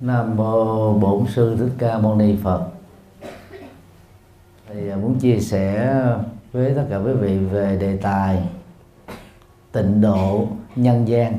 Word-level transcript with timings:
Nam 0.00 0.36
mô 0.36 0.92
Bổn 0.92 1.26
sư 1.28 1.56
Thích 1.58 1.72
Ca 1.78 1.98
Mâu 1.98 2.16
Ni 2.16 2.36
Phật. 2.42 2.66
Thì 4.68 4.88
à, 4.90 4.96
muốn 4.96 5.18
chia 5.18 5.38
sẻ 5.40 5.96
với 6.52 6.74
tất 6.74 6.86
cả 6.90 6.96
quý 6.96 7.12
vị 7.12 7.38
về 7.38 7.76
đề 7.80 7.96
tài 7.96 8.48
tịnh 9.72 10.00
độ 10.00 10.46
nhân 10.76 11.08
gian. 11.08 11.36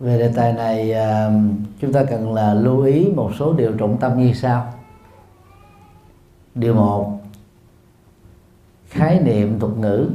Về 0.00 0.18
đề 0.18 0.32
tài 0.36 0.52
này 0.52 0.92
à, 0.92 1.30
chúng 1.80 1.92
ta 1.92 2.04
cần 2.04 2.34
là 2.34 2.54
lưu 2.54 2.82
ý 2.82 3.12
một 3.16 3.30
số 3.38 3.52
điều 3.52 3.72
trọng 3.72 3.96
tâm 4.00 4.18
như 4.18 4.32
sau. 4.32 4.72
Điều 6.54 6.74
một 6.74 7.20
khái 8.96 9.20
niệm 9.20 9.60
thuật 9.60 9.72
ngữ. 9.76 10.10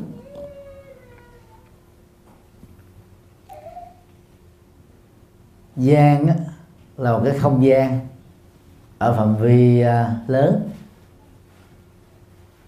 Gian 5.75 6.28
là 6.97 7.14
một 7.14 7.21
cái 7.25 7.39
không 7.39 7.65
gian 7.65 8.00
ở 8.97 9.14
phạm 9.14 9.36
vi 9.36 9.82
à, 9.82 10.15
lớn. 10.28 10.70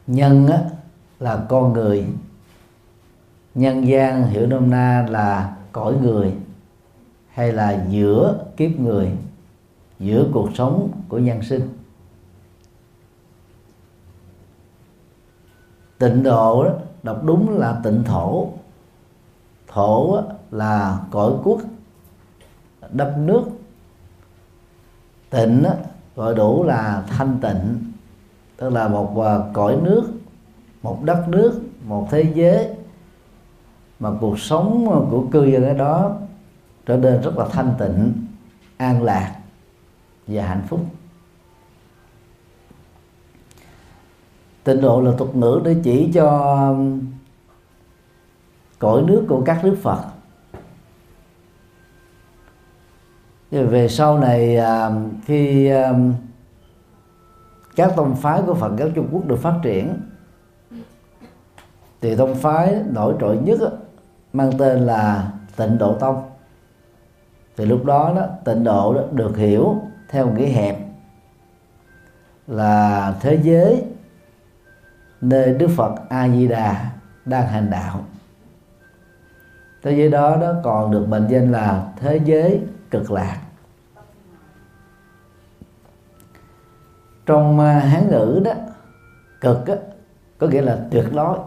Nhân 0.07 0.49
là 1.19 1.45
con 1.49 1.73
người. 1.73 2.05
Nhân 3.55 3.87
gian 3.87 4.27
hiểu 4.27 4.47
nôm 4.47 4.69
na 4.69 5.05
là 5.09 5.55
cõi 5.71 5.93
người 6.01 6.33
hay 7.33 7.51
là 7.51 7.85
giữa 7.89 8.45
kiếp 8.57 8.71
người, 8.79 9.11
giữa 9.99 10.25
cuộc 10.33 10.49
sống 10.55 10.91
của 11.07 11.17
nhân 11.17 11.43
sinh. 11.43 11.69
Tịnh 15.97 16.23
độ 16.23 16.63
đó, 16.63 16.71
đọc 17.03 17.23
đúng 17.23 17.57
là 17.57 17.79
tịnh 17.83 18.03
thổ. 18.03 18.47
Thổ 19.67 20.21
là 20.51 20.99
cõi 21.11 21.31
quốc 21.43 21.61
đất 22.89 23.15
nước. 23.17 23.43
Tịnh 25.29 25.63
gọi 26.15 26.35
đủ 26.35 26.63
là 26.63 27.03
thanh 27.07 27.37
tịnh 27.41 27.91
tức 28.57 28.69
là 28.69 28.87
một 28.87 29.21
à, 29.21 29.39
cõi 29.53 29.77
nước 29.81 30.11
một 30.81 31.03
đất 31.03 31.25
nước 31.27 31.61
một 31.85 32.07
thế 32.11 32.31
giới. 32.35 32.69
Mà 33.99 34.09
cuộc 34.21 34.39
sống 34.39 34.85
của 35.11 35.25
cư 35.31 35.45
dân 35.45 35.63
ở 35.63 35.73
đó 35.73 36.15
trở 36.85 36.97
nên 36.97 37.21
rất 37.21 37.37
là 37.37 37.45
thanh 37.51 37.73
tịnh 37.79 38.13
an 38.77 39.03
lạc 39.03 39.35
và 40.27 40.45
hạnh 40.45 40.63
phúc. 40.67 40.79
Tịnh 44.63 44.81
độ 44.81 45.01
là 45.01 45.11
thuật 45.17 45.35
ngữ 45.35 45.61
để 45.63 45.75
chỉ 45.83 46.11
cho 46.13 46.55
um, 46.69 47.01
cõi 48.79 49.01
nước 49.01 49.25
của 49.29 49.41
các 49.45 49.65
nước 49.65 49.77
Phật. 49.81 50.03
Về 53.51 53.87
sau 53.87 54.19
này 54.19 54.57
um, 54.57 55.09
khi 55.25 55.69
um, 55.69 56.13
các 57.75 57.93
tông 57.95 58.15
phái 58.15 58.41
của 58.45 58.53
Phật 58.53 58.71
giáo 58.77 58.89
Trung 58.95 59.07
Quốc 59.11 59.25
được 59.25 59.39
phát 59.41 59.59
triển, 59.63 59.99
thì 62.01 62.15
tông 62.15 62.35
phái 62.35 62.75
nổi 62.91 63.13
trội 63.19 63.37
nhất 63.37 63.59
mang 64.33 64.51
tên 64.57 64.79
là 64.79 65.31
Tịnh 65.55 65.77
Độ 65.77 65.93
Tông. 65.93 66.23
Thì 67.57 67.65
lúc 67.65 67.85
đó 67.85 68.13
đó, 68.15 68.27
tịnh 68.45 68.63
độ 68.63 68.93
đó 68.93 69.01
được 69.11 69.37
hiểu 69.37 69.75
theo 70.09 70.31
nghĩa 70.31 70.47
hẹp 70.47 70.77
là 72.47 73.13
thế 73.21 73.39
giới 73.43 73.83
nơi 75.23 75.53
Đức 75.53 75.67
Phật 75.75 75.95
A 76.09 76.29
Di 76.29 76.47
Đà 76.47 76.91
đang 77.25 77.47
hành 77.47 77.69
đạo. 77.69 78.05
Thế 79.83 79.91
giới 79.91 80.09
đó 80.09 80.37
đó 80.41 80.53
còn 80.63 80.91
được 80.91 81.05
mệnh 81.09 81.27
danh 81.27 81.51
là 81.51 81.91
thế 81.95 82.19
giới 82.25 82.61
cực 82.91 83.11
lạc. 83.11 83.41
Trong 87.25 87.59
à, 87.59 87.79
hán 87.79 88.09
ngữ 88.09 88.41
đó 88.45 88.51
cực 89.41 89.65
đó, 89.65 89.75
có 90.37 90.47
nghĩa 90.47 90.61
là 90.61 90.77
tuyệt 90.91 91.05
đối. 91.13 91.37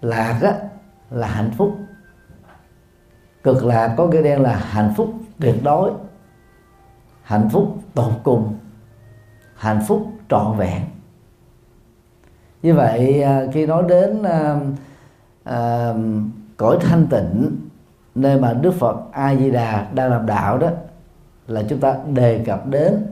Lạc 0.00 0.38
đó, 0.42 0.52
là 1.10 1.26
hạnh 1.26 1.50
phúc. 1.56 1.76
Cực 3.42 3.64
lạc 3.64 3.94
có 3.96 4.06
nghĩa 4.06 4.22
đen 4.22 4.42
là 4.42 4.56
hạnh 4.56 4.92
phúc 4.96 5.14
tuyệt 5.40 5.56
đối 5.64 5.92
hạnh 7.22 7.48
phúc 7.52 7.78
tột 7.94 8.12
cùng 8.22 8.58
hạnh 9.54 9.80
phúc 9.88 10.12
trọn 10.28 10.56
vẹn 10.56 10.82
như 12.62 12.74
vậy 12.74 13.22
à, 13.22 13.46
khi 13.52 13.66
nói 13.66 13.84
đến 13.88 14.22
à, 14.22 14.60
à, 15.44 15.94
cõi 16.56 16.78
thanh 16.80 17.06
tịnh 17.06 17.56
nơi 18.14 18.40
mà 18.40 18.52
Đức 18.52 18.74
Phật 18.74 18.96
A 19.12 19.36
Di 19.36 19.50
Đà 19.50 19.86
đang 19.94 20.10
làm 20.10 20.26
đạo 20.26 20.58
đó 20.58 20.68
là 21.46 21.62
chúng 21.68 21.80
ta 21.80 21.96
đề 22.12 22.42
cập 22.46 22.66
đến 22.66 23.06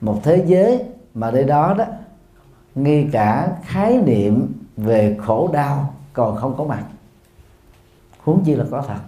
một 0.00 0.20
thế 0.22 0.44
giới 0.46 0.84
mà 1.14 1.30
nơi 1.30 1.44
đó 1.44 1.74
đó 1.78 1.84
ngay 2.74 3.08
cả 3.12 3.52
khái 3.62 3.98
niệm 3.98 4.52
về 4.76 5.16
khổ 5.20 5.50
đau 5.52 5.94
còn 6.12 6.36
không 6.36 6.54
có 6.56 6.64
mặt. 6.64 6.84
Huống 8.24 8.44
chi 8.44 8.54
là 8.54 8.64
có 8.70 8.82
thật. 8.88 9.00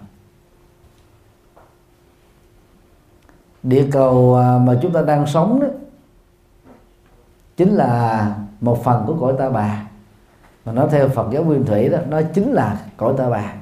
Địa 3.63 3.87
cầu 3.91 4.35
à, 4.35 4.57
mà 4.57 4.79
chúng 4.81 4.93
ta 4.93 5.01
đang 5.01 5.27
sống 5.27 5.59
đó 5.59 5.67
chính 7.57 7.69
là 7.69 8.35
một 8.61 8.83
phần 8.83 9.03
của 9.07 9.17
cõi 9.21 9.33
ta 9.39 9.49
bà. 9.49 9.87
Mà 10.65 10.73
nó 10.73 10.87
theo 10.87 11.09
Phật 11.09 11.27
giáo 11.31 11.43
nguyên 11.43 11.65
thủy 11.65 11.89
đó, 11.89 11.97
nó 12.07 12.21
chính 12.33 12.51
là 12.51 12.81
cõi 12.97 13.13
ta 13.17 13.29
bà. 13.29 13.53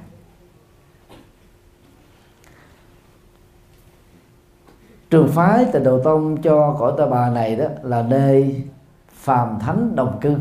Trường 5.09 5.27
phái 5.27 5.65
tịnh 5.65 5.83
độ 5.83 6.03
tông 6.03 6.41
cho 6.41 6.75
cõi 6.79 6.93
ta 6.97 7.05
bà 7.05 7.29
này 7.29 7.55
đó 7.55 7.65
là 7.83 8.01
nơi 8.01 8.63
phàm 9.09 9.59
thánh 9.59 9.95
đồng 9.95 10.17
cư. 10.21 10.35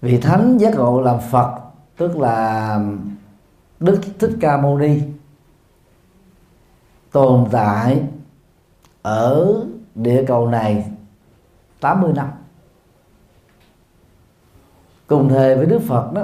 Vị 0.00 0.18
thánh 0.18 0.58
giác 0.58 0.74
ngộ 0.74 1.00
làm 1.00 1.20
phật, 1.30 1.60
tức 1.96 2.16
là 2.16 2.80
đức 3.80 4.00
thích 4.18 4.36
ca 4.40 4.56
mâu 4.56 4.78
ni, 4.78 5.00
tồn 7.12 7.46
tại 7.52 8.02
ở 9.02 9.54
địa 9.94 10.24
cầu 10.26 10.48
này 10.48 10.90
80 11.84 12.12
năm. 12.12 12.30
Cùng 15.06 15.28
thời 15.28 15.56
với 15.56 15.66
Đức 15.66 15.82
Phật 15.88 16.12
đó 16.12 16.22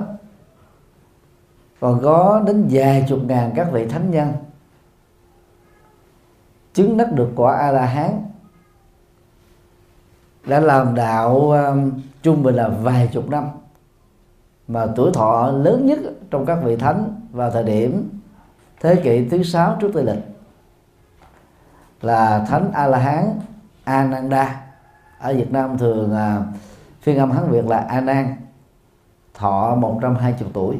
còn 1.81 2.00
có 2.03 2.43
đến 2.47 2.66
vài 2.71 3.06
chục 3.09 3.19
ngàn 3.25 3.53
các 3.56 3.69
vị 3.72 3.87
thánh 3.87 4.10
nhân 4.10 4.32
chứng 6.75 6.97
đắc 6.97 7.12
được 7.12 7.31
quả 7.37 7.56
a 7.56 7.72
la 7.72 7.87
hán 7.87 8.25
đã 10.47 10.60
làm 10.60 10.94
đạo 10.94 11.50
um, 11.50 11.92
trung 12.22 12.42
bình 12.42 12.54
là 12.54 12.69
vài 12.69 13.09
chục 13.12 13.31
năm. 13.31 13.48
Mà 14.69 14.87
tuổi 14.97 15.10
thọ 15.15 15.50
lớn 15.50 15.87
nhất 15.87 15.98
trong 16.31 16.47
các 16.47 16.59
vị 16.65 16.77
thánh 16.77 17.21
vào 17.31 17.50
thời 17.50 17.65
điểm 17.65 18.21
thế 18.81 18.97
kỷ 18.97 19.28
thứ 19.28 19.42
sáu 19.42 19.77
trước 19.81 19.91
tây 19.94 20.04
lịch 20.04 20.25
là 22.00 22.44
thánh 22.48 22.71
a 22.72 22.87
la 22.87 22.98
hán 22.98 23.41
ananda 23.84 24.69
ở 25.20 25.34
việt 25.34 25.53
nam 25.53 25.78
thường 25.78 26.14
à, 26.14 26.42
phiên 27.00 27.19
âm 27.19 27.31
hán 27.31 27.50
việt 27.50 27.66
là 27.66 27.78
a 27.78 28.00
nan 28.00 28.36
thọ 29.34 29.75
120 29.75 30.50
tuổi. 30.53 30.76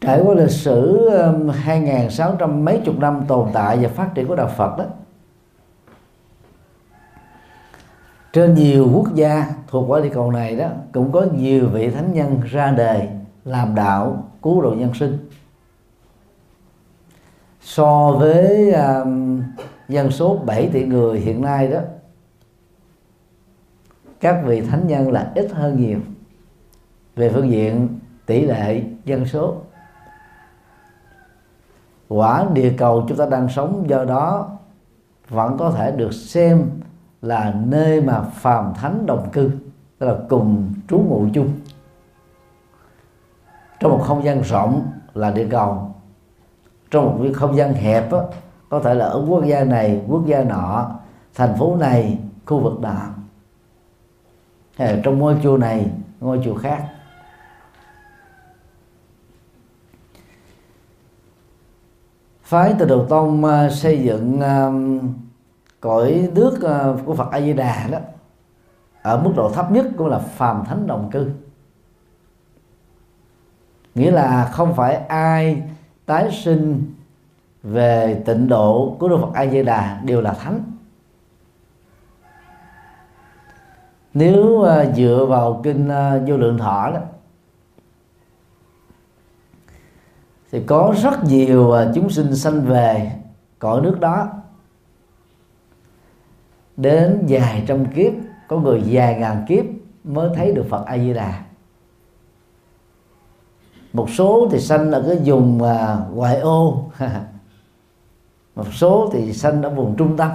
Trải 0.00 0.20
qua 0.24 0.34
lịch 0.34 0.50
sử 0.50 1.08
2.600 1.66 2.62
mấy 2.62 2.80
chục 2.84 2.98
năm 2.98 3.24
tồn 3.28 3.48
tại 3.52 3.78
và 3.80 3.88
phát 3.88 4.10
triển 4.14 4.28
của 4.28 4.36
đạo 4.36 4.50
Phật 4.56 4.78
đó 4.78 4.84
trên 8.32 8.54
nhiều 8.54 8.90
quốc 8.94 9.14
gia 9.14 9.46
thuộc 9.68 9.84
quả 9.88 10.00
địa 10.00 10.10
cầu 10.14 10.32
này 10.32 10.56
đó 10.56 10.68
cũng 10.92 11.12
có 11.12 11.26
nhiều 11.32 11.68
vị 11.68 11.90
thánh 11.90 12.12
nhân 12.12 12.40
ra 12.44 12.70
đời 12.70 13.08
làm 13.44 13.74
đạo 13.74 14.24
cứu 14.42 14.62
độ 14.62 14.70
nhân 14.70 14.94
sinh. 14.94 15.18
So 17.60 18.12
với 18.12 18.72
um, 18.72 19.42
dân 19.88 20.10
số 20.10 20.36
7 20.36 20.68
tỷ 20.72 20.84
người 20.84 21.20
hiện 21.20 21.42
nay 21.42 21.68
đó, 21.68 21.80
các 24.20 24.42
vị 24.44 24.60
thánh 24.60 24.86
nhân 24.86 25.12
là 25.12 25.32
ít 25.34 25.50
hơn 25.52 25.76
nhiều. 25.76 25.98
Về 27.16 27.30
phương 27.30 27.50
diện 27.50 27.88
tỷ 28.26 28.40
lệ 28.40 28.82
dân 29.04 29.26
số, 29.26 29.56
quả 32.08 32.46
địa 32.52 32.74
cầu 32.78 33.04
chúng 33.08 33.18
ta 33.18 33.26
đang 33.26 33.48
sống 33.48 33.84
do 33.88 34.04
đó 34.04 34.50
vẫn 35.28 35.56
có 35.58 35.70
thể 35.70 35.92
được 35.92 36.14
xem 36.14 36.70
là 37.22 37.54
nơi 37.66 38.00
mà 38.00 38.22
phàm 38.22 38.74
thánh 38.74 39.06
đồng 39.06 39.30
cư, 39.32 39.50
tức 39.98 40.06
là 40.06 40.14
cùng 40.28 40.74
trú 40.88 40.98
ngụ 40.98 41.26
chung. 41.34 41.52
Trong 43.80 43.90
một 43.90 44.04
không 44.04 44.24
gian 44.24 44.40
rộng 44.40 44.90
là 45.14 45.30
địa 45.30 45.46
cầu, 45.50 45.94
trong 46.90 47.04
một 47.04 47.18
cái 47.22 47.32
không 47.32 47.56
gian 47.56 47.72
hẹp 47.74 48.10
đó 48.12 48.24
có 48.68 48.80
thể 48.80 48.94
là 48.94 49.06
ở 49.06 49.24
quốc 49.28 49.44
gia 49.44 49.64
này, 49.64 50.02
quốc 50.08 50.26
gia 50.26 50.44
nọ, 50.44 50.90
thành 51.34 51.56
phố 51.58 51.76
này, 51.76 52.18
khu 52.46 52.60
vực 52.60 52.80
nào 52.80 53.14
hay 54.76 54.94
là 54.94 55.00
trong 55.04 55.18
ngôi 55.18 55.36
chùa 55.42 55.56
này, 55.56 55.90
ngôi 56.20 56.40
chùa 56.44 56.54
khác. 56.54 56.88
Phái 62.42 62.74
từ 62.78 62.86
đầu 62.86 63.06
tông 63.08 63.44
à, 63.44 63.70
xây 63.70 64.02
dựng 64.02 64.40
à, 64.40 64.70
cõi 65.80 66.28
nước 66.34 66.62
à, 66.62 66.84
của 67.04 67.14
Phật 67.14 67.30
A 67.30 67.40
Di 67.40 67.52
Đà 67.52 67.88
đó, 67.90 67.98
ở 69.02 69.22
mức 69.22 69.32
độ 69.36 69.50
thấp 69.50 69.72
nhất 69.72 69.86
cũng 69.96 70.06
là 70.06 70.18
phàm 70.18 70.64
thánh 70.64 70.86
đồng 70.86 71.10
cư. 71.10 71.30
Nghĩa 73.94 74.10
là 74.10 74.48
không 74.52 74.74
phải 74.74 74.94
ai 75.08 75.62
tái 76.06 76.30
sinh 76.44 76.94
về 77.62 78.22
tịnh 78.26 78.48
độ 78.48 78.96
của 78.98 79.08
Đức 79.08 79.18
Phật 79.20 79.34
A 79.34 79.46
Di 79.46 79.62
Đà 79.62 80.00
đều 80.04 80.20
là 80.20 80.32
thánh. 80.32 80.62
Nếu 84.14 84.62
à, 84.62 84.84
dựa 84.96 85.26
vào 85.28 85.60
kinh 85.64 85.88
à, 85.88 86.20
vô 86.26 86.36
lượng 86.36 86.58
thọ 86.58 86.90
đó, 86.90 87.00
thì 90.52 90.62
có 90.66 90.94
rất 91.02 91.24
nhiều 91.24 91.72
à, 91.72 91.92
chúng 91.94 92.10
sinh 92.10 92.36
sanh 92.36 92.60
về 92.60 93.12
cõi 93.58 93.80
nước 93.80 94.00
đó 94.00 94.28
đến 96.76 97.24
vài 97.28 97.64
trăm 97.66 97.86
kiếp, 97.86 98.12
có 98.48 98.58
người 98.58 98.82
vài 98.86 99.14
ngàn 99.14 99.44
kiếp 99.48 99.64
mới 100.04 100.30
thấy 100.34 100.52
được 100.52 100.66
Phật 100.70 100.86
A 100.86 100.98
Di 100.98 101.14
Đà 101.14 101.44
một 103.92 104.10
số 104.10 104.48
thì 104.50 104.60
sanh 104.60 104.92
ở 104.92 105.04
cái 105.08 105.18
vùng 105.24 105.58
ngoại 106.12 106.40
ô. 106.40 106.84
một 108.58 108.72
số 108.72 109.10
thì 109.12 109.32
sanh 109.32 109.62
ở 109.62 109.70
vùng 109.70 109.96
trung 109.96 110.16
tâm. 110.16 110.30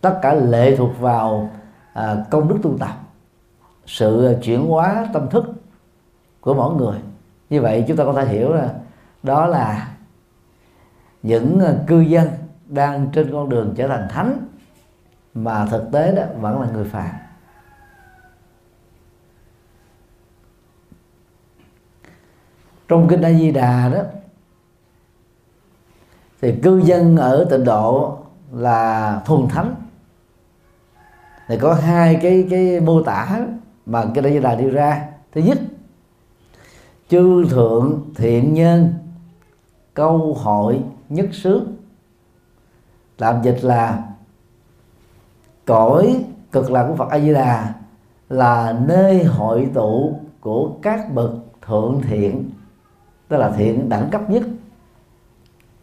Tất 0.00 0.18
cả 0.22 0.34
lệ 0.34 0.76
thuộc 0.76 0.90
vào 1.00 1.50
à, 1.92 2.24
công 2.30 2.48
đức 2.48 2.58
tu 2.62 2.78
tập. 2.78 2.96
Sự 3.86 4.36
chuyển 4.42 4.66
hóa 4.66 5.06
tâm 5.12 5.30
thức 5.30 5.44
của 6.40 6.54
mỗi 6.54 6.74
người. 6.74 6.98
Như 7.50 7.60
vậy 7.60 7.84
chúng 7.88 7.96
ta 7.96 8.04
có 8.04 8.12
thể 8.12 8.26
hiểu 8.26 8.52
là 8.52 8.74
đó 9.22 9.46
là 9.46 9.88
những 11.22 11.60
à, 11.60 11.74
cư 11.86 12.00
dân 12.00 12.28
đang 12.66 13.08
trên 13.12 13.32
con 13.32 13.48
đường 13.48 13.74
trở 13.76 13.88
thành 13.88 14.08
thánh 14.10 14.46
mà 15.34 15.66
thực 15.66 15.92
tế 15.92 16.12
đó 16.14 16.22
vẫn 16.40 16.60
là 16.60 16.68
người 16.70 16.84
phàm. 16.84 17.10
Trong 22.88 23.08
kinh 23.08 23.22
A 23.22 23.32
Di 23.32 23.50
Đà 23.50 23.88
đó 23.88 24.02
thì 26.40 26.54
cư 26.62 26.78
dân 26.78 27.16
ở 27.16 27.46
tịnh 27.50 27.64
độ 27.64 28.18
là 28.52 29.20
thuần 29.24 29.48
thánh. 29.48 29.74
Thì 31.48 31.58
có 31.58 31.74
hai 31.74 32.18
cái 32.22 32.46
cái 32.50 32.80
mô 32.80 33.02
tả 33.02 33.40
mà 33.86 34.04
cái 34.14 34.22
đại 34.24 34.34
gia 34.34 34.40
đà 34.40 34.54
đưa 34.54 34.70
ra. 34.70 35.08
Thứ 35.32 35.40
nhất, 35.40 35.58
chư 37.08 37.44
thượng 37.50 38.02
thiện 38.16 38.54
nhân, 38.54 38.94
câu 39.94 40.34
hội 40.34 40.80
nhất 41.08 41.26
xứ. 41.32 41.66
Làm 43.18 43.42
dịch 43.42 43.58
là, 43.62 44.02
cõi 45.66 46.24
cực 46.52 46.70
lạc 46.70 46.86
của 46.88 46.96
Phật 46.96 47.08
A 47.10 47.18
Di 47.18 47.34
Đà 47.34 47.74
là 48.28 48.80
nơi 48.86 49.24
hội 49.24 49.70
tụ 49.74 50.20
của 50.40 50.70
các 50.82 51.14
bậc 51.14 51.30
thượng 51.66 52.00
thiện, 52.02 52.50
tức 53.28 53.36
là 53.36 53.52
thiện 53.56 53.88
đẳng 53.88 54.08
cấp 54.10 54.30
nhất 54.30 54.42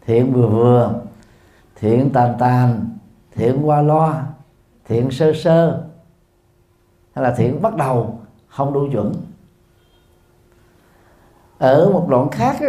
thiện 0.08 0.32
vừa 0.32 0.46
vừa 0.46 1.00
thiện 1.74 2.10
tàn 2.12 2.34
tàn 2.38 2.88
thiện 3.34 3.68
qua 3.68 3.82
loa 3.82 4.26
thiện 4.84 5.10
sơ 5.10 5.32
sơ. 5.32 5.84
Hay 7.12 7.24
là 7.24 7.34
thiện 7.34 7.62
bắt 7.62 7.76
đầu 7.76 8.20
không 8.48 8.72
đủ 8.72 8.88
chuẩn. 8.92 9.12
Ở 11.58 11.90
một 11.92 12.06
đoạn 12.08 12.28
khác 12.30 12.56
đó, 12.60 12.68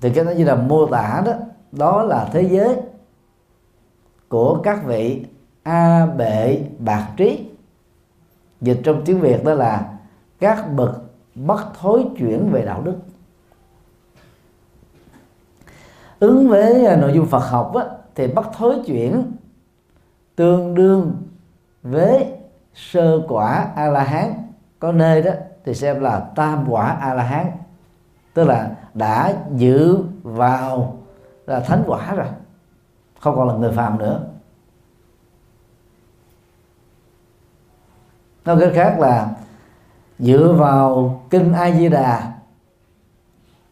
thì 0.00 0.10
cái 0.10 0.24
đó 0.24 0.30
như 0.30 0.44
là 0.44 0.54
mô 0.54 0.86
tả 0.86 1.22
đó 1.26 1.32
đó 1.72 2.02
là 2.02 2.28
thế 2.32 2.42
giới 2.42 2.76
của 4.28 4.60
các 4.62 4.84
vị 4.84 5.26
a 5.62 6.06
bệ 6.06 6.62
bạc 6.78 7.08
trí. 7.16 7.50
Dịch 8.60 8.80
trong 8.84 9.02
tiếng 9.04 9.20
việt 9.20 9.44
đó 9.44 9.54
là 9.54 9.98
các 10.40 10.72
bậc 10.76 11.02
bất 11.34 11.64
thối 11.80 12.06
chuyển 12.18 12.50
về 12.52 12.64
đạo 12.64 12.82
đức 12.82 12.96
ứng 16.20 16.48
với 16.48 16.96
nội 16.96 17.12
dung 17.14 17.26
Phật 17.26 17.38
học 17.38 17.74
á, 17.74 17.84
thì 18.14 18.26
bắt 18.26 18.50
thối 18.56 18.82
chuyển. 18.86 19.32
Tương 20.36 20.74
đương 20.74 21.22
với 21.82 22.32
sơ 22.74 23.20
quả 23.28 23.68
a 23.76 23.86
la 23.86 24.02
hán 24.02 24.34
có 24.78 24.92
nơi 24.92 25.22
đó 25.22 25.30
thì 25.64 25.74
xem 25.74 26.00
là 26.00 26.20
tam 26.20 26.64
quả 26.68 26.86
a 26.86 27.14
la 27.14 27.22
hán 27.22 27.46
tức 28.34 28.44
là 28.44 28.70
đã 28.94 29.34
dự 29.54 29.98
vào 30.22 30.98
là 31.46 31.60
thánh 31.60 31.82
quả 31.86 32.14
rồi. 32.14 32.26
Không 33.20 33.36
còn 33.36 33.48
là 33.48 33.54
người 33.54 33.72
phàm 33.72 33.98
nữa. 33.98 34.20
Nói 38.44 38.56
cách 38.60 38.72
khác 38.74 38.96
là 38.98 39.30
dựa 40.18 40.54
vào 40.58 41.20
kinh 41.30 41.52
a 41.52 41.70
di 41.70 41.88
đà 41.88 42.32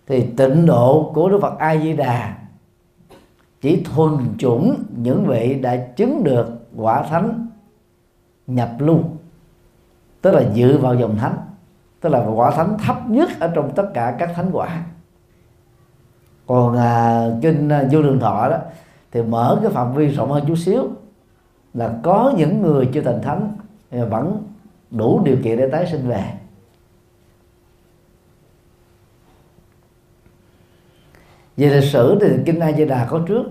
thì 0.09 0.27
tịnh 0.37 0.67
độ 0.67 1.11
của 1.15 1.29
đức 1.29 1.39
phật 1.43 1.59
a 1.59 1.77
di 1.77 1.97
đà 1.97 2.39
chỉ 3.61 3.85
thuần 3.85 4.13
chủng 4.39 4.75
những 4.97 5.25
vị 5.27 5.59
đã 5.63 5.77
chứng 5.77 6.25
được 6.25 6.47
quả 6.77 7.03
thánh 7.03 7.47
nhập 8.47 8.71
lưu 8.79 8.99
tức 10.23 10.31
là 10.31 10.43
dự 10.55 10.79
vào 10.79 10.95
dòng 10.95 11.17
thánh 11.17 11.37
tức 12.01 12.09
là 12.09 12.27
quả 12.35 12.51
thánh 12.51 12.77
thấp 12.87 13.11
nhất 13.11 13.29
ở 13.41 13.53
trong 13.55 13.71
tất 13.75 13.91
cả 13.95 14.17
các 14.19 14.31
thánh 14.35 14.51
quả. 14.53 14.85
Còn 16.47 16.77
à, 16.77 17.25
kinh 17.43 17.69
à, 17.69 17.85
vô 17.91 18.03
đường 18.03 18.21
thọ 18.21 18.49
đó 18.49 18.57
thì 19.13 19.23
mở 19.23 19.59
cái 19.63 19.71
phạm 19.71 19.95
vi 19.95 20.07
rộng 20.07 20.31
hơn 20.31 20.45
chút 20.47 20.55
xíu 20.55 20.89
là 21.75 21.95
có 22.03 22.33
những 22.37 22.63
người 22.63 22.89
chưa 22.93 23.01
thành 23.01 23.23
thánh 23.23 23.53
vẫn 23.91 24.43
đủ 24.91 25.21
điều 25.25 25.37
kiện 25.45 25.59
để 25.59 25.69
tái 25.69 25.87
sinh 25.87 26.09
về. 26.09 26.25
Về 31.59 31.69
lịch 31.69 31.85
sử 31.85 32.19
thì 32.21 32.29
kinh 32.47 32.61
A 32.61 32.73
Di 32.73 32.85
Đà 32.85 33.07
có 33.11 33.21
trước. 33.27 33.45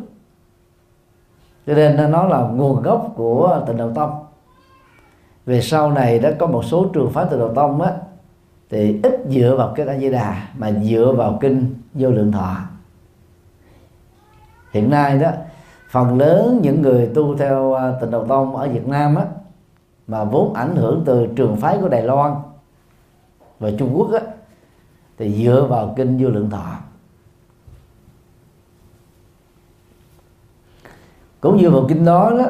Cho 1.67 1.73
nên 1.73 2.11
nó 2.11 2.23
là 2.23 2.41
nguồn 2.41 2.81
gốc 2.81 3.13
của 3.15 3.63
tịnh 3.67 3.77
độ 3.77 3.91
tông. 3.95 4.25
Về 5.45 5.61
sau 5.61 5.91
này 5.91 6.19
đã 6.19 6.31
có 6.39 6.47
một 6.47 6.65
số 6.65 6.85
trường 6.93 7.11
phái 7.11 7.25
tịnh 7.29 7.39
độ 7.39 7.53
tông 7.53 7.81
á, 7.81 7.91
thì 8.69 8.99
ít 9.03 9.13
dựa 9.29 9.55
vào 9.57 9.73
kinh 9.75 9.87
A 9.87 9.97
Di 9.97 10.09
Đà, 10.09 10.47
mà 10.57 10.71
dựa 10.71 11.13
vào 11.17 11.37
kinh 11.41 11.75
vô 11.93 12.09
lượng 12.09 12.31
thọ. 12.31 12.55
Hiện 14.71 14.89
nay 14.89 15.19
đó, 15.19 15.31
phần 15.89 16.17
lớn 16.17 16.59
những 16.61 16.81
người 16.81 17.11
tu 17.15 17.37
theo 17.37 17.73
à, 17.73 17.93
tịnh 18.01 18.11
độ 18.11 18.25
tông 18.25 18.55
ở 18.55 18.67
Việt 18.67 18.87
Nam 18.87 19.15
á, 19.15 19.25
mà 20.07 20.23
vốn 20.23 20.53
ảnh 20.53 20.75
hưởng 20.75 21.03
từ 21.05 21.27
trường 21.35 21.55
phái 21.55 21.77
của 21.81 21.87
Đài 21.87 22.03
Loan 22.03 22.35
và 23.59 23.71
Trung 23.77 23.89
Quốc 23.93 24.11
á, 24.13 24.19
thì 25.17 25.45
dựa 25.45 25.65
vào 25.69 25.93
kinh 25.97 26.17
vô 26.23 26.29
lượng 26.29 26.49
thọ. 26.49 26.86
Cũng 31.41 31.57
như 31.57 31.69
vào 31.69 31.85
kinh 31.89 32.05
đó 32.05 32.33
đó 32.39 32.45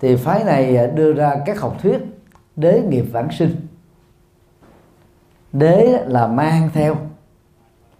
thì 0.00 0.16
phái 0.16 0.44
này 0.44 0.76
à, 0.76 0.86
đưa 0.86 1.12
ra 1.12 1.36
các 1.46 1.60
học 1.60 1.76
thuyết 1.82 1.98
đế 2.56 2.82
nghiệp 2.88 3.04
vãng 3.12 3.30
sinh. 3.30 3.66
Đế 5.52 6.04
là 6.06 6.26
mang 6.26 6.70
theo 6.72 6.96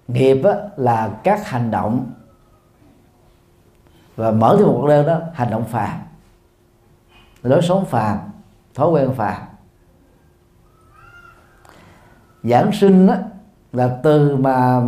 nghiệp 0.09 0.43
là 0.77 1.11
các 1.25 1.49
hành 1.49 1.71
động. 1.71 2.13
Và 4.17 4.31
mở 4.31 4.57
thêm 4.59 4.67
một 4.67 4.85
đơn 4.89 5.07
đó 5.07 5.21
hành 5.35 5.51
động 5.51 5.65
phàm. 5.65 6.01
Lối 7.43 7.63
sống 7.63 7.85
phàm 7.85 8.19
thói 8.75 8.91
quen 8.91 9.15
phàm. 9.15 9.43
Giảng 12.43 12.73
sinh 12.73 13.07
đó, 13.07 13.15
là 13.73 13.99
từ 14.03 14.37
mà 14.37 14.83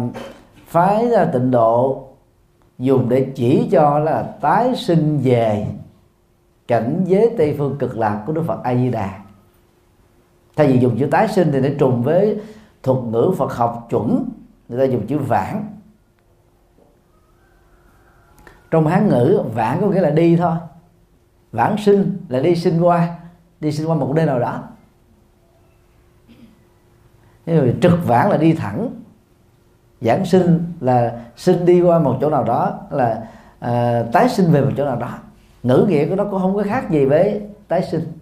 phái 0.66 1.08
ra 1.08 1.24
tịnh 1.24 1.50
độ 1.50 2.08
dùng 2.82 3.08
để 3.08 3.32
chỉ 3.34 3.68
cho 3.72 3.98
là 3.98 4.22
tái 4.40 4.76
sinh 4.76 5.20
về 5.22 5.66
cảnh 6.68 7.04
giới 7.06 7.34
tây 7.38 7.54
phương 7.58 7.76
cực 7.78 7.98
lạc 7.98 8.22
của 8.26 8.32
đức 8.32 8.42
phật 8.46 8.62
a 8.62 8.74
di 8.74 8.90
đà 8.90 9.18
thay 10.56 10.66
vì 10.72 10.78
dùng 10.78 10.98
chữ 10.98 11.06
tái 11.06 11.28
sinh 11.28 11.48
thì 11.52 11.60
để 11.60 11.76
trùng 11.78 12.02
với 12.02 12.40
thuật 12.82 13.04
ngữ 13.04 13.34
phật 13.38 13.52
học 13.52 13.86
chuẩn, 13.90 14.28
người 14.68 14.86
ta 14.86 14.92
dùng 14.92 15.06
chữ 15.06 15.18
vãng. 15.18 15.66
Trong 18.70 18.86
hán 18.86 19.08
ngữ, 19.08 19.42
vãng 19.54 19.80
có 19.80 19.86
nghĩa 19.86 20.00
là 20.00 20.10
đi 20.10 20.36
thôi. 20.36 20.56
Vãng 21.52 21.76
sinh 21.78 22.18
là 22.28 22.40
đi 22.40 22.56
sinh 22.56 22.80
qua, 22.80 23.18
đi 23.60 23.72
sinh 23.72 23.88
qua 23.88 23.94
một 23.94 24.12
nơi 24.14 24.26
nào 24.26 24.38
đó. 24.38 24.62
Nhưng 27.46 27.80
trực 27.80 28.06
vãng 28.06 28.30
là 28.30 28.36
đi 28.36 28.52
thẳng 28.52 28.90
giảng 30.02 30.24
sinh 30.24 30.72
là 30.80 31.20
sinh 31.36 31.66
đi 31.66 31.80
qua 31.80 31.98
một 31.98 32.18
chỗ 32.20 32.30
nào 32.30 32.44
đó 32.44 32.78
là 32.90 33.28
à, 33.58 34.04
tái 34.12 34.28
sinh 34.28 34.52
về 34.52 34.60
một 34.60 34.70
chỗ 34.76 34.84
nào 34.84 34.96
đó. 34.96 35.18
Ngữ 35.62 35.86
nghĩa 35.88 36.08
của 36.08 36.14
nó 36.14 36.24
cũng 36.24 36.40
không 36.40 36.54
có 36.54 36.62
khác 36.62 36.90
gì 36.90 37.04
với 37.04 37.42
tái 37.68 37.82
sinh. 37.90 38.12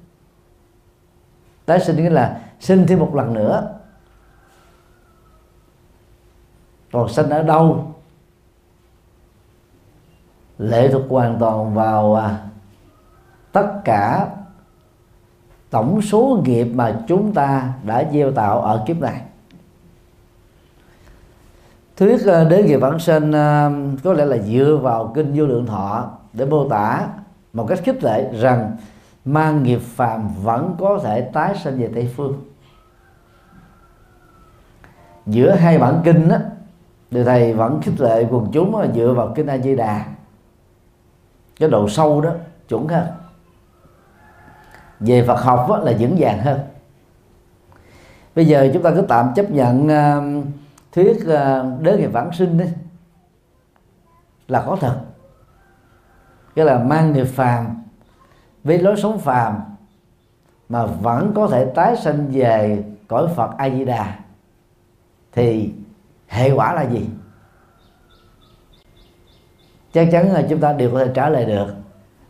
Tái 1.67 1.81
sinh 1.81 1.97
nghĩa 1.97 2.11
là 2.11 2.41
sinh 2.61 2.87
thêm 2.87 2.99
một 2.99 3.15
lần 3.15 3.35
nữa. 3.35 3.75
Còn 6.93 7.09
sinh 7.09 7.29
ở 7.31 7.43
đâu? 7.43 7.95
Lệ 10.59 10.89
thuộc 10.93 11.03
hoàn 11.09 11.39
toàn 11.39 11.75
vào 11.75 12.15
à, 12.15 12.39
tất 13.53 13.73
cả 13.85 14.29
tổng 15.71 16.03
số 16.03 16.41
nghiệp 16.45 16.65
mà 16.65 17.01
chúng 17.09 17.35
ta 17.35 17.73
đã 17.87 18.05
gieo 18.13 18.33
tạo 18.33 18.61
ở 18.61 18.85
kiếp 18.87 18.97
này 19.01 19.23
thuyết 22.01 22.27
à, 22.27 22.45
đế 22.45 22.63
nghiệp 22.63 22.77
vãng 22.77 22.99
sinh 22.99 23.33
ờ, 23.33 23.73
có 24.05 24.13
lẽ 24.13 24.25
là 24.25 24.39
dựa 24.39 24.79
vào 24.83 25.13
kinh 25.15 25.33
vô 25.35 25.47
lượng 25.47 25.67
thọ 25.67 26.11
để 26.33 26.45
mô 26.45 26.69
tả 26.69 27.09
một 27.53 27.67
cách 27.69 27.79
khích 27.85 28.05
lệ 28.05 28.31
rằng 28.33 28.77
mang 29.25 29.63
nghiệp 29.63 29.81
phàm 29.83 30.29
vẫn 30.43 30.77
có 30.79 31.01
thể 31.05 31.21
tái 31.21 31.55
sinh 31.65 31.79
về 31.79 31.91
tây 31.95 32.11
phương. 32.17 32.45
Giữa 35.27 35.51
hai 35.51 35.79
bản 35.79 36.01
kinh 36.05 36.29
đó 36.29 36.37
thì 37.11 37.25
thầy 37.25 37.53
vẫn 37.53 37.81
khích 37.83 38.01
lệ 38.01 38.27
quần 38.31 38.47
chúng 38.53 38.83
dựa 38.95 39.13
vào 39.13 39.33
kinh 39.35 39.47
a 39.47 39.59
di 39.59 39.77
đà 39.77 40.05
cái 41.61 41.69
độ 41.69 41.89
sâu 41.89 42.21
đó 42.21 42.31
chuẩn 42.69 42.89
hơn. 42.89 43.07
Về 45.01 45.25
Phật 45.27 45.43
học 45.43 45.67
đó, 45.69 45.79
là 45.79 45.93
vững 45.99 46.17
vàng 46.19 46.39
hơn. 46.39 46.61
Bây 48.35 48.47
giờ 48.47 48.71
chúng 48.73 48.83
ta 48.83 48.91
cứ 48.91 49.03
tạm 49.09 49.33
chấp 49.35 49.51
nhận 49.51 49.87
uh, 49.87 50.45
thuyết 50.93 51.27
ờ, 51.27 51.77
đế 51.81 51.97
nghiệp 51.97 52.07
vãng 52.13 52.33
sinh 52.33 52.59
đấy 52.59 52.73
là 54.49 54.63
có 54.67 54.77
thật. 54.81 55.01
Cái 56.55 56.65
là 56.65 56.79
mang 56.79 57.13
nghiệp 57.13 57.25
phàm, 57.25 57.83
với 58.65 58.79
lối 58.79 58.97
sống 58.97 59.19
phàm, 59.19 59.61
mà 60.69 60.87
vẫn 60.87 61.33
có 61.35 61.47
thể 61.47 61.73
tái 61.75 61.97
sinh 61.97 62.31
về 62.33 62.85
cõi 63.09 63.29
Phật 63.37 63.51
A 63.59 63.71
Di 63.71 63.85
Đà 63.85 64.19
thì 65.33 65.73
hệ 66.29 66.51
quả 66.51 66.75
là 66.75 66.83
gì? 66.83 67.09
Chắc 69.93 70.09
chắn 70.13 70.33
là 70.33 70.47
chúng 70.51 70.61
ta 70.61 70.73
đều 70.73 70.91
có 70.93 71.05
thể 71.05 71.11
trả 71.15 71.29
lời 71.29 71.45
được. 71.45 71.75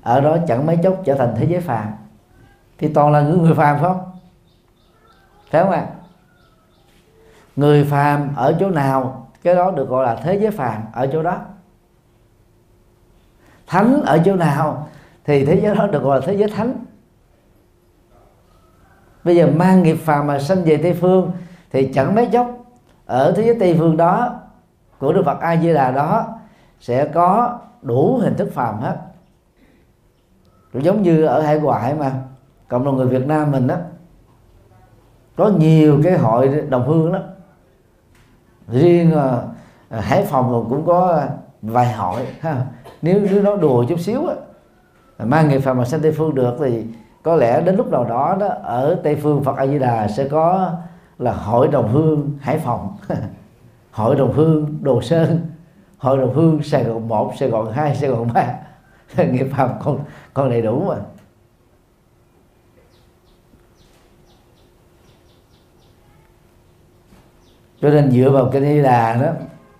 Ở 0.02 0.20
đó 0.20 0.36
chẳng 0.48 0.66
mấy 0.66 0.76
chốc 0.82 1.02
trở 1.04 1.14
thành 1.14 1.34
thế 1.36 1.46
giới 1.46 1.60
phàm. 1.60 1.92
Thì 2.78 2.88
toàn 2.94 3.12
là 3.12 3.20
những 3.20 3.42
người 3.42 3.54
phàm 3.54 3.80
không? 3.80 4.00
Phải 5.50 5.62
không 5.62 5.72
ạ? 5.72 5.86
Người 7.60 7.84
phàm 7.84 8.34
ở 8.36 8.56
chỗ 8.60 8.70
nào, 8.70 9.26
cái 9.42 9.54
đó 9.54 9.70
được 9.70 9.88
gọi 9.88 10.06
là 10.06 10.14
thế 10.14 10.34
giới 10.34 10.50
phàm 10.50 10.82
ở 10.92 11.06
chỗ 11.06 11.22
đó. 11.22 11.38
Thánh 13.66 14.02
ở 14.02 14.18
chỗ 14.24 14.36
nào, 14.36 14.88
thì 15.24 15.44
thế 15.44 15.60
giới 15.60 15.74
đó 15.74 15.86
được 15.86 16.02
gọi 16.02 16.20
là 16.20 16.26
thế 16.26 16.34
giới 16.36 16.48
thánh. 16.48 16.84
Bây 19.24 19.36
giờ 19.36 19.46
mang 19.56 19.82
nghiệp 19.82 19.96
phàm 20.04 20.26
mà 20.26 20.38
sanh 20.38 20.64
về 20.64 20.76
tây 20.76 20.94
phương, 21.00 21.32
thì 21.70 21.92
chẳng 21.94 22.14
mấy 22.14 22.26
chốc, 22.26 22.50
ở 23.06 23.32
thế 23.36 23.42
giới 23.42 23.56
tây 23.60 23.76
phương 23.78 23.96
đó, 23.96 24.40
của 24.98 25.12
đức 25.12 25.22
phật 25.26 25.40
a 25.40 25.56
di 25.56 25.72
đà 25.72 25.90
đó, 25.90 26.38
sẽ 26.80 27.04
có 27.04 27.58
đủ 27.82 28.18
hình 28.22 28.36
thức 28.36 28.48
phàm 28.54 28.80
hết. 28.80 28.96
Cũng 30.72 30.84
giống 30.84 31.02
như 31.02 31.24
ở 31.24 31.42
hải 31.42 31.60
ngoại 31.60 31.94
mà, 31.94 32.12
cộng 32.68 32.84
đồng 32.84 32.96
người 32.96 33.06
việt 33.06 33.26
nam 33.26 33.50
mình 33.50 33.66
đó, 33.66 33.76
có 35.36 35.48
nhiều 35.58 36.00
cái 36.04 36.18
hội 36.18 36.64
đồng 36.68 36.88
hương 36.88 37.12
đó 37.12 37.18
riêng 38.72 39.12
uh, 39.14 40.04
hải 40.04 40.24
phòng 40.24 40.66
cũng 40.70 40.86
có 40.86 41.22
vài 41.62 41.92
hội 41.92 42.26
ha. 42.40 42.66
Nếu 43.02 43.20
nếu 43.30 43.42
nó 43.42 43.56
đùa 43.56 43.84
chút 43.84 44.00
xíu 44.00 44.26
á 44.26 44.34
mang 45.24 45.48
nghiệp 45.48 45.58
phật 45.58 45.74
mà 45.74 45.84
sanh 45.84 46.00
tây 46.00 46.12
phương 46.12 46.34
được 46.34 46.56
thì 46.60 46.84
có 47.22 47.36
lẽ 47.36 47.60
đến 47.60 47.76
lúc 47.76 47.90
nào 47.90 48.04
đó 48.04 48.36
đó 48.40 48.48
ở 48.62 49.00
tây 49.04 49.16
phương 49.16 49.44
phật 49.44 49.56
a 49.56 49.66
di 49.66 49.78
đà 49.78 50.08
sẽ 50.08 50.28
có 50.28 50.72
là 51.18 51.32
hội 51.32 51.68
đồng 51.68 51.92
hương 51.92 52.38
hải 52.40 52.58
phòng. 52.58 52.96
Hội 53.90 54.16
đồng 54.16 54.32
hương 54.32 54.78
đồ 54.82 55.02
sơn 55.02 55.40
hội 55.98 56.18
đồng 56.18 56.34
hương 56.34 56.62
sài 56.62 56.84
gòn 56.84 57.08
1, 57.08 57.32
sài 57.38 57.48
gòn 57.48 57.72
2, 57.72 57.96
sài 57.96 58.10
gòn 58.10 58.28
3 58.34 58.54
nghiệp 59.24 59.46
phật 59.56 59.68
còn 59.84 59.98
còn 60.34 60.50
đầy 60.50 60.62
đủ 60.62 60.84
mà. 60.88 60.94
Cho 67.82 67.90
nên 67.90 68.10
dựa 68.10 68.30
vào 68.30 68.48
kinh 68.52 68.64
di 68.64 68.82
đà 68.82 69.14
đó, 69.14 69.28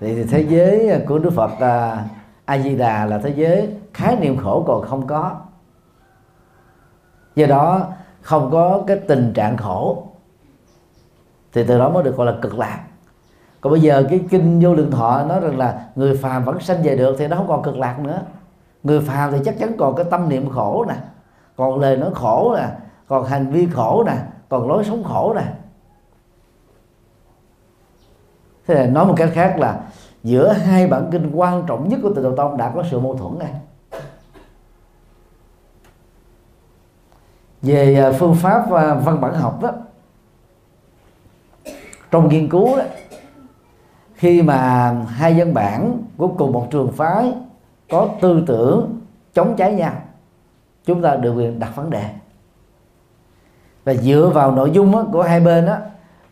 thì 0.00 0.25
thế 0.25 0.47
giới 0.49 1.02
của 1.09 1.19
đức 1.19 1.30
phật 1.30 1.50
à, 1.61 2.04
a 2.45 2.59
di 2.59 2.76
đà 2.76 3.04
là 3.04 3.19
thế 3.19 3.33
giới 3.37 3.69
khái 3.95 4.16
niệm 4.16 4.37
khổ 4.37 4.64
còn 4.66 4.83
không 4.83 5.07
có. 5.07 5.37
Do 7.35 7.47
đó 7.47 7.87
không 8.21 8.50
có 8.50 8.85
cái 8.87 8.97
tình 8.97 9.33
trạng 9.33 9.57
khổ, 9.57 10.07
thì 11.52 11.64
từ 11.64 11.78
đó 11.78 11.88
mới 11.88 12.02
được 12.02 12.16
gọi 12.16 12.26
là 12.26 12.35
cực 12.42 12.59
lạc. 12.59 12.80
Còn 13.61 13.71
bây 13.71 13.80
giờ 13.80 14.04
cái 14.11 14.21
kinh 14.30 14.61
vô 14.62 14.75
lượng 14.75 14.90
thọ 14.90 15.25
nói 15.25 15.40
rằng 15.40 15.59
là 15.59 15.87
người 15.95 16.16
phàm 16.16 16.45
vẫn 16.45 16.61
sanh 16.61 16.83
về 16.83 16.97
được 16.97 17.16
thì 17.19 17.28
nó 17.28 17.37
không 17.37 17.49
còn 17.49 17.62
cực 17.62 17.78
lạc 17.78 17.99
nữa. 17.99 18.23
Người 18.83 19.00
phàm 19.00 19.33
thì 19.33 19.38
chắc 19.45 19.59
chắn 19.59 19.73
còn 19.78 19.95
cái 19.95 20.07
tâm 20.11 20.28
niệm 20.28 20.50
khổ 20.50 20.85
nè, 20.88 20.95
còn 21.57 21.80
lời 21.80 21.97
nói 21.97 22.11
khổ 22.14 22.54
nè, 22.57 22.69
còn 23.09 23.25
hành 23.25 23.50
vi 23.50 23.69
khổ 23.73 24.04
nè, 24.07 24.16
còn 24.49 24.69
lối 24.69 24.85
sống 24.85 25.04
khổ 25.04 25.35
nè. 25.35 25.42
Thế 28.70 28.76
là 28.76 28.86
nói 28.86 29.06
một 29.06 29.14
cách 29.16 29.30
khác 29.32 29.58
là 29.58 29.80
giữa 30.22 30.52
hai 30.52 30.86
bản 30.86 31.08
kinh 31.12 31.30
quan 31.34 31.62
trọng 31.66 31.88
nhất 31.88 32.00
của 32.02 32.14
tịnh 32.14 32.24
độ 32.24 32.36
tông 32.36 32.56
đã 32.56 32.72
có 32.74 32.84
sự 32.90 33.00
mâu 33.00 33.16
thuẫn 33.16 33.38
này 33.38 33.52
về 37.62 37.94
à, 37.94 38.12
phương 38.18 38.34
pháp 38.34 38.70
và 38.70 38.94
văn 38.94 39.20
bản 39.20 39.34
học 39.34 39.62
đó 39.62 39.70
trong 42.10 42.28
nghiên 42.28 42.48
cứu 42.48 42.76
đó 42.76 42.82
khi 44.14 44.42
mà 44.42 44.90
hai 45.08 45.36
dân 45.36 45.54
bản 45.54 46.02
của 46.16 46.28
cùng 46.28 46.52
một 46.52 46.66
trường 46.70 46.92
phái 46.92 47.32
có 47.90 48.08
tư 48.20 48.44
tưởng 48.46 49.00
chống 49.34 49.56
trái 49.56 49.72
nhau 49.72 49.92
chúng 50.84 51.02
ta 51.02 51.16
được 51.16 51.32
quyền 51.32 51.58
đặt 51.58 51.76
vấn 51.76 51.90
đề. 51.90 52.04
Và 53.84 53.94
dựa 53.94 54.30
vào 54.34 54.52
nội 54.52 54.70
dung 54.70 55.10
của 55.12 55.22
hai 55.22 55.40
bên 55.40 55.66
đó, 55.66 55.76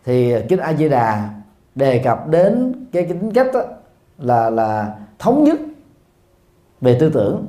thì 0.05 0.35
kinh 0.49 0.61
A 0.61 0.73
Di 0.73 0.89
Đà 0.89 1.29
đề 1.75 1.99
cập 1.99 2.29
đến 2.29 2.73
cái 2.93 3.05
tính 3.05 3.33
cách 3.33 3.47
đó, 3.55 3.61
là 4.19 4.51
là 4.51 4.97
thống 5.19 5.45
nhất 5.45 5.59
về 6.81 6.97
tư 7.01 7.11
tưởng 7.15 7.47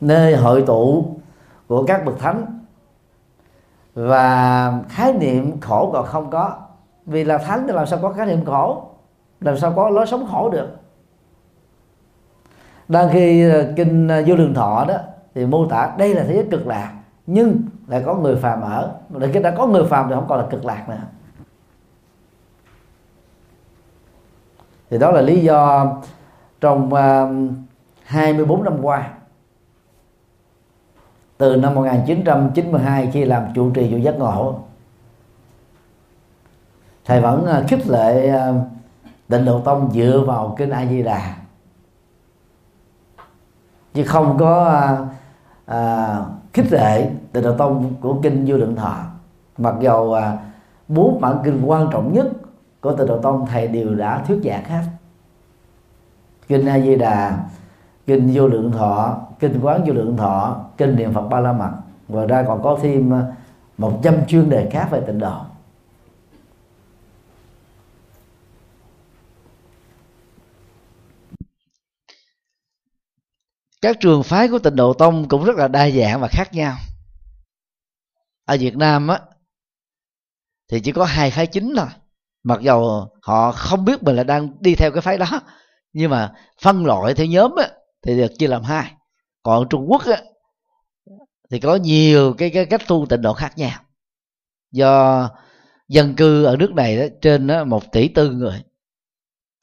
nơi 0.00 0.36
hội 0.36 0.62
tụ 0.66 1.06
của 1.68 1.84
các 1.86 2.04
bậc 2.04 2.18
thánh 2.18 2.60
và 3.94 4.72
khái 4.88 5.12
niệm 5.12 5.60
khổ 5.60 5.90
còn 5.92 6.06
không 6.06 6.30
có. 6.30 6.56
Vì 7.06 7.24
là 7.24 7.38
thánh 7.38 7.64
thì 7.66 7.72
làm 7.72 7.86
sao 7.86 7.98
có 8.02 8.12
khái 8.12 8.26
niệm 8.26 8.44
khổ 8.44 8.82
làm 9.40 9.58
sao 9.58 9.72
có 9.76 9.90
lối 9.90 10.06
sống 10.06 10.26
khổ 10.30 10.50
được. 10.50 10.68
Đang 12.88 13.08
khi 13.12 13.50
ờ, 13.50 13.72
kinh 13.76 14.08
ờ, 14.08 14.22
vô 14.26 14.34
lượng 14.34 14.54
thọ 14.54 14.84
đó 14.88 14.94
thì 15.34 15.46
mô 15.46 15.66
tả 15.66 15.94
đây 15.98 16.14
là 16.14 16.24
thế 16.24 16.34
giới 16.34 16.46
cực 16.50 16.66
lạc 16.66 16.92
nhưng 17.26 17.62
lại 17.86 18.02
có 18.06 18.14
người 18.14 18.36
phàm 18.36 18.60
ở. 18.60 18.92
Mà 19.08 19.26
cái 19.32 19.42
đã 19.42 19.50
có 19.50 19.66
người 19.66 19.84
phàm 19.84 20.08
thì 20.08 20.14
không 20.14 20.26
còn 20.28 20.38
là 20.38 20.46
cực 20.50 20.64
lạc 20.64 20.88
nữa. 20.88 21.00
Thì 24.90 24.98
đó 24.98 25.10
là 25.10 25.20
lý 25.20 25.40
do 25.40 25.86
trong 26.60 26.94
ờ, 26.94 27.24
uh, 27.24 27.52
24 28.04 28.64
năm 28.64 28.78
qua 28.82 29.10
từ 31.38 31.56
năm 31.56 31.74
1992 31.74 33.10
khi 33.12 33.24
làm 33.24 33.42
trụ 33.54 33.70
trì 33.70 33.92
vụ 33.92 33.98
giác 33.98 34.14
ngộ 34.18 34.58
thầy 37.04 37.20
vẫn 37.20 37.46
uh, 37.58 37.68
khích 37.68 37.86
lệ 37.86 38.34
uh, 38.50 38.56
định 39.28 39.44
độ 39.44 39.60
tông 39.60 39.90
dựa 39.92 40.24
vào 40.26 40.54
kinh 40.58 40.70
a 40.70 40.86
di 40.86 41.02
đà. 41.02 41.34
Chứ 43.94 44.04
không 44.04 44.36
có 44.38 44.82
uh, 44.92 45.74
uh, 45.74 46.26
khích 46.52 46.72
lệ 46.72 47.10
tịnh 47.32 47.44
độ 47.44 47.56
tông 47.56 47.94
của 48.00 48.18
kinh 48.22 48.44
vô 48.46 48.56
lượng 48.56 48.76
thọ. 48.76 48.96
Mặc 49.58 49.74
dầu 49.80 50.02
uh, 50.02 50.40
bốn 50.88 51.20
bản 51.20 51.38
kinh 51.44 51.62
quan 51.66 51.88
trọng 51.92 52.12
nhất 52.12 52.26
của 52.80 52.96
tịnh 52.96 53.06
độ 53.06 53.20
tông 53.22 53.46
thầy 53.46 53.68
đều 53.68 53.94
đã 53.94 54.24
thuyết 54.24 54.40
giảng 54.44 54.64
hết. 54.64 54.82
Kinh 56.48 56.66
a 56.66 56.80
di 56.80 56.96
đà 56.96 57.48
kinh 58.06 58.30
vô 58.34 58.48
lượng 58.48 58.72
thọ 58.72 59.20
kinh 59.38 59.60
quán 59.62 59.84
vô 59.86 59.92
lượng 59.92 60.16
thọ 60.16 60.64
kinh 60.76 60.96
niệm 60.96 61.14
phật 61.14 61.28
ba 61.28 61.40
la 61.40 61.52
mật. 61.52 61.70
Ngoài 62.08 62.26
ra 62.26 62.44
còn 62.46 62.62
có 62.62 62.78
thêm 62.82 63.14
à, 63.14 63.36
một 63.78 64.00
trăm 64.02 64.26
chuyên 64.26 64.50
đề 64.50 64.70
khác 64.70 64.88
về 64.90 65.02
tịnh 65.06 65.18
độ. 65.18 65.42
Các 73.82 73.96
trường 74.00 74.22
phái 74.22 74.48
của 74.48 74.58
tịnh 74.58 74.76
độ 74.76 74.92
tông 74.92 75.28
cũng 75.28 75.44
rất 75.44 75.56
là 75.56 75.68
đa 75.68 75.90
dạng 75.90 76.20
và 76.20 76.28
khác 76.28 76.54
nhau. 76.54 76.76
Ở 78.44 78.56
việt 78.60 78.76
nam 78.76 79.08
á 79.08 79.20
thì 80.68 80.80
chỉ 80.80 80.92
có 80.92 81.04
hai 81.04 81.30
phái 81.30 81.46
chính 81.46 81.74
thôi 81.76 81.86
mặc 82.42 82.60
dầu 82.62 83.08
họ 83.22 83.52
không 83.52 83.84
biết 83.84 84.02
mình 84.02 84.16
là 84.16 84.24
đang 84.24 84.48
đi 84.60 84.74
theo 84.74 84.92
cái 84.92 85.00
phái 85.00 85.18
đó 85.18 85.40
nhưng 85.92 86.10
mà 86.10 86.32
phân 86.62 86.86
loại 86.86 87.14
theo 87.14 87.26
nhóm 87.26 87.54
á, 87.56 87.68
thì 88.02 88.16
được 88.16 88.32
chia 88.38 88.46
làm 88.46 88.62
hai. 88.62 88.92
Còn 89.42 89.68
trung 89.68 89.86
quốc 89.88 90.02
á, 90.06 90.22
thì 91.50 91.58
có 91.58 91.76
nhiều 91.76 92.34
cái, 92.38 92.50
cái 92.50 92.66
cách 92.66 92.82
tu 92.88 93.06
tịnh 93.08 93.22
độ 93.22 93.32
khác 93.32 93.58
nhau. 93.58 93.80
Do 94.72 95.30
dân 95.88 96.14
cư 96.14 96.44
ở 96.44 96.56
nước 96.56 96.72
này 96.72 96.96
đó, 96.96 97.04
trên 97.22 97.46
đó, 97.46 97.64
một 97.64 97.92
tỷ 97.92 98.08
tư 98.08 98.30
người. 98.30 98.62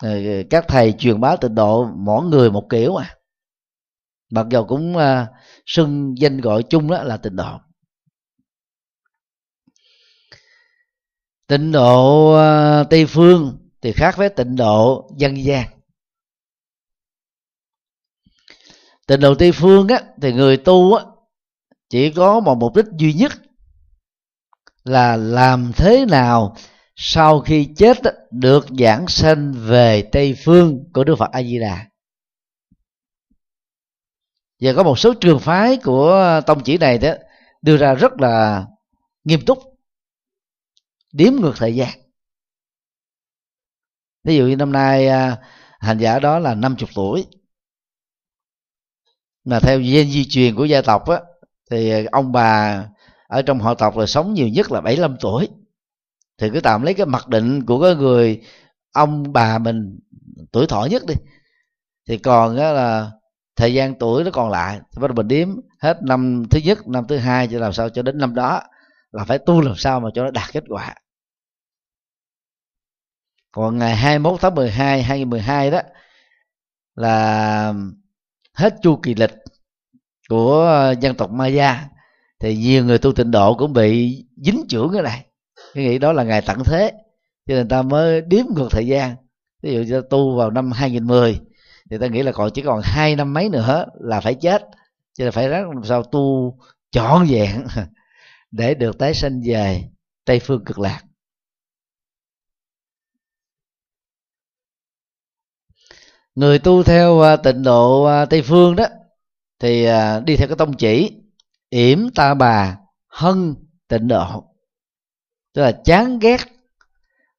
Ờ, 0.04 0.10
các 0.50 0.66
thầy 0.68 0.94
truyền 0.98 1.22
bá 1.22 1.36
tịnh 1.36 1.56
độ 1.56 1.86
mỗi 1.96 2.26
người 2.26 2.52
một 2.52 2.68
kiểu 2.70 2.96
à. 2.96 3.16
Mặc 4.32 4.46
dù 4.50 4.64
cũng 4.64 4.96
uh, 4.96 5.28
xưng 5.66 6.18
danh 6.18 6.42
gọi 6.42 6.64
chung 6.64 6.90
đó 6.92 7.04
là 7.04 7.18
tịnh 7.18 7.36
độ. 7.36 7.60
Tịnh 11.48 11.72
độ 11.72 12.34
à, 12.34 12.84
tây 12.90 13.06
phương 13.06 13.58
thì 13.82 13.92
khác 13.92 14.18
với 14.18 14.30
tịnh 14.30 14.56
độ 14.56 15.10
dân 15.18 15.44
gian. 15.44 15.68
Tịnh 19.08 19.20
độ 19.20 19.36
tây 19.36 19.52
phương 19.52 19.88
á, 19.88 20.02
thì 20.22 20.34
người 20.34 20.58
tu 20.58 20.94
á, 20.94 21.06
chỉ 21.90 22.12
có 22.12 22.40
một 22.40 22.56
mục 22.56 22.76
đích 22.76 22.86
duy 22.98 23.14
nhất 23.14 23.32
là 24.84 25.16
làm 25.16 25.72
thế 25.76 26.06
nào 26.06 26.56
sau 26.96 27.40
khi 27.40 27.70
chết 27.78 27.98
được 28.32 28.66
giảng 28.80 29.08
sanh 29.08 29.54
về 29.58 30.02
tây 30.12 30.36
phương 30.46 30.84
của 30.94 31.04
đức 31.04 31.16
phật 31.16 31.32
a 31.32 31.44
di 31.44 31.60
đà 31.60 31.86
và 34.62 34.74
có 34.76 34.84
một 34.84 35.00
số 35.00 35.14
trường 35.14 35.40
phái 35.40 35.78
của 35.78 36.42
tông 36.46 36.64
chỉ 36.64 36.78
này 36.78 36.98
đó, 36.98 37.14
đưa 37.62 37.78
ra 37.78 37.94
rất 37.94 38.22
là 38.22 38.66
nghiêm 39.24 39.46
túc 39.46 39.77
điếm 41.14 41.34
ngược 41.34 41.54
thời 41.58 41.76
gian. 41.76 41.90
Ví 44.24 44.36
dụ 44.36 44.46
như 44.46 44.56
năm 44.56 44.72
nay 44.72 45.08
à, 45.08 45.38
hành 45.80 45.98
giả 45.98 46.20
đó 46.20 46.40
là 46.40 46.56
50 46.56 46.90
tuổi. 46.96 47.26
Mà 49.46 49.60
theo 49.60 49.80
gen 49.80 50.10
di 50.12 50.26
truyền 50.30 50.56
của 50.56 50.66
gia 50.66 50.82
tộc 50.82 51.10
á, 51.10 51.22
thì 51.72 52.06
ông 52.06 52.32
bà 52.32 52.84
ở 53.28 53.42
trong 53.42 53.60
họ 53.60 53.74
tộc 53.74 53.98
là 53.98 54.06
sống 54.06 54.34
nhiều 54.34 54.48
nhất 54.48 54.72
là 54.72 54.82
75 54.82 55.18
tuổi. 55.20 55.50
Thì 56.38 56.50
cứ 56.54 56.60
tạm 56.60 56.82
lấy 56.82 56.94
cái 56.94 57.06
mặc 57.06 57.28
định 57.28 57.66
của 57.66 57.82
cái 57.82 57.96
người 57.96 58.42
ông 58.94 59.34
bà 59.34 59.58
mình 59.58 60.00
tuổi 60.52 60.68
thọ 60.68 60.88
nhất 60.92 61.04
đi. 61.08 61.14
Thì 62.08 62.18
còn 62.18 62.58
á 62.58 62.72
là 62.72 63.12
thời 63.56 63.74
gian 63.74 63.96
tuổi 64.00 64.24
nó 64.24 64.32
còn 64.32 64.50
lại. 64.50 64.80
Thì 64.92 65.02
bắt 65.02 65.08
đầu 65.08 65.16
mình 65.16 65.28
đếm 65.28 65.50
hết 65.80 65.98
năm 66.04 66.44
thứ 66.50 66.60
nhất, 66.64 66.88
năm 66.88 67.06
thứ 67.08 67.18
hai 67.18 67.48
cho 67.48 67.60
làm 67.60 67.74
sao 67.74 67.90
cho 67.90 68.02
đến 68.02 68.18
năm 68.18 68.36
đó 68.36 68.62
là 69.12 69.24
phải 69.26 69.38
tu 69.38 69.62
làm 69.62 69.76
sao 69.78 70.00
mà 70.00 70.10
cho 70.14 70.24
nó 70.24 70.32
đạt 70.32 70.54
kết 70.54 70.64
quả. 70.70 70.96
Còn 73.52 73.78
ngày 73.78 73.96
21 73.96 74.42
tháng 74.42 74.56
12 74.56 75.04
2012 75.04 75.72
đó, 75.72 75.82
là 76.96 77.74
hết 78.54 78.76
chu 78.82 79.00
kỳ 79.04 79.16
lịch 79.16 79.34
của 80.30 80.94
dân 81.00 81.16
tộc 81.16 81.32
Maya, 81.32 81.90
thì 82.40 82.58
nhiều 82.58 82.86
người 82.86 82.98
tu 82.98 83.12
tịnh 83.12 83.32
độ 83.32 83.56
cũng 83.56 83.74
bị 83.74 84.26
dính 84.38 84.66
trưởng 84.70 84.94
cái 84.94 85.02
này. 85.02 85.26
Cái 85.74 85.84
nghĩ 85.84 86.00
đó 86.00 86.14
là 86.14 86.24
ngày 86.24 86.42
tận 86.42 86.64
thế, 86.66 86.92
cho 87.48 87.56
nên 87.56 87.68
ta 87.68 87.82
mới 87.82 88.22
đếm 88.22 88.46
ngược 88.56 88.68
thời 88.72 88.88
gian. 88.88 89.16
Ví 89.62 89.74
dụ 89.74 89.82
như 89.82 90.02
tu 90.10 90.38
vào 90.38 90.52
năm 90.52 90.72
2010 90.72 91.40
thì 91.90 91.98
ta 91.98 92.08
nghĩ 92.08 92.24
là 92.24 92.32
còn 92.32 92.52
chỉ 92.54 92.62
còn 92.62 92.82
hai 92.84 93.16
năm 93.16 93.34
mấy 93.34 93.50
nữa 93.50 93.86
là 94.00 94.20
phải 94.20 94.34
chết, 94.36 94.62
cho 95.14 95.24
nên 95.26 95.32
phải 95.32 95.48
ráng 95.50 95.72
làm 95.72 95.84
sao 95.84 96.04
tu 96.04 96.58
trọn 96.92 97.26
vẹn. 97.30 97.68
để 98.58 98.74
được 98.74 98.98
tái 98.98 99.14
sinh 99.14 99.42
về 99.46 99.90
tây 100.26 100.40
phương 100.40 100.66
cực 100.66 100.80
lạc. 100.80 101.02
Người 106.36 106.60
tu 106.60 106.84
theo 106.84 107.22
à, 107.22 107.36
tịnh 107.36 107.64
độ 107.64 108.04
à, 108.04 108.26
tây 108.26 108.42
phương 108.42 108.76
đó, 108.76 108.86
thì 109.60 109.86
à, 109.86 110.20
đi 110.20 110.36
theo 110.36 110.48
cái 110.48 110.58
tông 110.58 110.78
chỉ 110.78 111.12
yểm, 111.70 112.10
ta, 112.16 112.34
bà, 112.34 112.78
hân, 113.08 113.56
tịnh 113.88 114.08
độ. 114.08 114.44
Tức 115.54 115.62
là 115.62 115.72
chán 115.86 116.20
ghét 116.20 116.38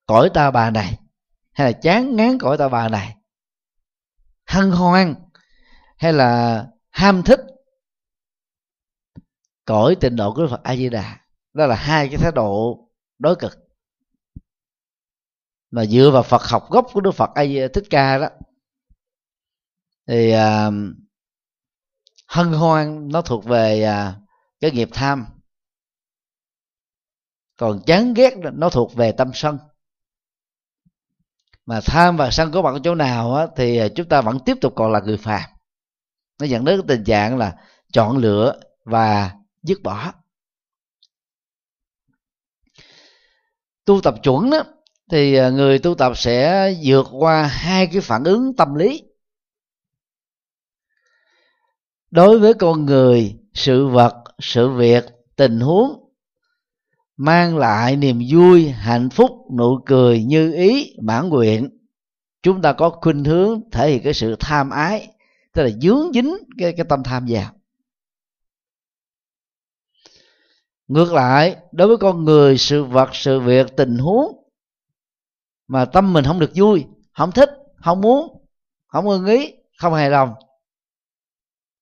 cõi 0.06 0.30
ta, 0.34 0.50
bà 0.50 0.70
này, 0.70 0.98
hay 1.52 1.72
là 1.72 1.78
chán 1.82 2.16
ngán 2.16 2.38
cõi 2.38 2.58
ta, 2.58 2.68
bà 2.68 2.88
này. 2.88 3.16
Hân 4.46 4.70
hoan, 4.70 5.14
hay 5.96 6.12
là 6.12 6.66
ham 6.90 7.22
thích 7.22 7.40
cõi 9.68 9.96
tịnh 10.00 10.16
độ 10.16 10.34
của 10.34 10.46
Phật 10.50 10.62
A 10.62 10.76
Di 10.76 10.88
Đà 10.88 11.20
đó 11.52 11.66
là 11.66 11.74
hai 11.74 12.08
cái 12.08 12.16
thái 12.16 12.32
độ 12.34 12.78
đối 13.18 13.36
cực. 13.36 13.58
Mà 15.70 15.84
dựa 15.84 16.10
vào 16.12 16.22
Phật 16.22 16.42
học 16.42 16.66
gốc 16.70 16.86
của 16.92 17.00
Đức 17.00 17.10
Phật 17.10 17.30
A 17.34 17.44
Di 17.44 17.60
Thích 17.74 17.84
Ca 17.90 18.18
đó 18.18 18.28
thì 20.06 20.34
uh, 20.34 20.72
hân 22.26 22.52
hoan 22.52 23.08
nó 23.08 23.22
thuộc 23.22 23.44
về 23.44 23.88
uh, 23.88 24.14
cái 24.60 24.70
nghiệp 24.70 24.88
tham. 24.92 25.26
Còn 27.56 27.80
chán 27.86 28.14
ghét 28.14 28.34
nó 28.52 28.70
thuộc 28.70 28.94
về 28.94 29.12
tâm 29.12 29.30
sân. 29.34 29.58
Mà 31.66 31.80
tham 31.84 32.16
và 32.16 32.30
sân 32.30 32.52
có 32.52 32.62
mặt 32.62 32.70
ở 32.74 32.80
chỗ 32.84 32.94
nào 32.94 33.34
á, 33.34 33.46
thì 33.56 33.78
à, 33.78 33.88
chúng 33.96 34.08
ta 34.08 34.20
vẫn 34.20 34.38
tiếp 34.44 34.56
tục 34.60 34.72
còn 34.76 34.92
là 34.92 35.00
người 35.00 35.16
phàm. 35.16 35.50
Nó 36.40 36.46
dẫn 36.46 36.64
đến 36.64 36.80
cái 36.80 36.84
tình 36.88 37.04
trạng 37.04 37.38
là 37.38 37.56
chọn 37.92 38.16
lựa 38.16 38.60
và 38.84 39.34
dứt 39.62 39.82
bỏ. 39.82 40.12
Tu 43.84 44.00
tập 44.00 44.14
chuẩn 44.22 44.50
đó 44.50 44.62
thì 45.10 45.34
à, 45.34 45.50
người 45.50 45.78
tu 45.78 45.94
tập 45.94 46.12
sẽ 46.16 46.74
vượt 46.84 47.06
qua 47.12 47.46
hai 47.46 47.86
cái 47.86 48.00
phản 48.00 48.24
ứng 48.24 48.56
tâm 48.56 48.74
lý. 48.74 49.02
Đối 52.10 52.38
với 52.38 52.54
con 52.54 52.86
người 52.86 53.38
sự 53.54 53.86
vật 53.86 54.14
sự 54.38 54.68
việc 54.68 55.04
tình 55.36 55.60
huống 55.60 56.08
mang 57.16 57.56
lại 57.56 57.96
niềm 57.96 58.20
vui 58.30 58.68
hạnh 58.68 59.10
phúc 59.10 59.30
nụ 59.58 59.80
cười 59.86 60.24
như 60.24 60.52
ý 60.52 60.96
mãn 61.02 61.28
nguyện. 61.28 61.68
Chúng 62.42 62.62
ta 62.62 62.72
có 62.72 62.90
khuynh 62.90 63.24
hướng 63.24 63.70
thể 63.70 63.90
hiện 63.90 64.02
cái 64.02 64.14
sự 64.14 64.36
tham 64.40 64.70
ái 64.70 65.08
tức 65.52 65.62
là 65.62 65.70
dướng 65.80 66.12
dính 66.14 66.36
cái, 66.58 66.72
cái 66.76 66.86
tâm 66.88 67.02
tham 67.02 67.26
vào. 67.28 67.57
Ngược 70.88 71.12
lại 71.12 71.56
đối 71.72 71.88
với 71.88 71.96
con 71.96 72.24
người 72.24 72.58
sự 72.58 72.84
vật 72.84 73.08
sự 73.12 73.40
việc 73.40 73.66
tình 73.76 73.98
huống 73.98 74.44
mà 75.66 75.84
tâm 75.84 76.12
mình 76.12 76.24
không 76.24 76.38
được 76.38 76.50
vui 76.54 76.86
không 77.12 77.32
thích 77.32 77.50
không 77.76 78.00
muốn 78.00 78.46
không 78.86 79.08
ưng 79.08 79.26
ý 79.26 79.54
không 79.78 79.94
hài 79.94 80.10
lòng 80.10 80.34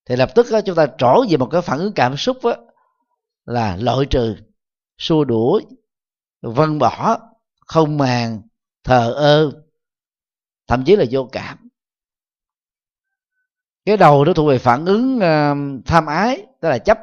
thì 0.06 0.16
lập 0.16 0.30
tức 0.34 0.46
đó, 0.52 0.60
chúng 0.60 0.76
ta 0.76 0.86
trổ 0.98 1.24
về 1.30 1.36
một 1.36 1.48
cái 1.50 1.62
phản 1.62 1.78
ứng 1.78 1.92
cảm 1.92 2.16
xúc 2.16 2.36
đó, 2.42 2.54
là 3.44 3.76
loại 3.76 4.06
trừ 4.10 4.36
xua 4.98 5.24
đuổi 5.24 5.66
vân 6.42 6.78
bỏ 6.78 7.18
không 7.66 7.98
màng 7.98 8.42
thờ 8.84 9.12
ơ 9.12 9.52
thậm 10.66 10.84
chí 10.84 10.96
là 10.96 11.04
vô 11.10 11.28
cảm. 11.32 11.68
Cái 13.84 13.96
đầu 13.96 14.24
nó 14.24 14.32
thuộc 14.32 14.48
về 14.48 14.58
phản 14.58 14.86
ứng 14.86 15.16
uh, 15.16 15.84
tham 15.86 16.06
ái 16.06 16.46
tức 16.60 16.68
là 16.68 16.78
chấp 16.78 16.98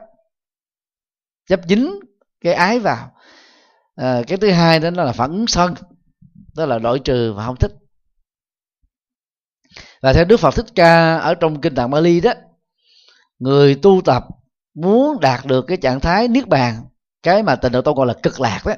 chấp 1.48 1.60
dính 1.70 2.00
cái 2.42 2.54
ái 2.54 2.80
vào. 2.80 3.12
À, 3.96 4.22
cái 4.28 4.38
thứ 4.38 4.52
hai 4.52 4.80
đó 4.80 4.90
là 4.90 5.12
phản 5.12 5.32
ứng 5.32 5.48
sân 5.48 5.74
đó 6.56 6.66
là 6.66 6.78
loại 6.78 7.00
trừ 7.00 7.34
và 7.34 7.46
không 7.46 7.56
thích. 7.60 7.72
Và 10.02 10.14
theo 10.14 10.26
đức 10.26 10.38
phật 10.38 10.56
thích 10.56 10.66
ca 10.76 11.18
ở 11.18 11.36
trong 11.36 11.62
kinh 11.62 11.76
tạng 11.76 11.90
bali 11.90 12.22
đó 12.22 12.34
người 13.40 13.76
tu 13.76 14.02
tập 14.06 14.26
muốn 14.74 15.20
đạt 15.20 15.46
được 15.46 15.66
cái 15.68 15.78
trạng 15.78 16.00
thái 16.00 16.28
niết 16.28 16.48
bàn 16.48 16.86
cái 17.24 17.44
mà 17.44 17.56
tình 17.56 17.72
độ 17.72 17.82
tôi 17.82 17.94
gọi 17.94 18.08
là 18.08 18.14
cực 18.24 18.40
lạc 18.40 18.62
đó 18.66 18.74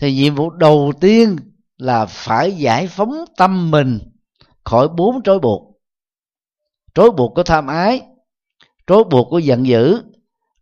thì 0.00 0.14
nhiệm 0.14 0.34
vụ 0.34 0.50
đầu 0.50 0.92
tiên 1.00 1.36
là 1.76 2.06
phải 2.06 2.52
giải 2.52 2.86
phóng 2.86 3.24
tâm 3.36 3.70
mình 3.70 3.98
khỏi 4.64 4.88
bốn 4.88 5.22
trói 5.22 5.38
buộc. 5.38 5.80
Trói 6.94 7.10
buộc 7.10 7.34
của 7.34 7.42
tham 7.42 7.66
ái 7.66 8.02
trói 8.86 9.04
buộc 9.04 9.26
của 9.30 9.38
giận 9.38 9.66
dữ 9.66 10.02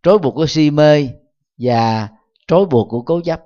trói 0.03 0.17
buộc 0.17 0.35
của 0.35 0.45
si 0.47 0.71
mê 0.71 1.09
và 1.57 2.09
trói 2.47 2.65
buộc 2.65 2.89
của 2.89 3.01
cố 3.01 3.21
chấp. 3.21 3.41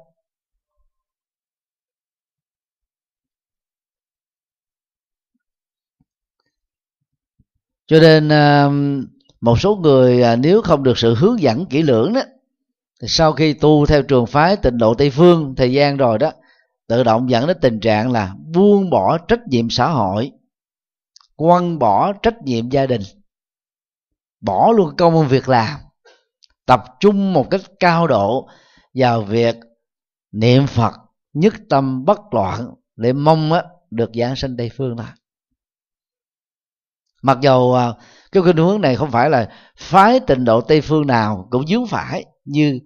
Cho 7.87 7.99
nên 7.99 8.29
um, 8.29 9.05
một 9.41 9.59
số 9.59 9.75
người 9.75 10.23
à, 10.23 10.35
nếu 10.35 10.61
không 10.61 10.83
được 10.83 10.97
sự 10.97 11.15
hướng 11.15 11.39
dẫn 11.39 11.65
kỹ 11.65 11.81
lưỡng 11.81 12.13
đó, 12.13 12.21
thì 13.01 13.07
sau 13.07 13.33
khi 13.33 13.53
tu 13.53 13.85
theo 13.85 14.03
trường 14.03 14.25
phái 14.25 14.57
tịnh 14.57 14.77
độ 14.77 14.93
tây 14.93 15.09
phương 15.09 15.55
thời 15.55 15.73
gian 15.73 15.97
rồi 15.97 16.17
đó, 16.17 16.31
tự 16.87 17.03
động 17.03 17.29
dẫn 17.29 17.47
đến 17.47 17.57
tình 17.61 17.79
trạng 17.79 18.11
là 18.11 18.35
buông 18.53 18.89
bỏ 18.89 19.17
trách 19.17 19.47
nhiệm 19.47 19.69
xã 19.69 19.89
hội, 19.89 20.31
quăng 21.35 21.79
bỏ 21.79 22.13
trách 22.13 22.41
nhiệm 22.43 22.69
gia 22.69 22.85
đình, 22.85 23.01
bỏ 24.41 24.71
luôn 24.71 24.95
công 24.97 25.27
việc 25.27 25.49
làm 25.49 25.79
tập 26.65 26.83
trung 26.99 27.33
một 27.33 27.47
cách 27.51 27.61
cao 27.79 28.07
độ 28.07 28.47
vào 28.93 29.21
việc 29.21 29.55
niệm 30.31 30.67
phật 30.67 30.93
nhất 31.33 31.53
tâm 31.69 32.05
bất 32.05 32.19
loạn 32.31 32.69
để 32.95 33.13
mong 33.13 33.53
á, 33.53 33.63
được 33.91 34.09
giảng 34.13 34.35
sanh 34.35 34.57
tây 34.57 34.71
phương 34.77 34.95
này 34.95 35.11
mặc 37.23 37.37
dầu 37.41 37.75
à, 37.75 37.93
cái 38.31 38.43
khuynh 38.43 38.57
hướng 38.57 38.81
này 38.81 38.95
không 38.95 39.11
phải 39.11 39.29
là 39.29 39.49
phái 39.77 40.19
tịnh 40.19 40.45
độ 40.45 40.61
tây 40.61 40.81
phương 40.81 41.07
nào 41.07 41.47
cũng 41.51 41.67
dướng 41.67 41.87
phải 41.87 42.25
như 42.45 42.79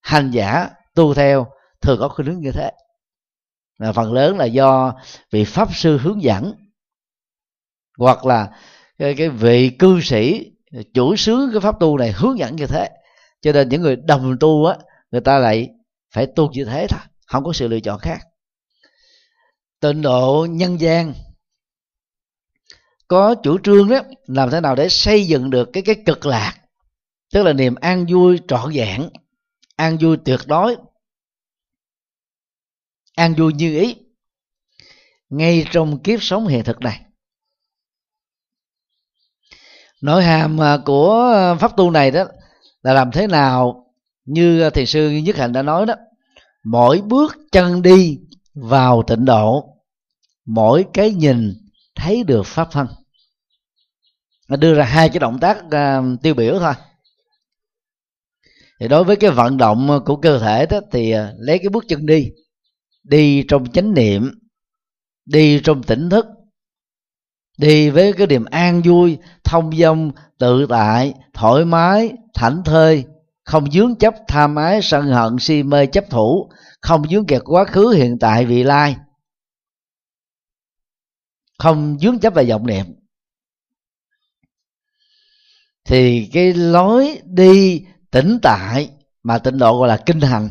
hành 0.00 0.30
giả 0.30 0.70
tu 0.94 1.14
theo 1.14 1.46
thường 1.80 2.00
có 2.00 2.08
khuynh 2.08 2.26
hướng 2.26 2.40
như 2.40 2.52
thế. 2.52 2.72
Là 3.78 3.92
phần 3.92 4.12
lớn 4.12 4.38
là 4.38 4.44
do 4.44 4.94
vị 5.30 5.44
pháp 5.44 5.74
sư 5.74 5.98
hướng 5.98 6.22
dẫn 6.22 6.54
hoặc 7.98 8.26
là 8.26 8.50
cái, 8.98 9.14
cái 9.14 9.28
vị 9.28 9.70
cư 9.78 10.00
sĩ 10.00 10.52
chủ 10.94 11.16
sướng 11.16 11.50
cái 11.52 11.60
pháp 11.60 11.80
tu 11.80 11.98
này 11.98 12.12
hướng 12.12 12.38
dẫn 12.38 12.56
như 12.56 12.66
thế 12.66 12.90
cho 13.44 13.52
nên 13.52 13.68
những 13.68 13.82
người 13.82 13.96
đồng 13.96 14.36
tu 14.40 14.64
á, 14.64 14.76
người 15.10 15.20
ta 15.20 15.38
lại 15.38 15.70
phải 16.10 16.26
tu 16.36 16.50
như 16.50 16.64
thế 16.64 16.86
thôi, 16.90 17.00
không 17.26 17.44
có 17.44 17.52
sự 17.52 17.68
lựa 17.68 17.80
chọn 17.80 17.98
khác. 17.98 18.20
Tịnh 19.80 20.02
độ 20.02 20.46
nhân 20.50 20.80
gian, 20.80 21.14
có 23.08 23.34
chủ 23.42 23.58
trương 23.58 23.88
đó 23.88 24.00
làm 24.26 24.50
thế 24.50 24.60
nào 24.60 24.74
để 24.74 24.88
xây 24.88 25.26
dựng 25.26 25.50
được 25.50 25.70
cái 25.72 25.82
cái 25.82 25.94
cực 26.06 26.26
lạc, 26.26 26.54
tức 27.32 27.42
là 27.42 27.52
niềm 27.52 27.74
an 27.74 28.06
vui 28.08 28.40
trọn 28.48 28.72
vẹn, 28.74 29.08
an 29.76 29.98
vui 30.00 30.16
tuyệt 30.24 30.40
đối, 30.46 30.76
an 33.16 33.34
vui 33.34 33.52
như 33.52 33.80
ý, 33.80 33.96
ngay 35.28 35.66
trong 35.70 36.02
kiếp 36.02 36.22
sống 36.22 36.46
hiện 36.46 36.64
thực 36.64 36.80
này. 36.80 37.00
Nội 40.00 40.24
hàm 40.24 40.62
à, 40.62 40.78
của 40.84 41.32
à, 41.34 41.54
pháp 41.54 41.76
tu 41.76 41.90
này 41.90 42.10
đó 42.10 42.24
là 42.84 42.92
làm 42.92 43.10
thế 43.10 43.26
nào 43.26 43.86
như 44.24 44.60
ờ, 44.60 44.70
thiền 44.70 44.86
sư 44.86 45.10
nhất 45.10 45.36
hạnh 45.36 45.52
đã 45.52 45.62
nói 45.62 45.86
đó 45.86 45.94
mỗi 46.64 47.00
bước 47.00 47.36
chân 47.52 47.82
đi 47.82 48.18
vào 48.54 49.02
tịnh 49.02 49.24
độ 49.24 49.74
mỗi 50.46 50.86
cái 50.92 51.10
nhìn 51.10 51.54
thấy 51.94 52.24
được 52.24 52.46
pháp 52.46 52.68
thân. 52.72 52.86
Nó 54.48 54.56
đưa 54.56 54.74
ra 54.74 54.84
hai 54.84 55.08
cái 55.08 55.18
động 55.18 55.38
tác 55.40 55.58
uh, 55.66 56.22
tiêu 56.22 56.34
biểu 56.34 56.58
thôi. 56.58 56.74
Thì 58.80 58.88
đối 58.88 59.04
với 59.04 59.16
cái 59.16 59.30
vận 59.30 59.56
động 59.56 59.90
ờ, 59.90 60.00
của 60.00 60.16
cơ 60.16 60.38
thể 60.38 60.66
đó 60.66 60.80
thì 60.92 61.14
uh, 61.14 61.20
lấy 61.38 61.58
cái 61.58 61.68
bước 61.68 61.84
chân 61.88 62.06
đi 62.06 62.30
đi 63.02 63.44
trong 63.48 63.72
chánh 63.72 63.94
niệm 63.94 64.30
đi 65.26 65.60
trong 65.64 65.82
tỉnh 65.82 66.10
thức 66.10 66.26
đi 67.58 67.90
với 67.90 68.12
cái 68.12 68.26
niềm 68.26 68.44
an 68.44 68.82
vui 68.84 69.18
thông 69.44 69.76
dong 69.76 70.12
tự 70.44 70.66
tại, 70.68 71.14
thoải 71.32 71.64
mái, 71.64 72.12
thảnh 72.34 72.62
thơi, 72.64 73.04
không 73.44 73.70
dướng 73.70 73.96
chấp 73.96 74.14
tham 74.28 74.56
ái, 74.56 74.82
sân 74.82 75.06
hận, 75.06 75.36
si 75.38 75.62
mê, 75.62 75.86
chấp 75.86 76.04
thủ, 76.10 76.50
không 76.80 77.08
dướng 77.08 77.26
kẹt 77.26 77.42
quá 77.44 77.64
khứ, 77.64 77.88
hiện 77.88 78.18
tại, 78.20 78.44
vị 78.44 78.62
lai. 78.62 78.96
Không 81.58 81.98
dướng 82.00 82.18
chấp 82.18 82.34
vào 82.34 82.44
vọng 82.48 82.66
niệm. 82.66 82.86
Thì 85.84 86.30
cái 86.32 86.52
lối 86.52 87.20
đi 87.24 87.84
tĩnh 88.10 88.38
tại 88.42 88.90
mà 89.22 89.38
tịnh 89.38 89.58
độ 89.58 89.78
gọi 89.78 89.88
là 89.88 90.02
kinh 90.06 90.20
hành, 90.20 90.50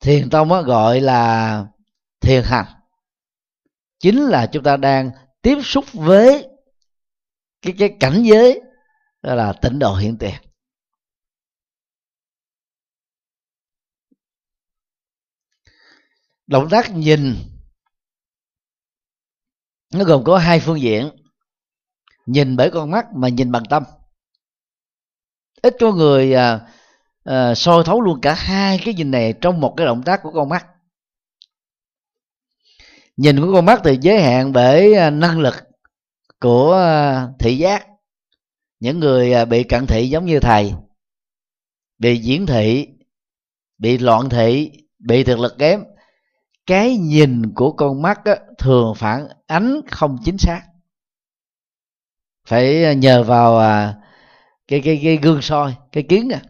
thiền 0.00 0.30
tông 0.30 0.48
gọi 0.48 1.00
là 1.00 1.66
thiền 2.20 2.42
hành. 2.44 2.66
Chính 4.00 4.22
là 4.22 4.46
chúng 4.46 4.62
ta 4.62 4.76
đang 4.76 5.10
tiếp 5.42 5.56
xúc 5.62 5.84
với 5.92 6.48
cái 7.64 7.74
cái 7.78 7.96
cảnh 8.00 8.22
giới 8.24 8.60
đó 9.22 9.34
là 9.34 9.52
tịnh 9.52 9.78
độ 9.78 9.94
hiện 9.94 10.16
tiền. 10.18 10.34
Động 16.46 16.68
tác 16.70 16.94
nhìn 16.94 17.34
nó 19.94 20.04
gồm 20.04 20.24
có 20.24 20.38
hai 20.38 20.60
phương 20.60 20.80
diện. 20.80 21.10
Nhìn 22.26 22.56
bởi 22.56 22.70
con 22.70 22.90
mắt 22.90 23.06
mà 23.14 23.28
nhìn 23.28 23.52
bằng 23.52 23.62
tâm. 23.70 23.82
Ít 25.62 25.76
có 25.80 25.92
người 25.92 26.34
à, 26.34 26.60
à, 27.24 27.54
soi 27.54 27.82
thấu 27.86 28.00
luôn 28.00 28.20
cả 28.20 28.34
hai 28.34 28.80
cái 28.84 28.94
nhìn 28.94 29.10
này 29.10 29.34
trong 29.40 29.60
một 29.60 29.74
cái 29.76 29.86
động 29.86 30.02
tác 30.02 30.20
của 30.22 30.30
con 30.34 30.48
mắt. 30.48 30.66
Nhìn 33.16 33.40
của 33.40 33.52
con 33.54 33.66
mắt 33.66 33.80
thì 33.84 33.98
giới 34.00 34.22
hạn 34.22 34.52
bởi 34.52 34.94
à, 34.94 35.10
năng 35.10 35.40
lực 35.40 35.54
của 36.44 36.72
ờ, 36.72 37.32
thị 37.38 37.58
giác. 37.58 37.86
Những 38.80 39.00
người 39.00 39.32
ờ, 39.32 39.44
bị 39.44 39.64
cận 39.64 39.86
thị 39.86 40.08
giống 40.08 40.24
như 40.24 40.40
thầy 40.40 40.74
bị 41.98 42.18
diễn 42.18 42.46
thị 42.46 42.88
bị 43.78 43.98
loạn 43.98 44.28
thị 44.28 44.70
bị 44.98 45.24
thực 45.24 45.38
lực 45.38 45.54
kém 45.58 45.84
cái 46.66 46.96
nhìn 46.96 47.54
của 47.54 47.72
con 47.72 48.02
mắt 48.02 48.20
á, 48.24 48.36
thường 48.58 48.94
phản 48.94 49.28
ánh 49.46 49.80
không 49.90 50.16
chính 50.24 50.38
xác. 50.38 50.62
Phải 52.46 52.84
ờ, 52.84 52.92
nhờ 52.92 53.22
vào 53.22 53.58
à, 53.58 53.94
cái 54.68 54.80
cái 54.84 55.00
cái 55.02 55.16
gương 55.16 55.42
soi 55.42 55.74
cái 55.92 56.04
kiến 56.08 56.28
à 56.32 56.42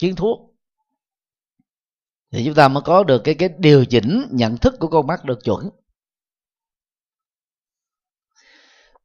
kiến 0.00 0.14
thuốc. 0.16 0.38
Thì 2.32 2.44
chúng 2.44 2.54
ta 2.54 2.68
mới 2.68 2.82
có 2.82 3.04
được 3.04 3.20
cái 3.24 3.34
cái 3.34 3.48
điều 3.58 3.84
chỉnh 3.84 4.26
nhận 4.30 4.56
thức 4.56 4.74
của 4.80 4.88
con 4.88 5.06
mắt 5.06 5.24
được 5.24 5.38
chuẩn. 5.44 5.70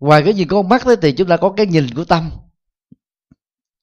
Ngoài 0.04 0.22
cái 0.26 0.34
gì 0.34 0.46
có 0.46 0.58
con 0.58 0.70
mắt 0.70 0.86
đấy 0.86 0.96
thì 1.02 1.12
chúng 1.12 1.28
ta 1.28 1.38
có 1.38 1.54
cái 1.58 1.66
nhìn 1.66 1.88
của 1.96 2.06
tâm. 2.06 2.32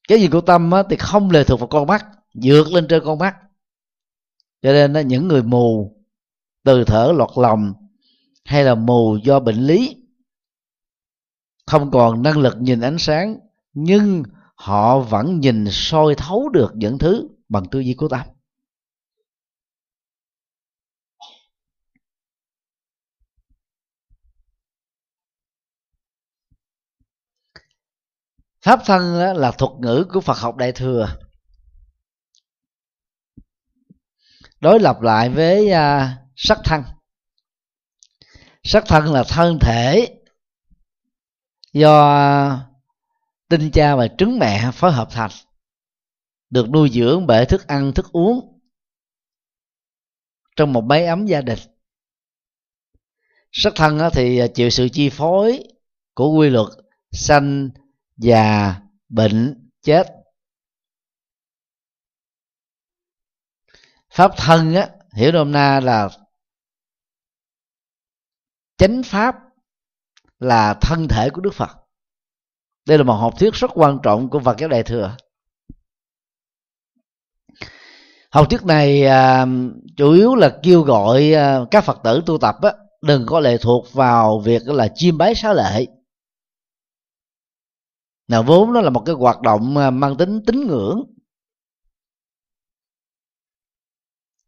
Cái 0.07 0.21
gì 0.21 0.27
của 0.27 0.41
tâm 0.41 0.71
thì 0.89 0.95
không 0.99 1.31
lệ 1.31 1.43
thuộc 1.43 1.59
vào 1.59 1.67
con 1.67 1.87
mắt, 1.87 2.05
vượt 2.43 2.67
lên 2.67 2.87
trên 2.87 3.01
con 3.05 3.19
mắt. 3.19 3.35
Cho 4.61 4.71
nên 4.73 5.07
những 5.07 5.27
người 5.27 5.43
mù, 5.43 5.95
từ 6.63 6.83
thở, 6.83 7.13
lọt 7.15 7.29
lòng, 7.35 7.73
hay 8.45 8.63
là 8.63 8.75
mù 8.75 9.17
do 9.23 9.39
bệnh 9.39 9.55
lý, 9.55 9.95
không 11.65 11.91
còn 11.91 12.21
năng 12.21 12.37
lực 12.37 12.57
nhìn 12.59 12.81
ánh 12.81 12.97
sáng, 12.97 13.39
nhưng 13.73 14.23
họ 14.55 14.99
vẫn 14.99 15.39
nhìn 15.39 15.65
soi 15.71 16.15
thấu 16.15 16.49
được 16.49 16.71
những 16.75 16.97
thứ 16.97 17.27
bằng 17.49 17.65
tư 17.71 17.79
duy 17.79 17.93
của 17.93 18.07
tâm. 18.07 18.27
Pháp 28.61 28.79
thân 28.85 29.33
là 29.37 29.51
thuật 29.51 29.71
ngữ 29.79 30.05
của 30.13 30.21
phật 30.21 30.37
học 30.37 30.55
đại 30.55 30.71
thừa. 30.71 31.17
Đối 34.59 34.79
lập 34.79 35.01
lại 35.01 35.29
với 35.29 35.71
à, 35.71 36.17
sắc 36.35 36.59
thân. 36.63 36.83
Sắc 38.63 38.83
thân 38.87 39.13
là 39.13 39.23
thân 39.29 39.57
thể 39.61 40.17
do 41.73 42.01
à, 42.01 42.59
tinh 43.49 43.71
cha 43.73 43.95
và 43.95 44.07
trứng 44.17 44.39
mẹ 44.39 44.71
phối 44.73 44.91
hợp 44.91 45.07
thành, 45.11 45.31
được 46.49 46.69
nuôi 46.69 46.89
dưỡng 46.89 47.27
bởi 47.27 47.45
thức 47.45 47.67
ăn, 47.67 47.93
thức 47.93 48.11
uống 48.11 48.59
trong 50.55 50.73
một 50.73 50.83
máy 50.83 51.05
ấm 51.05 51.25
gia 51.25 51.41
đình. 51.41 51.59
Sắc 53.51 53.73
thân 53.75 53.99
thì 54.13 54.37
à, 54.37 54.47
chịu 54.47 54.69
sự 54.69 54.89
chi 54.89 55.09
phối 55.09 55.63
của 56.13 56.37
quy 56.37 56.49
luật 56.49 56.67
sanh 57.11 57.69
già 58.21 58.75
bệnh 59.09 59.69
chết. 59.81 60.07
Pháp 64.09 64.31
thân 64.37 64.75
á 64.75 64.89
hiểu 65.13 65.31
nôm 65.31 65.51
na 65.51 65.79
là 65.79 66.09
chánh 68.77 69.01
pháp 69.05 69.35
là 70.39 70.73
thân 70.81 71.07
thể 71.07 71.29
của 71.29 71.41
đức 71.41 71.53
phật. 71.53 71.69
Đây 72.85 72.97
là 72.97 73.03
một 73.03 73.13
học 73.13 73.33
thuyết 73.39 73.53
rất 73.53 73.71
quan 73.73 73.99
trọng 74.03 74.29
của 74.29 74.39
phật 74.39 74.57
giáo 74.59 74.69
đại 74.69 74.83
thừa. 74.83 75.17
Học 78.31 78.47
thuyết 78.49 78.65
này 78.65 79.05
à, 79.05 79.45
chủ 79.97 80.11
yếu 80.11 80.35
là 80.35 80.59
kêu 80.63 80.81
gọi 80.81 81.33
à, 81.33 81.59
các 81.71 81.83
phật 81.83 81.99
tử 82.03 82.23
tu 82.25 82.37
tập 82.37 82.55
á, 82.61 82.73
đừng 83.01 83.25
có 83.27 83.39
lệ 83.39 83.57
thuộc 83.57 83.93
vào 83.93 84.39
việc 84.39 84.61
là 84.67 84.87
chiêm 84.95 85.17
bái 85.17 85.35
xá 85.35 85.53
lệ 85.53 85.85
nào 88.31 88.43
vốn 88.43 88.73
nó 88.73 88.81
là 88.81 88.89
một 88.89 89.03
cái 89.05 89.15
hoạt 89.15 89.41
động 89.41 89.77
à, 89.77 89.89
mang 89.89 90.17
tính 90.17 90.41
tín 90.45 90.67
ngưỡng. 90.67 91.03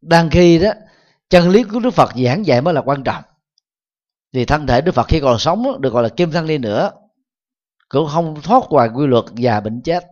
Đang 0.00 0.30
khi 0.30 0.58
đó 0.58 0.70
chân 1.30 1.50
lý 1.50 1.62
của 1.62 1.80
đức 1.80 1.90
phật 1.90 2.10
giảng 2.24 2.46
dạy 2.46 2.60
mới 2.60 2.74
là 2.74 2.82
quan 2.84 3.04
trọng. 3.04 3.24
Thì 4.32 4.44
thân 4.44 4.66
thể 4.66 4.80
đức 4.80 4.92
phật 4.92 5.08
khi 5.08 5.20
còn 5.20 5.38
sống 5.38 5.80
được 5.80 5.92
gọi 5.92 6.02
là 6.02 6.08
kim 6.08 6.30
thân 6.30 6.46
đi 6.46 6.58
nữa 6.58 6.90
cũng 7.88 8.08
không 8.08 8.42
thoát 8.42 8.62
ngoài 8.70 8.88
quy 8.94 9.06
luật 9.06 9.24
già 9.34 9.60
bệnh 9.60 9.82
chết. 9.82 10.04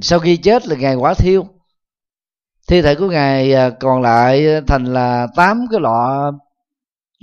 Sau 0.00 0.18
khi 0.18 0.36
chết 0.36 0.66
là 0.66 0.76
ngài 0.76 0.94
quả 0.94 1.14
thiêu. 1.14 1.46
Thi 2.68 2.82
thể 2.82 2.94
của 2.94 3.08
ngài 3.08 3.54
à, 3.54 3.70
còn 3.70 4.02
lại 4.02 4.54
à, 4.54 4.60
thành 4.66 4.84
là 4.84 5.26
tám 5.36 5.66
cái 5.70 5.80
lọ 5.80 6.32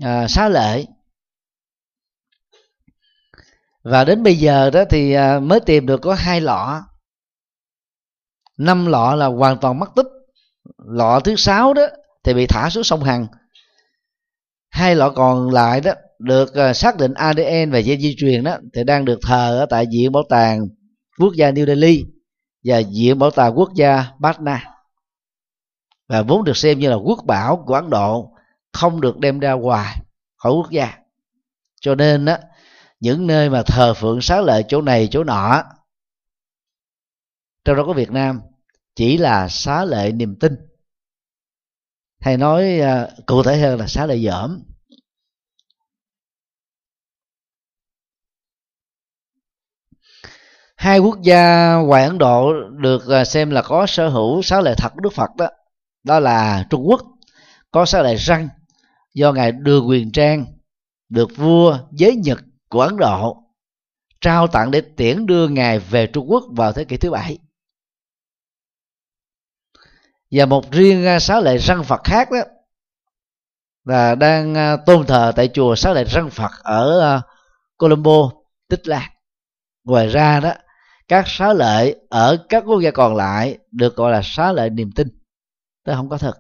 à, 0.04 0.28
xá 0.28 0.50
lệ 0.50 0.86
và 3.92 4.04
đến 4.04 4.24
bây 4.24 4.36
giờ 4.36 4.70
đó 4.70 4.84
thì 4.90 5.14
à, 5.14 5.40
mới 5.40 5.60
tìm 5.60 5.86
được 5.86 6.02
có 6.02 6.14
hai 6.14 6.42
lọ. 6.42 6.84
Năm 8.58 8.86
lọ 8.86 9.16
là 9.16 9.26
hoàn 9.26 9.58
toàn 9.58 9.80
mất 9.80 9.90
tích. 9.96 10.06
Lọ 10.78 11.20
thứ 11.20 11.36
sáu 11.36 11.74
đó 11.74 11.88
thì 12.24 12.34
bị 12.34 12.48
thả 12.48 12.70
xuống 12.70 12.84
sông 12.84 13.04
hằng. 13.04 13.28
Hai 14.70 14.96
lọ 14.96 15.10
còn 15.10 15.50
lại 15.50 15.82
đó 15.82 15.92
được 16.20 16.54
à, 16.56 16.74
xác 16.74 16.98
định 16.98 17.14
ADN 17.14 17.72
và 17.72 17.80
gen 17.80 18.02
di 18.02 18.16
truyền 18.18 18.44
đó 18.44 18.58
thì 18.74 18.84
đang 18.84 19.06
được 19.06 19.20
thờ 19.22 19.60
ở 19.60 19.66
tại 19.66 19.86
viện 19.92 20.12
bảo 20.12 20.24
tàng 20.30 20.68
quốc 21.20 21.34
gia 21.36 21.52
New 21.52 21.66
Delhi 21.66 22.06
và 22.64 22.82
viện 22.96 23.20
bảo 23.20 23.32
tàng 23.32 23.58
quốc 23.58 23.70
gia 23.76 24.06
Patna. 24.24 24.64
Và 26.10 26.22
vốn 26.22 26.44
được 26.44 26.58
xem 26.58 26.80
như 26.80 26.90
là 26.90 26.96
quốc 26.96 27.20
bảo 27.26 27.64
của 27.66 27.74
Ấn 27.74 27.90
Độ 27.90 28.32
không 28.74 29.02
được 29.02 29.18
đem 29.18 29.40
ra 29.40 29.54
ngoài 29.54 29.96
khỏi 30.38 30.52
quốc 30.52 30.72
gia. 30.72 30.94
Cho 31.82 31.96
nên 31.96 32.26
đó 32.26 32.38
những 33.00 33.28
nơi 33.28 33.50
mà 33.50 33.64
thờ 33.64 33.94
phượng 33.94 34.22
xá 34.22 34.42
lợi 34.42 34.66
chỗ 34.68 34.82
này 34.82 35.08
chỗ 35.12 35.24
nọ. 35.24 35.64
Trong 37.66 37.78
đó 37.78 37.84
có 37.88 37.94
Việt 37.94 38.12
Nam 38.12 38.42
chỉ 38.96 39.18
là 39.18 39.48
xá 39.50 39.86
lệ 39.86 40.12
niềm 40.12 40.36
tin. 40.40 40.54
Hay 42.20 42.38
nói 42.38 42.80
uh, 42.82 43.26
cụ 43.26 43.44
thể 43.44 43.58
hơn 43.58 43.80
là 43.80 43.88
xá 43.88 44.06
lệ 44.06 44.18
dởm. 44.18 44.64
Hai 50.76 51.00
quốc 51.00 51.22
gia 51.22 51.76
ngoài 51.76 52.04
ấn 52.04 52.18
độ 52.18 52.54
được 52.70 53.08
à, 53.08 53.26
xem 53.26 53.52
là 53.52 53.62
có 53.62 53.86
sở 53.88 54.10
hữu 54.10 54.42
xá 54.42 54.62
lệ 54.62 54.74
thật 54.78 54.90
của 54.94 55.00
đức 55.00 55.14
phật 55.14 55.36
đó. 55.38 55.48
Đó 56.04 56.20
là 56.20 56.68
trung 56.70 56.84
quốc. 56.88 57.02
Có 57.72 57.86
xá 57.86 58.02
lệ 58.02 58.16
răng 58.16 58.50
do 59.14 59.32
ngài 59.32 59.52
đường 59.52 59.90
quyền 59.90 60.12
trang 60.12 60.46
được 61.10 61.30
vua 61.36 61.80
giới 61.92 62.16
nhật 62.16 62.40
của 62.70 62.82
ấn 62.82 62.98
độ 62.98 63.44
trao 64.22 64.48
tặng 64.48 64.72
để 64.72 64.82
tiễn 64.82 65.26
đưa 65.26 65.48
ngài 65.48 65.80
về 65.80 66.08
trung 66.08 66.32
quốc 66.32 66.44
vào 66.52 66.74
thế 66.74 66.86
kỷ 66.86 66.98
thứ 66.98 67.12
bảy. 67.12 67.38
Và 70.32 70.46
một 70.46 70.72
riêng 70.72 71.06
à, 71.06 71.20
sáu 71.20 71.42
lệ 71.42 71.58
răng 71.58 71.84
phật 71.84 72.02
khác 72.04 72.32
đó, 72.32 72.40
là 73.84 74.16
đang 74.16 74.56
à, 74.56 74.78
tôn 74.86 75.06
thờ 75.06 75.34
tại 75.36 75.50
chùa 75.54 75.76
Sáu 75.76 75.94
lệ 75.94 76.04
răng 76.04 76.30
phật 76.30 76.52
ở 76.64 77.00
à, 77.00 77.22
colombo, 77.78 78.32
tích 78.70 78.88
lan. 78.88 79.12
Ngoài 79.84 80.08
ra 80.08 80.40
đó, 80.40 80.54
các 81.08 81.24
xá 81.28 81.54
lệ 81.54 81.96
ở 82.10 82.46
các 82.50 82.64
quốc 82.68 82.80
gia 82.80 82.92
còn 82.92 83.16
lại 83.16 83.58
được 83.72 83.96
gọi 83.96 84.12
là 84.12 84.22
xá 84.24 84.52
lệ 84.52 84.70
niềm 84.70 84.92
tin. 84.96 85.08
Tức 85.86 85.94
không 85.96 86.10
có 86.10 86.18
thật. 86.18 86.34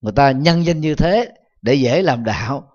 Người 0.00 0.12
ta 0.16 0.30
nhân 0.30 0.66
danh 0.66 0.80
như 0.80 0.94
thế 0.94 1.28
để 1.62 1.74
dễ 1.74 2.02
làm 2.02 2.24
đạo 2.24 2.72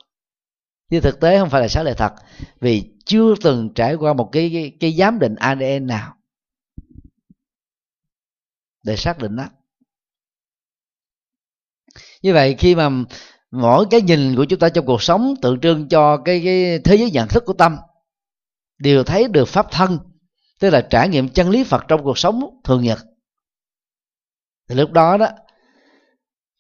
nhưng 0.92 1.02
thực 1.02 1.20
tế 1.20 1.40
không 1.40 1.50
phải 1.50 1.62
là 1.62 1.68
sáu 1.68 1.84
lệ 1.84 1.94
thật 1.94 2.14
vì 2.60 2.92
chưa 3.06 3.36
từng 3.44 3.70
trải 3.76 3.96
qua 3.96 4.14
một 4.14 4.30
cái 4.32 4.50
cái, 4.54 4.72
cái 4.80 4.92
giám 4.92 5.20
định 5.20 5.36
ADN 5.36 5.88
nào 5.88 6.16
để 8.84 8.96
xác 8.96 9.18
định 9.18 9.36
đó 9.36 9.46
như 12.22 12.34
vậy 12.34 12.56
khi 12.60 12.76
mà 12.76 12.90
mỗi 13.52 13.86
cái 13.92 14.02
nhìn 14.02 14.36
của 14.36 14.46
chúng 14.46 14.60
ta 14.60 14.70
trong 14.70 14.86
cuộc 14.86 15.02
sống 15.02 15.34
tượng 15.42 15.60
trưng 15.60 15.88
cho 15.90 16.18
cái 16.18 16.42
cái 16.46 16.80
thế 16.80 16.96
giới 16.96 17.12
nhận 17.12 17.28
thức 17.28 17.44
của 17.46 17.54
tâm 17.54 17.78
đều 18.78 19.04
thấy 19.04 19.28
được 19.28 19.48
pháp 19.48 19.68
thân 19.72 20.00
tức 20.62 20.70
là 20.70 20.82
trải 20.90 21.10
nghiệm 21.10 21.30
chân 21.30 21.50
lý 21.50 21.64
phật 21.64 21.84
trong 21.88 22.04
cuộc 22.04 22.18
sống 22.18 22.62
thường 22.64 22.84
nhật. 22.84 23.00
Thì 24.70 24.76
lúc 24.76 24.92
đó 24.92 25.18
đó 25.18 25.28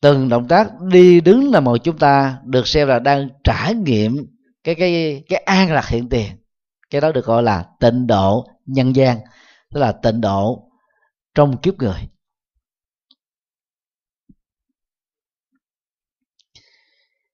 từng 0.01 0.29
động 0.29 0.47
tác 0.47 0.67
đi 0.81 1.21
đứng 1.21 1.51
là 1.51 1.59
một 1.59 1.77
chúng 1.83 1.97
ta 1.97 2.39
được 2.43 2.67
xem 2.67 2.87
là 2.87 2.99
đang 2.99 3.29
trải 3.43 3.73
nghiệm 3.73 4.27
cái 4.63 4.75
cái 4.75 5.23
cái 5.29 5.39
an 5.45 5.71
lạc 5.71 5.87
hiện 5.87 6.09
tiền. 6.09 6.31
Cái 6.89 7.01
đó 7.01 7.11
được 7.11 7.25
gọi 7.25 7.43
là 7.43 7.65
tịnh 7.79 8.07
độ 8.07 8.47
nhân 8.65 8.95
gian, 8.95 9.19
tức 9.73 9.79
là 9.79 9.91
tịnh 9.91 10.21
độ 10.21 10.71
trong 11.35 11.57
kiếp 11.57 11.77
người. 11.77 12.07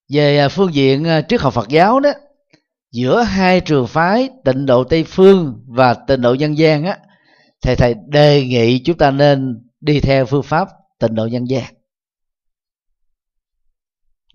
Về 0.09 0.37
à, 0.37 0.49
phương 0.49 0.73
diện 0.73 1.03
à, 1.07 1.21
triết 1.21 1.41
học 1.41 1.53
Phật 1.53 1.69
giáo 1.69 1.99
đó, 1.99 2.09
giữa 2.91 3.21
hai 3.21 3.61
trường 3.61 3.87
phái 3.87 4.29
tịnh 4.45 4.65
độ 4.65 4.83
tây 4.83 5.03
phương 5.03 5.63
và 5.67 5.93
tịnh 5.93 6.21
độ 6.21 6.33
nhân 6.33 6.57
gian 6.57 6.83
á 6.85 6.97
thầy 7.61 7.75
thầy 7.75 7.95
đề 8.07 8.45
nghị 8.45 8.79
chúng 8.79 8.97
ta 8.97 9.11
nên 9.11 9.63
đi 9.81 9.99
theo 9.99 10.25
phương 10.25 10.43
pháp 10.43 10.67
tịnh 10.99 11.15
độ 11.15 11.25
nhân 11.25 11.49
gian 11.49 11.76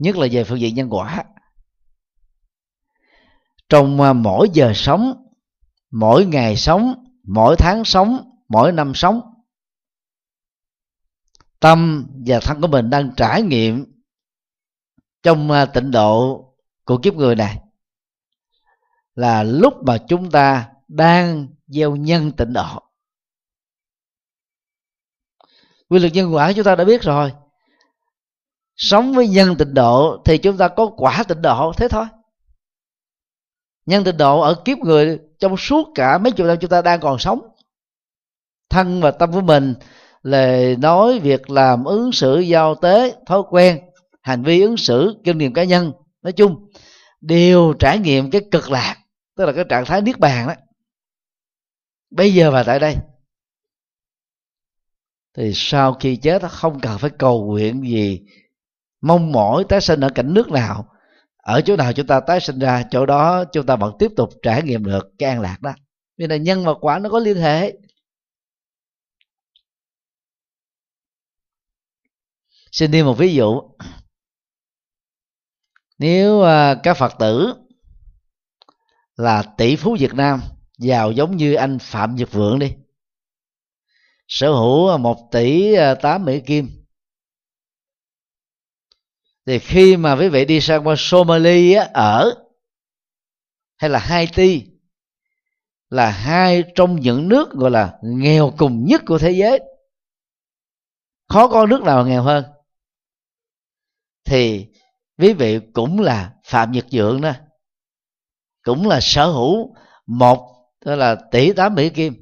nhất 0.02 0.16
là 0.16 0.26
về 0.32 0.44
phương 0.44 0.60
diện 0.60 0.74
nhân 0.74 0.88
quả. 0.90 1.24
Trong 3.68 4.00
à, 4.00 4.12
mỗi 4.12 4.48
giờ 4.52 4.72
sống, 4.74 5.26
mỗi 5.90 6.26
ngày 6.26 6.56
sống, 6.56 7.04
mỗi 7.22 7.56
tháng 7.58 7.84
sống, 7.84 8.30
mỗi 8.48 8.72
năm 8.72 8.94
sống, 8.94 9.20
tâm 11.60 12.06
và 12.26 12.40
thân 12.40 12.60
của 12.60 12.66
mình 12.66 12.90
đang 12.90 13.10
trải 13.16 13.42
nghiệm 13.42 13.84
trong 15.22 15.50
à, 15.50 15.66
tịnh 15.66 15.90
độ 15.90 16.44
của 16.84 16.98
kiếp 16.98 17.14
người 17.14 17.34
này. 17.34 17.58
Là 19.14 19.42
lúc 19.42 19.74
mà 19.86 19.98
chúng 20.08 20.30
ta 20.30 20.72
đang 20.88 21.48
gieo 21.66 21.96
nhân 21.96 22.32
tịnh 22.36 22.52
độ. 22.52 22.82
Quy 25.88 25.98
luật 25.98 26.12
nhân 26.12 26.34
quả 26.34 26.52
chúng 26.52 26.64
ta 26.64 26.74
đã 26.74 26.84
biết 26.84 27.02
rồi 27.02 27.32
sống 28.82 29.12
với 29.12 29.28
nhân 29.28 29.56
tịnh 29.56 29.74
độ 29.74 30.22
thì 30.24 30.38
chúng 30.38 30.56
ta 30.56 30.68
có 30.68 30.90
quả 30.96 31.24
tịnh 31.28 31.42
độ, 31.42 31.72
thế 31.76 31.88
thôi. 31.88 32.04
Nhân 33.86 34.04
tịnh 34.04 34.16
độ 34.16 34.40
ở 34.40 34.54
kiếp 34.64 34.78
người 34.78 35.18
trong 35.38 35.56
suốt 35.56 35.88
cả 35.94 36.18
mấy 36.18 36.32
chục 36.32 36.46
năm 36.46 36.56
chúng 36.60 36.70
ta 36.70 36.82
đang 36.82 37.00
còn 37.00 37.18
sống. 37.18 37.40
Thân 38.70 39.00
và 39.00 39.10
tâm 39.10 39.32
của 39.32 39.40
mình 39.40 39.74
lời 40.22 40.76
nói 40.76 41.18
việc 41.18 41.50
làm 41.50 41.84
ứng 41.84 42.12
xử, 42.12 42.38
giao 42.38 42.74
tế, 42.74 43.16
thói 43.26 43.42
quen, 43.50 43.80
hành 44.22 44.42
vi 44.42 44.62
ứng 44.62 44.76
xử, 44.76 45.20
kinh 45.24 45.38
nghiệm 45.38 45.52
cá 45.52 45.64
nhân. 45.64 45.92
Nói 46.22 46.32
chung, 46.32 46.68
đều 47.20 47.72
trải 47.78 47.98
nghiệm 47.98 48.30
cái 48.30 48.40
cực 48.50 48.70
lạc, 48.70 48.96
tức 49.36 49.44
là 49.44 49.52
cái 49.52 49.64
trạng 49.68 49.84
thái 49.84 50.02
niết 50.02 50.18
bàn 50.18 50.46
đó. 50.46 50.54
Bây 52.10 52.34
giờ 52.34 52.50
và 52.50 52.62
tại 52.62 52.78
đây, 52.78 52.96
thì 55.36 55.52
sau 55.54 55.94
khi 55.94 56.16
chết, 56.16 56.42
không 56.50 56.80
cần 56.80 56.98
phải 56.98 57.10
cầu 57.18 57.44
nguyện 57.44 57.82
gì 57.82 58.20
mong 59.02 59.32
mỏi 59.32 59.64
tái 59.68 59.80
sinh 59.80 60.00
ở 60.00 60.08
cảnh 60.14 60.34
nước 60.34 60.50
nào. 60.50 60.88
Ở 61.36 61.60
chỗ 61.60 61.76
nào 61.76 61.92
chúng 61.92 62.06
ta 62.06 62.20
tái 62.20 62.40
sinh 62.40 62.58
ra, 62.58 62.84
chỗ 62.90 63.06
đó 63.06 63.44
chúng 63.44 63.66
ta 63.66 63.76
vẫn 63.76 63.96
tiếp 63.98 64.12
tục 64.16 64.30
trải 64.42 64.62
nghiệm 64.62 64.84
được 64.84 65.12
cái 65.18 65.30
an 65.30 65.40
lạc 65.40 65.56
đó. 65.60 65.74
Vì 66.18 66.26
là 66.26 66.36
nhân 66.36 66.64
và 66.64 66.74
quả 66.80 66.98
nó 66.98 67.10
có 67.10 67.18
liên 67.18 67.36
hệ. 67.36 67.72
Xin 72.72 72.90
đi 72.90 73.02
một 73.02 73.14
ví 73.14 73.34
dụ. 73.34 73.60
Nếu 75.98 76.42
à, 76.42 76.74
các 76.82 76.96
phật 76.96 77.12
tử 77.18 77.54
là 79.16 79.42
tỷ 79.56 79.76
phú 79.76 79.96
Việt 80.00 80.14
Nam, 80.14 80.40
giàu 80.78 81.12
giống 81.12 81.36
như 81.36 81.54
anh 81.54 81.78
Phạm 81.78 82.14
Nhật 82.14 82.32
Vượng 82.32 82.58
đi, 82.58 82.74
sở 84.28 84.52
hữu 84.52 84.98
một 84.98 85.28
tỷ 85.32 85.74
à, 85.74 85.94
tám 85.94 86.24
Mỹ 86.24 86.40
Kim 86.46 86.81
thì 89.46 89.58
khi 89.58 89.96
mà 89.96 90.16
quý 90.16 90.28
vị 90.28 90.44
đi 90.44 90.60
sang 90.60 90.86
qua 90.86 90.94
Somalia 90.98 91.84
ở, 91.94 92.34
hay 93.78 93.90
là 93.90 93.98
Haiti, 93.98 94.66
là 95.90 96.10
hai 96.10 96.64
trong 96.74 97.00
những 97.00 97.28
nước 97.28 97.50
gọi 97.50 97.70
là 97.70 97.98
nghèo 98.02 98.52
cùng 98.58 98.84
nhất 98.84 99.02
của 99.06 99.18
thế 99.18 99.30
giới. 99.30 99.60
Khó 101.28 101.48
có 101.48 101.66
nước 101.66 101.82
nào 101.82 102.06
nghèo 102.06 102.22
hơn. 102.22 102.44
Thì 104.24 104.66
quý 105.18 105.32
vị 105.32 105.60
cũng 105.72 106.00
là 106.00 106.32
phạm 106.44 106.72
nhật 106.72 106.84
dượng 106.88 107.20
đó. 107.20 107.32
Cũng 108.62 108.88
là 108.88 108.98
sở 109.02 109.26
hữu 109.26 109.74
một 110.06 110.68
tức 110.84 110.94
là 110.94 111.16
tỷ 111.30 111.52
tám 111.52 111.74
mỹ 111.74 111.90
kim. 111.90 112.14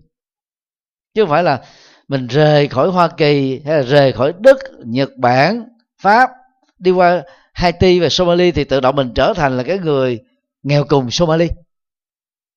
Chứ 1.14 1.22
không 1.22 1.30
phải 1.30 1.42
là 1.42 1.64
mình 2.08 2.26
rời 2.26 2.68
khỏi 2.68 2.88
hoa 2.88 3.08
kỳ 3.16 3.60
hay 3.64 3.76
là 3.76 3.82
rời 3.82 4.12
khỏi 4.12 4.32
đức, 4.40 4.56
nhật 4.84 5.10
bản, 5.16 5.68
pháp 5.98 6.30
đi 6.80 6.90
qua 6.90 7.22
haiti 7.52 8.00
và 8.00 8.08
somali 8.08 8.52
thì 8.52 8.64
tự 8.64 8.80
động 8.80 8.96
mình 8.96 9.12
trở 9.14 9.32
thành 9.36 9.56
là 9.56 9.62
cái 9.62 9.78
người 9.78 10.20
nghèo 10.62 10.84
cùng 10.84 11.10
somali. 11.10 11.48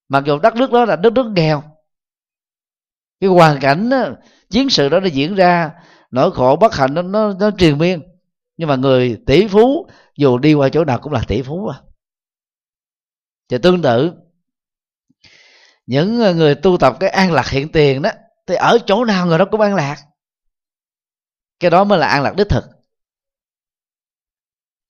Mặc 0.09 0.23
dù 0.25 0.39
đất 0.39 0.55
nước 0.55 0.71
đó 0.71 0.85
là 0.85 0.95
đất 0.95 1.13
nước 1.13 1.31
nghèo 1.35 1.63
cái 3.23 3.29
hoàn 3.29 3.59
cảnh 3.59 3.89
đó, 3.89 4.09
chiến 4.49 4.69
sự 4.69 4.89
đó 4.89 4.99
nó 4.99 5.07
diễn 5.07 5.35
ra 5.35 5.71
nỗi 6.11 6.31
khổ 6.31 6.57
bất 6.61 6.75
hạnh 6.75 6.93
nó 6.93 7.01
nó, 7.01 7.33
nó 7.39 7.51
triền 7.57 7.77
miên. 7.77 8.01
Nhưng 8.57 8.69
mà 8.69 8.75
người 8.75 9.17
tỷ 9.25 9.47
phú 9.47 9.89
dù 10.17 10.37
đi 10.37 10.53
qua 10.53 10.69
chỗ 10.69 10.85
nào 10.85 10.99
cũng 10.99 11.13
là 11.13 11.23
tỷ 11.27 11.41
phú 11.41 11.67
à. 11.67 11.81
Thì 13.49 13.57
tương 13.57 13.81
tự 13.81 14.11
những 15.85 16.17
người 16.17 16.55
tu 16.55 16.77
tập 16.77 16.97
cái 16.99 17.09
an 17.09 17.31
lạc 17.31 17.49
hiện 17.49 17.71
tiền 17.71 18.01
đó 18.01 18.09
thì 18.47 18.55
ở 18.55 18.77
chỗ 18.85 19.05
nào 19.05 19.25
người 19.25 19.37
đó 19.37 19.45
cũng 19.51 19.61
an 19.61 19.75
lạc. 19.75 19.97
Cái 21.59 21.71
đó 21.71 21.83
mới 21.83 21.99
là 21.99 22.07
an 22.07 22.23
lạc 22.23 22.35
đích 22.37 22.49
thực 22.49 22.63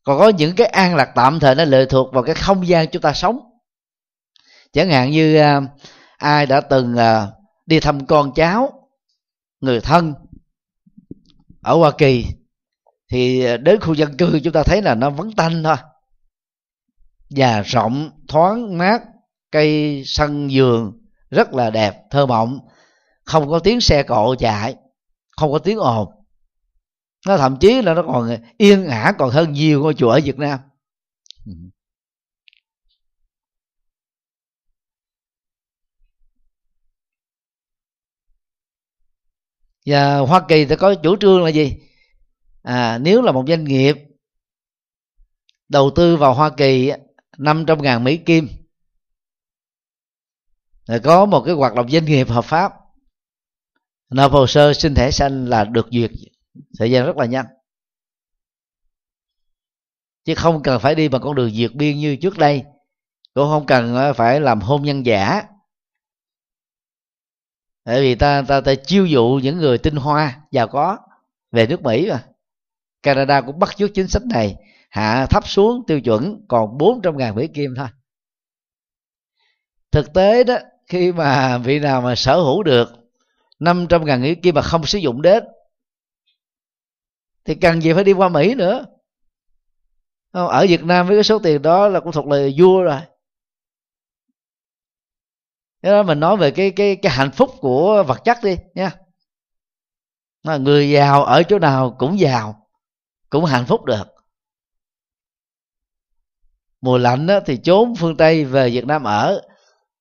còn 0.04 0.20
có 0.20 0.30
những 0.30 0.56
cái 0.56 0.68
an 0.68 0.96
lạc 0.96 1.12
tạm 1.16 1.40
thời 1.40 1.56
nó 1.56 1.66
lệ 1.66 1.86
thuộc 1.86 2.14
vào 2.14 2.24
cái 2.24 2.36
không 2.36 2.68
gian 2.68 2.88
chúng 2.92 3.02
ta 3.02 3.14
sống. 3.14 3.40
Chẳng 4.74 4.90
hạn 4.90 5.12
như 5.12 5.38
à, 5.38 5.62
ai 6.18 6.46
đã 6.46 6.62
từng 6.62 6.98
à, 6.98 7.28
đi 7.66 7.80
thăm 7.80 8.06
con 8.06 8.34
cháu 8.34 8.90
người 9.62 9.82
thân 9.82 10.14
ở 11.62 11.76
hoa 11.76 11.92
kỳ 11.92 12.26
thì 13.12 13.48
đến 13.58 13.80
khu 13.80 13.94
dân 13.94 14.18
cư 14.18 14.40
chúng 14.44 14.54
ta 14.54 14.64
thấy 14.64 14.82
là 14.82 14.96
nó 14.96 15.10
vắng 15.10 15.32
tanh 15.32 15.64
thôi. 15.64 15.76
Và 17.30 17.62
rộng 17.62 18.10
thoáng 18.28 18.78
mát 18.78 19.02
cây 19.52 20.04
sân 20.06 20.50
vườn 20.52 20.92
rất 21.30 21.54
là 21.54 21.70
đẹp 21.70 21.96
thơ 22.12 22.26
mộng. 22.26 22.60
Không 23.26 23.50
có 23.50 23.60
tiếng 23.60 23.82
xe 23.82 24.04
cộ 24.04 24.36
chạy 24.36 24.76
không 25.38 25.52
có 25.52 25.60
tiếng 25.60 25.78
ồn 25.78 26.08
nó 27.28 27.38
thậm 27.38 27.58
chí 27.62 27.82
là 27.82 27.94
nó 27.94 28.04
còn 28.04 28.38
yên 28.58 28.88
ả 28.88 29.14
còn 29.18 29.30
hơn 29.30 29.54
nhiều 29.54 29.82
ngôi 29.82 29.94
chùa 29.94 30.10
ở 30.10 30.20
việt 30.24 30.38
nam. 30.38 30.60
Và 39.86 40.18
hoa 40.18 40.46
kỳ 40.48 40.66
thì 40.66 40.76
có 40.76 40.96
chủ 40.96 41.16
trương 41.16 41.44
là 41.44 41.50
gì? 41.50 41.74
À, 42.62 42.98
nếu 42.98 43.22
là 43.22 43.32
một 43.32 43.46
doanh 43.48 43.64
nghiệp 43.64 43.96
đầu 45.70 45.92
tư 45.96 46.18
vào 46.18 46.34
hoa 46.34 46.50
kỳ 46.58 46.92
500 47.38 47.82
ngàn 47.82 48.04
Mỹ 48.04 48.18
Kim 48.18 48.48
rồi 50.88 51.00
có 51.00 51.26
một 51.26 51.44
cái 51.46 51.56
hoạt 51.56 51.76
động 51.76 51.90
doanh 51.90 52.06
nghiệp 52.06 52.28
hợp 52.30 52.46
pháp 52.46 52.74
nộp 54.10 54.32
hồ 54.32 54.48
sơ 54.48 54.74
xin 54.74 54.96
thẻ 54.96 55.12
xanh 55.12 55.46
là 55.46 55.64
được 55.64 55.88
duyệt 55.92 56.12
thời 56.80 56.92
gian 56.92 57.06
rất 57.06 57.18
là 57.18 57.26
nhanh. 57.26 57.46
Chứ 60.26 60.36
không 60.36 60.64
cần 60.64 60.80
phải 60.80 60.96
đi 60.96 61.10
bằng 61.10 61.22
con 61.22 61.36
đường 61.36 61.52
diệt 61.52 61.72
biên 61.74 61.98
như 61.98 62.16
trước 62.16 62.38
đây. 62.38 62.64
Cũng 63.34 63.50
không 63.50 63.66
cần 63.66 63.96
ờ, 63.96 64.14
phải 64.14 64.40
làm 64.40 64.62
hôn 64.62 64.84
nhân 64.84 65.06
giả. 65.06 65.44
Tại 67.84 68.02
vì 68.02 68.16
ta 68.16 68.44
ta 68.48 68.62
ta 68.62 68.76
chiêu 68.76 69.06
dụ 69.06 69.40
những 69.44 69.58
người 69.58 69.78
tinh 69.78 69.96
hoa, 69.96 70.42
giàu 70.52 70.68
có 70.68 70.98
về 71.52 71.68
nước 71.68 71.82
mỹ 71.82 72.10
mà. 72.10 72.24
Canada 73.04 73.42
cũng 73.42 73.60
bắt 73.60 73.78
chước 73.78 73.92
chính 73.94 74.08
sách 74.08 74.24
này. 74.26 74.56
Hạ 74.90 75.26
thấp 75.26 75.48
xuống 75.48 75.84
tiêu 75.88 76.02
chuẩn 76.02 76.46
còn 76.48 76.78
400 76.78 77.18
ngàn 77.18 77.36
mỹ 77.36 77.48
kim 77.48 77.74
thôi. 77.78 77.88
Thực 79.92 80.14
tế 80.14 80.44
đó, 80.44 80.58
khi 80.88 81.12
mà 81.12 81.58
vị 81.58 81.80
nào 81.80 82.02
mà 82.02 82.16
sở 82.16 82.36
hữu 82.40 82.64
được 82.64 82.90
500 83.60 84.06
ngàn 84.06 84.22
mỹ 84.22 84.36
kim 84.36 84.56
mà 84.56 84.62
không 84.62 84.86
sử 84.86 84.98
dụng 84.98 85.22
đến 85.22 85.44
thì 87.46 87.56
cần 87.56 87.82
gì 87.82 87.94
phải 87.94 88.04
đi 88.04 88.14
qua 88.14 88.30
mỹ 88.30 88.56
nữa? 88.56 88.86
Không 90.34 90.48
ở 90.48 90.66
việt 90.70 90.84
nam 90.84 91.08
với 91.08 91.18
cái 91.18 91.24
số 91.24 91.40
tiền 91.40 91.62
đó 91.62 91.88
là 91.88 92.00
cũng 92.00 92.12
thuộc 92.12 92.28
là 92.28 92.48
vua 92.58 92.82
rồi. 92.84 93.00
Thế 95.82 95.92
đó 95.92 96.04
mình 96.04 96.20
nói 96.20 96.38
về 96.38 96.52
cái 96.52 96.72
cái 96.72 96.96
cái 96.96 97.12
hạnh 97.12 97.32
phúc 97.32 97.50
của 97.60 98.04
vật 98.08 98.22
chất 98.26 98.38
đi 98.44 98.58
nha. 98.76 98.92
Mà 100.44 100.58
người 100.58 100.90
giàu 100.90 101.24
ở 101.24 101.44
chỗ 101.44 101.60
nào 101.60 101.96
cũng 102.00 102.20
giàu 102.20 102.68
cũng 103.30 103.46
hạnh 103.46 103.66
phúc 103.66 103.86
được. 103.86 104.04
Mùa 106.82 106.98
lạnh 106.98 107.28
đó, 107.28 107.40
thì 107.46 107.58
trốn 107.58 107.96
phương 107.96 108.18
tây 108.18 108.46
về 108.46 108.70
việt 108.70 108.86
nam 108.86 109.04
ở. 109.04 109.42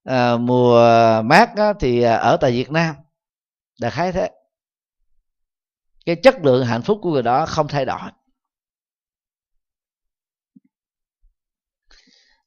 À, 0.05 0.37
mùa 0.37 0.83
mát 1.25 1.55
đó, 1.57 1.73
thì 1.81 2.03
à, 2.03 2.17
ở 2.17 2.37
tại 2.37 2.51
việt 2.53 2.71
nam. 2.71 2.95
Đại 3.81 3.91
khái 3.91 4.13
thế 4.13 4.31
cái 6.07 6.17
chất 6.23 6.35
lượng 6.43 6.67
hạnh 6.67 6.83
phúc 6.83 6.99
của 7.03 7.13
người 7.13 7.23
đó 7.23 7.47
không 7.47 7.69
thay 7.69 7.85
đổi. 7.85 8.11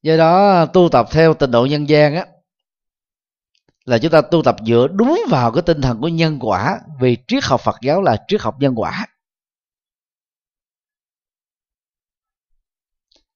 Do 0.01 0.17
đó, 0.17 0.65
tu 0.65 0.89
tập 0.91 1.07
theo 1.11 1.33
tình 1.33 1.51
độ 1.51 1.65
nhân 1.65 1.89
gian 1.89 2.15
á, 2.15 2.25
là 3.85 3.97
chúng 3.97 4.11
ta 4.11 4.21
tu 4.21 4.43
tập 4.43 4.55
dựa 4.65 4.87
đúng 4.91 5.21
vào 5.29 5.51
cái 5.51 5.63
tinh 5.65 5.81
thần 5.81 6.01
của 6.01 6.07
nhân 6.07 6.37
quả, 6.41 6.79
vì 6.99 7.17
triết 7.27 7.43
học 7.43 7.61
Phật 7.61 7.75
giáo 7.81 8.01
là 8.01 8.25
triết 8.27 8.41
học 8.41 8.55
nhân 8.59 8.73
quả. 8.75 9.07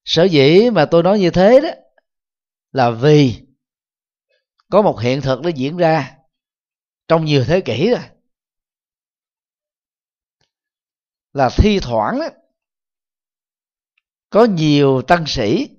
Sở 0.05 0.23
dĩ 0.23 0.69
mà 0.73 0.85
tôi 0.85 1.03
nói 1.03 1.19
như 1.19 1.29
thế 1.29 1.59
đó, 1.61 1.69
là 2.71 2.89
vì 2.89 3.47
có 4.69 4.81
một 4.81 4.99
hiện 4.99 5.21
thực 5.21 5.41
nó 5.41 5.49
diễn 5.49 5.77
ra 5.77 6.17
trong 7.07 7.25
nhiều 7.25 7.43
thế 7.47 7.61
kỷ 7.61 7.89
rồi. 7.89 8.03
Là 11.39 11.49
thi 11.49 11.79
thoảng 11.79 12.19
đó, 12.19 12.29
có 14.29 14.45
nhiều 14.45 15.01
tăng 15.01 15.23
sĩ 15.27 15.69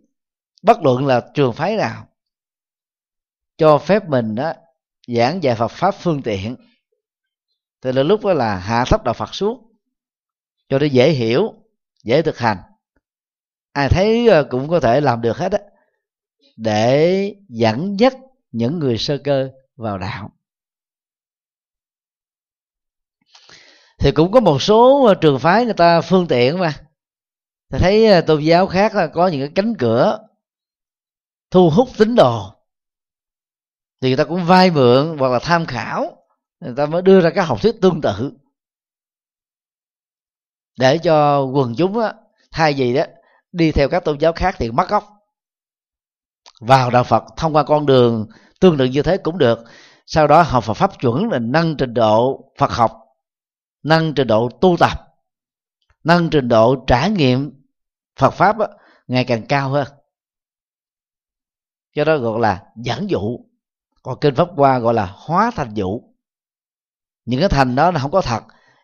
bất 0.62 0.82
luận 0.82 1.06
là 1.06 1.30
trường 1.34 1.52
phái 1.52 1.76
nào 1.76 2.06
cho 3.58 3.78
phép 3.78 4.08
mình 4.08 4.34
đó 4.34 4.52
giảng 5.06 5.42
dạy 5.42 5.56
Phật 5.56 5.68
pháp 5.68 5.90
phương 5.90 6.22
tiện. 6.22 6.56
Thì 7.82 7.92
là 7.92 8.02
lúc 8.02 8.24
đó 8.24 8.32
là 8.32 8.58
hạ 8.58 8.84
thấp 8.84 9.04
đạo 9.04 9.14
Phật 9.14 9.34
xuống 9.34 9.72
cho 10.68 10.78
nó 10.78 10.86
dễ 10.86 11.10
hiểu 11.10 11.54
dễ 12.04 12.22
thực 12.22 12.38
hành. 12.38 12.58
Ai 13.72 13.88
thấy 13.88 14.28
ờ, 14.28 14.44
cũng 14.50 14.68
có 14.68 14.80
thể 14.80 15.00
làm 15.00 15.20
được 15.20 15.36
hết 15.36 15.52
á 15.52 15.58
để 16.56 17.34
dẫn 17.48 18.00
dắt 18.00 18.16
những 18.52 18.78
người 18.78 18.98
sơ 18.98 19.18
cơ 19.24 19.50
vào 19.76 19.98
đạo. 19.98 20.32
Thì 24.00 24.12
cũng 24.12 24.32
có 24.32 24.40
một 24.40 24.62
số 24.62 25.04
ờ, 25.04 25.14
trường 25.14 25.38
phái 25.38 25.64
người 25.64 25.74
ta 25.74 26.00
phương 26.00 26.26
tiện 26.28 26.58
mà. 26.58 26.74
Ta 27.70 27.78
thấy 27.78 28.06
ờ, 28.06 28.20
tôn 28.20 28.42
giáo 28.42 28.66
khác 28.66 28.94
là 28.94 29.06
có 29.06 29.28
những 29.28 29.40
cái 29.40 29.50
cánh 29.54 29.74
cửa 29.78 30.18
thu 31.50 31.70
hút 31.70 31.88
tín 31.98 32.14
đồ. 32.14 32.54
Thì 34.00 34.08
người 34.08 34.16
ta 34.16 34.24
cũng 34.24 34.44
vay 34.44 34.70
mượn 34.70 35.18
hoặc 35.18 35.28
là 35.28 35.38
tham 35.38 35.66
khảo 35.66 36.16
người 36.60 36.74
ta 36.76 36.86
mới 36.86 37.02
đưa 37.02 37.20
ra 37.20 37.30
các 37.30 37.42
học 37.42 37.62
thuyết 37.62 37.80
tương 37.80 38.00
tự. 38.00 38.32
Để 40.78 40.98
cho 40.98 41.42
quần 41.42 41.74
chúng 41.76 41.98
á, 41.98 42.14
thay 42.50 42.72
vì 42.72 42.94
đó 42.94 43.04
đi 43.52 43.72
theo 43.72 43.88
các 43.88 44.04
tôn 44.04 44.18
giáo 44.18 44.32
khác 44.32 44.54
thì 44.58 44.70
mất 44.70 44.88
gốc. 44.88 45.04
Vào 46.60 46.90
đạo 46.90 47.04
Phật 47.04 47.24
thông 47.36 47.56
qua 47.56 47.64
con 47.64 47.86
đường 47.86 48.26
tương 48.60 48.78
tự 48.78 48.84
như 48.84 49.02
thế 49.02 49.16
cũng 49.16 49.38
được. 49.38 49.58
Sau 50.06 50.26
đó 50.26 50.42
học 50.42 50.64
Phật 50.64 50.74
pháp 50.74 51.00
chuẩn 51.00 51.28
là 51.30 51.38
nâng 51.38 51.76
trình 51.76 51.94
độ 51.94 52.44
Phật 52.58 52.70
học 52.70 53.09
nâng 53.82 54.14
trình 54.14 54.26
độ 54.26 54.48
tu 54.60 54.76
tập 54.80 55.10
nâng 56.04 56.30
trình 56.30 56.48
độ 56.48 56.84
trải 56.86 57.10
nghiệm 57.10 57.52
Phật 58.16 58.30
pháp 58.30 58.58
á, 58.58 58.66
ngày 59.06 59.24
càng 59.24 59.46
cao 59.46 59.68
hơn. 59.70 59.86
Cho 61.94 62.04
đó 62.04 62.16
gọi 62.16 62.40
là 62.40 62.62
giảng 62.84 63.10
dụ. 63.10 63.38
Còn 64.02 64.18
kinh 64.20 64.34
pháp 64.34 64.48
qua 64.56 64.78
gọi 64.78 64.94
là 64.94 65.12
hóa 65.16 65.50
thành 65.56 65.74
dụ. 65.74 66.02
Những 67.24 67.40
cái 67.40 67.48
thành 67.48 67.74
đó 67.74 67.90
là 67.90 68.00
không 68.00 68.10
có 68.10 68.20
thật 68.20 68.42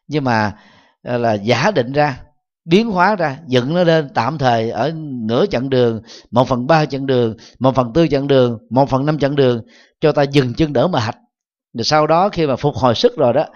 nhưng 0.09 0.25
mà 0.25 0.59
ờ, 1.03 1.19
là 1.19 1.35
giả 1.35 1.71
định 1.71 1.93
ra 1.93 2.23
biến 2.65 2.91
hóa 2.91 3.17
ra 3.17 3.39
dựng 3.47 3.75
nó 3.75 3.85
lên 3.85 4.09
tạm 4.15 4.39
thời 4.39 4.71
ở 4.71 4.93
nửa 4.97 5.47
chặng 5.47 5.71
đường 5.71 6.03
một 6.31 6.49
phần 6.49 6.67
ba 6.67 6.87
chặng 6.87 7.07
đường 7.07 7.37
một 7.59 7.75
phần 7.75 7.93
tư 7.93 8.09
chặng 8.09 8.27
đường 8.27 8.59
một 8.71 8.89
phần 8.89 9.07
năm 9.07 9.19
chặng 9.19 9.37
đường 9.37 9.63
cho 10.01 10.13
ta 10.13 10.23
dừng 10.23 10.55
chân 10.55 10.73
đỡ 10.73 10.89
mà 10.89 11.01
hạch 11.01 11.19
rồi 11.73 11.85
sau 11.85 12.07
đó 12.07 12.29
khi 12.29 12.47
mà 12.47 12.57
phục 12.57 12.75
hồi 12.75 12.95
sức 12.95 13.17
rồi 13.17 13.33
đó 13.33 13.47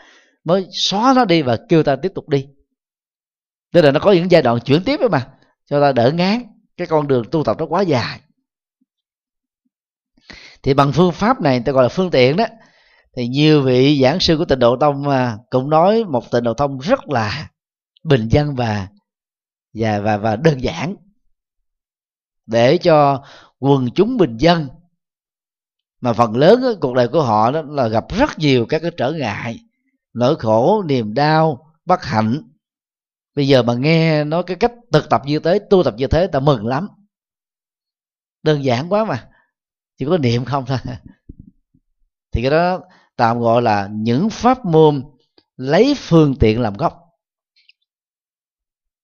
mới 0.50 0.68
xóa 0.72 1.12
nó 1.16 1.24
đi 1.24 1.42
và 1.42 1.58
kêu 1.68 1.82
ta 1.82 1.96
tiếp 1.96 2.12
tục 2.14 2.28
đi. 2.28 2.46
Tức 3.72 3.82
là 3.82 3.90
nó 3.90 4.00
có 4.00 4.12
những 4.12 4.30
giai 4.30 4.42
đoạn 4.42 4.60
chuyển 4.60 4.84
tiếp 4.84 5.00
ấy 5.00 5.08
mà. 5.08 5.30
Cho 5.66 5.80
ta 5.80 5.92
đỡ 5.92 6.12
ngán. 6.14 6.42
Cái 6.76 6.86
con 6.86 7.08
đường 7.08 7.24
tu 7.30 7.44
tập 7.44 7.56
nó 7.58 7.66
quá 7.66 7.82
dài. 7.82 8.20
Thì 10.62 10.74
bằng 10.74 10.92
phương 10.92 11.12
pháp 11.12 11.40
này 11.40 11.62
ta 11.66 11.72
gọi 11.72 11.82
là 11.82 11.88
phương 11.88 12.10
tiện 12.10 12.36
đó, 12.36 12.44
thì 13.16 13.28
nhiều 13.28 13.62
vị 13.62 14.00
giảng 14.02 14.20
sư 14.20 14.36
của 14.38 14.44
tịnh 14.44 14.58
độ 14.58 14.76
tông 14.76 15.04
cũng 15.50 15.70
nói 15.70 16.04
một 16.04 16.30
tịnh 16.30 16.44
độ 16.44 16.54
tông 16.54 16.78
rất 16.78 17.08
là 17.08 17.50
bình 18.04 18.28
dân 18.28 18.54
và 18.54 18.88
và 19.74 20.00
và 20.00 20.16
và 20.16 20.36
đơn 20.36 20.62
giản. 20.62 20.96
Để 22.46 22.78
cho 22.78 23.24
quần 23.58 23.90
chúng 23.94 24.16
bình 24.16 24.36
dân. 24.36 24.68
Mà 26.00 26.12
phần 26.12 26.36
lớn 26.36 26.78
cuộc 26.80 26.94
đời 26.94 27.08
của 27.08 27.22
họ 27.22 27.50
đó 27.50 27.62
là 27.62 27.88
gặp 27.88 28.04
rất 28.18 28.38
nhiều 28.38 28.66
các 28.68 28.82
cái 28.82 28.90
trở 28.96 29.12
ngại 29.12 29.58
nỗi 30.12 30.36
khổ, 30.36 30.82
niềm 30.82 31.14
đau, 31.14 31.72
bất 31.84 32.04
hạnh. 32.04 32.42
Bây 33.34 33.48
giờ 33.48 33.62
mà 33.62 33.74
nghe 33.74 34.24
nói 34.24 34.42
cái 34.46 34.56
cách 34.56 34.72
thực 34.92 35.10
tập 35.10 35.22
như 35.24 35.38
thế, 35.38 35.58
tu 35.70 35.82
tập 35.82 35.94
như 35.96 36.06
thế, 36.06 36.26
ta 36.26 36.40
mừng 36.40 36.66
lắm. 36.66 36.88
Đơn 38.42 38.64
giản 38.64 38.88
quá 38.88 39.04
mà, 39.04 39.28
chỉ 39.98 40.06
có 40.06 40.18
niệm 40.18 40.44
không 40.44 40.64
thôi. 40.66 40.78
Thì 42.32 42.42
cái 42.42 42.50
đó 42.50 42.80
tạm 43.16 43.40
gọi 43.40 43.62
là 43.62 43.88
những 43.92 44.30
pháp 44.30 44.64
môn 44.64 45.04
lấy 45.56 45.94
phương 45.98 46.34
tiện 46.40 46.61
làm 46.61 46.74
gốc. 46.74 47.00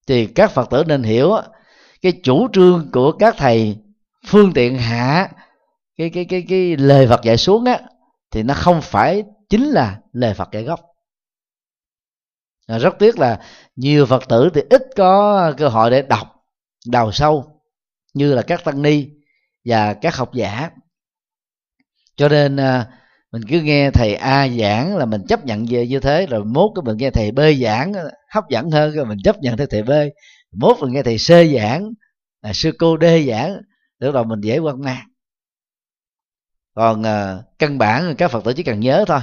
Thì 0.06 0.26
các 0.26 0.50
phật 0.50 0.70
tử 0.70 0.84
nên 0.84 1.02
hiểu 1.02 1.36
cái 2.02 2.20
chủ 2.22 2.48
trương 2.52 2.90
của 2.92 3.12
các 3.12 3.34
thầy 3.38 3.78
phương 4.26 4.52
tiện 4.54 4.78
hạ 4.78 5.30
cái 5.96 6.10
cái 6.10 6.24
cái 6.24 6.44
cái 6.48 6.76
lời 6.76 7.06
Phật 7.06 7.22
dạy 7.22 7.36
xuống 7.36 7.64
á, 7.64 7.80
thì 8.30 8.42
nó 8.42 8.54
không 8.54 8.80
phải 8.82 9.24
chính 9.48 9.64
là 9.64 10.00
lời 10.12 10.34
Phật 10.34 10.48
dạy 10.52 10.62
gốc. 10.62 10.80
À, 12.66 12.78
rất 12.78 12.94
tiếc 12.98 13.18
là 13.18 13.40
nhiều 13.76 14.06
Phật 14.06 14.28
tử 14.28 14.50
thì 14.54 14.60
ít 14.70 14.82
có 14.96 15.52
cơ 15.56 15.68
hội 15.68 15.90
để 15.90 16.02
đọc 16.02 16.26
đào 16.86 17.12
sâu 17.12 17.62
như 18.14 18.34
là 18.34 18.42
các 18.42 18.64
tăng 18.64 18.82
ni 18.82 19.06
và 19.64 19.94
các 19.94 20.16
học 20.16 20.30
giả. 20.34 20.70
Cho 22.16 22.28
nên 22.28 22.56
à, 22.56 22.86
mình 23.32 23.42
cứ 23.48 23.60
nghe 23.60 23.90
thầy 23.90 24.14
A 24.14 24.48
giảng 24.48 24.96
là 24.96 25.04
mình 25.04 25.22
chấp 25.28 25.44
nhận 25.44 25.66
về 25.70 25.86
như 25.86 26.00
thế 26.00 26.26
rồi 26.26 26.44
mốt 26.44 26.70
cái 26.74 26.82
mình 26.82 26.96
nghe 26.96 27.10
thầy 27.10 27.30
B 27.30 27.40
giảng 27.62 27.92
à, 27.92 28.02
hấp 28.30 28.44
dẫn 28.50 28.70
hơn 28.70 28.92
rồi 28.92 29.06
mình 29.06 29.18
chấp 29.24 29.36
nhận 29.38 29.56
theo 29.56 29.66
thầy 29.66 29.82
B. 29.82 29.90
Mốt 30.52 30.76
mình 30.80 30.92
nghe 30.92 31.02
thầy 31.02 31.16
C 31.16 31.28
giảng 31.56 31.90
à, 32.40 32.52
sư 32.54 32.72
cô 32.78 32.96
D 33.00 33.04
giảng 33.28 33.56
lúc 33.98 34.14
đầu 34.14 34.24
mình 34.24 34.40
dễ 34.40 34.58
quan 34.58 34.80
mang 34.80 35.06
còn 36.74 37.02
à, 37.02 37.38
căn 37.58 37.78
bản 37.78 38.14
các 38.18 38.30
phật 38.30 38.44
tử 38.44 38.52
chỉ 38.52 38.62
cần 38.62 38.80
nhớ 38.80 39.04
thôi 39.08 39.20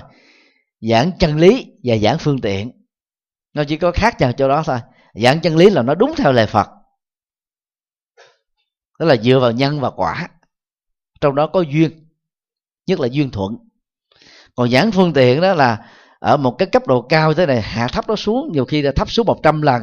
giảng 0.81 1.11
chân 1.19 1.37
lý 1.37 1.65
và 1.83 1.97
giảng 1.97 2.17
phương 2.19 2.41
tiện 2.41 2.82
nó 3.53 3.63
chỉ 3.67 3.77
có 3.77 3.91
khác 3.91 4.21
nhau 4.21 4.31
chỗ 4.31 4.47
đó 4.47 4.63
thôi. 4.65 4.79
Giảng 5.13 5.41
chân 5.41 5.55
lý 5.55 5.69
là 5.69 5.81
nó 5.81 5.95
đúng 5.95 6.13
theo 6.17 6.31
lời 6.31 6.47
phật. 6.47 6.69
Đó 8.99 9.05
là 9.05 9.15
dựa 9.15 9.39
vào 9.39 9.51
nhân 9.51 9.79
và 9.79 9.89
quả. 9.89 10.27
Trong 11.21 11.35
đó 11.35 11.47
có 11.47 11.61
duyên, 11.61 11.91
nhất 12.87 12.99
là 12.99 13.07
duyên 13.11 13.31
thuận. 13.31 13.57
Còn 14.55 14.69
giảng 14.69 14.91
phương 14.91 15.13
tiện 15.13 15.41
đó 15.41 15.53
là 15.53 15.89
ở 16.19 16.37
một 16.37 16.55
cái 16.57 16.67
cấp 16.67 16.87
độ 16.87 17.01
cao 17.01 17.33
thế 17.33 17.45
này, 17.45 17.61
hạ 17.61 17.87
thấp 17.87 18.05
nó 18.07 18.15
xuống, 18.15 18.51
nhiều 18.51 18.65
khi 18.65 18.81
là 18.81 18.91
thấp 18.95 19.11
xuống 19.11 19.25
100 19.25 19.61
lần, 19.61 19.81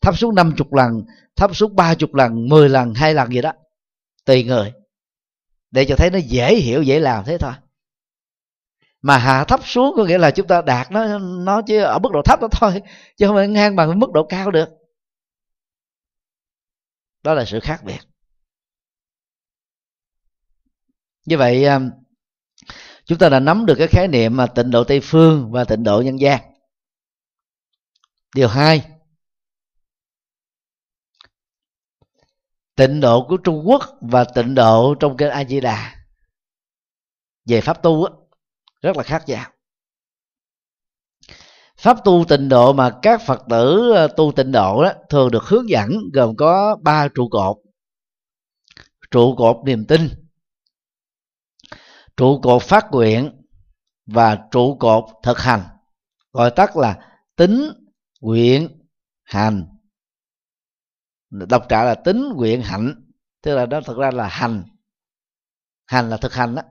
thấp 0.00 0.18
xuống 0.18 0.34
50 0.34 0.66
lần, 0.70 1.02
thấp 1.36 1.56
xuống 1.56 1.76
30 1.76 2.08
lần 2.12 2.48
10 2.48 2.68
lần, 2.68 2.94
hai 2.94 3.14
lần 3.14 3.32
gì 3.32 3.40
đó, 3.42 3.52
tùy 4.24 4.44
người. 4.44 4.72
Để 5.70 5.84
cho 5.84 5.96
thấy 5.96 6.10
nó 6.10 6.18
dễ 6.18 6.54
hiểu, 6.54 6.82
dễ 6.82 7.00
làm 7.00 7.24
thế 7.24 7.38
thôi 7.38 7.52
mà 9.06 9.18
hạ 9.18 9.44
thấp 9.44 9.60
xuống 9.64 9.94
có 9.96 10.04
nghĩa 10.04 10.18
là 10.18 10.30
chúng 10.30 10.46
ta 10.46 10.62
đạt 10.62 10.92
nó 10.92 11.18
nó 11.18 11.62
chỉ 11.66 11.76
ở 11.76 11.98
mức 11.98 12.08
độ 12.12 12.22
thấp 12.24 12.40
đó 12.40 12.48
thôi 12.52 12.82
chứ 13.16 13.26
không 13.26 13.36
phải 13.36 13.48
ngang 13.48 13.76
bằng 13.76 13.86
với 13.88 13.96
mức 13.96 14.12
độ 14.12 14.26
cao 14.28 14.50
được. 14.50 14.68
Đó 17.22 17.34
là 17.34 17.44
sự 17.44 17.60
khác 17.60 17.84
biệt. 17.84 17.98
Như 21.26 21.38
vậy 21.38 21.64
à, 21.64 21.80
chúng 23.04 23.18
ta 23.18 23.28
đã 23.28 23.40
nắm 23.40 23.66
được 23.66 23.74
cái 23.78 23.86
khái 23.86 24.08
niệm 24.08 24.36
mà 24.36 24.46
tịnh 24.46 24.70
độ 24.70 24.84
tây 24.84 25.00
phương 25.02 25.50
và 25.52 25.64
tịnh 25.64 25.84
độ 25.84 26.02
nhân 26.02 26.20
gian. 26.20 26.40
Điều 28.34 28.48
hai 28.48 28.84
tịnh 32.76 33.00
độ 33.00 33.26
của 33.28 33.36
trung 33.36 33.62
quốc 33.66 33.82
và 34.00 34.24
tịnh 34.24 34.54
độ 34.54 34.94
trong 35.00 35.16
kinh 35.16 35.28
a 35.28 35.44
di 35.44 35.60
đà 35.60 35.94
về 37.44 37.60
pháp 37.60 37.82
tu 37.82 38.04
á, 38.04 38.12
rất 38.86 38.96
là 38.96 39.02
khác 39.02 39.22
nhau. 39.26 39.50
Pháp 41.76 42.04
tu 42.04 42.24
tịnh 42.28 42.48
độ 42.48 42.72
mà 42.72 42.90
các 43.02 43.20
phật 43.26 43.42
tử 43.50 43.92
ờ, 43.94 44.08
tu 44.16 44.32
tịnh 44.36 44.52
độ 44.52 44.82
đó 44.82 44.92
thường 45.08 45.30
được 45.30 45.44
hướng 45.44 45.68
dẫn 45.70 45.90
gồm 46.12 46.36
có 46.36 46.76
ba 46.82 47.08
trụ 47.14 47.28
cột. 47.28 47.56
Trụ 49.10 49.34
cột 49.36 49.56
niềm 49.64 49.84
tin, 49.84 50.08
trụ 52.16 52.40
cột 52.42 52.62
phát 52.62 52.86
nguyện, 52.90 53.42
và 54.06 54.38
trụ 54.50 54.76
cột 54.80 55.04
thực 55.22 55.38
hành, 55.38 55.62
gọi 56.32 56.50
tắt 56.50 56.76
là 56.76 57.18
tính 57.36 57.70
nguyện 58.20 58.88
hành. 59.22 59.66
Đọc 61.30 61.66
trả 61.68 61.84
là 61.84 61.94
tính 61.94 62.28
nguyện 62.34 62.62
hạnh, 62.62 62.94
tức 63.42 63.54
là 63.54 63.66
đó 63.66 63.80
thực 63.80 63.98
ra 63.98 64.10
là 64.10 64.28
hành. 64.28 64.64
Hành 65.86 66.10
là 66.10 66.16
thực 66.16 66.34
hành 66.34 66.54
đó. 66.54 66.62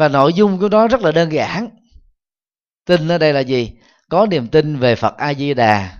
Và 0.00 0.08
nội 0.08 0.32
dung 0.32 0.58
của 0.58 0.68
nó 0.68 0.88
rất 0.88 1.00
là 1.00 1.12
đơn 1.12 1.32
giản. 1.32 1.68
Tin 2.86 3.08
ở 3.08 3.18
đây 3.18 3.32
là 3.32 3.40
gì? 3.40 3.72
Có 4.08 4.26
niềm 4.26 4.48
tin 4.48 4.78
về 4.78 4.94
phật 4.94 5.16
a 5.16 5.34
di 5.34 5.54
đà 5.54 5.98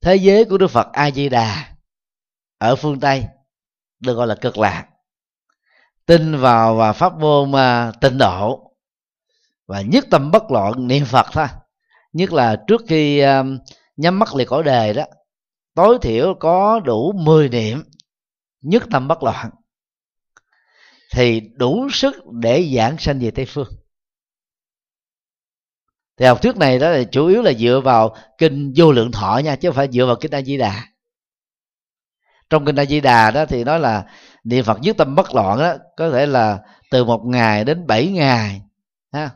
thế 0.00 0.16
giới 0.16 0.44
của 0.44 0.58
đức 0.58 0.66
phật 0.66 0.88
a 0.92 1.10
di 1.10 1.28
đà 1.28 1.74
ở 2.58 2.76
phương 2.76 3.00
tây 3.00 3.24
được 4.00 4.14
gọi 4.14 4.26
là 4.26 4.34
cực 4.34 4.58
lạc. 4.58 4.86
Tin 6.06 6.36
vào 6.36 6.74
và 6.74 6.92
pháp 6.92 7.18
môn 7.18 7.52
mà 7.52 7.92
tịnh 8.00 8.18
độ. 8.18 8.72
Và 9.66 9.80
nhất 9.80 10.04
tâm 10.10 10.30
bất 10.30 10.50
loạn 10.50 10.86
niệm 10.86 11.04
phật 11.04 11.26
thôi. 11.32 11.46
Nhất 12.12 12.32
là 12.32 12.56
trước 12.68 12.82
khi 12.88 13.18
à, 13.18 13.44
nhắm 13.96 14.18
mắt 14.18 14.34
liệt 14.34 14.48
cõi 14.48 14.62
đề 14.62 14.92
đó, 14.92 15.04
tối 15.74 15.98
thiểu 16.02 16.34
có 16.40 16.80
đủ 16.80 17.12
10 17.12 17.48
niệm 17.48 17.82
nhất 18.60 18.82
tâm 18.90 19.08
bất 19.08 19.22
loạn 19.22 19.50
thì 21.12 21.40
đủ 21.40 21.88
sức 21.90 22.14
để 22.30 22.72
giảng 22.76 22.98
sanh 22.98 23.18
về 23.18 23.30
tây 23.30 23.44
phương. 23.44 23.68
Thì 26.16 26.26
học 26.26 26.42
thuyết 26.42 26.56
này 26.56 26.78
đó 26.78 26.90
là 26.90 27.04
chủ 27.04 27.26
yếu 27.26 27.42
là 27.42 27.52
dựa 27.52 27.80
vào 27.84 28.16
kinh 28.38 28.72
vô 28.76 28.92
lượng 28.92 29.12
thọ 29.12 29.40
nha, 29.44 29.56
chứ 29.56 29.68
không 29.68 29.76
phải 29.76 29.88
dựa 29.92 30.06
vào 30.06 30.16
kinh 30.20 30.30
a 30.30 30.42
di 30.42 30.56
đà. 30.56 30.88
Trong 32.50 32.64
kinh 32.64 32.76
a 32.76 32.84
di 32.84 33.00
đà 33.00 33.30
đó 33.30 33.46
thì 33.46 33.64
nói 33.64 33.80
là 33.80 34.06
niệm 34.44 34.64
phật 34.64 34.78
nhất 34.80 34.96
tâm 34.96 35.14
bất 35.14 35.34
loạn 35.34 35.58
đó, 35.58 35.74
có 35.96 36.10
thể 36.10 36.26
là 36.26 36.58
từ 36.90 37.04
một 37.04 37.22
ngày 37.24 37.64
đến 37.64 37.86
bảy 37.86 38.08
ngày, 38.08 38.62
ha. 39.12 39.30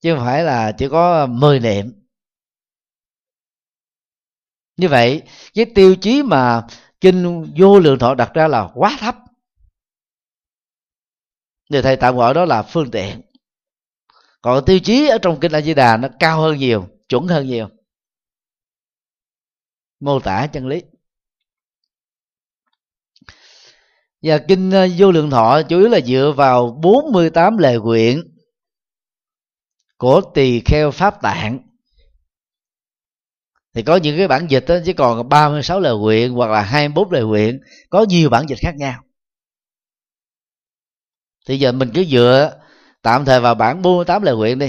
Chứ 0.00 0.14
không 0.14 0.24
phải 0.24 0.44
là 0.44 0.72
chỉ 0.72 0.88
có 0.88 1.26
10 1.26 1.60
niệm. 1.60 1.92
Như 4.76 4.88
vậy, 4.88 5.22
cái 5.54 5.64
tiêu 5.74 5.96
chí 5.96 6.22
mà 6.22 6.66
kinh 7.00 7.52
vô 7.58 7.78
lượng 7.78 7.98
thọ 7.98 8.14
đặt 8.14 8.34
ra 8.34 8.48
là 8.48 8.68
quá 8.74 8.96
thấp 9.00 9.16
người 11.68 11.82
thầy 11.82 11.96
tạm 11.96 12.16
gọi 12.16 12.34
đó 12.34 12.44
là 12.44 12.62
phương 12.62 12.90
tiện. 12.90 13.20
Còn 14.42 14.64
tiêu 14.64 14.80
chí 14.80 15.08
ở 15.08 15.18
trong 15.22 15.40
kinh 15.40 15.52
a 15.52 15.60
di 15.60 15.74
đà 15.74 15.96
nó 15.96 16.08
cao 16.18 16.40
hơn 16.40 16.58
nhiều, 16.58 16.88
chuẩn 17.08 17.26
hơn 17.26 17.46
nhiều. 17.46 17.68
Mô 20.00 20.20
tả 20.20 20.46
chân 20.46 20.66
lý. 20.66 20.82
Và 24.22 24.38
kinh 24.48 24.70
ờ, 24.70 24.88
vô 24.98 25.12
lượng 25.12 25.30
thọ 25.30 25.62
chủ 25.68 25.78
yếu 25.78 25.88
là 25.88 26.00
dựa 26.00 26.32
vào 26.36 26.78
48 26.82 27.58
lời 27.58 27.78
nguyện 27.78 28.22
của 29.96 30.20
tỳ 30.34 30.60
kheo 30.60 30.90
pháp 30.90 31.22
tạng. 31.22 31.58
Thì 33.74 33.82
có 33.82 33.96
những 33.96 34.16
cái 34.16 34.28
bản 34.28 34.46
dịch 34.48 34.64
đó 34.68 34.76
chỉ 34.84 34.92
còn 34.92 35.28
36 35.28 35.80
lời 35.80 35.96
nguyện 35.96 36.32
hoặc 36.32 36.50
là 36.50 36.62
24 36.62 37.12
lời 37.12 37.24
nguyện, 37.24 37.60
có 37.90 38.06
nhiều 38.08 38.30
bản 38.30 38.46
dịch 38.48 38.58
khác 38.58 38.74
nhau 38.76 39.02
thì 41.48 41.58
giờ 41.58 41.72
mình 41.72 41.90
cứ 41.94 42.04
dựa 42.04 42.60
tạm 43.02 43.24
thời 43.24 43.40
vào 43.40 43.54
bản 43.54 43.82
48 43.82 44.22
lời 44.22 44.36
nguyện 44.36 44.58
đi. 44.58 44.68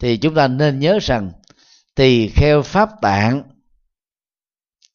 Thì 0.00 0.16
chúng 0.16 0.34
ta 0.34 0.48
nên 0.48 0.78
nhớ 0.78 0.98
rằng, 1.02 1.32
tỳ 1.94 2.28
kheo 2.28 2.62
pháp 2.62 2.90
tạng 3.02 3.42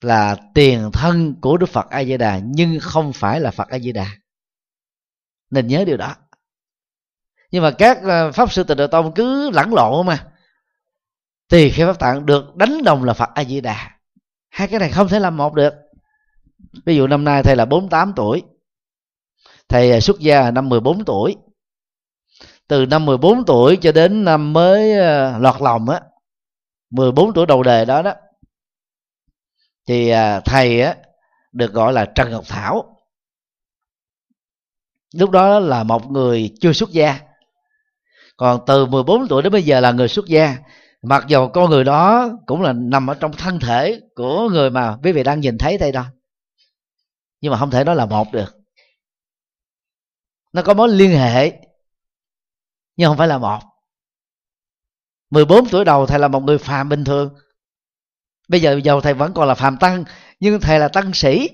là 0.01 0.37
tiền 0.53 0.89
thân 0.93 1.35
của 1.41 1.57
đức 1.57 1.69
phật 1.69 1.89
a 1.89 2.03
di 2.03 2.17
đà 2.17 2.39
nhưng 2.39 2.79
không 2.81 3.13
phải 3.13 3.39
là 3.39 3.51
phật 3.51 3.67
a 3.67 3.79
di 3.79 3.91
đà 3.91 4.07
nên 5.49 5.67
nhớ 5.67 5.83
điều 5.85 5.97
đó. 5.97 6.15
Nhưng 7.51 7.63
mà 7.63 7.71
các 7.71 7.97
ờ, 8.03 8.31
pháp 8.31 8.51
sư 8.51 8.63
tịnh 8.63 8.77
độ 8.77 8.87
tông 8.87 9.13
cứ 9.13 9.49
lẫn 9.49 9.73
lộn 9.73 10.05
mà 10.05 10.27
tỳ 11.49 11.69
kheo 11.69 11.87
pháp 11.87 11.99
tạng 11.99 12.25
được 12.25 12.55
đánh 12.55 12.83
đồng 12.83 13.03
là 13.03 13.13
phật 13.13 13.29
a 13.35 13.43
di 13.43 13.61
đà 13.61 13.91
hai 14.49 14.67
cái 14.67 14.79
này 14.79 14.91
không 14.91 15.07
thể 15.07 15.19
làm 15.19 15.37
một 15.37 15.53
được. 15.53 15.73
Ví 16.85 16.95
dụ 16.95 17.07
năm 17.07 17.23
nay 17.23 17.43
thầy 17.43 17.55
là 17.55 17.65
48 17.65 18.13
tuổi 18.15 18.43
thầy 19.69 19.91
à, 19.91 19.99
xuất 19.99 20.19
gia 20.19 20.51
năm 20.51 20.69
14 20.69 21.05
tuổi. 21.05 21.35
Từ 22.67 22.85
năm 22.85 23.05
14 23.05 23.45
tuổi 23.45 23.77
cho 23.81 23.91
đến 23.91 24.25
năm 24.25 24.53
mới 24.53 24.99
à, 24.99 25.37
lọt 25.37 25.61
lòng 25.61 25.89
á 25.89 26.01
14 26.89 27.33
tuổi 27.33 27.45
đầu 27.45 27.63
đề 27.63 27.85
đó 27.85 28.01
đó, 28.01 28.13
thì 29.87 30.09
à, 30.09 30.39
thầy 30.39 30.81
á, 30.81 30.95
được 31.51 31.73
gọi 31.73 31.93
là 31.93 32.05
trần 32.05 32.31
ngọc 32.31 32.43
thảo. 32.47 32.97
Lúc 35.13 35.29
đó 35.29 35.59
là 35.59 35.83
một 35.83 36.11
người 36.11 36.53
chưa 36.61 36.73
xuất 36.73 36.89
gia. 36.89 37.19
Còn 38.37 38.59
từ 38.67 38.85
14 38.85 39.27
tuổi 39.27 39.41
đến 39.41 39.53
bây 39.53 39.63
giờ 39.63 39.79
là 39.79 39.91
người 39.91 40.07
xuất 40.07 40.25
gia. 40.25 40.57
Mặc 41.01 41.23
dù 41.27 41.47
con 41.47 41.69
người 41.69 41.83
đó 41.83 42.29
cũng 42.45 42.61
là 42.61 42.73
nằm 42.73 43.09
ở 43.09 43.13
trong 43.13 43.31
thân 43.33 43.59
thể 43.59 44.01
của 44.15 44.49
người 44.49 44.69
mà 44.69 44.97
quý 45.03 45.11
vị 45.11 45.23
đang 45.23 45.39
nhìn 45.39 45.57
thấy 45.57 45.77
đây 45.77 45.91
đó, 45.91 46.05
nhưng 47.41 47.51
mà 47.51 47.57
không 47.57 47.71
thể 47.71 47.83
nói 47.83 47.95
là 47.95 48.05
một 48.05 48.27
được 48.33 48.54
nó 50.55 50.61
có 50.61 50.73
mối 50.73 50.89
liên 50.89 51.11
hệ. 51.11 51.51
Nhưng 52.95 53.09
không 53.09 53.17
phải 53.17 53.27
là 53.27 53.37
một. 53.37 53.59
14 55.29 55.69
tuổi 55.69 55.85
đầu 55.85 56.05
thầy 56.05 56.19
là 56.19 56.27
một 56.27 56.39
người 56.39 56.57
phàm 56.57 56.89
bình 56.89 57.03
thường. 57.03 57.35
Bây 58.47 58.61
giờ 58.61 58.79
giàu 58.83 59.01
thầy 59.01 59.13
vẫn 59.13 59.33
còn 59.33 59.47
là 59.47 59.53
phàm 59.55 59.77
tăng, 59.77 60.03
nhưng 60.39 60.59
thầy 60.59 60.79
là 60.79 60.87
tăng 60.87 61.13
sĩ. 61.13 61.49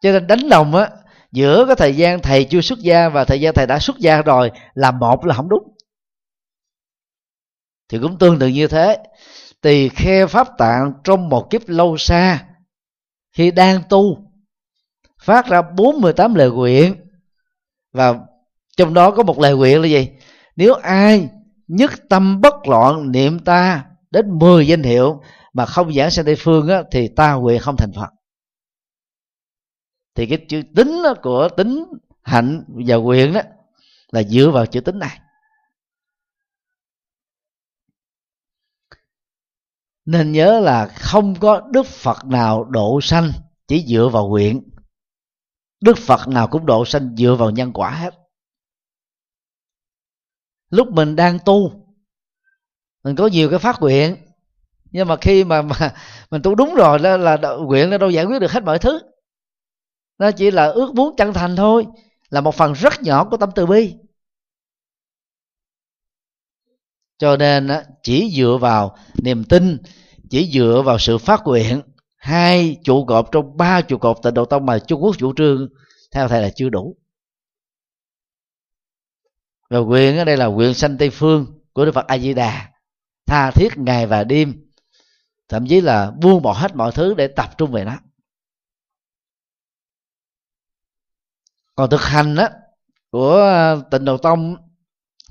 Cho 0.00 0.12
nên 0.12 0.26
đánh 0.26 0.48
đồng 0.48 0.74
á, 0.74 0.90
giữa 1.32 1.64
cái 1.66 1.76
thời 1.76 1.96
gian 1.96 2.22
thầy 2.22 2.44
chưa 2.44 2.60
xuất 2.60 2.78
gia 2.78 3.08
và 3.08 3.24
thời 3.24 3.40
gian 3.40 3.54
thầy 3.54 3.66
đã 3.66 3.78
xuất 3.78 3.98
gia 3.98 4.22
rồi 4.22 4.50
là 4.74 4.90
một 4.90 5.24
là 5.24 5.34
không 5.34 5.48
đúng. 5.48 5.76
Thì 7.88 7.98
cũng 8.02 8.18
tương 8.18 8.38
tự 8.38 8.48
như 8.48 8.68
thế. 8.68 8.98
Tỳ 9.60 9.88
khe 9.88 10.26
pháp 10.26 10.48
tạng 10.58 10.92
trong 11.04 11.28
một 11.28 11.48
kiếp 11.50 11.68
lâu 11.68 11.96
xa, 11.98 12.46
khi 13.32 13.50
đang 13.50 13.82
tu 13.88 14.29
phát 15.22 15.46
ra 15.46 15.62
48 15.62 16.34
lời 16.34 16.50
nguyện. 16.50 16.94
Và 17.92 18.18
trong 18.76 18.94
đó 18.94 19.10
có 19.10 19.22
một 19.22 19.38
lời 19.38 19.56
nguyện 19.56 19.80
là 19.80 19.86
gì? 19.86 20.08
Nếu 20.56 20.74
ai 20.74 21.28
nhất 21.68 21.90
tâm 22.08 22.40
bất 22.40 22.54
loạn 22.68 23.12
niệm 23.12 23.38
ta 23.38 23.84
đến 24.10 24.38
10 24.38 24.66
danh 24.66 24.82
hiệu 24.82 25.22
mà 25.52 25.66
không 25.66 25.92
giảng 25.92 26.10
sanh 26.10 26.24
tây 26.24 26.36
phương 26.38 26.68
á, 26.68 26.82
thì 26.90 27.08
ta 27.08 27.34
nguyện 27.34 27.60
không 27.60 27.76
thành 27.76 27.92
phật. 27.92 28.10
Thì 30.14 30.26
cái 30.26 30.46
chữ 30.48 30.62
tính 30.76 31.02
của 31.22 31.48
tính 31.56 31.84
hạnh 32.22 32.64
và 32.86 32.94
quyền 32.94 33.32
đó 33.32 33.40
là 34.10 34.22
dựa 34.22 34.50
vào 34.50 34.66
chữ 34.66 34.80
tính 34.80 34.98
này. 34.98 35.20
Nên 40.04 40.32
nhớ 40.32 40.60
là 40.60 40.86
không 40.86 41.34
có 41.40 41.60
đức 41.72 41.86
phật 41.86 42.24
nào 42.24 42.64
độ 42.64 43.00
sanh 43.02 43.32
chỉ 43.68 43.84
dựa 43.86 44.08
vào 44.08 44.28
nguyện 44.28 44.69
đức 45.80 45.98
phật 45.98 46.28
nào 46.28 46.48
cũng 46.48 46.66
độ 46.66 46.84
sanh 46.84 47.16
dựa 47.16 47.34
vào 47.34 47.50
nhân 47.50 47.72
quả 47.72 47.90
hết. 47.90 48.14
Lúc 50.70 50.88
mình 50.92 51.16
đang 51.16 51.38
tu 51.44 51.86
mình 53.04 53.16
có 53.16 53.26
nhiều 53.26 53.50
cái 53.50 53.58
phát 53.58 53.80
nguyện 53.80 54.16
nhưng 54.90 55.08
mà 55.08 55.16
khi 55.20 55.44
mà, 55.44 55.62
mà 55.62 55.94
mình 56.30 56.42
tu 56.42 56.54
đúng 56.54 56.74
rồi 56.74 56.98
đó 56.98 57.16
là 57.16 57.38
nguyện 57.66 57.90
nó 57.90 57.98
đâu 57.98 58.10
giải 58.10 58.24
quyết 58.24 58.38
được 58.38 58.50
hết 58.50 58.64
mọi 58.64 58.78
thứ. 58.78 59.00
Nó 60.18 60.30
chỉ 60.30 60.50
là 60.50 60.66
ước 60.66 60.94
muốn 60.94 61.16
chân 61.16 61.32
thành 61.32 61.56
thôi 61.56 61.86
là 62.30 62.40
một 62.40 62.54
phần 62.54 62.72
rất 62.72 63.02
nhỏ 63.02 63.24
của 63.30 63.36
tâm 63.36 63.50
từ 63.54 63.66
bi. 63.66 63.94
Cho 67.18 67.36
nên 67.36 67.68
chỉ 68.02 68.32
dựa 68.36 68.58
vào 68.60 68.96
niềm 69.22 69.44
tin 69.44 69.78
chỉ 70.30 70.50
dựa 70.52 70.82
vào 70.84 70.98
sự 70.98 71.18
phát 71.18 71.40
nguyện 71.44 71.82
hai 72.20 72.76
trụ 72.84 73.04
cột 73.04 73.28
trong 73.32 73.56
ba 73.56 73.80
trụ 73.82 73.98
cột 73.98 74.16
tịnh 74.22 74.34
độ 74.34 74.44
tông 74.44 74.66
mà 74.66 74.78
trung 74.78 75.02
quốc 75.02 75.16
chủ 75.18 75.32
trương 75.36 75.68
theo 76.12 76.28
thầy 76.28 76.42
là 76.42 76.50
chưa 76.56 76.68
đủ. 76.68 76.96
Và 79.70 79.78
quyền 79.78 80.18
ở 80.18 80.24
đây 80.24 80.36
là 80.36 80.46
quyền 80.46 80.74
sanh 80.74 80.98
tây 80.98 81.10
phương 81.10 81.60
của 81.72 81.84
đức 81.84 81.92
phật 81.94 82.06
a 82.06 82.18
di 82.18 82.34
đà 82.34 82.70
tha 83.26 83.50
thiết 83.50 83.78
ngày 83.78 84.06
và 84.06 84.24
đêm 84.24 84.70
thậm 85.48 85.66
chí 85.66 85.80
là 85.80 86.10
buông 86.10 86.42
bỏ 86.42 86.52
hết 86.52 86.76
mọi 86.76 86.92
thứ 86.92 87.14
để 87.14 87.28
tập 87.28 87.50
trung 87.58 87.72
về 87.72 87.84
nó. 87.84 87.98
Còn 91.74 91.90
thực 91.90 92.02
hành 92.02 92.36
á 92.36 92.50
của 93.10 93.34
ờ, 93.34 93.82
tịnh 93.90 94.04
độ 94.04 94.16
tông 94.16 94.56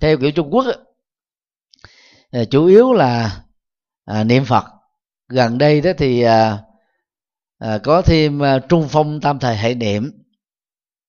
theo 0.01 0.17
kiểu 0.17 0.31
trung 0.31 0.49
quốc 0.51 0.65
á, 2.31 2.39
chủ 2.51 2.65
yếu 2.65 2.93
là 2.93 3.43
à, 4.05 4.23
niệm 4.23 4.45
phật. 4.45 4.63
Gần 5.27 5.57
đây 5.57 5.81
đó 5.81 5.91
thì 5.97 6.21
à, 6.21 6.63
à, 7.59 7.77
có 7.83 8.01
thêm 8.01 8.43
à, 8.43 8.59
trung 8.69 8.87
phong 8.89 9.21
tam 9.21 9.39
thời 9.39 9.57
hệ 9.57 9.75
niệm 9.75 10.11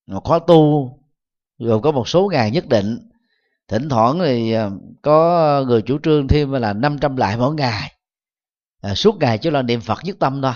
mà 0.07 0.19
khóa 0.23 0.39
tu 0.47 0.91
gồm 1.57 1.81
có 1.81 1.91
một 1.91 2.07
số 2.07 2.29
ngày 2.31 2.51
nhất 2.51 2.67
định. 2.67 3.09
Thỉnh 3.67 3.89
thoảng 3.89 4.19
thì 4.19 4.51
à, 4.53 4.69
có 5.01 5.63
người 5.67 5.81
chủ 5.81 5.97
trương 6.03 6.27
thêm 6.27 6.51
là 6.51 6.73
500 6.73 7.17
lại 7.17 7.37
mỗi 7.37 7.55
ngày. 7.55 7.93
À, 8.81 8.95
suốt 8.95 9.17
ngày 9.19 9.37
chỉ 9.37 9.49
là 9.49 9.61
niệm 9.61 9.81
phật 9.81 9.99
nhất 10.03 10.17
tâm 10.19 10.41
thôi. 10.41 10.53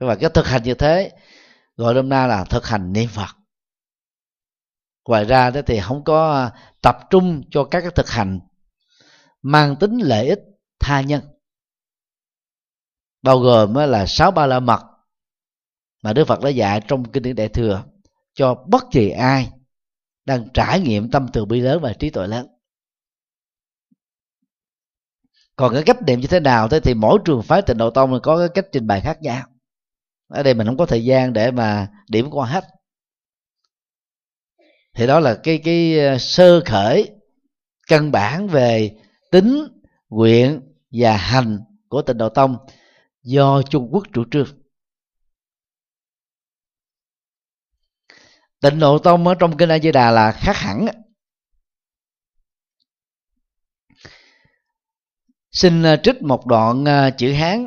Và 0.00 0.16
cái 0.16 0.30
thực 0.34 0.46
hành 0.46 0.62
như 0.62 0.74
thế 0.74 1.12
gọi 1.76 1.94
hôm 1.94 2.08
nay 2.08 2.28
là 2.28 2.44
thực 2.44 2.66
hành 2.66 2.92
niệm 2.92 3.08
phật. 3.08 3.36
Ngoài 5.08 5.24
ra 5.24 5.50
đó 5.50 5.60
thì 5.66 5.80
không 5.80 6.04
có 6.04 6.32
à, 6.32 6.52
tập 6.82 6.98
trung 7.10 7.42
cho 7.50 7.64
các 7.64 7.80
cái 7.80 7.90
thực 7.90 8.10
hành 8.10 8.40
mang 9.42 9.76
tính 9.76 9.98
lợi 9.98 10.28
ích 10.28 10.40
tha 10.80 11.00
nhân 11.00 11.20
bao 13.22 13.38
gồm 13.38 13.74
là 13.74 14.06
sáu 14.06 14.30
ba 14.30 14.46
la 14.46 14.60
mật 14.60 14.80
mà 16.02 16.12
Đức 16.12 16.24
Phật 16.24 16.40
đã 16.40 16.48
dạy 16.48 16.80
trong 16.88 17.04
kinh 17.04 17.22
điển 17.22 17.36
Đại 17.36 17.48
thừa 17.48 17.84
cho 18.34 18.54
bất 18.54 18.84
kỳ 18.90 19.10
ai 19.10 19.50
đang 20.24 20.48
trải 20.54 20.80
nghiệm 20.80 21.10
tâm 21.10 21.28
từ 21.32 21.44
bi 21.44 21.60
lớn 21.60 21.80
và 21.82 21.92
trí 21.92 22.10
tuệ 22.10 22.26
lớn. 22.26 22.46
Còn 25.56 25.74
cái 25.74 25.82
cách 25.82 26.02
niệm 26.02 26.20
như 26.20 26.26
thế 26.26 26.40
nào 26.40 26.68
thế 26.68 26.80
thì 26.80 26.94
mỗi 26.94 27.18
trường 27.24 27.42
phái 27.42 27.62
tịnh 27.62 27.78
độ 27.78 27.90
tông 27.90 28.20
có 28.22 28.38
cái 28.38 28.48
cách 28.48 28.66
trình 28.72 28.86
bày 28.86 29.00
khác 29.00 29.22
nhau. 29.22 29.46
Ở 30.28 30.42
đây 30.42 30.54
mình 30.54 30.66
không 30.66 30.76
có 30.76 30.86
thời 30.86 31.04
gian 31.04 31.32
để 31.32 31.50
mà 31.50 31.88
điểm 32.08 32.30
qua 32.30 32.46
hết. 32.46 32.64
Thì 34.94 35.06
đó 35.06 35.20
là 35.20 35.34
cái 35.42 35.60
cái 35.64 35.98
ờ, 35.98 36.18
sơ 36.18 36.60
khởi, 36.66 37.10
căn 37.88 38.12
bản 38.12 38.48
về 38.48 38.96
tính, 39.30 39.68
nguyện 40.08 40.60
và 40.92 41.16
hành 41.16 41.58
của 41.88 42.02
tịnh 42.02 42.18
độ 42.18 42.28
tông 42.28 42.56
do 43.22 43.62
trung 43.62 43.88
quốc 43.90 44.04
chủ 44.12 44.24
trương. 44.30 44.62
Tịnh 48.60 48.78
độ 48.78 48.98
tông 48.98 49.26
ở 49.26 49.34
trong 49.34 49.56
kinh 49.56 49.68
a 49.68 49.78
di 49.78 49.92
đà 49.92 50.10
là 50.10 50.32
khác 50.32 50.56
hẳn. 50.56 50.86
Xin 55.50 55.82
à, 55.82 55.96
trích 56.02 56.22
một 56.22 56.46
đoạn 56.46 56.84
à, 56.88 57.10
chữ 57.10 57.32
hán 57.32 57.66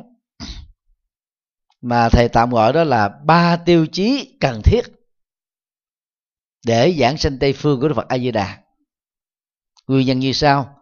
mà 1.82 2.10
thầy 2.10 2.30
tạm 2.30 2.50
gọi 2.50 2.74
đó 2.74 2.84
là 2.84 3.10
ba 3.26 3.58
tiêu 3.66 3.88
chí 3.92 4.38
cần 4.40 4.62
thiết 4.64 4.82
để 6.66 6.96
giảng 7.00 7.18
sinh 7.18 7.40
tây 7.40 7.54
phương 7.54 7.80
của 7.82 7.88
đức 7.88 7.96
phật 7.96 8.08
a 8.08 8.18
di 8.18 8.32
đà. 8.32 8.64
Nguyên 9.88 10.08
nhân 10.08 10.20
như 10.20 10.34
sau. 10.34 10.76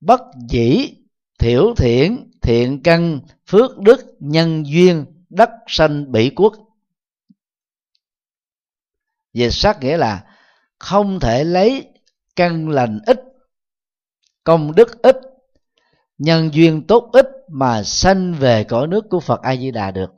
Bất 0.00 0.20
dĩ, 0.48 0.94
thiểu 1.38 1.74
thiện 1.76 2.30
thiện 2.46 2.82
căn, 2.82 3.20
phước 3.46 3.78
đức, 3.78 4.16
nhân 4.20 4.66
duyên, 4.66 5.06
đất 5.28 5.50
sanh 5.66 6.12
bỉ 6.12 6.30
quốc 6.30 6.52
về 9.34 9.50
sát 9.50 9.80
nghĩa 9.80 9.96
là 9.96 10.24
không 10.78 11.20
thể 11.20 11.44
lấy 11.44 11.86
căn 12.36 12.68
lành 12.68 13.00
ít, 13.06 13.20
công 14.44 14.74
đức 14.74 15.02
ít, 15.02 15.16
nhân 16.18 16.50
duyên 16.52 16.86
tốt 16.86 17.10
ít 17.12 17.26
mà 17.48 17.82
sanh 17.82 18.34
về 18.34 18.64
cõi 18.64 18.86
nước 18.86 19.04
của 19.10 19.20
phật 19.20 19.42
a 19.42 19.56
di 19.56 19.70
đà 19.70 19.90
được. 19.90 20.10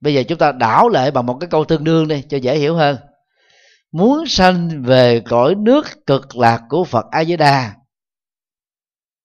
Bây 0.00 0.14
giờ 0.14 0.22
chúng 0.28 0.38
ta 0.38 0.52
đảo 0.52 0.88
lại 0.88 1.10
bằng 1.10 1.26
một 1.26 1.36
cái 1.40 1.50
câu 1.50 1.64
tương 1.64 1.84
đương 1.84 2.08
đi 2.08 2.22
cho 2.28 2.36
dễ 2.36 2.58
hiểu 2.58 2.76
hơn. 2.76 2.96
Muốn 3.92 4.26
sanh 4.26 4.82
về 4.82 5.20
cõi 5.20 5.54
nước 5.54 6.06
cực 6.06 6.36
lạc 6.36 6.62
của 6.68 6.84
phật 6.84 7.06
a 7.10 7.24
di 7.24 7.36
đà 7.36 7.79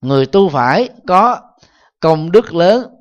người 0.06 0.26
tu 0.26 0.50
phải 0.50 0.90
có 1.08 1.42
công 2.00 2.32
đức 2.32 2.54
lớn, 2.54 2.96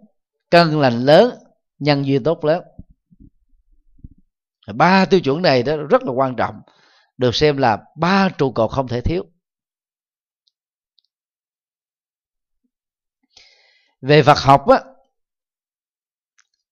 cân 0.51 0.81
lành 0.81 1.05
lớn, 1.05 1.35
nhân 1.79 2.07
duyên 2.07 2.25
tốt 2.25 2.45
lớn. 2.45 2.63
Ba 4.75 5.05
tiêu 5.05 5.21
chuẩn 5.21 5.43
này 5.43 5.63
đó 5.63 5.77
rất 5.77 6.03
là 6.03 6.13
quan 6.13 6.37
trọng, 6.37 6.61
được 7.17 7.35
xem 7.35 7.57
là 7.57 7.79
ba 7.97 8.29
trụ 8.39 8.53
cột 8.53 8.71
không 8.71 8.89
thể 8.89 9.01
thiếu. 9.01 9.25
Về 14.01 14.23
Phật 14.23 14.39
học 14.39 14.69
á 14.69 14.81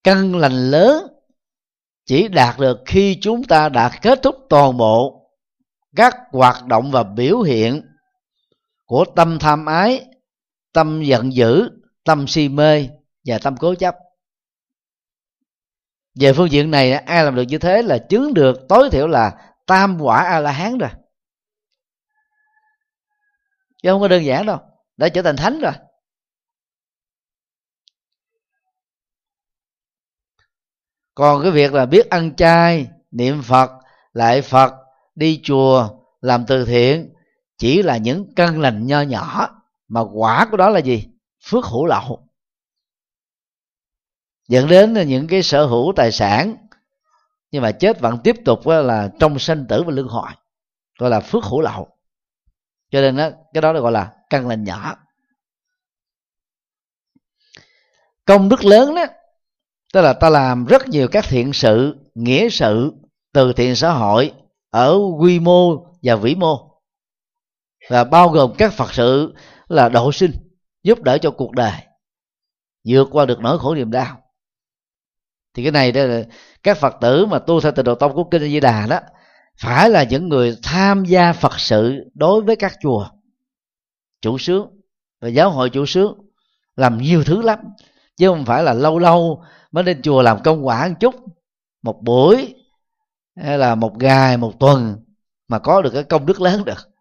căn 0.05 0.37
lành 0.37 0.71
lớn 0.71 1.07
chỉ 2.05 2.29
đạt 2.29 2.59
được 2.59 2.79
khi 2.87 3.19
chúng 3.21 3.45
ta 3.45 3.69
đã 3.69 3.99
kết 4.03 4.19
thúc 4.23 4.37
toàn 4.49 4.77
bộ 4.77 5.31
các 5.97 6.17
hoạt 6.33 6.67
động 6.67 6.91
và 6.91 7.03
biểu 7.03 7.41
hiện 7.41 7.83
của 8.87 9.05
tâm 9.17 9.39
tham 9.39 9.67
ái 9.67 10.07
tâm 10.73 11.03
giận 11.03 11.33
dữ, 11.33 11.71
tâm 12.05 12.27
si 12.29 12.49
mê 12.49 12.89
và 13.25 13.39
tâm 13.39 13.57
cố 13.57 13.75
chấp. 13.75 13.97
Về 16.15 16.33
phương 16.33 16.51
diện 16.51 16.71
này, 16.71 16.93
ai 16.93 17.25
làm 17.25 17.35
được 17.35 17.43
như 17.43 17.59
thế 17.59 17.83
là 17.83 17.99
chứng 17.99 18.35
được, 18.35 18.57
tối 18.69 18.91
thiểu 18.91 19.07
là 19.07 19.55
tam 19.67 19.99
quả 20.01 20.23
a 20.23 20.41
la 20.41 20.53
hán 20.53 20.79
rồi. 20.79 20.91
Chứ 23.83 23.91
không 23.91 24.01
có 24.01 24.09
đơn 24.09 24.25
giản 24.25 24.47
đâu, 24.47 24.59
đã 24.97 25.09
trở 25.09 25.23
thành 25.23 25.37
thánh 25.37 25.61
rồi. 25.61 25.73
Còn 31.15 31.43
cái 31.43 31.51
việc 31.51 31.73
là 31.73 31.87
biết 31.87 32.11
ăn 32.11 32.37
chay, 32.37 32.89
niệm 33.11 33.43
phật, 33.43 33.71
lại 34.13 34.43
phật, 34.43 34.73
đi 35.15 35.41
chùa, 35.45 35.89
làm 36.21 36.45
từ 36.47 36.65
thiện, 36.65 37.15
chỉ 37.59 37.83
là 37.83 37.97
những 37.97 38.35
căn 38.37 38.61
lành 38.61 38.87
nho 38.87 39.01
nhỏ 39.01 39.62
mà 39.93 40.01
quả 40.13 40.47
của 40.51 40.57
đó 40.57 40.69
là 40.69 40.79
gì? 40.79 41.09
Phước 41.45 41.65
hữu 41.65 41.87
lậu. 41.87 42.29
Dẫn 44.49 44.69
đến 44.69 44.95
những 45.09 45.27
cái 45.27 45.43
sở 45.43 45.67
hữu 45.67 45.93
tài 45.97 46.13
sản 46.13 46.57
nhưng 47.51 47.63
mà 47.63 47.73
chết 47.73 48.01
vẫn 48.01 48.19
tiếp 48.25 48.37
tục 48.45 48.67
là 48.67 49.11
trong 49.21 49.39
sanh 49.39 49.67
tử 49.69 49.83
và 49.83 49.93
luân 49.93 50.09
hồi 50.09 50.31
gọi 50.99 51.11
là 51.11 51.21
phước 51.21 51.45
hữu 51.45 51.61
lậu. 51.61 51.89
Cho 52.91 53.01
nên 53.01 53.17
đó, 53.17 53.31
cái 53.55 53.61
đó 53.61 53.73
gọi 53.73 53.93
là 53.93 54.13
căn 54.31 54.49
lành 54.49 54.65
nhỏ. 54.65 54.97
Công 58.25 58.49
đức 58.49 58.65
lớn 58.65 58.95
đó 58.95 59.05
tức 59.93 60.01
là 60.01 60.13
ta 60.13 60.31
làm 60.31 60.65
rất 60.65 60.89
nhiều 60.89 61.09
các 61.09 61.25
thiện 61.29 61.53
sự 61.53 61.97
nghĩa 62.15 62.49
sự 62.49 62.93
từ 63.33 63.53
thiện 63.53 63.77
xã 63.77 63.93
hội 63.93 64.33
ở 64.71 64.99
quy 65.19 65.41
mô 65.41 65.87
và 66.03 66.17
vĩ 66.17 66.35
mô. 66.35 66.81
Và 67.91 68.05
bao 68.05 68.29
gồm 68.29 68.55
các 68.59 68.73
phật 68.73 68.95
sự 68.95 69.35
là 69.73 69.89
độ 69.89 70.13
sinh, 70.13 70.31
giúp 70.83 71.03
đỡ 71.03 71.19
cho 71.19 71.31
cuộc 71.31 71.53
đời, 71.53 71.73
vượt 72.85 73.09
qua 73.11 73.27
được 73.27 73.41
nỗi 73.41 73.59
khổ 73.59 73.75
niềm 73.75 73.91
đau. 73.91 74.19
Thì 75.55 75.63
cái 75.63 75.73
này 75.73 75.93
đó 75.93 76.05
là 76.05 76.25
các 76.63 76.77
phật 76.77 76.95
tử 77.01 77.27
mà 77.27 77.39
tu 77.39 77.61
theo 77.61 77.73
tịnh 77.73 77.85
độ 77.85 77.95
tông 77.95 78.15
của 78.15 78.25
kinh 78.25 78.43
di 78.43 78.61
đà 78.61 78.87
đó, 78.87 79.01
phải 79.59 79.91
là 79.91 80.03
những 80.03 80.29
người 80.29 80.57
tham 80.63 81.05
gia 81.05 81.33
phật 81.33 81.61
sự 81.61 82.11
đối 82.15 82.43
với 82.43 82.57
các 82.57 82.73
chùa, 82.83 83.09
chủ 84.21 84.39
sướng 84.39 84.81
và 85.21 85.29
giáo 85.29 85.51
hội 85.51 85.71
chủ 85.71 85.87
sướng, 85.87 86.19
làm 86.77 86.99
nhiều 86.99 87.25
thứ 87.25 87.43
lắm, 87.43 87.59
chứ 88.17 88.29
không 88.29 88.45
phải 88.45 88.63
là 88.63 88.73
lâu 88.73 88.99
lâu 88.99 89.45
mới 89.73 89.85
lên 89.85 90.03
chùa 90.03 90.23
làm 90.23 90.43
công 90.43 90.67
quả 90.67 90.89
một 90.89 90.95
chút, 91.01 91.15
một 91.83 92.03
buổi 92.03 92.55
hay 93.37 93.59
là 93.59 93.75
một 93.75 93.99
ngày, 93.99 94.37
một 94.37 94.53
tuần 94.61 94.97
mà 95.49 95.59
có 95.59 95.83
được 95.83 95.91
cái 95.91 96.05
công 96.05 96.27
đức 96.27 96.41
lớn 96.41 96.65
được. 96.65 96.92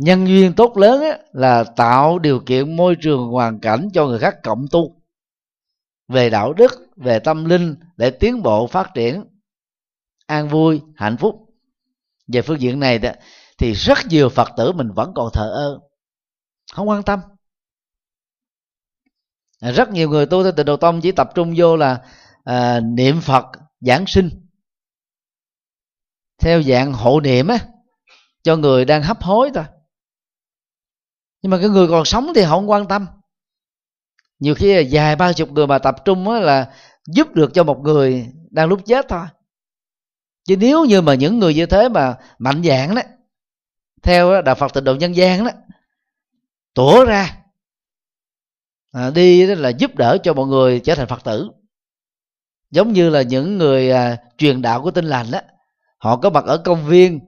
Nhân 0.00 0.26
duyên 0.28 0.52
tốt 0.56 0.76
lớn 0.76 1.02
á, 1.02 1.18
là 1.32 1.64
tạo 1.64 2.18
điều 2.18 2.40
kiện 2.40 2.76
môi 2.76 2.96
trường 3.00 3.28
hoàn 3.28 3.60
cảnh 3.60 3.88
cho 3.94 4.06
người 4.06 4.18
khác 4.18 4.34
cộng 4.42 4.66
tu. 4.70 5.02
Về 6.08 6.30
đạo 6.30 6.52
đức 6.52 6.72
về 6.96 7.18
tâm 7.18 7.44
linh 7.44 7.76
để 7.96 8.10
tiến 8.10 8.42
bộ 8.42 8.66
phát 8.66 8.90
triển 8.94 9.24
an 10.26 10.48
vui 10.48 10.80
hạnh 10.96 11.16
phúc. 11.16 11.36
Về 12.32 12.42
phương 12.42 12.60
diện 12.60 12.80
này 12.80 12.98
đó, 12.98 13.10
thì 13.58 13.72
rất 13.72 13.98
nhiều 14.08 14.28
phật 14.28 14.48
tử 14.56 14.72
mình 14.72 14.90
vẫn 14.92 15.12
còn 15.14 15.30
thờ 15.32 15.50
ơ 15.54 15.78
không 16.72 16.88
quan 16.88 17.02
tâm. 17.02 17.20
Rất 19.60 19.90
nhiều 19.90 20.08
người 20.08 20.26
tu 20.26 20.42
theo 20.42 20.52
tịnh 20.52 20.66
độ 20.66 20.76
tông 20.76 21.00
chỉ 21.00 21.12
tập 21.12 21.30
trung 21.34 21.54
vô 21.56 21.76
là 21.76 22.02
à, 22.44 22.80
niệm 22.80 23.20
phật 23.20 23.44
giảng 23.80 24.06
sinh. 24.06 24.30
Theo 26.38 26.62
dạng 26.62 26.92
hộ 26.92 27.20
niệm 27.20 27.48
á 27.48 27.58
cho 28.42 28.56
người 28.56 28.84
đang 28.84 29.02
hấp 29.02 29.22
hối 29.22 29.50
thôi 29.54 29.64
nhưng 31.42 31.50
mà 31.50 31.58
cái 31.58 31.68
người 31.68 31.88
còn 31.88 32.04
sống 32.04 32.32
thì 32.34 32.42
họ 32.42 32.56
không 32.56 32.70
quan 32.70 32.88
tâm. 32.88 33.06
Nhiều 34.38 34.54
khi 34.54 34.74
là 34.74 34.82
vài 34.90 35.16
ba 35.16 35.32
chục 35.32 35.50
người 35.50 35.66
mà 35.66 35.78
tập 35.78 35.96
trung 36.04 36.28
là 36.28 36.72
giúp 37.06 37.34
được 37.34 37.54
cho 37.54 37.64
một 37.64 37.80
người 37.80 38.26
đang 38.50 38.68
lúc 38.68 38.80
chết 38.86 39.06
thôi. 39.08 39.26
Chứ 40.44 40.56
nếu 40.56 40.84
như 40.84 41.00
mà 41.02 41.14
những 41.14 41.38
người 41.38 41.54
như 41.54 41.66
thế 41.66 41.88
mà 41.88 42.16
mạnh 42.38 42.62
dạng 42.64 42.94
đó 42.94 43.02
theo 44.02 44.42
đạo 44.42 44.54
phật 44.54 44.74
tịnh 44.74 44.84
độ 44.84 44.94
nhân 44.94 45.16
gian 45.16 45.44
đó 45.44 45.50
tủa 46.74 47.04
ra 47.04 47.36
à, 48.92 49.10
đi 49.10 49.46
đó 49.46 49.54
là 49.54 49.68
giúp 49.68 49.94
đỡ 49.94 50.18
cho 50.22 50.34
mọi 50.34 50.46
người 50.46 50.80
trở 50.80 50.94
thành 50.94 51.08
phật 51.08 51.24
tử. 51.24 51.50
Giống 52.70 52.92
như 52.92 53.10
là 53.10 53.22
những 53.22 53.58
người 53.58 53.90
à, 53.90 54.16
truyền 54.38 54.62
đạo 54.62 54.82
của 54.82 54.90
tinh 54.90 55.04
lành 55.04 55.30
đó 55.30 55.40
họ 55.98 56.16
có 56.16 56.30
mặt 56.30 56.44
ở 56.44 56.58
công 56.58 56.86
viên 56.86 57.20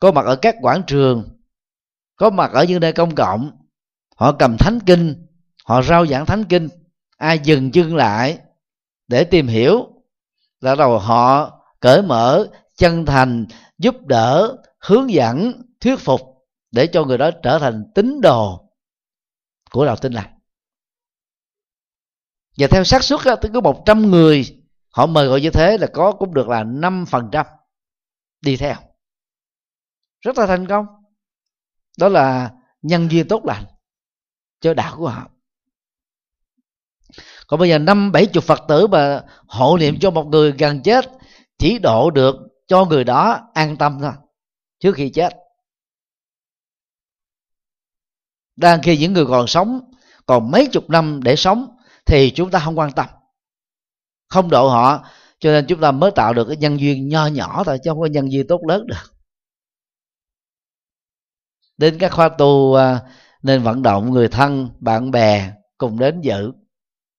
có 0.00 0.12
mặt 0.12 0.24
ở 0.26 0.36
các 0.36 0.56
quảng 0.60 0.82
trường 0.86 1.39
có 2.20 2.30
mặt 2.30 2.50
ở 2.52 2.64
những 2.64 2.80
nơi 2.80 2.92
công 2.92 3.14
cộng. 3.14 3.50
Họ 4.16 4.32
cầm 4.32 4.56
thánh 4.58 4.78
kinh, 4.86 5.26
họ 5.64 5.82
rao 5.82 6.06
giảng 6.06 6.26
thánh 6.26 6.44
kinh. 6.44 6.68
Ai 7.16 7.38
dừng 7.38 7.70
chân 7.70 7.96
lại 7.96 8.38
để 9.08 9.24
tìm 9.24 9.46
hiểu 9.46 9.88
là 10.60 10.74
đầu 10.74 10.98
họ 10.98 11.60
cởi 11.80 12.02
mở, 12.02 12.46
chân 12.76 13.06
thành, 13.06 13.46
giúp 13.78 14.06
đỡ, 14.06 14.56
hướng 14.78 15.12
dẫn, 15.12 15.62
thuyết 15.80 15.98
phục 15.98 16.20
để 16.70 16.86
cho 16.86 17.04
người 17.04 17.18
đó 17.18 17.30
trở 17.42 17.58
thành 17.58 17.84
tín 17.94 18.20
đồ 18.20 18.70
của 19.70 19.86
đạo 19.86 19.96
tin 19.96 20.12
lành 20.12 20.38
và 22.58 22.66
theo 22.70 22.84
xác 22.84 23.02
suất 23.02 23.20
tới 23.24 23.50
cứ 23.52 23.60
một 23.60 23.82
trăm 23.86 24.10
người, 24.10 24.62
họ 24.90 25.06
mời 25.06 25.28
gọi 25.28 25.40
như 25.40 25.50
thế 25.50 25.78
là 25.78 25.86
có 25.92 26.12
cũng 26.12 26.34
được 26.34 26.48
là 26.48 26.64
năm 26.64 27.04
phần 27.06 27.28
trăm 27.32 27.46
đi 28.40 28.56
theo. 28.56 28.74
Rất 30.20 30.38
là 30.38 30.46
thành 30.46 30.66
công 30.66 30.99
đó 32.00 32.08
là 32.08 32.50
nhân 32.82 33.10
duyên 33.10 33.28
tốt 33.28 33.44
lành 33.44 33.64
cho 34.60 34.74
đạo 34.74 34.96
của 34.96 35.08
họ. 35.08 35.30
Còn 37.46 37.60
bây 37.60 37.68
giờ 37.68 37.78
năm 37.78 38.12
bảy 38.12 38.26
chục 38.26 38.44
phật 38.44 38.60
tử 38.68 38.86
mà 38.86 39.24
hộ 39.46 39.76
niệm 39.78 39.98
cho 40.00 40.10
một 40.10 40.26
người 40.26 40.52
gần 40.52 40.82
chết 40.82 41.04
chỉ 41.58 41.78
độ 41.78 42.10
được 42.10 42.36
cho 42.66 42.84
người 42.84 43.04
đó 43.04 43.50
an 43.54 43.76
tâm 43.76 43.98
thôi, 44.00 44.12
trước 44.80 44.92
khi 44.92 45.10
chết. 45.10 45.36
Đang 48.56 48.82
khi 48.82 48.96
những 48.96 49.12
người 49.12 49.26
còn 49.26 49.46
sống, 49.46 49.80
còn 50.26 50.50
mấy 50.50 50.66
chục 50.66 50.90
năm 50.90 51.20
để 51.22 51.36
sống 51.36 51.76
thì 52.06 52.30
chúng 52.30 52.50
ta 52.50 52.58
không 52.58 52.78
quan 52.78 52.92
tâm. 52.92 53.06
Không 54.28 54.50
độ 54.50 54.68
họ, 54.68 55.04
cho 55.38 55.50
nên 55.50 55.66
chúng 55.68 55.80
ta 55.80 55.90
mới 55.90 56.10
tạo 56.10 56.34
được 56.34 56.44
cái 56.44 56.56
nhân 56.56 56.80
duyên 56.80 57.08
nho 57.08 57.26
nhỏ 57.26 57.64
thôi, 57.64 57.78
chứ 57.84 57.90
không 57.90 58.00
có 58.00 58.06
nhân 58.06 58.32
duyên 58.32 58.46
tốt 58.48 58.60
lớn 58.68 58.86
được 58.86 59.19
đến 61.80 61.98
các 61.98 62.12
khoa 62.12 62.28
tu 62.28 62.74
à, 62.74 63.00
nên 63.42 63.62
vận 63.62 63.82
động 63.82 64.10
người 64.10 64.28
thân, 64.28 64.70
bạn 64.80 65.10
bè 65.10 65.52
cùng 65.78 65.98
đến 65.98 66.20
dự. 66.20 66.52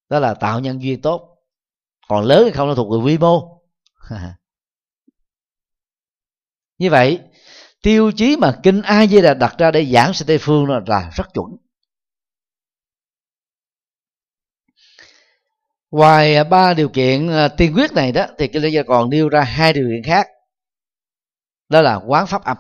Đó 0.10 0.20
là 0.20 0.34
tạo 0.34 0.60
nhân 0.60 0.82
duyên 0.82 1.02
tốt. 1.02 1.38
Còn 2.08 2.26
lớn 2.26 2.44
hay 2.44 2.52
không 2.52 2.68
nó 2.68 2.76
thuộc 2.76 2.92
về 2.92 2.98
quy 3.06 3.18
mô. 3.18 3.62
Như 6.78 6.90
vậy, 6.90 7.20
tiêu 7.82 8.12
chí 8.12 8.38
mà 8.38 8.60
kinh 8.64 8.82
a 8.82 9.08
di 9.08 9.22
đà 9.22 9.34
đặt 9.34 9.56
ra 9.58 9.72
để 9.72 9.86
giảng 9.86 10.14
sư 10.14 10.26
tây 10.28 10.38
phương 10.38 10.68
là 10.88 11.12
rất 11.16 11.34
chuẩn. 11.34 11.48
Ngoài 15.92 16.36
à, 16.36 16.44
ba 16.44 16.74
điều 16.74 16.90
kiện 16.90 17.28
à, 17.28 17.48
tiên 17.48 17.74
quyết 17.76 17.94
này 17.94 18.12
đó, 18.12 18.26
thì 18.38 18.48
kinh 18.48 18.74
gia 18.74 18.84
còn 18.84 19.10
nêu 19.10 19.30
ra 19.30 19.42
hai 19.42 19.74
điều 19.74 19.90
kiện 19.90 20.04
khác. 20.04 20.28
Đó 21.70 21.82
là 21.82 21.96
quán 21.96 22.28
pháp 22.28 22.44
âm 22.44 22.58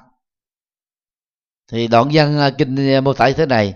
thì 1.71 1.87
đoạn 1.87 2.09
văn 2.13 2.39
à, 2.39 2.49
kinh 2.49 2.93
à, 2.93 3.01
mô 3.01 3.13
tả 3.13 3.27
như 3.27 3.33
thế 3.33 3.45
này. 3.45 3.73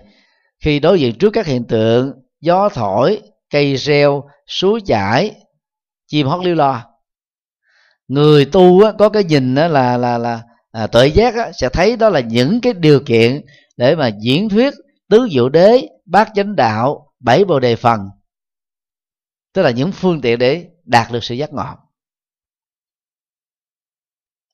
Khi 0.60 0.80
đối 0.80 1.00
diện 1.00 1.18
trước 1.18 1.30
các 1.30 1.46
hiện 1.46 1.64
tượng 1.64 2.12
gió 2.40 2.68
thổi 2.68 3.22
cây 3.50 3.76
reo 3.76 4.28
suối 4.46 4.80
chảy 4.86 5.34
chim 6.06 6.26
hót 6.26 6.44
liêu 6.44 6.54
lo. 6.54 6.84
Người 8.08 8.44
tu 8.44 8.82
á, 8.84 8.92
có 8.98 9.08
cái 9.08 9.24
nhìn 9.24 9.54
á, 9.54 9.68
là 9.68 9.96
là 9.96 10.18
là 10.18 10.42
à, 10.70 10.86
tuệ 10.86 11.06
giác 11.06 11.34
á, 11.34 11.52
sẽ 11.52 11.68
thấy 11.68 11.96
đó 11.96 12.08
là 12.08 12.20
những 12.20 12.60
cái 12.60 12.72
điều 12.72 13.00
kiện 13.06 13.44
để 13.76 13.96
mà 13.96 14.10
diễn 14.20 14.48
thuyết 14.48 14.74
tứ 15.08 15.28
diệu 15.32 15.48
đế 15.48 15.88
bát 16.04 16.28
chánh 16.34 16.56
đạo 16.56 17.12
bảy 17.20 17.44
bồ 17.44 17.60
đề 17.60 17.76
phần. 17.76 18.00
Tức 19.52 19.62
là 19.62 19.70
những 19.70 19.92
phương 19.92 20.20
tiện 20.20 20.38
để 20.38 20.66
đạt 20.84 21.12
được 21.12 21.24
sự 21.24 21.34
giác 21.34 21.52
ngộ. 21.52 21.74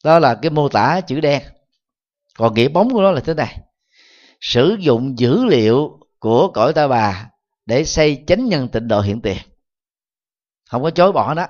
Đó 0.05 0.19
là 0.19 0.39
cái 0.43 0.51
mô 0.51 0.69
tả 0.69 1.01
chữ 1.01 1.21
đen 1.21 1.43
còn 2.43 2.55
nghĩa 2.55 2.69
bóng 2.69 2.91
của 2.91 3.03
nó 3.03 3.11
là 3.11 3.21
thế 3.21 3.35
này. 3.35 3.59
Sử 4.41 4.77
dụng 4.81 5.19
dữ 5.19 5.45
liệu 5.45 6.01
của 6.19 6.51
cõi 6.55 6.73
ta 6.73 6.89
bà 6.89 7.31
để 7.67 7.85
xây 7.85 8.25
chánh 8.27 8.47
nhân 8.47 8.69
tịnh 8.69 8.89
độ 8.89 9.01
hiện 9.01 9.21
tiền. 9.23 9.37
Không 10.71 10.83
có 10.83 10.91
chối 10.91 11.13
bỏ 11.13 11.31
à, 11.31 11.35
đó 11.35 11.47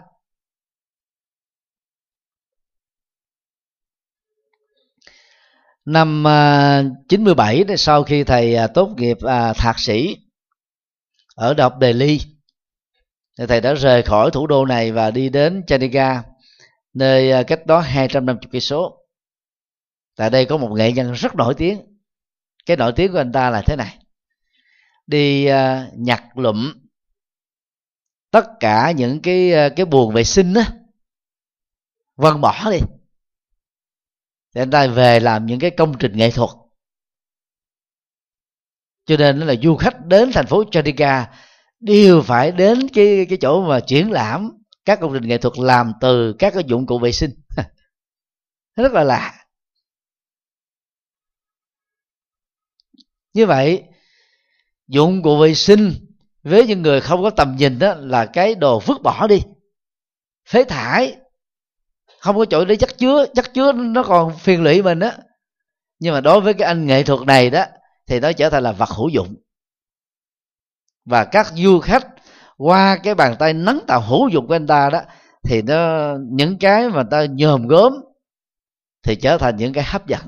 năm 5.84 6.24
97 7.08 7.64
à, 7.68 7.76
sau 7.76 8.02
khi 8.02 8.24
thầy 8.24 8.54
à, 8.54 8.66
tốt 8.66 8.90
nghiệp 8.96 9.18
à, 9.22 9.52
thạc 9.52 9.78
sĩ 9.78 10.16
ở 11.34 11.54
đại 11.54 11.62
học 11.62 11.74
Delhi 11.80 12.20
thì 13.38 13.46
thầy 13.46 13.60
đã 13.60 13.74
rời 13.74 14.02
khỏi 14.02 14.30
thủ 14.30 14.46
đô 14.46 14.64
này 14.64 14.92
và 14.92 15.10
đi 15.10 15.28
đến 15.28 15.62
Chandigarh 15.66 16.26
nơi 16.94 17.44
cách 17.44 17.66
đó 17.66 17.80
250 17.80 18.48
cây 18.52 18.60
số 18.60 19.01
tại 20.16 20.30
đây 20.30 20.46
có 20.46 20.56
một 20.56 20.70
nghệ 20.76 20.92
nhân 20.92 21.12
rất 21.12 21.34
nổi 21.34 21.54
tiếng. 21.54 21.80
Cái 22.66 22.76
nổi 22.76 22.92
tiếng 22.96 23.12
của 23.12 23.18
anh 23.18 23.32
ta 23.32 23.50
là 23.50 23.62
thế 23.62 23.76
này. 23.76 23.98
Đi 25.06 25.48
uh, 25.50 25.98
nhặt 25.98 26.24
lụm 26.34 26.72
tất 28.30 28.44
cả 28.60 28.90
những 28.90 29.22
cái 29.22 29.52
uh, 29.66 29.72
cái 29.76 29.86
buồn 29.86 30.14
vệ 30.14 30.24
sinh 30.24 30.54
á 30.54 30.72
vân 32.16 32.40
bỏ 32.40 32.70
đi. 32.70 32.78
Thì 34.54 34.60
anh 34.60 34.70
ta 34.70 34.86
về 34.86 35.20
làm 35.20 35.46
những 35.46 35.58
cái 35.58 35.70
công 35.70 35.98
trình 35.98 36.16
nghệ 36.16 36.30
thuật. 36.30 36.50
Cho 39.04 39.16
nên 39.16 39.38
là 39.38 39.54
du 39.62 39.76
khách 39.76 40.06
đến 40.06 40.30
thành 40.32 40.46
phố 40.46 40.64
Chandigarh 40.70 41.28
đều 41.80 42.22
phải 42.22 42.52
đến 42.52 42.88
cái 42.94 43.26
cái 43.28 43.38
chỗ 43.40 43.68
mà 43.68 43.80
triển 43.80 44.10
lãm 44.10 44.50
các 44.84 44.98
công 45.00 45.12
trình 45.14 45.28
nghệ 45.28 45.38
thuật 45.38 45.58
làm 45.58 45.92
từ 46.00 46.34
các 46.38 46.54
cái 46.54 46.64
dụng 46.66 46.86
cụ 46.86 46.98
vệ 46.98 47.12
sinh. 47.12 47.30
Rất 48.76 48.92
là 48.92 49.04
lạ. 49.04 49.41
Như 53.34 53.46
vậy, 53.46 53.82
dụng 54.88 55.22
cụ 55.22 55.38
vệ 55.38 55.54
sinh 55.54 55.92
với 56.42 56.66
những 56.66 56.82
người 56.82 57.00
không 57.00 57.22
có 57.22 57.30
tầm 57.30 57.56
nhìn 57.56 57.78
đó 57.78 57.94
là 57.98 58.26
cái 58.26 58.54
đồ 58.54 58.80
vứt 58.80 59.02
bỏ 59.02 59.26
đi. 59.26 59.40
Phế 60.48 60.64
thải, 60.64 61.16
không 62.20 62.36
có 62.36 62.44
chỗ 62.44 62.64
để 62.64 62.76
chất 62.76 62.98
chứa 62.98 63.26
chất 63.34 63.54
chứa 63.54 63.72
nó 63.72 64.02
còn 64.02 64.38
phiền 64.38 64.62
lụy 64.62 64.82
mình 64.82 65.00
á. 65.00 65.16
Nhưng 65.98 66.14
mà 66.14 66.20
đối 66.20 66.40
với 66.40 66.54
cái 66.54 66.68
anh 66.68 66.86
nghệ 66.86 67.02
thuật 67.02 67.20
này 67.26 67.50
đó, 67.50 67.64
thì 68.06 68.20
nó 68.20 68.32
trở 68.32 68.50
thành 68.50 68.62
là 68.62 68.72
vật 68.72 68.88
hữu 68.88 69.08
dụng. 69.08 69.34
Và 71.04 71.24
các 71.24 71.46
du 71.54 71.80
khách 71.80 72.06
qua 72.56 72.96
cái 72.96 73.14
bàn 73.14 73.36
tay 73.38 73.52
nắng 73.52 73.80
tạo 73.86 74.00
hữu 74.00 74.28
dụng 74.28 74.46
của 74.46 74.54
anh 74.54 74.66
ta 74.66 74.90
đó, 74.90 75.00
thì 75.44 75.62
nó, 75.62 76.12
những 76.30 76.58
cái 76.58 76.88
mà 76.88 77.02
ta 77.10 77.24
nhòm 77.24 77.66
gớm 77.66 77.92
thì 79.02 79.16
trở 79.16 79.38
thành 79.38 79.56
những 79.56 79.72
cái 79.72 79.84
hấp 79.84 80.06
dẫn 80.06 80.20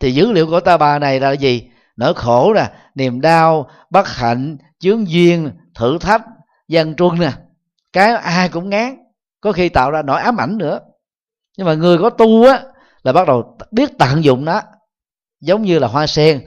thì 0.00 0.12
dữ 0.14 0.32
liệu 0.32 0.46
của 0.46 0.60
ta 0.60 0.76
bà 0.76 0.98
này 0.98 1.20
là 1.20 1.32
gì? 1.32 1.68
Nỗi 1.96 2.14
khổ 2.14 2.54
nè, 2.54 2.70
niềm 2.94 3.20
đau, 3.20 3.70
bất 3.90 4.08
hạnh, 4.08 4.56
chướng 4.78 5.08
duyên, 5.08 5.50
thử 5.74 5.98
thách, 5.98 6.22
gian 6.68 6.94
truân 6.94 7.18
nè. 7.20 7.32
Cái 7.92 8.12
ai 8.12 8.48
cũng 8.48 8.70
ngán, 8.70 8.96
có 9.40 9.52
khi 9.52 9.68
tạo 9.68 9.90
ra 9.90 10.02
nỗi 10.02 10.20
ám 10.20 10.40
ảnh 10.40 10.58
nữa. 10.58 10.80
Nhưng 11.58 11.66
mà 11.66 11.74
người 11.74 11.98
có 11.98 12.10
tu 12.10 12.44
á, 12.44 12.62
là 13.02 13.12
bắt 13.12 13.28
đầu 13.28 13.58
biết 13.70 13.90
tận 13.98 14.24
dụng 14.24 14.44
nó. 14.44 14.60
Giống 15.40 15.62
như 15.62 15.78
là 15.78 15.88
hoa 15.88 16.06
sen, 16.06 16.40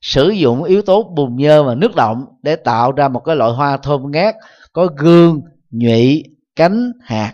sử 0.00 0.28
dụng 0.28 0.64
yếu 0.64 0.82
tố 0.82 1.12
bùn 1.16 1.36
nhơ 1.36 1.62
và 1.62 1.74
nước 1.74 1.94
động 1.94 2.24
để 2.42 2.56
tạo 2.56 2.92
ra 2.92 3.08
một 3.08 3.20
cái 3.20 3.36
loại 3.36 3.52
hoa 3.52 3.76
thơm 3.76 4.10
ngát, 4.10 4.34
có 4.72 4.88
gương, 4.96 5.40
nhụy, 5.70 6.22
cánh, 6.56 6.92
hạt. 7.02 7.32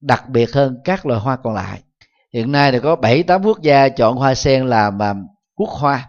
Đặc 0.00 0.28
biệt 0.28 0.52
hơn 0.52 0.76
các 0.84 1.06
loài 1.06 1.20
hoa 1.20 1.36
còn 1.36 1.54
lại 1.54 1.82
hiện 2.34 2.52
nay 2.52 2.72
thì 2.72 2.78
có 2.82 2.96
bảy, 2.96 3.22
tám 3.22 3.42
quốc 3.42 3.62
gia 3.62 3.88
chọn 3.88 4.16
hoa 4.16 4.34
sen 4.34 4.66
làm 4.66 4.98
quốc 5.54 5.68
hoa. 5.68 6.08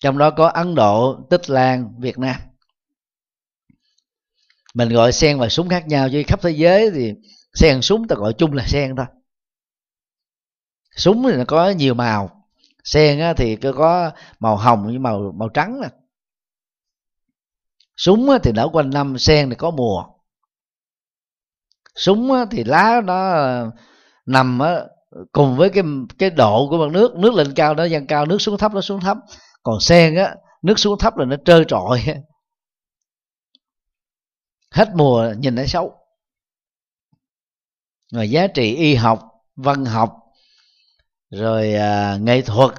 Trong 0.00 0.18
đó 0.18 0.30
có 0.30 0.48
ấn 0.48 0.74
độ, 0.74 1.26
tích 1.30 1.50
lan, 1.50 1.94
việt 2.00 2.18
nam. 2.18 2.36
Mình 4.74 4.88
gọi 4.88 5.12
sen 5.12 5.38
và 5.38 5.48
súng 5.48 5.68
khác 5.68 5.86
nhau, 5.86 6.08
chứ 6.12 6.22
khắp 6.26 6.40
thế 6.42 6.50
giới 6.50 6.90
thì 6.94 7.12
sen 7.54 7.82
súng 7.82 8.08
ta 8.08 8.16
gọi 8.16 8.32
chung 8.38 8.52
là 8.52 8.64
sen 8.66 8.96
thôi. 8.96 9.06
Súng 10.96 11.22
thì 11.22 11.36
nó 11.36 11.44
có 11.48 11.70
nhiều 11.70 11.94
màu. 11.94 12.48
Sen 12.84 13.36
thì 13.36 13.56
có 13.56 14.10
màu 14.38 14.56
hồng 14.56 14.84
với 14.84 14.98
màu 14.98 15.32
màu 15.36 15.48
trắng 15.48 15.80
nè. 15.80 15.88
Súng 17.96 18.28
thì 18.42 18.52
nở 18.52 18.68
quanh 18.72 18.90
năm, 18.90 19.18
sen 19.18 19.50
thì 19.50 19.56
có 19.56 19.70
mùa. 19.70 20.04
Súng 21.94 22.30
thì 22.50 22.64
lá 22.64 23.00
nó 23.04 23.36
nằm 24.26 24.60
cùng 25.32 25.56
với 25.56 25.70
cái 25.70 25.84
cái 26.18 26.30
độ 26.30 26.66
của 26.70 26.78
mặt 26.78 26.92
nước 26.92 27.16
nước 27.16 27.34
lên 27.34 27.54
cao 27.54 27.74
nó 27.74 27.84
dâng 27.84 28.06
cao 28.06 28.26
nước 28.26 28.38
xuống 28.38 28.58
thấp 28.58 28.74
nó 28.74 28.80
xuống 28.80 29.00
thấp. 29.00 29.16
Còn 29.62 29.80
sen 29.80 30.16
á 30.16 30.34
nước 30.62 30.78
xuống 30.78 30.98
thấp 30.98 31.16
là 31.16 31.24
nó 31.24 31.36
trơ 31.44 31.64
trọi. 31.64 32.02
Hết 34.70 34.88
mùa 34.94 35.34
nhìn 35.38 35.54
nó 35.54 35.64
xấu. 35.66 35.94
Rồi 38.12 38.30
giá 38.30 38.46
trị 38.46 38.74
y 38.74 38.94
học 38.94 39.20
văn 39.56 39.84
học 39.84 40.16
rồi 41.30 41.74
à, 41.74 42.16
nghệ 42.20 42.42
thuật 42.42 42.70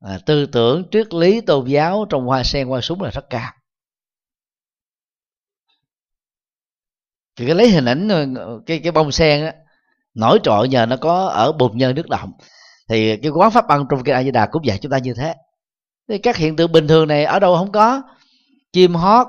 à, 0.00 0.18
tư 0.26 0.46
tưởng 0.46 0.84
triết 0.90 1.14
lý 1.14 1.40
tôn 1.40 1.66
giáo 1.66 2.06
trong 2.10 2.26
hoa 2.26 2.42
sen 2.44 2.68
hoa 2.68 2.80
súng 2.80 3.02
là 3.02 3.10
rất 3.10 3.24
cao. 3.30 3.52
Thì 7.36 7.46
cái 7.46 7.54
lấy 7.54 7.70
hình 7.70 7.84
ảnh 7.84 8.08
ờ, 8.08 8.26
ờ, 8.36 8.60
cái 8.66 8.80
cái 8.82 8.92
bông 8.92 9.12
sen 9.12 9.44
á 9.44 9.54
nổi 10.14 10.38
trội 10.42 10.68
nhờ 10.68 10.86
nó 10.86 10.96
có 10.96 11.26
ở 11.26 11.52
bùn 11.52 11.78
nhơ 11.78 11.92
nước 11.92 12.08
động 12.08 12.32
thì 12.88 13.16
cái 13.16 13.30
quán 13.30 13.50
pháp 13.50 13.68
ăn 13.68 13.86
trong 13.90 14.04
cái 14.04 14.14
a 14.14 14.22
di 14.22 14.30
đà 14.30 14.46
cũng 14.46 14.66
dạy 14.66 14.78
chúng 14.82 14.92
ta 14.92 14.98
như 14.98 15.14
thế. 15.14 15.34
Thì 16.08 16.18
các 16.18 16.36
hiện 16.36 16.56
tượng 16.56 16.72
bình 16.72 16.88
thường 16.88 17.08
này 17.08 17.24
ở 17.24 17.38
đâu 17.38 17.56
không 17.56 17.72
có? 17.72 18.02
Chim 18.72 18.94
hót, 18.94 19.26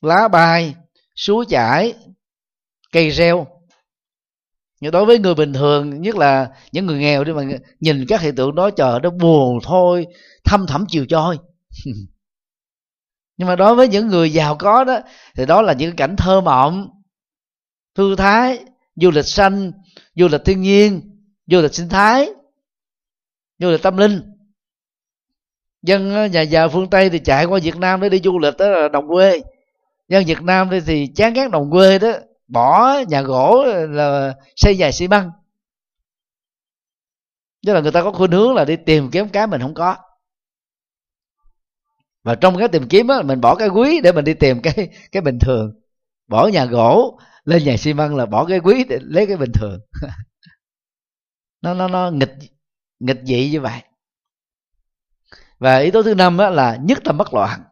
lá 0.00 0.28
bay 0.28 0.74
suối 1.16 1.44
chảy, 1.48 1.94
cây 2.92 3.10
reo 3.10 3.46
nhưng 4.82 4.92
đối 4.92 5.04
với 5.04 5.18
người 5.18 5.34
bình 5.34 5.52
thường, 5.52 6.02
nhất 6.02 6.16
là 6.16 6.48
những 6.72 6.86
người 6.86 6.98
nghèo 6.98 7.24
đi 7.24 7.32
mà 7.32 7.42
nhìn 7.80 8.06
các 8.08 8.20
hiện 8.20 8.34
tượng 8.34 8.54
đó 8.54 8.70
chờ 8.70 9.00
nó 9.02 9.10
buồn 9.10 9.58
thôi, 9.62 10.06
thâm 10.44 10.66
thẳm 10.66 10.84
chiều 10.88 11.06
trôi 11.06 11.38
nhưng 13.36 13.48
mà 13.48 13.56
đối 13.56 13.74
với 13.74 13.88
những 13.88 14.06
người 14.06 14.32
giàu 14.32 14.56
có 14.56 14.84
đó, 14.84 14.98
thì 15.36 15.46
đó 15.46 15.62
là 15.62 15.72
những 15.72 15.96
cảnh 15.96 16.16
thơ 16.16 16.40
mộng, 16.40 16.88
thư 17.94 18.16
thái, 18.16 18.58
du 18.96 19.10
lịch 19.10 19.26
xanh 19.26 19.72
du 20.14 20.28
lịch 20.28 20.40
thiên 20.44 20.60
nhiên 20.60 21.00
du 21.46 21.60
lịch 21.60 21.74
sinh 21.74 21.88
thái 21.88 22.30
du 23.58 23.70
lịch 23.70 23.82
tâm 23.82 23.96
linh. 23.96 24.22
Dân 25.82 26.30
nhà 26.32 26.40
giàu 26.40 26.68
phương 26.68 26.90
tây 26.90 27.10
thì 27.10 27.18
chạy 27.18 27.44
qua 27.44 27.60
việt 27.62 27.76
nam 27.76 28.00
để 28.00 28.08
đi 28.08 28.20
du 28.24 28.38
lịch 28.38 28.56
đó 28.56 28.68
là 28.68 28.88
đồng 28.88 29.08
quê. 29.08 29.40
Dân 30.08 30.24
việt 30.24 30.42
nam 30.42 30.68
thì 30.70 30.80
thì 30.80 31.06
chán 31.14 31.32
ghét 31.32 31.50
đồng 31.50 31.70
quê 31.70 31.98
đó, 31.98 32.12
bỏ 32.48 32.98
nhà 33.08 33.22
gỗ 33.22 33.64
là 33.88 34.34
xây 34.56 34.76
nhà 34.76 34.92
xi 34.92 35.08
măng. 35.08 35.30
Tức 37.66 37.72
là 37.72 37.80
người 37.80 37.92
ta 37.92 38.02
có 38.02 38.12
khuynh 38.12 38.30
hướng 38.30 38.54
là 38.54 38.64
đi 38.64 38.76
tìm 38.76 39.10
kiếm 39.10 39.28
cái 39.28 39.46
mình 39.46 39.60
không 39.60 39.74
có. 39.74 39.96
Và 42.22 42.34
trong 42.34 42.58
cái 42.58 42.68
tìm 42.68 42.88
kiếm 42.88 43.08
á, 43.08 43.22
mình 43.22 43.40
bỏ 43.40 43.54
cái 43.54 43.68
quý 43.68 44.00
để 44.00 44.12
mình 44.12 44.24
đi 44.24 44.34
tìm 44.34 44.62
cái 44.62 44.88
cái 45.12 45.20
bình 45.20 45.38
thường. 45.38 45.72
Bỏ 46.28 46.46
nhà 46.46 46.64
gỗ 46.64 47.18
lên 47.44 47.64
nhà 47.64 47.76
xi 47.76 47.94
măng 47.94 48.16
là 48.16 48.26
bỏ 48.26 48.46
cái 48.48 48.58
quý 48.58 48.84
để 48.88 48.98
lấy 49.02 49.26
cái 49.26 49.36
bình 49.36 49.52
thường. 49.54 49.80
Nó 51.60 51.74
nó 51.74 51.88
nó 51.88 52.10
nghịch 52.10 52.34
nghịch 52.98 53.20
dị 53.24 53.50
như 53.50 53.60
vậy. 53.60 53.82
Và 55.58 55.78
yếu 55.78 55.90
tố 55.92 56.02
thứ 56.02 56.14
năm 56.14 56.38
là 56.38 56.78
nhất 56.82 56.98
tâm 57.04 57.18
bất 57.18 57.34
loạn. 57.34 57.62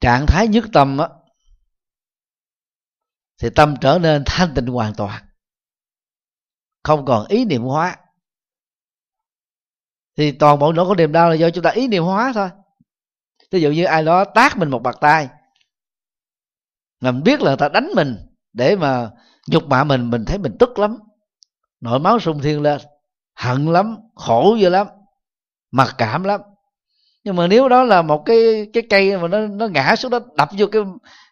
Trạng 0.00 0.26
thái 0.26 0.48
nhất 0.48 0.64
tâm 0.72 0.98
á, 0.98 1.08
thì 3.38 3.48
tâm 3.54 3.74
trở 3.80 3.98
nên 4.02 4.22
thanh 4.26 4.52
tịnh 4.54 4.66
hoàn 4.66 4.94
toàn. 4.94 5.24
Không 6.82 7.04
còn 7.04 7.26
ý 7.26 7.44
niệm 7.44 7.62
hóa. 7.62 7.96
Thì 10.16 10.32
toàn 10.32 10.58
bộ 10.58 10.72
nỗi 10.72 10.86
khổ 10.86 10.94
niềm 10.94 11.12
đau 11.12 11.30
là 11.30 11.34
do 11.34 11.50
chúng 11.50 11.64
ta 11.64 11.70
ý 11.70 11.88
niệm 11.88 12.02
hóa 12.04 12.32
thôi 12.34 12.48
ví 13.50 13.60
dụ 13.60 13.70
như 13.70 13.84
ai 13.84 14.04
đó 14.04 14.24
tác 14.24 14.58
mình 14.58 14.70
một 14.70 14.82
bạc 14.82 14.96
tay 15.00 15.28
mà 17.00 17.12
mình 17.12 17.22
biết 17.22 17.40
là 17.40 17.50
người 17.50 17.56
ta 17.56 17.68
đánh 17.68 17.88
mình 17.96 18.16
để 18.52 18.76
mà 18.76 19.10
nhục 19.46 19.66
mạ 19.66 19.84
mình 19.84 20.10
mình 20.10 20.24
thấy 20.24 20.38
mình 20.38 20.56
tức 20.58 20.78
lắm. 20.78 20.98
Nổi 21.80 22.00
máu 22.00 22.20
sung 22.20 22.40
thiên 22.42 22.62
lên 22.62 22.80
hận 23.34 23.66
lắm 23.66 23.96
khổ 24.14 24.56
dữ 24.60 24.68
lắm 24.68 24.86
mặc 25.70 25.94
cảm 25.98 26.24
lắm. 26.24 26.40
Nhưng 27.24 27.36
mà 27.36 27.46
nếu 27.46 27.68
đó 27.68 27.82
là 27.82 28.02
một 28.02 28.22
cái 28.26 28.70
cái 28.72 28.82
cây 28.90 29.18
mà 29.18 29.28
nó 29.28 29.46
nó 29.46 29.66
ngã 29.66 29.96
xuống 29.96 30.10
đó 30.10 30.18
đập 30.36 30.48
vô 30.58 30.66
cái 30.72 30.82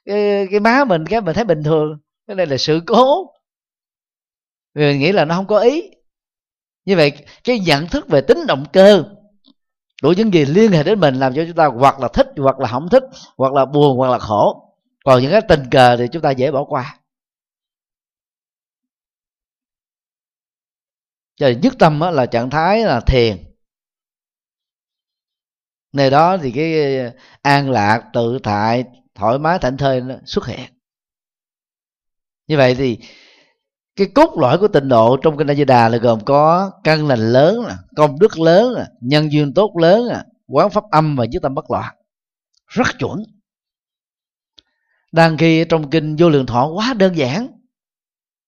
cái, 0.04 0.46
cái 0.50 0.60
má 0.60 0.84
mình 0.84 1.06
cái 1.06 1.20
mình 1.20 1.34
thấy 1.34 1.44
bình 1.44 1.62
thường 1.62 1.98
cái 2.26 2.36
này 2.36 2.46
là 2.46 2.56
sự 2.56 2.80
cố. 2.86 3.34
Người 4.74 4.98
nghĩ 4.98 5.12
là 5.12 5.24
nó 5.24 5.34
không 5.34 5.46
có 5.46 5.58
ý. 5.58 5.90
Như 6.84 6.96
vậy 6.96 7.12
cái 7.44 7.58
nhận 7.58 7.86
thức 7.86 8.08
về 8.08 8.20
tính 8.20 8.46
động 8.46 8.64
cơ 8.72 9.04
của 10.02 10.12
những 10.12 10.34
gì 10.34 10.44
liên 10.44 10.72
hệ 10.72 10.82
đến 10.82 11.00
mình 11.00 11.14
làm 11.14 11.34
cho 11.34 11.44
chúng 11.46 11.56
ta 11.56 11.66
hoặc 11.66 12.00
là 12.00 12.08
thích, 12.08 12.26
hoặc 12.36 12.58
là 12.60 12.68
không 12.68 12.88
thích, 12.88 13.02
hoặc 13.36 13.52
là 13.52 13.64
buồn, 13.64 13.98
hoặc 13.98 14.10
là 14.10 14.18
khổ. 14.18 14.74
Còn 15.04 15.22
những 15.22 15.30
cái 15.30 15.40
tình 15.48 15.62
cờ 15.70 15.96
thì 15.96 16.04
chúng 16.12 16.22
ta 16.22 16.30
dễ 16.30 16.50
bỏ 16.50 16.64
qua. 16.64 16.98
Cho 21.36 21.48
nhất 21.62 21.74
tâm 21.78 22.00
là 22.00 22.26
trạng 22.26 22.50
thái 22.50 22.84
là 22.84 23.00
thiền. 23.00 23.36
Nơi 25.92 26.10
đó 26.10 26.36
thì 26.36 26.52
cái 26.52 26.72
an 27.42 27.70
lạc, 27.70 28.04
tự 28.12 28.38
tại, 28.42 28.84
thoải 29.14 29.38
mái, 29.38 29.58
thảnh 29.58 29.76
thơi 29.76 30.00
nó 30.00 30.14
xuất 30.26 30.46
hiện. 30.46 30.70
Như 32.46 32.56
vậy 32.56 32.74
thì 32.74 32.98
cái 33.98 34.06
cốt 34.14 34.38
lõi 34.38 34.58
của 34.58 34.68
tịnh 34.68 34.88
độ 34.88 35.16
trong 35.16 35.36
kinh 35.36 35.50
A 35.50 35.54
Di 35.54 35.64
Đà 35.64 35.88
là 35.88 35.98
gồm 35.98 36.20
có 36.24 36.70
căn 36.84 37.06
lành 37.06 37.32
lớn 37.32 37.64
công 37.96 38.18
đức 38.18 38.38
lớn 38.38 38.74
nhân 39.00 39.32
duyên 39.32 39.54
tốt 39.54 39.72
lớn 39.76 40.08
quán 40.46 40.70
pháp 40.70 40.84
âm 40.90 41.16
và 41.16 41.24
nhất 41.24 41.42
tâm 41.42 41.54
bất 41.54 41.70
loạn. 41.70 41.94
Rất 42.66 42.86
chuẩn. 42.98 43.24
Đang 45.12 45.38
khi 45.38 45.64
trong 45.68 45.90
kinh 45.90 46.16
vô 46.16 46.28
lượng 46.28 46.46
thọ 46.46 46.66
quá 46.66 46.94
đơn 46.94 47.16
giản. 47.16 47.48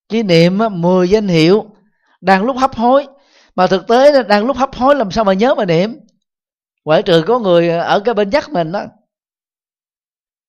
Chỉ 0.09 0.23
niệm 0.23 0.59
10 0.71 1.11
danh 1.11 1.29
hiệu 1.29 1.71
đang 2.21 2.45
lúc 2.45 2.57
hấp 2.57 2.75
hối. 2.75 3.07
Mà 3.55 3.67
thực 3.67 3.87
tế 3.87 4.13
là 4.13 4.23
đang 4.23 4.47
lúc 4.47 4.57
hấp 4.57 4.75
hối 4.75 4.97
làm 4.97 5.11
sao 5.11 5.25
mà 5.25 5.33
nhớ 5.33 5.55
mà 5.55 5.65
niệm? 5.65 6.01
Ngoại 6.85 7.03
trừ 7.03 7.25
có 7.27 7.39
người 7.39 7.69
ở 7.69 8.01
cái 8.01 8.15
bên 8.15 8.31
dắt 8.31 8.51
mình 8.51 8.73
đó 8.73 8.85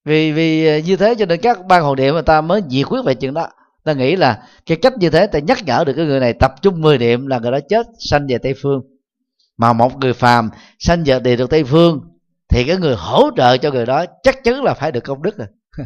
vì 0.06 0.32
vì 0.32 0.82
như 0.82 0.96
thế 0.96 1.16
cho 1.20 1.26
nên 1.26 1.42
các 1.42 1.66
ban 1.66 1.84
hồ 1.84 1.96
niệm 1.96 2.14
người 2.14 2.24
ta 2.24 2.42
mới 2.42 2.62
diệt 2.70 2.86
quyết 2.90 3.02
về 3.06 3.16
chuyện 3.16 3.34
đó 3.34 3.48
ta 3.84 3.94
nghĩ 3.94 4.16
là 4.16 4.48
cái 4.66 4.78
cách 4.82 4.94
như 4.98 5.10
thế 5.10 5.28
ta 5.28 5.40
nhắc 5.40 5.58
nhở 5.66 5.84
được 5.84 5.94
cái 5.96 6.06
người 6.06 6.20
này 6.20 6.34
tập 6.34 6.52
trung 6.62 6.82
10 6.82 6.98
niệm 6.98 7.28
là 7.28 7.40
người 7.40 7.52
đó 7.52 7.60
chết, 7.70 7.88
sanh 8.00 8.28
về 8.28 8.38
tây 8.38 8.54
phương. 8.62 8.82
Mà 9.58 9.74
một 9.74 9.98
người 9.98 10.14
phàm 10.14 10.50
sanh 10.80 11.04
về 11.04 11.20
địa 11.20 11.36
được 11.36 11.50
tây 11.50 11.64
phương 11.64 12.02
thì 12.50 12.64
cái 12.68 12.78
người 12.78 12.96
hỗ 12.96 13.30
trợ 13.38 13.58
cho 13.58 13.72
người 13.72 13.86
đó 13.86 14.06
chắc 14.24 14.44
chắn 14.44 14.64
là 14.64 14.74
phải 14.74 14.92
được 14.92 15.04
công 15.04 15.22
đức 15.22 15.38
rồi. 15.38 15.48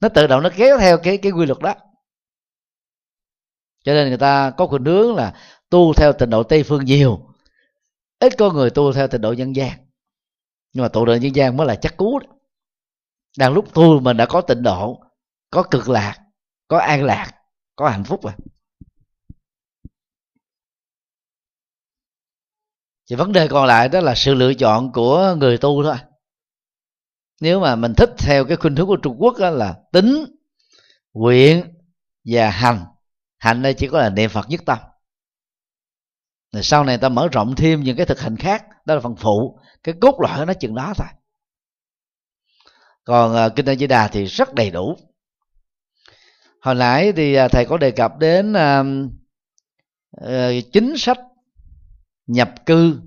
Nó 0.00 0.08
tự 0.08 0.26
động 0.26 0.42
nó 0.42 0.50
kéo 0.56 0.78
theo 0.78 0.98
cái 0.98 1.18
cái 1.18 1.32
quy 1.32 1.46
luật 1.46 1.58
đó. 1.58 1.74
Cho 3.84 3.94
nên 3.94 4.08
người 4.08 4.18
ta 4.18 4.50
có 4.50 4.66
khuynh 4.66 4.84
hướng 4.84 5.14
là 5.14 5.34
tu 5.70 5.92
theo 5.92 6.12
tình 6.12 6.30
độ 6.30 6.42
tây 6.42 6.62
phương 6.62 6.84
nhiều, 6.84 7.20
ít 8.18 8.32
có 8.38 8.50
người 8.52 8.70
tu 8.70 8.92
theo 8.92 9.08
tình 9.08 9.20
độ 9.20 9.32
nhân 9.32 9.56
gian. 9.56 9.72
Nhưng 10.72 10.82
mà 10.82 10.88
tụ 10.88 11.04
độ 11.04 11.14
nhân 11.14 11.34
gian 11.34 11.56
mới 11.56 11.66
là 11.66 11.74
chắc 11.74 11.96
cú 11.96 12.18
đó. 12.18 12.26
đang 13.38 13.54
lúc 13.54 13.74
tu 13.74 14.00
mình 14.00 14.16
đã 14.16 14.26
có 14.26 14.40
tịnh 14.40 14.62
độ, 14.62 15.00
có 15.50 15.62
cực 15.62 15.88
lạc 15.88 16.25
có 16.68 16.78
an 16.78 17.04
lạc, 17.04 17.32
có 17.76 17.88
hạnh 17.88 18.04
phúc 18.04 18.20
rồi 18.24 18.32
thì 23.10 23.16
vấn 23.16 23.32
đề 23.32 23.48
còn 23.48 23.66
lại 23.66 23.88
đó 23.88 24.00
là 24.00 24.14
sự 24.14 24.34
lựa 24.34 24.54
chọn 24.54 24.92
của 24.92 25.36
người 25.38 25.58
tu 25.58 25.82
thôi. 25.82 25.96
Nếu 27.40 27.60
mà 27.60 27.76
mình 27.76 27.94
thích 27.96 28.10
theo 28.18 28.44
cái 28.44 28.56
khuynh 28.56 28.76
hướng 28.76 28.86
của 28.86 28.96
trung 28.96 29.16
quốc 29.18 29.34
đó 29.38 29.50
là 29.50 29.74
tính, 29.92 30.24
nguyện 31.12 31.74
và 32.24 32.50
hành. 32.50 32.84
Hành 33.38 33.62
đây 33.62 33.74
chỉ 33.74 33.88
có 33.88 33.98
là 33.98 34.10
niệm 34.10 34.30
phật 34.30 34.48
nhất 34.48 34.60
tâm. 34.66 34.78
Rồi 36.52 36.62
sau 36.62 36.84
này 36.84 36.98
ta 36.98 37.08
mở 37.08 37.28
rộng 37.32 37.54
thêm 37.54 37.82
những 37.82 37.96
cái 37.96 38.06
thực 38.06 38.20
hành 38.20 38.36
khác, 38.36 38.64
đó 38.84 38.94
là 38.94 39.00
phần 39.00 39.16
phụ. 39.16 39.58
Cái 39.82 39.94
cốt 40.00 40.20
lõi 40.20 40.46
nó 40.46 40.54
chừng 40.54 40.74
đó 40.74 40.92
thôi. 40.96 41.06
Còn 43.04 43.34
ờ, 43.34 43.48
kinh 43.48 43.66
A 43.66 43.74
Di 43.74 43.86
Đà 43.86 44.08
thì 44.08 44.24
rất 44.24 44.54
đầy 44.54 44.70
đủ 44.70 44.96
hồi 46.66 46.74
nãy 46.74 47.12
thì 47.16 47.34
à, 47.34 47.48
thầy 47.48 47.64
có 47.64 47.78
đề 47.78 47.90
cập 47.90 48.18
đến 48.18 48.52
uh, 48.52 50.26
chính 50.72 50.94
sách 50.96 51.18
nhập 52.26 52.54
cư 52.66 53.00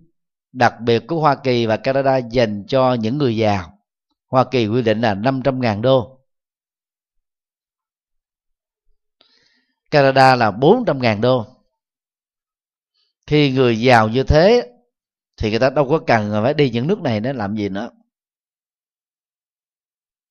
đặc 0.52 0.74
biệt 0.82 1.08
của 1.08 1.20
Hoa 1.20 1.36
Kỳ 1.36 1.66
và 1.66 1.78
Canada 1.78 2.18
dành 2.18 2.66
cho 2.68 2.94
những 2.94 3.18
người 3.18 3.38
giàu. 3.38 3.80
Hoa 4.28 4.46
Kỳ 4.52 4.68
quy 4.68 4.82
định 4.82 5.02
là 5.02 5.16
500 5.16 5.62
ngàn 5.62 5.82
đô. 5.82 6.20
Canada 9.92 10.36
là 10.36 10.52
400 10.52 11.02
ngàn 11.02 11.22
đô. 11.22 11.46
Khi 13.28 13.52
người 13.52 13.80
giàu 13.82 14.10
như 14.10 14.24
thế 14.24 14.72
thì 15.38 15.50
người 15.50 15.60
ta 15.60 15.70
đâu 15.70 15.90
có 15.90 16.00
cần 16.08 16.32
phải 16.44 16.54
đi 16.54 16.70
những 16.70 16.88
nước 16.88 17.02
này 17.02 17.20
để 17.20 17.34
làm 17.34 17.56
gì 17.56 17.70
nữa. 17.70 17.90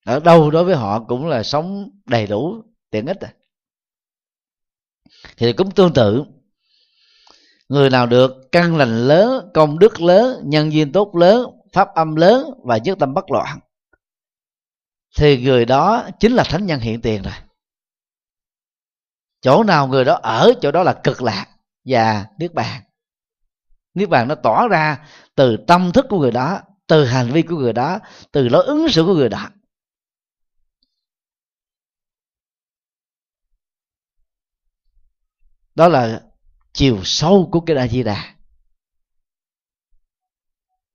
Ở 0.04 0.20
đâu 0.20 0.50
đối 0.50 0.64
với 0.64 0.74
họ 0.76 1.04
cũng 1.04 1.26
là 1.26 1.42
sống 1.42 1.90
đầy 2.06 2.26
đủ 2.26 2.67
tiện 2.90 3.06
ích 3.06 3.20
à. 3.20 3.32
thì 5.36 5.52
cũng 5.52 5.70
tương 5.70 5.94
tự, 5.94 6.24
người 7.68 7.90
nào 7.90 8.06
được 8.06 8.32
căn 8.52 8.76
lành 8.76 9.08
lớn, 9.08 9.50
công 9.54 9.78
đức 9.78 10.00
lớn, 10.00 10.42
nhân 10.44 10.72
duyên 10.72 10.92
tốt 10.92 11.16
lớn, 11.16 11.46
pháp 11.72 11.88
âm 11.94 12.16
lớn 12.16 12.50
và 12.64 12.76
nhất 12.76 12.98
tâm 13.00 13.14
bất 13.14 13.30
loạn, 13.30 13.58
thì 15.16 15.42
người 15.42 15.64
đó 15.64 16.08
chính 16.20 16.32
là 16.32 16.44
thánh 16.44 16.66
nhân 16.66 16.80
hiện 16.80 17.00
tiền 17.00 17.22
rồi. 17.22 17.34
Chỗ 19.40 19.64
nào 19.64 19.86
người 19.86 20.04
đó 20.04 20.18
ở, 20.22 20.52
chỗ 20.62 20.70
đó 20.70 20.82
là 20.82 21.00
cực 21.04 21.22
lạc 21.22 21.46
và 21.84 22.26
niết 22.38 22.54
bàn. 22.54 22.82
Niết 23.94 24.08
bàn 24.08 24.28
nó 24.28 24.34
tỏ 24.34 24.68
ra 24.68 25.06
từ 25.34 25.56
tâm 25.66 25.92
thức 25.92 26.06
của 26.08 26.18
người 26.18 26.30
đó, 26.30 26.60
từ 26.86 27.04
hành 27.04 27.30
vi 27.32 27.42
của 27.42 27.56
người 27.56 27.72
đó, 27.72 27.98
từ 28.32 28.48
lối 28.48 28.64
ứng 28.64 28.88
xử 28.88 29.04
của 29.04 29.14
người 29.14 29.28
đó. 29.28 29.48
Đó 35.78 35.88
là 35.88 36.20
chiều 36.72 37.00
sâu 37.04 37.48
của 37.52 37.60
cái 37.60 37.76
đại 37.76 37.88
di 37.88 38.02
đà 38.02 38.34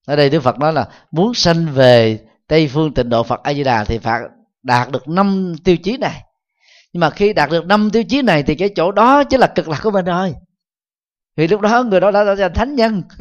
ở 0.06 0.16
đây 0.16 0.30
đức 0.30 0.40
phật 0.40 0.60
nói 0.60 0.74
là 0.74 0.90
muốn 1.12 1.34
sanh 1.34 1.74
về 1.74 2.26
tây 2.48 2.68
phương 2.68 2.94
tịnh 2.94 3.10
độ 3.10 3.24
phật 3.24 3.44
a 3.44 3.54
di 3.54 3.64
đà 3.64 3.84
thì 3.84 3.98
phải 3.98 4.22
đạt 4.64 4.92
được 4.92 5.08
năm 5.08 5.54
tiêu 5.64 5.78
chí 5.78 5.98
này. 5.98 6.24
Nhưng 6.94 7.00
mà 7.00 7.10
khi 7.10 7.34
đạt 7.34 7.50
được 7.50 7.66
năm 7.66 7.90
tiêu 7.90 8.04
chí 8.10 8.22
này 8.22 8.44
thì 8.44 8.56
cái 8.56 8.70
chỗ 8.76 8.92
đó 8.92 9.24
chính 9.24 9.40
là 9.40 9.48
cực 9.56 9.68
lạc 9.68 9.80
của 9.84 9.92
mình 9.92 10.06
rồi. 10.06 10.36
Vì 11.36 11.48
lúc 11.48 11.62
đó 11.62 11.84
người 11.84 12.00
đó 12.00 12.12
đã 12.12 12.24
trở 12.26 12.36
thành 12.36 12.54
thánh 12.54 12.76
nhân. 12.76 13.04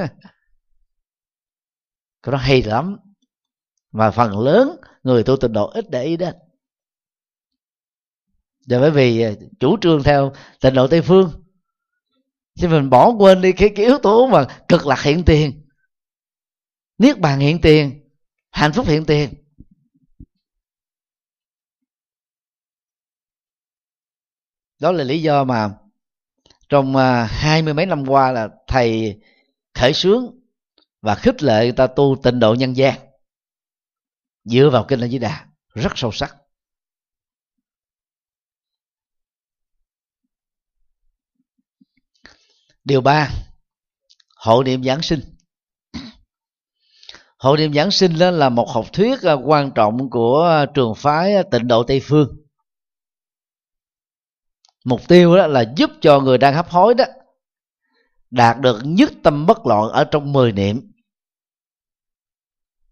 Cái 2.23 2.33
đó 2.33 2.39
hay 2.39 2.63
lắm. 2.63 2.97
Mà 3.93 4.11
phần 4.11 4.39
lớn 4.39 4.77
người 5.03 5.25
tu 5.25 5.37
tịnh 5.37 5.53
độ 5.53 5.67
ít 5.67 5.91
để 5.91 6.05
ý 6.05 6.17
đến. 6.17 6.35
Và 8.69 8.79
bởi 8.79 8.91
vì 8.91 9.23
à, 9.23 9.31
chủ 9.61 9.77
trương 9.81 10.03
theo 10.03 10.33
tịnh 10.61 10.75
độ 10.75 10.87
tây 10.87 11.03
phương 11.03 11.42
thì 12.59 12.69
mình 12.69 12.91
bỏ 12.91 13.11
quên 13.19 13.41
đi 13.41 13.53
cái, 13.53 13.69
cái 13.77 13.87
yếu 13.87 13.99
tố 13.99 14.27
mà 14.27 14.65
cực 14.69 14.87
lạc 14.87 15.03
hiện 15.03 15.25
tiền. 15.25 15.69
Niết 16.99 17.19
bàn 17.19 17.41
hiện 17.41 17.61
tiền 17.61 18.09
hạnh 18.51 18.73
phúc 18.73 18.87
hiện 18.87 19.05
tiền. 19.05 19.35
Đó 24.81 24.93
là 24.93 25.05
lý 25.05 25.23
do 25.23 25.45
mà 25.45 25.71
trong 26.69 26.97
à, 26.97 27.25
hai 27.25 27.63
mươi 27.63 27.75
mấy 27.75 27.87
năm 27.87 28.05
qua 28.09 28.33
là 28.33 28.49
thầy 28.67 29.21
khởi 29.75 29.93
sướng 29.93 30.41
và 31.03 31.15
khích 31.15 31.43
lệ 31.43 31.63
người 31.63 31.73
ta 31.73 31.87
tu 31.87 32.17
tịnh 32.23 32.41
độ 32.41 32.55
nhân 32.55 32.77
gian. 32.77 32.95
Dựa 34.45 34.71
vào 34.73 34.85
kinh 34.89 35.01
a 35.01 35.07
di 35.09 35.19
đà 35.19 35.47
rất 35.75 35.93
sâu 35.95 36.13
sắc. 36.13 36.37
Điều 42.85 43.01
ba, 43.01 43.31
hộ 44.37 44.63
niệm 44.63 44.85
giáng 44.85 45.03
sinh. 45.03 45.21
Hộ 47.39 47.57
niệm 47.57 47.73
giáng 47.73 47.91
sinh 47.91 48.19
đó 48.19 48.31
là 48.31 48.49
một 48.49 48.69
học 48.69 48.93
thuyết 48.93 49.23
à, 49.23 49.33
quan 49.33 49.71
trọng 49.75 50.11
của 50.11 50.43
à, 50.43 50.67
trường 50.75 50.95
phái 50.95 51.35
à, 51.35 51.43
tịnh 51.51 51.69
độ 51.69 51.83
tây 51.83 52.01
phương. 52.05 52.29
Mục 54.85 55.01
tiêu 55.09 55.37
đó 55.37 55.47
là 55.47 55.73
giúp 55.77 55.91
cho 56.01 56.21
người 56.21 56.39
đang 56.39 56.55
hấp 56.55 56.69
hối 56.69 56.95
đó 56.95 57.05
đạt 58.31 58.61
được 58.61 58.81
nhất 58.85 59.13
tâm 59.23 59.47
bất 59.47 59.67
loạn 59.67 59.89
ở 59.89 60.05
trong 60.05 60.33
10 60.33 60.53
niệm. 60.53 60.93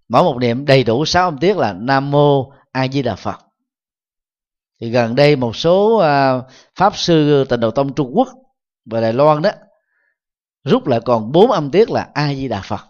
Mỗi 0.09 0.23
một 0.23 0.39
niệm 0.41 0.67
đầy 0.67 0.85
đủ 0.85 1.05
sáu 1.05 1.25
âm 1.25 1.39
tiết 1.39 1.57
là 1.57 1.73
nam 1.73 2.11
mô 2.11 2.53
a 2.73 2.89
di 2.89 3.03
đà 3.03 3.17
phật. 3.17 3.39
Thì 4.81 4.91
gần 4.91 5.15
đây 5.15 5.37
một 5.37 5.57
số 5.57 6.03
pháp 6.75 6.97
sư 6.97 7.45
tịnh 7.49 7.61
độ 7.61 7.71
tông 7.71 7.95
trung 7.95 8.11
quốc 8.15 8.29
và 8.85 9.01
đài 9.01 9.13
loan 9.13 9.43
đó 9.43 9.51
rút 10.65 10.87
lại 10.87 11.01
còn 11.05 11.33
bốn 11.33 11.51
âm 11.51 11.71
tiết 11.71 11.91
là 11.91 12.11
a 12.15 12.35
di 12.35 12.49
đà 12.49 12.63
phật. 12.63 12.81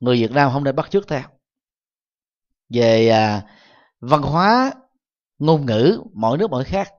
Người 0.00 0.16
việt 0.16 0.30
nam 0.30 0.50
không 0.52 0.64
nên 0.64 0.76
bắt 0.76 0.90
chước 0.90 1.08
theo. 1.08 1.22
Về 2.68 3.08
à, 3.08 3.46
văn 4.00 4.22
hóa 4.22 4.72
ngôn 5.38 5.66
ngữ 5.66 6.02
mỗi 6.14 6.38
nước 6.38 6.50
mỗi 6.50 6.64
khác. 6.64 6.92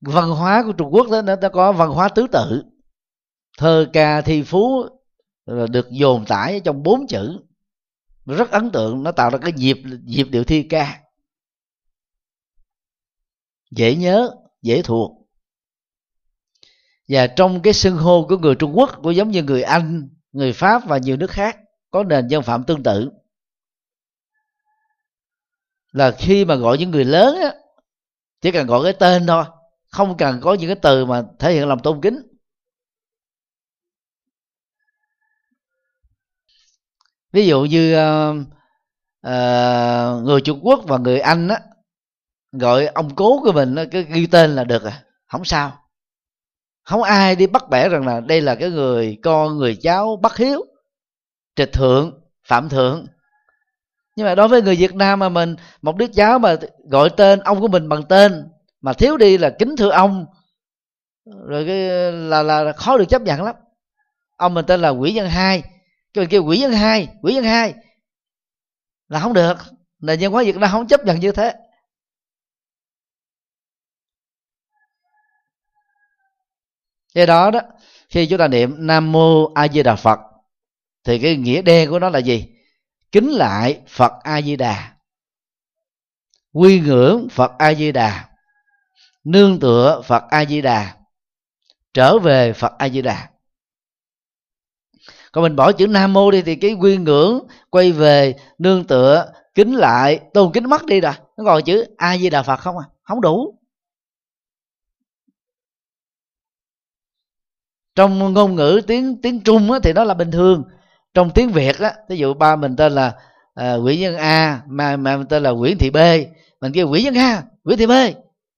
Văn 0.00 0.30
hóa 0.30 0.62
của 0.66 0.72
trung 0.72 0.94
quốc 0.94 1.06
đó 1.10 1.22
nó, 1.22 1.36
nó 1.36 1.48
có 1.48 1.72
văn 1.72 1.90
hóa 1.90 2.08
tứ 2.08 2.26
tự. 2.32 2.64
Thơ 3.58 3.86
ca 3.92 4.20
thi 4.20 4.42
phú 4.42 4.84
được 5.46 5.90
dồn 5.90 6.24
tải 6.28 6.60
trong 6.64 6.82
bốn 6.82 7.06
chữ. 7.06 7.38
Rất 8.26 8.50
ấn 8.50 8.70
tượng 8.70 9.02
nó 9.02 9.12
tạo 9.12 9.30
ra 9.30 9.38
cái 9.42 9.52
nhịp 9.52 9.76
nhịp 10.04 10.24
điệu 10.24 10.44
thi 10.44 10.66
ca. 10.70 11.02
Dễ 13.70 13.94
nhớ 13.94 14.30
dễ 14.62 14.82
thuộc 14.82 15.15
và 17.08 17.26
trong 17.26 17.62
cái 17.62 17.72
xưng 17.72 17.96
hô 17.96 18.26
của 18.28 18.38
người 18.38 18.54
trung 18.54 18.78
quốc 18.78 18.90
cũng 19.02 19.14
giống 19.14 19.30
như 19.30 19.42
người 19.42 19.62
anh 19.62 20.08
người 20.32 20.52
pháp 20.52 20.86
và 20.86 20.98
nhiều 20.98 21.16
nước 21.16 21.30
khác 21.30 21.58
có 21.90 22.04
nền 22.04 22.28
dân 22.28 22.42
phạm 22.42 22.64
tương 22.64 22.82
tự. 22.82 23.10
Là 25.92 26.10
khi 26.10 26.44
mà 26.44 26.54
gọi 26.54 26.78
những 26.78 26.90
người 26.90 27.04
lớn 27.04 27.36
á 27.42 27.54
chỉ 28.40 28.52
cần 28.52 28.66
gọi 28.66 28.84
cái 28.84 28.92
tên 28.92 29.26
thôi 29.26 29.44
không 29.86 30.16
cần 30.16 30.40
có 30.42 30.54
những 30.54 30.68
cái 30.68 30.76
từ 30.82 31.04
mà 31.04 31.22
thể 31.38 31.52
hiện 31.52 31.68
lòng 31.68 31.82
tôn 31.82 32.00
kính. 32.00 32.22
Ví 37.32 37.46
dụ 37.46 37.64
như 37.64 37.94
uh, 37.94 38.36
uh, 39.26 40.24
người 40.24 40.40
trung 40.44 40.60
quốc 40.62 40.80
và 40.86 40.98
người 40.98 41.20
anh 41.20 41.48
á 41.48 41.60
gọi 42.52 42.86
ông 42.86 43.14
cố 43.14 43.40
của 43.42 43.52
mình 43.52 43.76
cái 43.90 44.02
ghi 44.02 44.26
tên 44.26 44.50
là 44.54 44.64
được 44.64 44.82
à 44.84 45.02
không 45.26 45.44
sao 45.44 45.85
không 46.86 47.02
ai 47.02 47.36
đi 47.36 47.46
bắt 47.46 47.68
bẻ 47.68 47.88
rằng 47.88 48.06
là 48.06 48.20
đây 48.20 48.40
là 48.40 48.54
cái 48.54 48.70
người, 48.70 49.18
con 49.22 49.56
người 49.56 49.76
cháu 49.76 50.16
bất 50.22 50.36
hiếu, 50.36 50.64
trịch 51.56 51.72
thượng, 51.72 52.20
phạm 52.44 52.68
thượng. 52.68 53.06
Nhưng 54.16 54.26
mà 54.26 54.34
đối 54.34 54.48
với 54.48 54.62
người 54.62 54.76
việt 54.76 54.94
nam 54.94 55.18
mà 55.18 55.28
mình, 55.28 55.56
một 55.82 55.96
đứa 55.96 56.06
cháu 56.06 56.38
mà 56.38 56.56
gọi 56.90 57.10
tên 57.16 57.40
ông 57.40 57.60
của 57.60 57.68
mình 57.68 57.88
bằng 57.88 58.02
tên, 58.02 58.48
mà 58.80 58.92
thiếu 58.92 59.16
đi 59.16 59.38
là 59.38 59.50
kính 59.58 59.76
thưa 59.76 59.90
ông, 59.90 60.26
rồi 61.46 61.64
cái, 61.66 62.12
là 62.12 62.42
là 62.42 62.72
khó 62.72 62.98
được 62.98 63.04
chấp 63.08 63.22
nhận 63.22 63.42
lắm. 63.42 63.56
Ông 64.36 64.54
mình 64.54 64.64
tên 64.66 64.80
là 64.80 64.88
quỷ 64.88 65.12
nhân 65.12 65.28
hai, 65.28 65.62
cái 66.14 66.22
mình 66.22 66.28
kêu 66.28 66.44
quỷ 66.44 66.58
nhân 66.58 66.72
hai, 66.72 67.08
quỷ 67.22 67.34
nhân 67.34 67.44
hai, 67.44 67.74
là 69.08 69.20
không 69.20 69.32
được. 69.32 69.56
Nền 70.00 70.18
văn 70.20 70.32
hóa 70.32 70.42
việt 70.42 70.56
nam 70.56 70.70
không 70.72 70.86
chấp 70.86 71.04
nhận 71.04 71.20
như 71.20 71.32
thế. 71.32 71.54
Do 77.16 77.26
đó 77.26 77.50
đó, 77.50 77.60
khi 78.08 78.26
chúng 78.26 78.38
ta 78.38 78.48
niệm 78.48 78.74
nam 78.78 79.12
mô 79.12 79.52
a 79.54 79.68
di 79.68 79.82
đà 79.82 79.96
phật, 79.96 80.18
thì 81.04 81.18
cái 81.18 81.36
nghĩa 81.36 81.62
đen 81.62 81.90
của 81.90 81.98
nó 81.98 82.08
là 82.08 82.18
gì? 82.18 82.48
Kính 83.12 83.30
lại 83.30 83.80
phật 83.88 84.12
a 84.22 84.42
di 84.42 84.56
đà. 84.56 84.92
Quy 86.52 86.80
ngưỡng 86.80 87.28
phật 87.28 87.52
a 87.58 87.74
di 87.74 87.92
đà. 87.92 88.28
Nương 89.24 89.60
tựa 89.60 90.02
phật 90.04 90.22
a 90.30 90.44
di 90.44 90.60
đà. 90.60 90.96
Trở 91.94 92.18
về 92.18 92.52
phật 92.52 92.72
a 92.78 92.88
di 92.88 93.02
đà. 93.02 93.28
Còn 95.32 95.42
mình 95.42 95.56
bỏ 95.56 95.72
chữ 95.72 95.86
nam 95.86 96.12
mô 96.12 96.30
đi 96.30 96.42
thì 96.42 96.56
cái 96.56 96.72
quy 96.72 96.96
ngưỡng 96.96 97.46
quay 97.70 97.92
về, 97.92 98.34
nương 98.58 98.84
tựa, 98.84 99.32
kính 99.54 99.74
lại, 99.74 100.20
tôn 100.34 100.52
kính 100.52 100.70
mất 100.70 100.84
đi 100.86 101.00
rồi. 101.00 101.12
Nó 101.36 101.44
còn 101.44 101.62
chữ 101.62 101.84
a 101.96 102.18
di 102.18 102.30
đà 102.30 102.42
phật 102.42 102.56
không 102.56 102.78
à? 102.78 102.84
Không 103.02 103.20
đủ. 103.20 103.55
Trong 107.96 108.34
ngôn 108.34 108.54
ngữ 108.54 108.80
tiếng 108.86 109.20
tiếng 109.22 109.40
trung 109.40 109.72
á, 109.72 109.78
thì 109.82 109.92
nó 109.92 110.04
là 110.04 110.14
bình 110.14 110.30
thường. 110.30 110.64
Trong 111.14 111.30
tiếng 111.30 111.50
việt 111.50 111.78
á 111.78 111.94
ví 112.08 112.18
dụ 112.18 112.34
ba 112.34 112.56
mình 112.56 112.76
tên 112.76 112.92
là 112.92 113.14
uh, 113.60 113.82
nguyễn 113.82 114.00
nhân 114.00 114.16
a 114.16 114.62
mà 114.68 114.96
mà 114.96 115.16
mình 115.16 115.26
tên 115.26 115.42
là 115.42 115.50
nguyễn 115.50 115.78
thị 115.78 115.90
b 115.90 115.96
mình 116.60 116.72
kêu 116.72 116.88
nguyễn 116.88 117.04
nhân 117.04 117.14
a 117.14 117.42
nguyễn 117.64 117.78
thị 117.78 117.86
b 117.86 117.90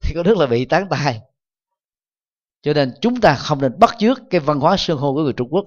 thì 0.03 0.15
có 0.15 0.23
rất 0.23 0.37
là 0.37 0.47
bị 0.47 0.65
tán 0.65 0.87
tài. 0.91 1.21
Cho 2.63 2.73
nên 2.73 2.93
chúng 3.01 3.21
ta 3.21 3.35
không 3.35 3.61
nên 3.61 3.79
bắt 3.79 3.95
chước 3.99 4.21
cái 4.31 4.41
văn 4.41 4.61
hóa 4.61 4.77
xương 4.77 4.99
hô 4.99 5.15
của 5.15 5.23
người 5.23 5.33
trung 5.33 5.49
quốc. 5.51 5.67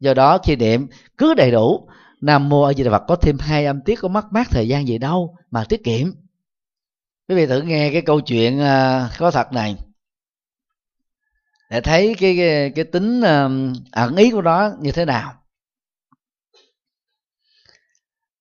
Do 0.00 0.14
đó 0.14 0.38
khi 0.38 0.56
niệm 0.56 0.86
cứ 1.18 1.34
đầy 1.34 1.50
đủ 1.50 1.88
nam 2.20 2.48
mô 2.48 2.62
a 2.62 2.72
di 2.72 2.84
đà 2.84 2.90
phật 2.90 3.02
có 3.08 3.16
thêm 3.16 3.38
hai 3.38 3.66
âm 3.66 3.80
tiết 3.80 3.98
có 4.00 4.08
mất 4.08 4.32
mát 4.32 4.48
thời 4.50 4.68
gian 4.68 4.88
gì 4.88 4.98
đâu 4.98 5.36
mà 5.50 5.64
tiết 5.64 5.84
kiệm. 5.84 6.12
Quý 7.28 7.34
vị 7.34 7.46
thử 7.46 7.62
nghe 7.62 7.90
cái 7.92 8.02
câu 8.02 8.20
chuyện 8.20 8.60
à, 8.60 9.04
uh, 9.06 9.18
có 9.18 9.30
thật 9.30 9.52
này 9.52 9.76
để 11.70 11.80
thấy 11.80 12.14
cái 12.18 12.36
cái, 12.36 12.70
cái 12.70 12.84
tính 12.84 13.20
ẩn 13.92 14.16
ý 14.16 14.30
của 14.30 14.42
nó 14.42 14.70
như 14.80 14.92
thế 14.92 15.04
nào. 15.04 15.34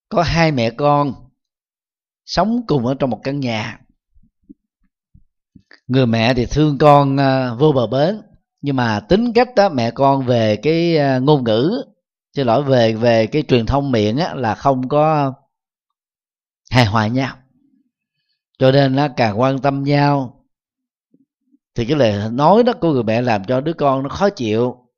Có 0.09 0.23
hai 0.23 0.51
mẹ 0.51 0.69
con 0.69 1.13
sống 2.25 2.61
cùng 2.67 2.85
ở 2.85 2.95
trong 2.99 3.09
một 3.09 3.19
căn 3.23 3.39
nhà. 3.39 3.79
Người 5.87 6.05
mẹ 6.05 6.33
thì 6.33 6.45
thương 6.45 6.77
con 6.77 7.17
ờ, 7.17 7.55
vô 7.59 7.71
bờ 7.71 7.87
bến 7.87 8.21
nhưng 8.61 8.75
mà 8.75 8.99
tính 8.99 9.33
cách 9.33 9.49
đó 9.55 9.69
mẹ 9.69 9.91
con 9.91 10.25
về 10.25 10.55
cái 10.55 10.97
ờ, 10.97 11.19
ngôn 11.19 11.43
ngữ 11.43 11.83
xin 12.35 12.47
lỗi 12.47 12.63
về 12.63 12.93
về 12.93 13.27
cái 13.27 13.43
truyền 13.47 13.65
thông 13.65 13.91
miệng 13.91 14.17
á, 14.17 14.33
là 14.33 14.55
không 14.55 14.89
có 14.89 15.33
hài 16.71 16.85
hòa 16.85 17.07
nhau. 17.07 17.35
Cho 18.59 18.71
nên 18.71 18.95
nó 18.95 19.07
càng 19.17 19.39
quan 19.39 19.59
tâm 19.59 19.83
nhau 19.83 20.38
thì 21.75 21.85
cái 21.85 21.97
lời 21.97 22.31
nói 22.31 22.63
đó 22.63 22.73
của 22.81 22.93
người 22.93 23.03
mẹ 23.03 23.21
làm 23.21 23.45
cho 23.45 23.61
đứa 23.61 23.73
con 23.73 24.03
nó 24.03 24.09
khó 24.09 24.29
chịu. 24.29 24.89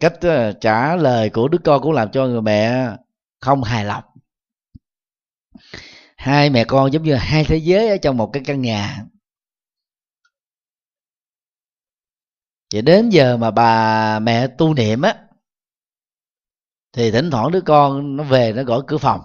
Cách 0.00 0.14
ờ, 0.20 0.52
trả 0.52 0.96
lời 0.96 1.30
của 1.30 1.48
đứa 1.48 1.58
con 1.64 1.82
cũng 1.82 1.92
làm 1.92 2.10
cho 2.10 2.26
người 2.26 2.42
mẹ 2.42 2.88
không 3.40 3.62
hài 3.62 3.84
lòng. 3.84 4.04
Hai 6.16 6.50
mẹ 6.50 6.64
con 6.64 6.92
giống 6.92 7.02
như 7.02 7.14
hai 7.14 7.44
thế 7.44 7.56
giới 7.56 7.88
ở 7.88 7.96
trong 7.96 8.16
một 8.16 8.30
cái 8.32 8.42
căn 8.46 8.62
nhà. 8.62 9.04
Vậy 12.72 12.82
đến 12.82 13.08
giờ 13.08 13.36
mà 13.36 13.50
bà 13.50 14.18
mẹ 14.18 14.46
tu 14.46 14.74
niệm 14.74 15.02
á 15.02 15.16
thì 16.92 17.10
thỉnh 17.10 17.30
thoảng 17.30 17.50
đứa 17.50 17.60
con 17.60 18.16
nó 18.16 18.24
về 18.24 18.52
nó 18.52 18.62
gõ 18.62 18.80
cửa 18.86 18.98
phòng. 18.98 19.20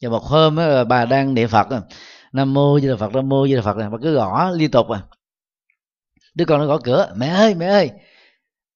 Và 0.00 0.10
một 0.10 0.22
hôm 0.22 0.56
á, 0.56 0.84
bà 0.84 1.04
đang 1.04 1.34
niệm 1.34 1.48
phật 1.48 1.66
nam 2.32 2.54
mô 2.54 2.80
di 2.80 2.88
đà 2.88 2.96
phật, 2.96 3.14
nam 3.14 3.28
mô 3.28 3.46
di 3.46 3.54
đà 3.54 3.62
phật 3.62 3.76
này, 3.76 3.90
mà 3.90 3.98
cứ 4.02 4.14
gõ 4.14 4.50
liên 4.50 4.70
tục 4.70 4.88
à. 4.88 5.02
Đứa 6.34 6.44
con 6.44 6.60
nó 6.60 6.66
gõ 6.66 6.78
cửa, 6.84 7.12
mẹ 7.16 7.28
ơi 7.28 7.54
mẹ 7.54 7.66
ơi. 7.66 7.90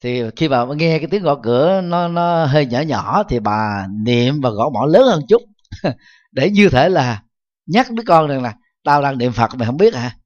Thì 0.03 0.23
khi 0.37 0.49
bà 0.49 0.65
nghe 0.65 0.99
cái 0.99 1.09
tiếng 1.11 1.23
gõ 1.23 1.35
cửa 1.43 1.81
nó 1.81 2.09
nó 2.09 2.45
hơi 2.45 2.67
nhỏ 2.67 2.81
nhỏ 2.81 3.23
thì 3.29 3.41
bà 3.41 3.87
niệm 4.05 4.41
và 4.41 4.51
gõ 4.51 4.71
mỏ 4.71 4.87
lớn 4.87 5.03
hơn 5.07 5.23
chút. 5.29 5.43
Để 6.33 6.51
như 6.51 6.69
thể 6.69 6.89
là 6.89 7.23
nhắc 7.67 7.91
đứa 7.91 8.03
con 8.07 8.29
rằng 8.29 8.43
là 8.43 8.55
tao 8.85 9.03
đang 9.03 9.19
niệm 9.19 9.33
phật, 9.33 9.51
mày 9.55 9.67
không 9.67 9.77
biết 9.77 9.95
hả? 9.95 10.17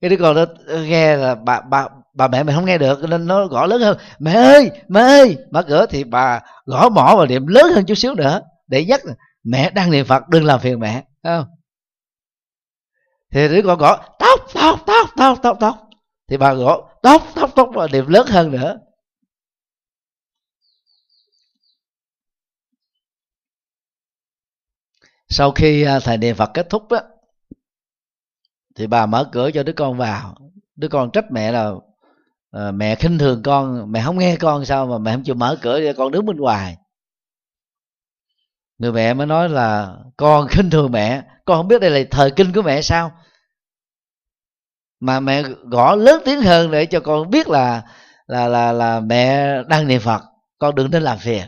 Cái 0.00 0.10
đứa 0.10 0.16
con 0.16 0.36
đó 0.36 0.44
nghe 0.82 1.16
là 1.16 1.34
bà 1.34 1.60
bà 1.60 1.88
bà 2.14 2.28
mẹ 2.28 2.42
mày 2.42 2.54
không 2.54 2.64
nghe 2.64 2.78
được, 2.78 3.00
nên 3.08 3.26
nó 3.26 3.46
gõ 3.46 3.66
lớn 3.66 3.80
hơn. 3.80 3.98
Mẹ 4.18 4.32
ơi 4.32 4.70
mẹ 4.88 5.00
ơi. 5.00 5.36
Mở 5.50 5.62
cửa 5.62 5.86
thì 5.90 6.04
bà 6.04 6.40
gõ 6.66 6.88
mỏ 6.88 7.16
và 7.18 7.26
niệm 7.26 7.46
lớn 7.46 7.66
hơn 7.74 7.84
chút 7.86 7.94
xíu 7.94 8.14
nữa, 8.14 8.40
để 8.66 8.84
nhắc 8.84 9.00
mẹ 9.44 9.70
đang 9.70 9.90
niệm 9.90 10.06
phật, 10.06 10.28
đừng 10.28 10.44
làm 10.44 10.60
phiền 10.60 10.80
mẹ 10.80 11.04
không? 11.24 11.46
Thì 13.30 13.48
đứa 13.48 13.60
con 13.64 13.78
gõ 13.78 14.16
tóc 14.18 14.40
tóc 14.54 14.80
tóc 14.86 15.10
tóc 15.16 15.38
tóc 15.42 15.56
tóc. 15.60 15.88
Thì 16.28 16.36
bà 16.36 16.54
gõ 16.54 16.90
tóc 17.02 17.22
tóc 17.34 17.50
tóc 17.56 17.68
và 17.74 17.88
niệm 17.92 18.06
lớn 18.08 18.26
hơn 18.30 18.50
nữa. 18.50 18.78
Sau 25.28 25.52
khi 25.52 25.82
à, 25.82 26.00
thầy 26.00 26.18
niệm 26.18 26.36
phật 26.36 26.50
kết 26.54 26.66
thúc 26.70 26.90
á, 26.90 27.02
thì 28.74 28.86
bà 28.86 29.06
mở 29.06 29.28
cửa 29.32 29.50
cho 29.54 29.62
đứa 29.62 29.72
con 29.72 29.96
vào. 29.96 30.34
Đứa 30.76 30.88
con 30.88 31.10
trách 31.10 31.24
mẹ 31.30 31.52
là 31.52 31.72
à, 32.50 32.70
mẹ 32.70 32.94
khinh 32.94 33.18
thường 33.18 33.42
con, 33.42 33.92
mẹ 33.92 34.02
không 34.04 34.18
nghe 34.18 34.36
con 34.36 34.64
sao 34.64 34.86
mà 34.86 34.98
mẹ 34.98 35.12
không 35.12 35.22
chịu 35.22 35.34
mở 35.34 35.58
cửa 35.62 35.80
cho 35.86 35.92
con 35.96 36.12
đứng 36.12 36.26
bên 36.26 36.36
ngoài 36.36 36.76
người 38.78 38.92
mẹ 38.92 39.14
mới 39.14 39.26
nói 39.26 39.48
là 39.48 39.96
con 40.16 40.48
khinh 40.50 40.70
thường 40.70 40.92
mẹ 40.92 41.22
con 41.44 41.58
không 41.58 41.68
biết 41.68 41.80
đây 41.80 41.90
là 41.90 42.00
thời 42.10 42.30
kinh 42.30 42.52
của 42.52 42.62
mẹ 42.62 42.82
sao? 42.82 43.12
Mà 45.00 45.20
mẹ 45.20 45.42
gõ 45.70 45.96
lớn 45.96 46.22
tiếng 46.24 46.40
hơn 46.40 46.70
để 46.70 46.86
cho 46.86 47.00
con 47.00 47.30
biết 47.30 47.48
là 47.48 47.82
là 48.26 48.48
là 48.48 48.72
là 48.72 49.00
mẹ 49.00 49.56
đang 49.68 49.86
niệm 49.86 50.00
phật 50.00 50.22
con 50.58 50.74
đừng 50.74 50.90
nên 50.90 51.02
làm 51.02 51.18
phiền. 51.18 51.42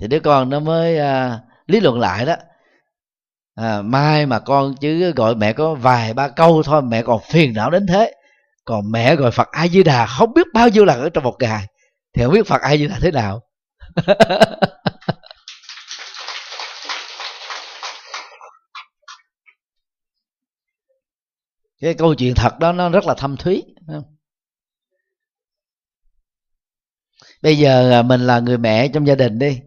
Thì 0.00 0.08
đứa 0.08 0.20
con 0.20 0.50
nó 0.50 0.60
mới 0.60 0.98
à, 0.98 1.40
lý 1.66 1.80
luận 1.80 2.00
lại 2.00 2.26
đó. 2.26 2.34
À, 3.54 3.82
mai 3.82 4.26
mà 4.26 4.38
con 4.38 4.74
chứ 4.80 5.12
gọi 5.16 5.34
mẹ 5.34 5.52
có 5.52 5.74
vài 5.74 6.14
ba 6.14 6.28
câu 6.28 6.62
thôi 6.62 6.82
mẹ 6.82 7.02
còn 7.02 7.20
phiền 7.30 7.52
não 7.54 7.70
đến 7.70 7.86
thế. 7.86 8.12
Còn 8.64 8.90
mẹ 8.92 9.16
gọi 9.16 9.30
phật 9.30 9.48
a 9.50 9.68
di 9.68 9.82
đà 9.82 10.06
không 10.06 10.32
biết 10.34 10.46
bao 10.54 10.68
nhiêu 10.68 10.84
lần 10.84 11.00
ở 11.00 11.08
trong 11.08 11.24
một 11.24 11.36
ngày. 11.40 11.66
Thì 12.16 12.22
không 12.24 12.32
biết 12.32 12.46
phật 12.46 12.60
a 12.62 12.76
di 12.76 12.86
đà 12.86 12.96
thế 13.00 13.10
nào. 13.10 13.40
cái 21.80 21.94
câu 21.94 22.14
chuyện 22.14 22.34
thật 22.34 22.58
đó 22.58 22.72
nó 22.72 22.88
rất 22.90 23.04
là 23.04 23.14
thâm 23.14 23.36
thúy 23.36 23.64
bây 27.42 27.58
giờ 27.58 27.90
à, 27.90 28.02
mình 28.02 28.20
là 28.20 28.40
người 28.40 28.58
mẹ 28.58 28.88
trong 28.88 29.06
gia 29.06 29.14
đình 29.14 29.38
đi 29.38 29.60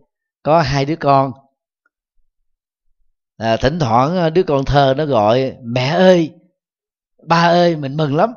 có 0.44 0.62
hai 0.62 0.86
đứa 0.86 0.96
con. 0.96 1.32
À, 3.38 3.58
thỉnh 3.58 3.80
thoảng 3.80 4.18
à, 4.18 4.30
đứa 4.30 4.44
con 4.44 4.66
thơ 4.66 4.94
nó 4.98 5.06
gọi 5.06 5.56
mẹ 5.64 5.90
ơi 5.90 6.32
ba 7.28 7.48
ơi 7.48 7.76
mình 7.76 7.98
mừng 7.98 8.16
lắm. 8.16 8.34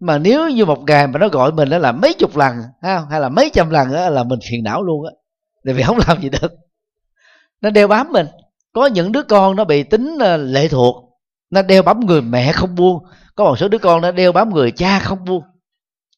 Mà 0.00 0.18
nếu 0.18 0.50
như 0.50 0.64
một 0.64 0.84
ngày 0.86 1.06
mà 1.06 1.18
nó 1.18 1.28
gọi 1.28 1.52
mình 1.52 1.70
đó 1.70 1.78
là 1.78 1.92
mấy 1.92 2.14
chục 2.14 2.36
lần 2.36 2.56
hay 2.82 3.20
là 3.20 3.28
mấy 3.28 3.50
trăm 3.52 3.70
lần 3.70 3.92
đó 3.92 4.10
là 4.10 4.24
mình 4.24 4.38
phiền 4.50 4.64
não 4.64 4.82
luôn 4.82 5.06
á 5.06 5.12
tại 5.64 5.74
vì 5.74 5.82
không 5.82 5.98
làm 6.08 6.22
gì 6.22 6.28
được. 6.28 6.52
Nó 7.60 7.70
đeo 7.70 7.88
bám 7.88 8.12
mình. 8.12 8.26
Có 8.72 8.86
những 8.86 9.12
đứa 9.12 9.22
con 9.22 9.56
nó 9.56 9.64
bị 9.64 9.82
tính 9.82 10.18
à, 10.20 10.36
lệ 10.36 10.68
thuộc 10.68 11.03
nó 11.54 11.62
đeo 11.62 11.82
bám 11.82 12.00
người 12.00 12.22
mẹ 12.22 12.52
không 12.52 12.74
buông. 12.74 13.04
Có 13.34 13.44
một 13.44 13.56
số 13.56 13.68
đứa 13.68 13.78
con 13.78 14.02
nó 14.02 14.10
đeo 14.12 14.32
bám 14.32 14.50
người 14.50 14.70
cha 14.70 14.98
không 14.98 15.24
buông. 15.24 15.44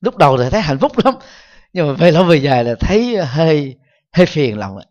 Lúc 0.01 0.16
đầu 0.16 0.39
thì 0.39 0.51
thấy 0.51 0.61
hạnh 0.61 0.78
phúc 0.78 0.93
lắm, 1.05 1.14
nhưng 1.72 1.87
mà 1.89 1.93
về 1.93 2.11
lâu 2.11 2.24
về 2.24 2.37
dài 2.37 2.64
là 2.64 2.74
thấy 2.80 3.16
hơi 3.16 3.76
hơi 4.12 4.26
phiền 4.26 4.59
lòng 4.59 4.76
ấy. 4.76 4.87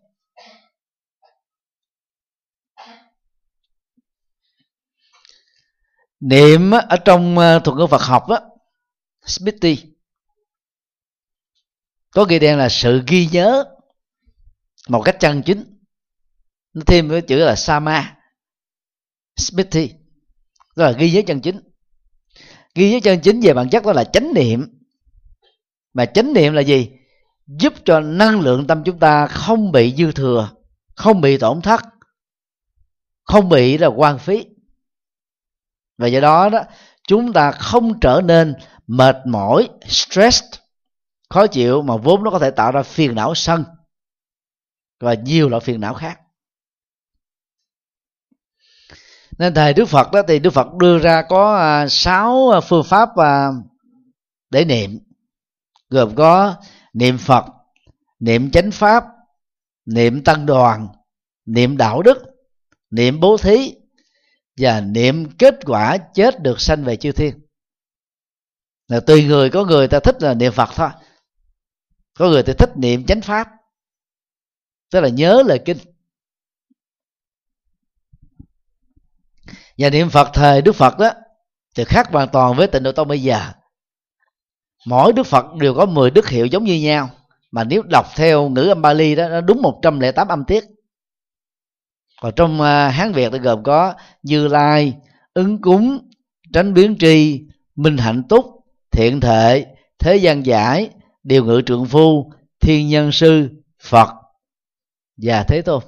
niệm 6.20 6.72
ở 6.72 6.98
trong 7.06 7.38
ờ, 7.38 7.60
thuật 7.60 7.78
ngữ 7.78 7.88
Phật 7.88 8.02
học 8.02 8.30
á 8.30 8.40
Smithy 9.26 9.78
có 12.12 12.24
ghi 12.24 12.40
đen 12.40 12.58
là 12.58 12.70
sự 12.70 13.04
ghi 13.08 13.28
nhớ 13.32 13.64
một 14.90 15.02
cách 15.02 15.16
chân 15.20 15.42
chính. 15.46 15.80
Nó 16.74 16.82
thêm 16.88 17.10
cái 17.10 17.22
chữ 17.22 17.38
là 17.38 17.56
sama 17.56 18.18
Smithy 19.38 20.05
đó 20.76 20.86
là 20.86 20.92
ghi 20.92 21.12
nhớ 21.12 21.22
chân 21.28 21.42
chính. 21.42 21.60
Ghi 22.76 22.92
nhớ 22.92 23.00
chân 23.04 23.20
chính 23.20 23.40
về 23.42 23.54
bản 23.54 23.70
chất 23.70 23.86
đó 23.86 23.94
là 23.94 24.04
chánh 24.04 24.34
niệm. 24.34 24.68
Mà 25.94 26.06
chánh 26.06 26.34
niệm 26.34 26.54
là 26.54 26.62
gì? 26.62 26.90
Giúp 27.48 27.74
cho 27.86 28.00
năng 28.00 28.40
lượng 28.40 28.68
tâm 28.68 28.84
chúng 28.84 29.00
ta 29.00 29.28
không 29.28 29.72
bị 29.72 29.96
dư 29.98 30.12
thừa, 30.12 30.50
không 30.96 31.22
bị 31.22 31.38
tổn 31.38 31.62
thất, 31.62 31.82
không 33.24 33.50
bị 33.50 33.78
là 33.78 33.88
quan 33.88 34.20
phí. 34.20 34.46
Và 35.98 36.08
do 36.08 36.20
đó 36.20 36.50
đó, 36.50 36.64
chúng 37.08 37.34
ta 37.34 37.52
không 37.52 38.00
trở 38.00 38.22
nên 38.26 38.54
mệt 38.88 39.18
mỏi 39.26 39.70
stress 39.88 40.44
khó 41.30 41.48
chịu 41.48 41.82
mà 41.82 41.98
vốn 41.98 42.24
nó 42.24 42.32
có 42.32 42.40
thể 42.40 42.52
tạo 42.52 42.72
ra 42.72 42.84
phiền 42.84 43.16
não 43.16 43.36
sân 43.36 43.64
và 45.00 45.14
nhiều 45.14 45.50
loại 45.50 45.60
phiền 45.60 45.82
não 45.82 45.94
khác. 45.94 46.20
Nên 49.38 49.54
thầy 49.54 49.74
đức 49.74 49.86
phật 49.86 50.12
đó, 50.12 50.22
thì 50.28 50.40
đức 50.40 50.50
phật 50.50 50.74
đưa 50.74 51.00
ra 51.00 51.24
có 51.30 51.56
à, 51.56 51.88
sáu 51.90 52.50
à, 52.50 52.60
phương 52.60 52.84
pháp 52.84 53.10
à, 53.16 53.50
để 54.50 54.66
niệm. 54.66 55.00
Gồm 55.90 56.16
có 56.16 56.56
niệm 56.94 57.18
phật, 57.18 57.46
niệm 58.20 58.52
chánh 58.52 58.72
pháp, 58.72 59.04
niệm 59.86 60.24
tăng 60.24 60.46
đoàn, 60.46 60.88
niệm 61.46 61.78
đạo 61.78 62.02
đức, 62.02 62.18
niệm 62.92 63.20
bố 63.20 63.38
thí, 63.38 63.76
và 64.58 64.82
niệm 64.82 65.30
kết 65.38 65.56
quả 65.66 65.98
chết 65.98 66.42
được 66.42 66.62
sanh 66.62 66.84
về 66.84 66.96
chư 66.96 67.12
thiên. 67.12 67.40
Là 68.88 69.00
tùy 69.00 69.26
người, 69.26 69.50
có 69.50 69.66
người 69.66 69.88
ta 69.88 70.00
thích 70.00 70.16
là 70.20 70.34
niệm 70.34 70.52
phật 70.52 70.70
thôi. 70.76 70.90
Có 72.20 72.30
người 72.30 72.44
thì 72.44 72.54
thích 72.54 72.70
niệm 72.76 73.06
chánh 73.06 73.22
pháp. 73.22 73.48
Tức 74.92 75.02
là 75.02 75.10
nhớ 75.10 75.44
lời 75.46 75.60
kinh. 75.66 75.78
Và 79.78 79.90
niệm 79.90 80.10
phật 80.10 80.30
thời 80.34 80.62
đức 80.62 80.76
phật 80.76 81.00
đó, 81.00 81.12
thì 81.76 81.84
khác 81.84 82.12
hoàn 82.12 82.30
toàn 82.30 82.56
với 82.56 82.68
tịnh 82.68 82.84
độ 82.84 82.92
tông 82.92 83.08
bây 83.08 83.22
giờ. 83.22 83.42
Mỗi 84.86 85.14
đức 85.14 85.24
phật 85.24 85.46
đều 85.60 85.74
có 85.74 85.86
10 85.86 86.12
đức 86.12 86.30
hiệu 86.30 86.46
giống 86.46 86.64
như 86.64 86.76
nhau, 86.82 87.10
mà 87.52 87.64
nếu 87.64 87.82
đọc 87.92 88.06
theo 88.16 88.50
ngữ 88.50 88.68
âm 88.68 88.82
Bali 88.82 89.16
đó, 89.16 89.28
nó 89.30 89.42
đúng 89.42 89.62
108 89.62 90.28
âm 90.28 90.44
tiết. 90.46 90.64
Còn 92.22 92.34
trong 92.36 92.62
à, 92.62 92.90
hán 92.90 93.12
việt 93.12 93.30
thì 93.32 93.40
gồm 93.40 93.64
có 93.64 93.94
như 94.24 94.48
lai, 94.48 94.94
ứng 95.34 95.62
cúng, 95.62 96.10
tránh 96.54 96.74
biến 96.74 96.98
tri, 97.00 97.42
minh 97.76 97.98
hạnh 97.98 98.24
túc, 98.30 98.46
thiện 98.92 99.20
thệ, 99.20 99.66
thế 100.00 100.16
gian 100.16 100.46
giải, 100.46 100.90
điều 101.24 101.46
ngự 101.46 101.62
trượng 101.66 101.86
phu, 101.86 102.32
thiên 102.62 102.90
nhân 102.90 103.12
sư, 103.12 103.50
phật. 103.82 104.10
Và 105.18 105.44
thế 105.44 105.62
tôn 105.62 105.84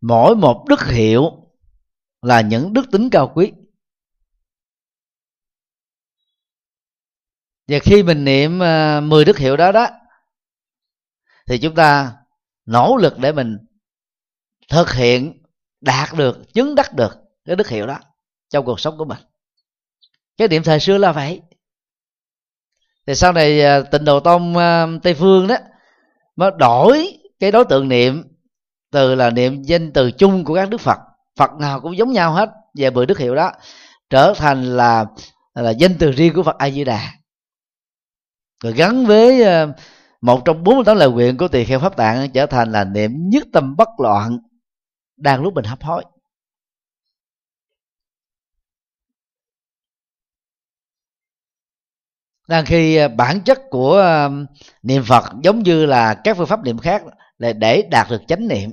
mỗi 0.00 0.36
một 0.36 0.64
đức 0.68 0.80
hiệu 0.86 1.30
là 2.22 2.40
những 2.40 2.72
đức 2.72 2.90
tính 2.92 3.08
cao 3.12 3.32
quý. 3.34 3.52
Và 7.68 7.78
khi 7.82 8.02
mình 8.02 8.24
niệm 8.24 8.62
à, 8.62 9.00
10 9.00 9.24
đức 9.24 9.38
hiệu 9.38 9.56
đó 9.56 9.72
đó, 9.72 9.88
thì 11.46 11.58
chúng 11.58 11.74
ta 11.74 12.16
nỗ 12.66 12.96
lực 12.96 13.18
để 13.18 13.32
mình 13.32 13.58
thực 14.68 14.92
hiện 14.92 15.42
đạt 15.80 16.08
được, 16.16 16.54
chứng 16.54 16.74
đắc 16.74 16.94
được 16.94 17.16
cái 17.44 17.56
đức 17.56 17.68
hiệu 17.68 17.86
đó 17.86 17.98
trong 18.48 18.64
cuộc 18.64 18.80
sống 18.80 18.98
của 18.98 19.04
mình. 19.04 19.18
Cái 20.36 20.48
điểm 20.48 20.62
thời 20.62 20.80
xưa 20.80 20.98
là 20.98 21.12
vậy. 21.12 21.42
Thì 23.06 23.14
sau 23.14 23.32
này 23.32 23.60
à, 23.64 23.80
tịnh 23.80 24.04
độ 24.04 24.20
tông 24.20 24.56
à, 24.56 24.86
tây 25.02 25.14
phương 25.14 25.46
đó, 25.46 25.56
mới 26.36 26.50
đổi 26.58 27.18
cái 27.40 27.52
đối 27.52 27.64
tượng 27.64 27.88
niệm 27.88 28.29
từ 28.90 29.14
là 29.14 29.30
niệm 29.30 29.62
danh 29.62 29.92
từ 29.92 30.10
chung 30.10 30.44
của 30.44 30.54
các 30.54 30.70
đức 30.70 30.80
phật 30.80 30.98
phật 31.36 31.50
nào 31.60 31.80
cũng 31.80 31.96
giống 31.96 32.12
nhau 32.12 32.32
hết 32.32 32.50
về 32.78 32.90
mười 32.90 33.06
đức 33.06 33.18
hiệu 33.18 33.34
đó, 33.34 33.52
trở 34.10 34.34
thành 34.36 34.76
là 34.76 35.04
là 35.54 35.70
danh 35.70 35.98
từ 35.98 36.10
riêng 36.10 36.32
của 36.34 36.42
phật 36.42 36.58
a 36.58 36.70
di 36.70 36.84
đà 36.84 37.12
rồi 38.64 38.72
gắn 38.72 39.06
với 39.06 39.42
ờ, 39.42 39.72
một 40.20 40.42
trong 40.44 40.64
48 40.64 40.96
lời 40.96 41.10
nguyện 41.10 41.36
của 41.36 41.48
tỳ 41.48 41.64
kheo 41.64 41.80
pháp 41.80 41.96
tạng 41.96 42.30
trở 42.32 42.46
thành 42.46 42.72
là 42.72 42.84
niệm 42.84 43.12
nhất 43.28 43.44
tâm 43.52 43.76
bất 43.76 43.88
loạn, 43.98 44.38
đang 45.16 45.42
lúc 45.42 45.54
mình 45.54 45.64
hấp 45.64 45.82
hối. 45.82 46.04
Đang 52.48 52.64
khi 52.66 52.96
ờ, 52.96 53.08
bản 53.08 53.40
chất 53.44 53.58
của 53.70 53.92
ờ, 53.96 54.30
niệm 54.82 55.02
phật 55.08 55.24
giống 55.42 55.62
như 55.62 55.86
là 55.86 56.14
các 56.24 56.36
phương 56.36 56.46
pháp 56.46 56.64
niệm 56.64 56.78
khác 56.78 57.02
là 57.38 57.52
để 57.52 57.82
đạt 57.90 58.10
được 58.10 58.22
chánh 58.28 58.48
niệm 58.48 58.70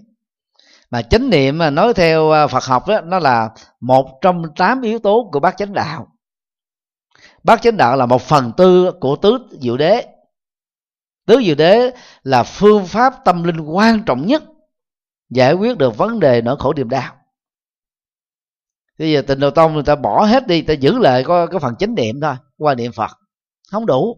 mà 0.91 1.01
chánh 1.01 1.29
niệm 1.29 1.59
nói 1.73 1.93
theo 1.93 2.31
à, 2.31 2.47
phật 2.47 2.63
học 2.63 2.87
đó, 2.87 3.01
nó 3.01 3.19
là 3.19 3.49
một 3.79 4.19
trong 4.21 4.43
tám 4.55 4.81
yếu 4.81 4.99
tố 4.99 5.29
của 5.31 5.39
bát 5.39 5.57
chánh 5.57 5.73
đạo. 5.73 6.07
Bát 7.43 7.61
chánh 7.61 7.77
đạo 7.77 7.97
là 7.97 8.05
một 8.05 8.21
phần 8.21 8.51
tư 8.57 8.91
của 8.99 9.15
tứ 9.15 9.37
diệu 9.61 9.77
đế. 9.77 10.05
Tứ 11.25 11.41
diệu 11.45 11.55
đế 11.55 11.91
là 12.23 12.43
phương 12.43 12.85
pháp 12.85 13.13
tâm 13.25 13.43
linh 13.43 13.59
quan 13.59 14.03
trọng 14.05 14.25
nhất, 14.25 14.43
giải 15.29 15.53
quyết 15.53 15.77
được 15.77 15.97
vấn 15.97 16.19
đề 16.19 16.41
nỗi 16.41 16.55
khổ 16.59 16.73
niềm 16.73 16.89
đau. 16.89 17.15
Bây 18.99 19.11
giờ 19.11 19.21
tình 19.27 19.39
đầu 19.39 19.51
tông 19.51 19.73
người 19.73 19.83
ta 19.83 19.95
bỏ 19.95 20.25
hết 20.25 20.47
đi, 20.47 20.61
ta 20.61 20.73
giữ 20.73 20.99
lại 20.99 21.23
có, 21.23 21.47
cái 21.47 21.59
phần 21.59 21.75
chánh 21.75 21.95
niệm 21.95 22.21
thôi, 22.21 22.35
qua 22.57 22.75
niệm 22.75 22.91
phật. 22.91 23.11
Không 23.71 23.85
đủ. 23.85 24.17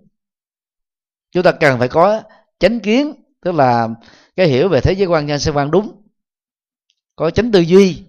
Chúng 1.32 1.43
ta 1.43 1.51
cần 1.51 1.80
phải 1.80 1.88
có 1.88 2.22
chánh 2.59 2.80
kiến, 2.80 3.13
tức 3.41 3.51
là 3.51 3.88
cái 4.36 4.47
hiểu 4.47 4.70
về 4.70 4.82
thế 4.82 4.93
giới 4.93 5.07
quan 5.07 5.26
nhân 5.26 5.39
sinh 5.39 5.55
quan 5.55 5.72
đúng 5.72 5.99
có 7.20 7.32
chánh 7.32 7.51
tư 7.51 7.59
duy 7.59 8.03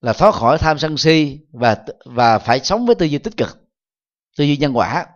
là 0.00 0.12
thoát 0.12 0.34
khỏi 0.34 0.58
tham 0.58 0.78
sân 0.78 0.96
si 0.96 1.38
và 1.52 1.84
và 2.04 2.38
phải 2.38 2.60
sống 2.60 2.86
với 2.86 2.94
tư 2.94 3.06
duy 3.06 3.18
tích 3.18 3.36
cực, 3.36 3.58
tư 4.36 4.44
duy 4.44 4.56
nhân 4.56 4.76
quả. 4.76 5.06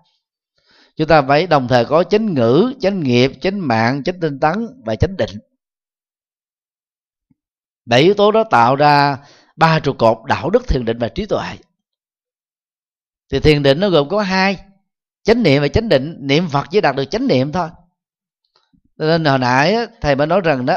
Chúng 0.96 1.08
ta 1.08 1.22
phải 1.22 1.46
đồng 1.46 1.68
thời 1.68 1.84
có 1.84 2.04
chánh 2.04 2.34
ngữ, 2.34 2.72
chánh 2.80 3.02
nghiệp, 3.02 3.32
chánh 3.40 3.68
mạng, 3.68 4.02
chánh 4.04 4.20
tinh 4.20 4.40
tấn 4.40 4.82
và 4.84 4.96
chánh 4.96 5.16
định. 5.16 5.30
Bảy 7.86 8.00
yếu 8.00 8.14
tố 8.14 8.32
đó 8.32 8.44
tạo 8.44 8.76
ra 8.76 9.18
ba 9.56 9.80
trụ 9.80 9.92
cột 9.92 10.18
đạo 10.26 10.50
đức 10.50 10.68
thiền 10.68 10.84
định 10.84 10.98
và 10.98 11.08
trí 11.08 11.26
tuệ. 11.26 11.56
Thì 13.32 13.40
thiền 13.40 13.62
định 13.62 13.80
nó 13.80 13.88
gồm 13.90 14.08
có 14.08 14.22
hai, 14.22 14.58
chánh 15.22 15.42
niệm 15.42 15.62
và 15.62 15.68
chánh 15.68 15.88
định. 15.88 16.16
Niệm 16.20 16.48
phật 16.48 16.66
chỉ 16.70 16.80
đạt 16.80 16.96
được 16.96 17.04
chánh 17.04 17.26
niệm 17.26 17.52
thôi. 17.52 17.68
Nên 18.96 19.24
hồi 19.24 19.38
nãy 19.38 19.76
thầy 20.00 20.16
mới 20.16 20.26
nói 20.26 20.40
rằng 20.44 20.66
đó 20.66 20.76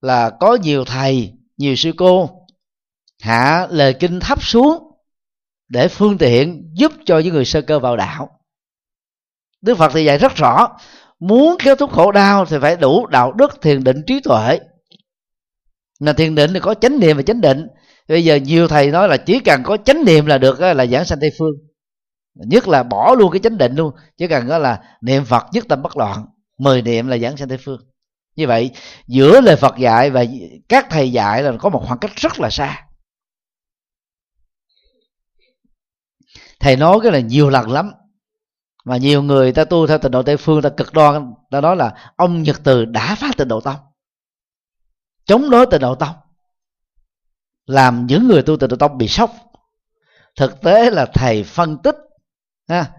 là 0.00 0.30
có 0.40 0.54
nhiều 0.54 0.84
thầy 0.84 1.39
nhiều 1.60 1.76
sư 1.76 1.92
cô 1.96 2.30
hạ 3.22 3.66
lời 3.70 3.94
kinh 3.94 4.20
thấp 4.20 4.42
xuống 4.42 4.82
để 5.68 5.88
phương 5.88 6.18
tiện 6.18 6.70
giúp 6.74 6.92
cho 7.04 7.18
những 7.18 7.34
người 7.34 7.44
sơ 7.44 7.62
cơ 7.62 7.78
vào 7.78 7.96
đạo. 7.96 8.30
Đức 9.62 9.78
phật 9.78 9.92
thì 9.94 10.04
dạy 10.04 10.18
rất 10.18 10.36
rõ, 10.36 10.68
muốn 11.18 11.56
kéo 11.58 11.76
thúc 11.76 11.92
khổ 11.92 12.12
đau 12.12 12.44
thì 12.44 12.56
phải 12.60 12.76
đủ 12.76 13.06
đạo 13.06 13.32
đức, 13.32 13.62
thiền 13.62 13.84
định, 13.84 14.02
trí 14.06 14.20
tuệ. 14.20 14.58
Là 15.98 16.12
thiền 16.12 16.34
định 16.34 16.50
thì 16.54 16.60
có 16.60 16.74
chánh 16.74 17.00
niệm 17.00 17.16
và 17.16 17.22
chánh 17.22 17.40
định. 17.40 17.66
Bây 18.08 18.24
giờ 18.24 18.36
nhiều 18.36 18.68
thầy 18.68 18.90
nói 18.90 19.08
là 19.08 19.16
chỉ 19.16 19.40
cần 19.40 19.62
có 19.62 19.76
chánh 19.76 20.04
niệm 20.04 20.26
là 20.26 20.38
được 20.38 20.60
là 20.60 20.86
giảng 20.86 21.04
sanh 21.04 21.20
tây 21.20 21.30
phương. 21.38 21.54
Nhất 22.34 22.68
là 22.68 22.82
bỏ 22.82 23.14
luôn 23.18 23.32
cái 23.32 23.40
chánh 23.40 23.58
định 23.58 23.74
luôn 23.74 23.94
chỉ 24.16 24.28
cần 24.28 24.48
đó 24.48 24.58
là 24.58 24.82
niệm 25.00 25.24
phật 25.24 25.46
nhất 25.52 25.64
tâm 25.68 25.82
bất 25.82 25.96
loạn. 25.96 26.26
Mười 26.58 26.82
niệm 26.82 27.08
là 27.08 27.18
giảng 27.18 27.36
sanh 27.36 27.48
tây 27.48 27.58
phương 27.58 27.89
như 28.36 28.46
vậy 28.46 28.70
giữa 29.06 29.40
lời 29.40 29.56
phật 29.56 29.76
dạy 29.78 30.10
và 30.10 30.24
các 30.68 30.86
thầy 30.90 31.12
dạy 31.12 31.42
là 31.42 31.52
có 31.58 31.68
một 31.68 31.84
khoảng 31.86 31.98
cách 31.98 32.16
rất 32.16 32.40
là 32.40 32.50
xa. 32.50 32.86
Thầy 36.60 36.76
nói 36.76 36.98
cái 37.02 37.12
là 37.12 37.20
nhiều 37.20 37.50
lần 37.50 37.70
lắm. 37.70 37.92
Mà 38.84 38.96
nhiều 38.96 39.22
người 39.22 39.52
ta 39.52 39.64
tu 39.64 39.86
theo 39.86 39.98
tịnh 39.98 40.10
độ 40.10 40.22
tây 40.22 40.36
phương 40.36 40.62
ta 40.62 40.68
cực 40.76 40.92
đoan 40.92 41.34
ta 41.50 41.60
nói 41.60 41.76
là 41.76 42.12
ông 42.16 42.42
nhật 42.42 42.60
từ 42.64 42.84
đã 42.84 43.14
phá 43.14 43.30
tịnh 43.36 43.48
độ 43.48 43.60
tông. 43.60 43.76
Chống 45.24 45.50
đối 45.50 45.66
tịnh 45.66 45.80
độ 45.80 45.94
tông. 45.94 46.14
Làm 47.66 48.06
những 48.06 48.28
người 48.28 48.42
tu 48.42 48.56
tịnh 48.56 48.68
độ 48.68 48.76
tông 48.76 48.98
bị 48.98 49.08
sốc. 49.08 49.34
Thực 50.36 50.60
tế 50.60 50.90
là 50.90 51.06
thầy 51.14 51.44
phân 51.44 51.78
tích 51.82 51.96
ha, 52.68 52.92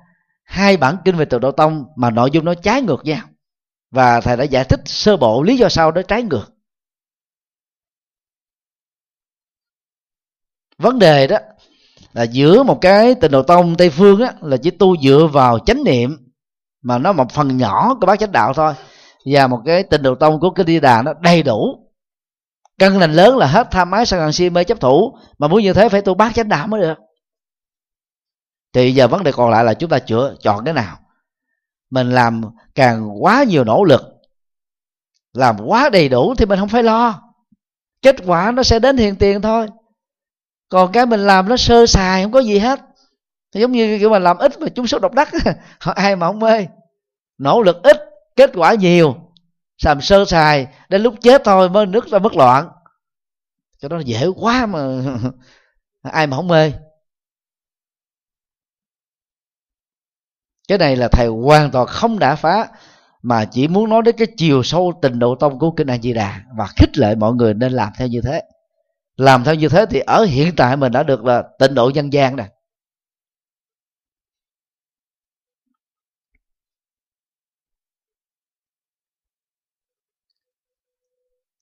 hai 0.43 0.77
bản 0.77 0.97
kinh 1.05 1.15
về 1.15 1.25
tịnh 1.25 1.39
độ 1.39 1.51
tông 1.51 1.85
mà 1.95 2.09
nội 2.09 2.31
dung 2.31 2.45
nó 2.45 2.53
trái 2.53 2.81
ngược 2.81 3.05
nhau 3.05 3.27
và 3.91 4.21
thầy 4.21 4.37
đã 4.37 4.43
giải 4.43 4.63
thích 4.63 4.79
sơ 4.85 5.17
bộ 5.17 5.43
lý 5.43 5.57
do 5.57 5.69
sao 5.69 5.91
đó 5.91 6.01
trái 6.01 6.23
ngược. 6.23 6.45
Vấn 10.77 10.99
đề 10.99 11.27
đó 11.27 11.37
là 12.13 12.23
giữa 12.23 12.63
một 12.63 12.79
cái 12.81 13.15
tịnh 13.15 13.31
độ 13.31 13.43
tông 13.43 13.75
tây 13.77 13.89
phương 13.89 14.21
á, 14.21 14.33
là 14.41 14.57
chỉ 14.57 14.71
tu 14.71 14.97
dựa 14.97 15.29
vào 15.33 15.59
chánh 15.59 15.83
niệm, 15.83 16.17
mà 16.81 16.97
nó 16.97 17.13
một 17.13 17.31
phần 17.31 17.57
nhỏ 17.57 17.95
của 18.01 18.07
bác 18.07 18.19
chánh 18.19 18.31
đạo 18.31 18.53
thôi. 18.53 18.73
Và 19.25 19.47
một 19.47 19.61
cái 19.65 19.83
tịnh 19.83 20.01
độ 20.01 20.15
tông 20.15 20.39
của 20.39 20.49
kinh 20.49 20.67
di 20.67 20.79
đà 20.79 21.01
nó 21.01 21.13
đầy 21.13 21.43
đủ. 21.43 21.87
Căn 22.79 22.97
lành 22.97 23.13
lớn 23.13 23.37
là 23.37 23.47
hết 23.47 23.67
tham 23.71 23.91
ái 23.91 24.05
sân 24.05 24.19
hận 24.19 24.33
si 24.33 24.49
mê 24.49 24.63
chấp 24.63 24.79
thủ, 24.79 25.17
mà 25.37 25.47
muốn 25.47 25.61
như 25.61 25.73
thế 25.73 25.89
phải 25.89 26.01
tu 26.01 26.13
bát 26.13 26.31
chánh 26.35 26.49
đạo 26.49 26.67
mới 26.67 26.81
được. 26.81 26.97
Thì 28.73 28.91
giờ 28.91 29.07
vấn 29.07 29.23
đề 29.23 29.31
còn 29.31 29.49
lại 29.49 29.63
là 29.63 29.73
chúng 29.73 29.89
ta 29.89 29.99
chữa 29.99 30.35
chọn 30.41 30.65
cái 30.65 30.73
nào? 30.73 30.97
Mình 31.91 32.09
làm 32.09 32.41
càng 32.75 33.23
quá 33.23 33.43
nhiều 33.43 33.63
nỗ 33.63 33.83
lực. 33.83 34.01
Làm 35.33 35.57
quá 35.65 35.89
đầy 35.89 36.09
đủ 36.09 36.35
thì 36.37 36.45
mình 36.45 36.59
không 36.59 36.69
phải 36.69 36.83
lo. 36.83 37.21
Kết 38.01 38.15
quả 38.25 38.51
nó 38.51 38.63
sẽ 38.63 38.79
đến 38.79 38.97
hiện 38.97 39.15
tiền 39.15 39.41
thôi. 39.41 39.67
Còn 40.69 40.91
cái 40.91 41.05
mình 41.05 41.19
làm 41.19 41.49
nó 41.49 41.57
sơ 41.57 41.85
sài, 41.85 42.23
không 42.23 42.31
có 42.31 42.39
gì 42.39 42.59
hết. 42.59 42.79
Giống 43.53 43.71
như 43.71 43.99
kiểu 43.99 44.09
mà 44.09 44.19
làm 44.19 44.37
ít 44.37 44.59
mà 44.59 44.67
chúng 44.75 44.87
số 44.87 44.99
độc 44.99 45.13
đắc 45.13 45.29
ai 45.79 46.15
mà 46.15 46.27
không 46.27 46.39
mê. 46.39 46.67
Nỗ 47.37 47.61
lực 47.61 47.83
ít, 47.83 47.97
kết 48.35 48.51
quả 48.53 48.73
nhiều. 48.73 49.15
Làm 49.83 50.01
sơ 50.01 50.25
sài, 50.25 50.67
đến 50.89 51.01
lúc 51.01 51.15
chết 51.21 51.41
thôi 51.45 51.69
mới 51.69 51.85
nước 51.85 52.07
ra 52.07 52.19
mất 52.19 52.35
loạn. 52.35 52.69
Cho 53.79 53.87
nó 53.87 53.99
dễ 53.99 54.27
quá 54.35 54.65
mà 54.65 54.79
ai 56.03 56.27
mà 56.27 56.37
không 56.37 56.47
mê. 56.47 56.71
Cái 60.71 60.77
này 60.77 60.95
là 60.95 61.07
thầy 61.07 61.27
hoàn 61.27 61.71
toàn 61.71 61.87
không 61.87 62.19
đã 62.19 62.35
phá, 62.35 62.67
mà 63.21 63.45
chỉ 63.45 63.67
muốn 63.67 63.89
nói 63.89 64.01
đến 64.05 64.15
cái 64.17 64.27
chiều 64.37 64.63
sâu 64.63 64.93
tình 65.01 65.19
độ 65.19 65.35
tông 65.35 65.59
của 65.59 65.71
kinh 65.71 65.87
A 65.87 65.97
Di 65.97 66.13
Đà 66.13 66.41
và 66.57 66.67
khích 66.77 66.97
lệ 66.97 67.15
mọi 67.15 67.33
người 67.33 67.53
nên 67.53 67.71
làm 67.71 67.89
theo 67.97 68.07
như 68.07 68.21
thế. 68.21 68.41
Làm 69.17 69.43
theo 69.43 69.55
như 69.55 69.69
thế 69.69 69.85
thì 69.89 69.99
ở 69.99 70.23
hiện 70.23 70.55
tại 70.57 70.77
mình 70.77 70.91
đã 70.91 71.03
được 71.03 71.25
là 71.25 71.43
tịnh 71.59 71.75
độ 71.75 71.89
dân 71.89 72.13
gian 72.13 72.35
nè 72.35 72.47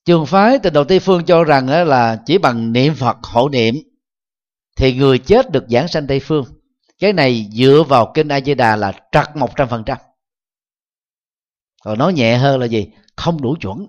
trường 0.04 0.26
phái 0.26 0.58
tịnh 0.58 0.72
độ 0.72 0.84
tây 0.84 1.00
phương 1.00 1.24
cho 1.24 1.44
rằng 1.44 1.68
là 1.88 2.22
chỉ 2.26 2.38
bằng 2.38 2.72
niệm 2.72 2.94
phật 2.94 3.16
hộ 3.22 3.48
niệm 3.48 3.74
thì 4.76 4.94
người 4.94 5.18
chết 5.18 5.50
được 5.50 5.64
giảng 5.68 5.88
sanh 5.88 6.06
tây 6.06 6.20
phương 6.20 6.59
cái 7.00 7.12
này 7.12 7.48
dựa 7.52 7.84
vào 7.88 8.12
kinh 8.14 8.28
a 8.28 8.40
di 8.40 8.54
đà 8.54 8.76
là 8.76 8.92
trật 9.12 9.36
một 9.36 9.56
trăm 9.56 9.68
phần 9.68 9.82
trăm. 9.86 9.98
Còn 11.82 11.98
nói 11.98 12.12
nhẹ 12.12 12.36
hơn 12.36 12.60
là 12.60 12.66
gì? 12.66 12.88
Không 13.16 13.42
đủ 13.42 13.56
chuẩn. 13.60 13.86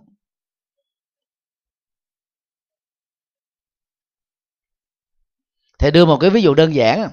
Thầy 5.79 5.91
đưa 5.91 6.05
một 6.05 6.17
cái 6.21 6.29
ví 6.29 6.41
dụ 6.41 6.53
đơn 6.53 6.75
giản. 6.75 7.09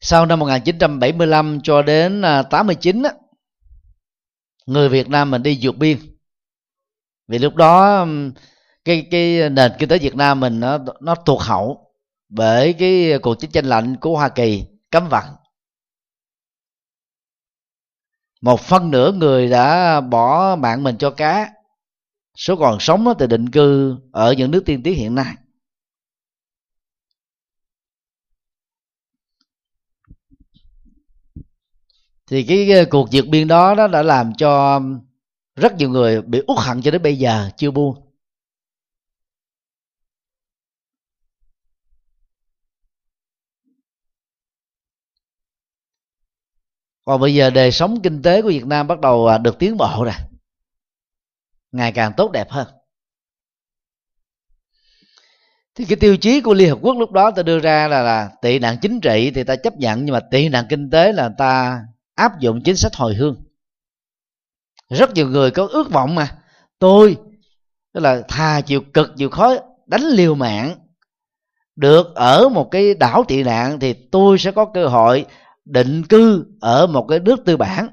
Sau 0.00 0.26
năm 0.26 0.38
1975 0.38 1.60
cho 1.62 1.82
đến 1.82 2.22
à, 2.22 2.42
89 2.42 3.02
á, 3.02 3.12
Người 4.66 4.88
Việt 4.88 5.08
Nam 5.08 5.30
mình 5.30 5.42
đi 5.42 5.58
vượt 5.62 5.76
biên. 5.76 5.98
Vì 7.28 7.38
lúc 7.38 7.54
đó 7.54 8.06
cái 8.84 9.06
cái 9.10 9.50
nền 9.50 9.72
kinh 9.78 9.88
tế 9.88 9.98
Việt 9.98 10.16
Nam 10.16 10.40
mình 10.40 10.60
nó 10.60 10.78
nó 11.00 11.14
tuột 11.14 11.40
hậu 11.40 11.85
bởi 12.28 12.72
cái 12.72 13.12
ờ, 13.12 13.18
cuộc 13.22 13.34
chiến 13.34 13.50
tranh 13.50 13.64
lạnh 13.64 13.96
của 14.00 14.16
Hoa 14.16 14.28
Kỳ 14.28 14.64
cấm 14.90 15.08
vận. 15.08 15.24
Một 18.40 18.60
phân 18.60 18.90
nửa 18.90 19.12
người 19.12 19.50
đã 19.50 20.00
bỏ 20.00 20.56
mạng 20.56 20.82
mình 20.82 20.96
cho 20.98 21.10
cá. 21.10 21.52
Số 22.36 22.56
còn 22.56 22.80
sống 22.80 23.04
thì 23.18 23.26
định 23.26 23.50
cư 23.50 23.96
ở 24.12 24.32
những 24.32 24.50
nước 24.50 24.62
tiên 24.66 24.82
tiến 24.82 24.94
hiện 24.94 25.14
nay. 25.14 25.34
Thì 32.26 32.42
cái 32.42 32.70
ờ, 32.70 32.84
cuộc 32.90 33.08
vượt 33.12 33.26
biên 33.28 33.48
đó 33.48 33.74
đó 33.74 33.88
đã 33.88 34.02
làm 34.02 34.34
cho 34.34 34.80
rất 35.56 35.76
nhiều 35.76 35.90
người 35.90 36.22
bị 36.22 36.42
uất 36.46 36.58
hận 36.58 36.82
cho 36.82 36.90
đến 36.90 37.02
bây 37.02 37.18
giờ, 37.18 37.50
chưa 37.56 37.70
buông. 37.70 38.05
Còn 47.06 47.20
bây 47.20 47.34
giờ 47.34 47.50
đời 47.50 47.72
sống 47.72 48.02
kinh 48.02 48.22
tế 48.22 48.42
của 48.42 48.48
Việt 48.48 48.66
Nam 48.66 48.86
bắt 48.86 49.00
đầu 49.00 49.26
à, 49.26 49.38
được 49.38 49.58
tiến 49.58 49.76
bộ 49.76 50.04
rồi. 50.04 50.14
Ngày 51.72 51.92
càng 51.92 52.12
tốt 52.16 52.30
đẹp 52.30 52.50
hơn. 52.50 52.66
Thì 55.74 55.84
cái 55.84 55.96
tiêu 55.96 56.16
chí 56.16 56.40
của 56.40 56.54
Liên 56.54 56.68
Hợp 56.68 56.78
Quốc 56.82 56.96
lúc 56.98 57.12
đó 57.12 57.30
ta 57.30 57.42
đưa 57.42 57.58
ra 57.58 57.88
là, 57.88 58.02
là 58.02 58.30
tị 58.42 58.58
nạn 58.58 58.76
chính 58.82 59.00
trị 59.00 59.32
thì 59.34 59.44
ta 59.44 59.56
chấp 59.56 59.76
nhận 59.76 60.04
nhưng 60.04 60.12
mà 60.12 60.20
tị 60.20 60.48
nạn 60.48 60.66
kinh 60.68 60.90
tế 60.90 61.12
là 61.12 61.30
ta 61.38 61.80
áp 62.14 62.40
dụng 62.40 62.62
chính 62.64 62.76
sách 62.76 62.94
hồi 62.94 63.14
hương. 63.14 63.44
Rất 64.90 65.14
nhiều 65.14 65.28
người 65.28 65.50
có 65.50 65.66
ước 65.66 65.90
vọng 65.90 66.14
mà. 66.14 66.38
Tôi 66.78 67.16
tức 67.92 68.00
là 68.00 68.22
thà 68.28 68.60
chịu 68.60 68.80
cực 68.94 69.12
chịu 69.16 69.30
khó 69.30 69.54
đánh 69.86 70.02
liều 70.02 70.34
mạng 70.34 70.74
được 71.76 72.14
ở 72.14 72.48
một 72.48 72.68
cái 72.70 72.94
đảo 72.94 73.24
tị 73.28 73.42
nạn 73.42 73.80
thì 73.80 73.92
tôi 73.92 74.38
sẽ 74.38 74.52
có 74.52 74.64
cơ 74.74 74.86
hội 74.86 75.26
định 75.66 76.02
cư 76.08 76.46
ở 76.60 76.86
một 76.86 77.06
cái 77.08 77.20
nước 77.20 77.36
tư 77.44 77.56
bản. 77.56 77.88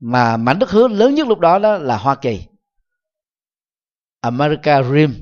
Mà 0.00 0.36
mảnh 0.36 0.58
đất 0.58 0.70
hứa 0.70 0.88
lớn 0.88 1.14
nhất 1.14 1.26
lúc 1.26 1.38
đó 1.38 1.58
đó 1.58 1.78
là 1.78 1.96
Hoa 1.96 2.14
Kỳ. 2.14 2.40
America 4.20 4.82
Dream, 4.82 5.14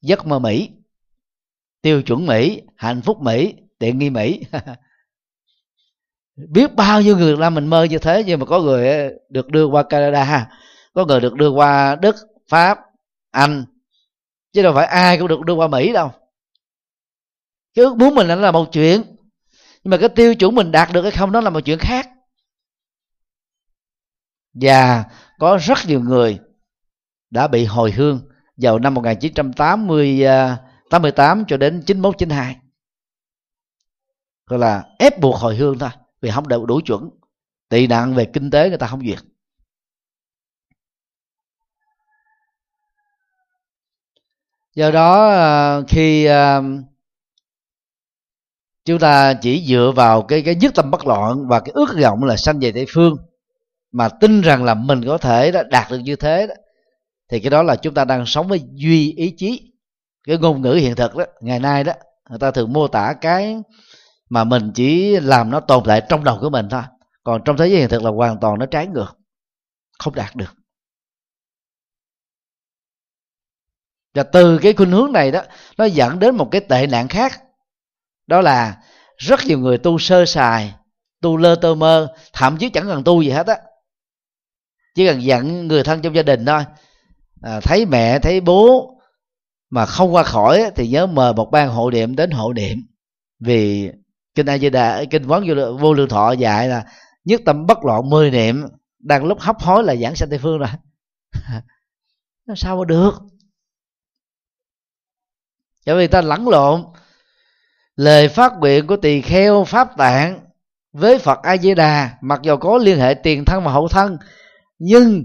giấc 0.00 0.26
mơ 0.26 0.38
Mỹ. 0.38 0.70
Tiêu 1.82 2.02
chuẩn 2.02 2.26
Mỹ, 2.26 2.62
hạnh 2.76 3.02
phúc 3.02 3.20
Mỹ, 3.20 3.54
tiện 3.78 3.98
nghi 3.98 4.10
Mỹ. 4.10 4.40
Biết 6.36 6.74
bao 6.74 7.02
nhiêu 7.02 7.16
người 7.16 7.36
làm 7.36 7.54
mình 7.54 7.66
mơ 7.66 7.84
như 7.84 7.98
thế, 7.98 8.24
nhưng 8.26 8.40
mà 8.40 8.46
có 8.46 8.60
người 8.60 8.88
ờ, 8.88 9.10
được 9.28 9.48
đưa 9.48 9.66
qua 9.66 9.82
Canada 9.82 10.48
có 10.94 11.04
người 11.04 11.20
được 11.20 11.34
đưa 11.34 11.50
qua 11.50 11.96
Đức 11.96 12.16
Pháp, 12.48 12.78
Anh. 13.30 13.64
Chứ 14.52 14.62
đâu 14.62 14.74
phải 14.74 14.86
ai 14.86 15.18
cũng 15.18 15.28
được 15.28 15.40
đưa 15.40 15.54
qua 15.54 15.68
Mỹ 15.68 15.92
đâu. 15.92 16.10
Cái 17.74 17.84
ước 17.84 17.96
muốn 17.96 18.14
mình 18.14 18.28
là 18.28 18.52
một 18.52 18.68
chuyện 18.72 19.15
nhưng 19.86 19.90
mà 19.90 19.96
cái 19.96 20.08
tiêu 20.08 20.34
chuẩn 20.34 20.54
mình 20.54 20.70
đạt 20.70 20.92
được 20.92 21.02
hay 21.02 21.10
không 21.10 21.32
đó 21.32 21.40
là 21.40 21.50
một 21.50 21.60
chuyện 21.60 21.78
khác. 21.78 22.08
Và 24.54 25.04
có 25.38 25.58
rất 25.60 25.78
nhiều 25.86 26.00
người 26.00 26.38
đã 27.30 27.48
bị 27.48 27.64
hồi 27.64 27.92
hương 27.92 28.28
vào 28.56 28.78
năm 28.78 28.94
1980 28.94 30.22
88 30.90 31.38
à, 31.38 31.44
cho 31.48 31.56
đến 31.56 31.82
91 31.86 32.18
92 32.18 32.56
gọi 34.46 34.58
là 34.58 34.84
ép 34.98 35.20
buộc 35.20 35.36
hồi 35.36 35.56
hương 35.56 35.78
thôi, 35.78 35.90
vì 36.20 36.30
không 36.30 36.48
đủ 36.48 36.66
đủ 36.66 36.80
chuẩn. 36.80 37.10
Tị 37.68 37.86
nạn 37.86 38.14
về 38.14 38.24
kinh 38.24 38.50
tế 38.50 38.68
người 38.68 38.78
ta 38.78 38.86
không 38.86 39.06
duyệt. 39.06 39.18
Do 44.74 44.90
đó 44.90 45.28
à, 45.28 45.80
khi 45.88 46.24
à, 46.24 46.62
chúng 48.86 48.98
ta 48.98 49.34
chỉ 49.34 49.64
dựa 49.68 49.92
vào 49.96 50.22
cái 50.22 50.42
cái 50.42 50.54
nhất 50.54 50.72
tâm 50.74 50.90
bất 50.90 51.06
loạn 51.06 51.48
và 51.48 51.60
cái 51.60 51.72
ước 51.74 51.88
vọng 52.02 52.24
là 52.24 52.36
sanh 52.36 52.58
về 52.60 52.72
tây 52.72 52.86
phương 52.88 53.16
mà 53.92 54.08
tin 54.08 54.40
rằng 54.40 54.64
là 54.64 54.74
mình 54.74 55.04
có 55.06 55.18
thể 55.18 55.52
đã 55.52 55.62
đạt 55.62 55.90
được 55.90 55.98
như 55.98 56.16
thế 56.16 56.46
đó, 56.46 56.54
thì 57.30 57.40
cái 57.40 57.50
đó 57.50 57.62
là 57.62 57.76
chúng 57.76 57.94
ta 57.94 58.04
đang 58.04 58.26
sống 58.26 58.48
với 58.48 58.62
duy 58.74 59.12
ý 59.12 59.34
chí 59.36 59.72
cái 60.26 60.38
ngôn 60.38 60.62
ngữ 60.62 60.72
hiện 60.72 60.96
thực 60.96 61.16
đó. 61.16 61.24
Ngày 61.40 61.60
nay 61.60 61.84
đó 61.84 61.92
người 62.30 62.38
ta 62.38 62.50
thường 62.50 62.72
mô 62.72 62.88
tả 62.88 63.14
cái 63.20 63.56
mà 64.28 64.44
mình 64.44 64.72
chỉ 64.74 65.20
làm 65.20 65.50
nó 65.50 65.60
tồn 65.60 65.84
tại 65.86 66.02
trong 66.08 66.24
đầu 66.24 66.38
của 66.40 66.50
mình 66.50 66.68
thôi 66.68 66.82
còn 67.24 67.42
trong 67.44 67.56
thế 67.56 67.68
giới 67.68 67.78
hiện 67.78 67.88
thực 67.88 68.02
là 68.02 68.10
hoàn 68.10 68.40
toàn 68.40 68.58
nó 68.58 68.66
trái 68.66 68.86
ngược 68.86 69.18
không 69.98 70.14
đạt 70.14 70.36
được. 70.36 70.54
Và 74.14 74.22
từ 74.22 74.58
cái 74.58 74.72
khuynh 74.72 74.90
hướng 74.90 75.12
này 75.12 75.30
đó 75.30 75.42
nó 75.78 75.84
dẫn 75.84 76.18
đến 76.18 76.36
một 76.36 76.48
cái 76.50 76.60
tệ 76.60 76.86
nạn 76.86 77.08
khác 77.08 77.42
đó 78.26 78.40
là 78.40 78.76
rất 79.16 79.40
nhiều 79.46 79.58
người 79.58 79.78
tu 79.78 79.98
sơ 79.98 80.26
sài 80.26 80.74
tu 81.20 81.36
lơ 81.36 81.54
tơ 81.54 81.74
mơ 81.74 82.14
thậm 82.32 82.56
chí 82.56 82.70
chẳng 82.70 82.86
cần 82.86 83.04
tu 83.04 83.22
gì 83.22 83.30
hết 83.30 83.46
á. 83.46 83.56
Chỉ 84.94 85.06
cần 85.06 85.22
dặn 85.22 85.68
người 85.68 85.82
thân 85.82 86.02
trong 86.02 86.14
gia 86.14 86.22
đình 86.22 86.46
thôi. 86.46 86.64
À, 87.42 87.60
thấy 87.60 87.86
mẹ 87.86 88.18
thấy 88.18 88.40
bố 88.40 88.92
mà 89.70 89.86
không 89.86 90.14
qua 90.14 90.22
khỏi 90.22 90.70
thì 90.76 90.88
nhớ 90.88 91.06
mời 91.06 91.32
một 91.32 91.50
ban 91.50 91.68
hộ 91.68 91.90
niệm 91.90 92.16
đến 92.16 92.30
hộ 92.30 92.52
niệm. 92.52 92.78
Vì 93.40 93.90
kinh 94.34 94.46
a 94.46 94.58
di 94.58 94.70
đà 94.70 95.04
kinh 95.10 95.26
quán 95.26 95.44
vô, 95.48 95.76
vô 95.76 95.94
lượng 95.94 96.08
thọ 96.08 96.32
dạy 96.32 96.68
là 96.68 96.84
nhất 97.24 97.40
tâm 97.44 97.66
bất 97.66 97.84
loạn 97.84 98.10
mười 98.10 98.30
niệm 98.30 98.64
đang 98.98 99.24
lúc 99.24 99.40
hấp 99.40 99.60
hối 99.60 99.84
là 99.84 99.96
giảng 99.96 100.16
sanh 100.16 100.30
tây 100.30 100.38
phương 100.38 100.58
rồi. 100.58 100.68
Sao 102.56 102.76
mà 102.76 102.84
được? 102.84 103.12
Bởi 105.86 105.96
vì 105.96 106.06
ta 106.06 106.20
lẫn 106.20 106.48
lộn 106.48 106.84
lời 107.96 108.28
phát 108.28 108.52
nguyện 108.58 108.86
của 108.86 108.96
tỳ 108.96 109.20
kheo 109.22 109.64
pháp 109.64 109.96
tạng 109.96 110.40
với 110.92 111.18
phật 111.18 111.42
a 111.42 111.56
di 111.56 111.74
đà 111.74 112.18
mặc 112.20 112.40
dù 112.42 112.56
có 112.56 112.78
liên 112.78 112.98
hệ 112.98 113.14
tiền 113.14 113.44
thân 113.44 113.64
và 113.64 113.72
hậu 113.72 113.88
thân, 113.88 114.18
nhưng 114.78 115.24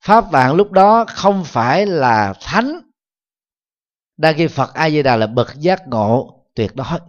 pháp 0.00 0.24
tạng 0.32 0.54
lúc 0.54 0.70
đó 0.70 1.04
không 1.08 1.44
phải 1.44 1.86
là 1.86 2.34
thánh. 2.40 2.80
Đang 4.16 4.36
khi 4.36 4.46
phật 4.46 4.74
a 4.74 4.90
di 4.90 5.02
đà 5.02 5.16
là 5.16 5.26
bậc 5.26 5.54
giác 5.54 5.88
ngộ 5.88 6.44
tuyệt 6.54 6.76
đối. 6.76 7.00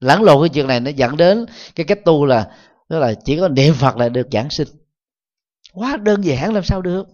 Lẫn 0.00 0.22
lộn 0.22 0.42
cái 0.42 0.48
chuyện 0.48 0.66
này 0.66 0.80
nó 0.80 0.90
dẫn 0.90 1.16
đến 1.16 1.46
cái 1.74 1.86
cách 1.86 2.04
tu 2.04 2.26
là, 2.26 2.56
tức 2.88 2.98
là 2.98 3.14
chỉ 3.24 3.38
có 3.40 3.48
niệm 3.48 3.74
phật 3.74 3.96
là 3.96 4.08
được 4.08 4.28
giảng 4.32 4.50
sinh. 4.50 4.68
Quá 5.72 5.96
đơn 5.96 6.24
giản 6.24 6.54
làm 6.54 6.64
sao 6.64 6.82
được. 6.82 7.06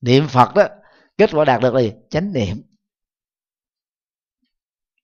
Niệm 0.00 0.28
phật 0.28 0.54
đó, 0.54 0.68
kết 1.18 1.30
quả 1.32 1.44
đạt 1.44 1.60
được 1.60 1.74
là 1.74 1.80
gì? 1.80 1.92
Chánh 2.10 2.32
niệm 2.32 2.62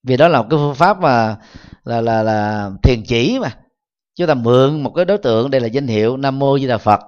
vì 0.02 0.16
đó 0.16 0.28
là 0.28 0.42
một 0.42 0.46
cái 0.50 0.58
phương 0.58 0.74
pháp 0.74 1.00
mà 1.00 1.36
là 1.84 2.00
là 2.00 2.22
là 2.22 2.70
thiền 2.82 3.02
chỉ 3.06 3.38
mà. 3.38 3.56
Chúng 4.16 4.26
ta 4.26 4.34
mượn 4.34 4.82
một 4.82 4.92
cái 4.96 5.04
đối 5.04 5.18
tượng, 5.18 5.50
đây 5.50 5.60
là 5.60 5.66
danh 5.66 5.86
hiệu 5.86 6.16
nam 6.16 6.38
mô 6.38 6.58
di 6.58 6.66
đà 6.66 6.78
phật, 6.78 7.00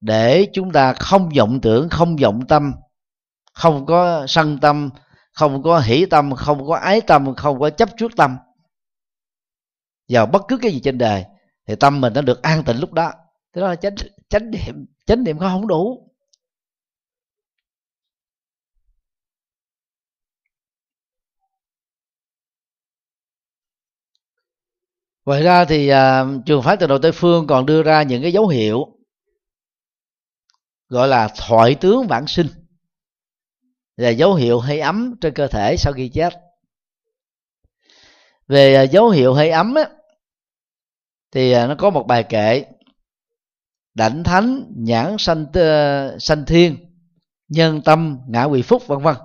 để 0.00 0.46
chúng 0.52 0.72
ta 0.72 0.92
không 0.92 1.28
vọng 1.38 1.60
tưởng, 1.60 1.88
không 1.88 2.16
vọng 2.16 2.46
tâm, 2.48 2.72
không 3.54 3.86
có 3.86 4.26
sân 4.26 4.58
tâm, 4.58 4.90
không 5.32 5.62
có 5.62 5.78
hỷ 5.78 6.06
tâm, 6.06 6.34
không 6.34 6.66
có 6.66 6.76
ái 6.76 7.00
tâm, 7.00 7.34
không 7.34 7.60
có 7.60 7.70
chấp 7.70 7.88
trước 7.96 8.12
tâm. 8.16 8.36
Vào 10.08 10.26
bất 10.26 10.42
cứ 10.48 10.56
cái 10.56 10.72
gì 10.72 10.80
trên 10.80 10.98
đời, 10.98 11.24
thì 11.68 11.74
tâm 11.74 12.00
mình 12.00 12.12
nó 12.12 12.20
được 12.20 12.42
an 12.42 12.64
tịnh 12.64 12.80
lúc 12.80 12.92
đó. 12.92 13.12
Thế 13.54 13.60
đó 13.60 13.68
là 13.68 13.76
chánh 13.76 13.94
chánh 14.28 14.50
niệm 14.50 14.86
chánh 15.06 15.24
niệm 15.24 15.38
không 15.38 15.66
đủ. 15.66 16.09
Ngoài 25.24 25.42
ra 25.42 25.64
thì 25.64 25.92
uh, 25.92 26.46
trường 26.46 26.62
phái 26.62 26.76
từ 26.76 26.86
đầu 26.86 26.98
tây 26.98 27.12
phương 27.12 27.46
còn 27.46 27.66
đưa 27.66 27.82
ra 27.82 28.02
những 28.02 28.22
cái 28.22 28.32
dấu 28.32 28.48
hiệu 28.48 28.86
gọi 30.88 31.08
là 31.08 31.28
thoại 31.36 31.74
tướng 31.74 32.06
vãng 32.06 32.26
sinh 32.26 32.46
là 33.96 34.08
dấu 34.08 34.34
hiệu 34.34 34.60
hơi 34.60 34.80
ấm 34.80 35.14
trên 35.20 35.34
cơ 35.34 35.46
thể 35.46 35.76
sau 35.76 35.92
khi 35.92 36.08
chết. 36.08 36.34
Về 38.48 38.84
uh, 38.84 38.90
dấu 38.90 39.10
hiệu 39.10 39.34
hơi 39.34 39.50
ấm 39.50 39.74
á, 39.74 39.88
thì 41.32 41.54
uh, 41.56 41.68
nó 41.68 41.74
có 41.78 41.90
một 41.90 42.06
bài 42.08 42.24
kệ 42.28 42.64
đảnh 43.94 44.24
thánh 44.24 44.64
nhãn 44.76 45.16
sanh 45.18 45.42
uh, 45.42 46.22
sanh 46.22 46.44
thiên 46.46 46.76
nhân 47.48 47.82
tâm 47.84 48.18
ngã 48.28 48.44
quỷ 48.44 48.62
phúc 48.62 48.82
vân 48.86 48.98
vân. 48.98 49.16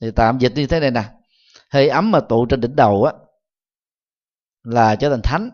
Thì 0.00 0.10
tạm 0.10 0.38
dịch 0.38 0.52
như 0.54 0.66
thế 0.66 0.80
này 0.80 0.90
nè. 0.90 1.04
Hơi 1.70 1.88
ấm 1.88 2.10
mà 2.10 2.20
tụ 2.20 2.46
trên 2.46 2.60
đỉnh 2.60 2.76
đầu 2.76 3.04
á 3.04 3.12
là 4.64 4.96
trở 4.96 5.10
thành 5.10 5.22
thánh. 5.22 5.50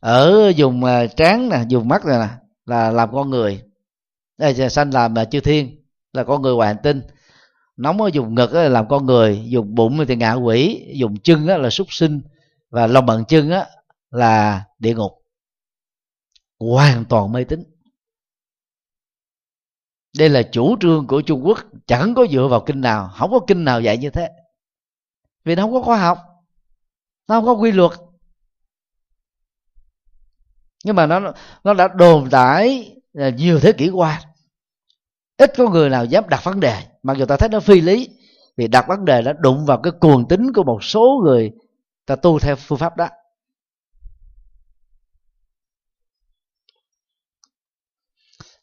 Ở 0.00 0.52
dùng 0.56 0.84
à, 0.84 1.06
trán 1.06 1.48
nè 1.48 1.64
dùng 1.68 1.88
mắt 1.88 2.04
này 2.04 2.18
nè, 2.18 2.28
là 2.66 2.90
làm 2.90 3.12
con 3.12 3.30
người. 3.30 3.62
Đây 4.38 4.70
sanh 4.70 4.94
làm 4.94 5.14
là 5.14 5.24
chư 5.24 5.40
thiên, 5.40 5.84
là 6.12 6.24
con 6.24 6.42
người 6.42 6.54
hoàn 6.54 6.76
tinh. 6.82 7.02
Nóng 7.76 8.00
ở 8.02 8.10
dùng 8.12 8.34
ngực 8.34 8.52
là 8.52 8.68
làm 8.68 8.88
con 8.88 9.06
người 9.06 9.44
dùng 9.48 9.74
bụng 9.74 9.98
thì 10.08 10.16
ngạ 10.16 10.32
quỷ 10.32 10.86
dùng 10.94 11.16
chân 11.16 11.46
là 11.46 11.70
súc 11.70 11.92
sinh, 11.92 12.20
và 12.70 12.86
lòng 12.86 13.06
bằng 13.06 13.24
chân 13.24 13.50
là 14.10 14.64
địa 14.78 14.94
ngục. 14.94 15.12
Hoàn 16.58 17.04
toàn 17.04 17.32
mê 17.32 17.44
tín 17.44 17.73
đây 20.18 20.28
là 20.28 20.42
chủ 20.42 20.76
trương 20.80 21.06
của 21.06 21.20
trung 21.20 21.46
quốc. 21.46 21.58
Chẳng 21.86 22.14
có 22.14 22.26
dựa 22.30 22.46
vào 22.50 22.60
kinh 22.60 22.80
nào. 22.80 23.10
Không 23.14 23.30
có 23.30 23.40
kinh 23.46 23.64
nào 23.64 23.80
dạy 23.80 23.98
như 23.98 24.10
thế. 24.10 24.30
Vì 25.44 25.54
nó 25.54 25.62
không 25.62 25.72
có 25.72 25.82
khoa 25.82 25.98
học. 25.98 26.18
Nó 27.28 27.34
không 27.34 27.44
có 27.44 27.52
quy 27.52 27.72
luật. 27.72 27.90
Nhưng 30.84 30.96
mà 30.96 31.06
nó 31.06 31.20
nó 31.64 31.74
đã 31.74 31.88
đồn 31.88 32.28
tại 32.30 32.92
nhiều 33.14 33.60
thế 33.60 33.72
kỷ 33.72 33.90
qua. 33.90 34.22
Ít 35.36 35.52
có 35.56 35.70
người 35.70 35.90
nào 35.90 36.04
dám 36.04 36.28
đặt 36.28 36.44
vấn 36.44 36.60
đề. 36.60 36.82
Mặc 37.02 37.16
dù 37.16 37.24
ta 37.26 37.36
thấy 37.36 37.48
nó 37.48 37.60
phi 37.60 37.80
lý. 37.80 38.08
Vì 38.56 38.68
đặt 38.68 38.84
vấn 38.88 39.04
đề 39.04 39.22
đã 39.22 39.32
đụng 39.32 39.66
vào 39.66 39.80
cái 39.82 39.92
cuồng 40.00 40.28
tính 40.28 40.52
của 40.54 40.64
một 40.64 40.84
số 40.84 41.20
người 41.24 41.52
ta 42.06 42.16
tu 42.16 42.38
theo 42.38 42.56
phương 42.56 42.78
pháp 42.78 42.96
đó. 42.96 43.08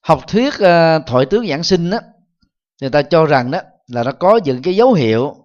Học 0.02 0.24
thuyết 0.28 0.54
uh, 0.54 1.08
thoại 1.08 1.26
tướng 1.30 1.48
giảng 1.48 1.64
sinh 1.64 1.90
đó 1.90 2.00
người 2.82 2.90
ta 2.90 3.02
cho 3.02 3.26
rằng 3.26 3.52
đó 3.52 3.62
là 3.88 4.04
nó 4.04 4.12
có 4.12 4.40
những 4.44 4.62
cái 4.62 4.76
dấu 4.76 4.94
hiệu 4.94 5.36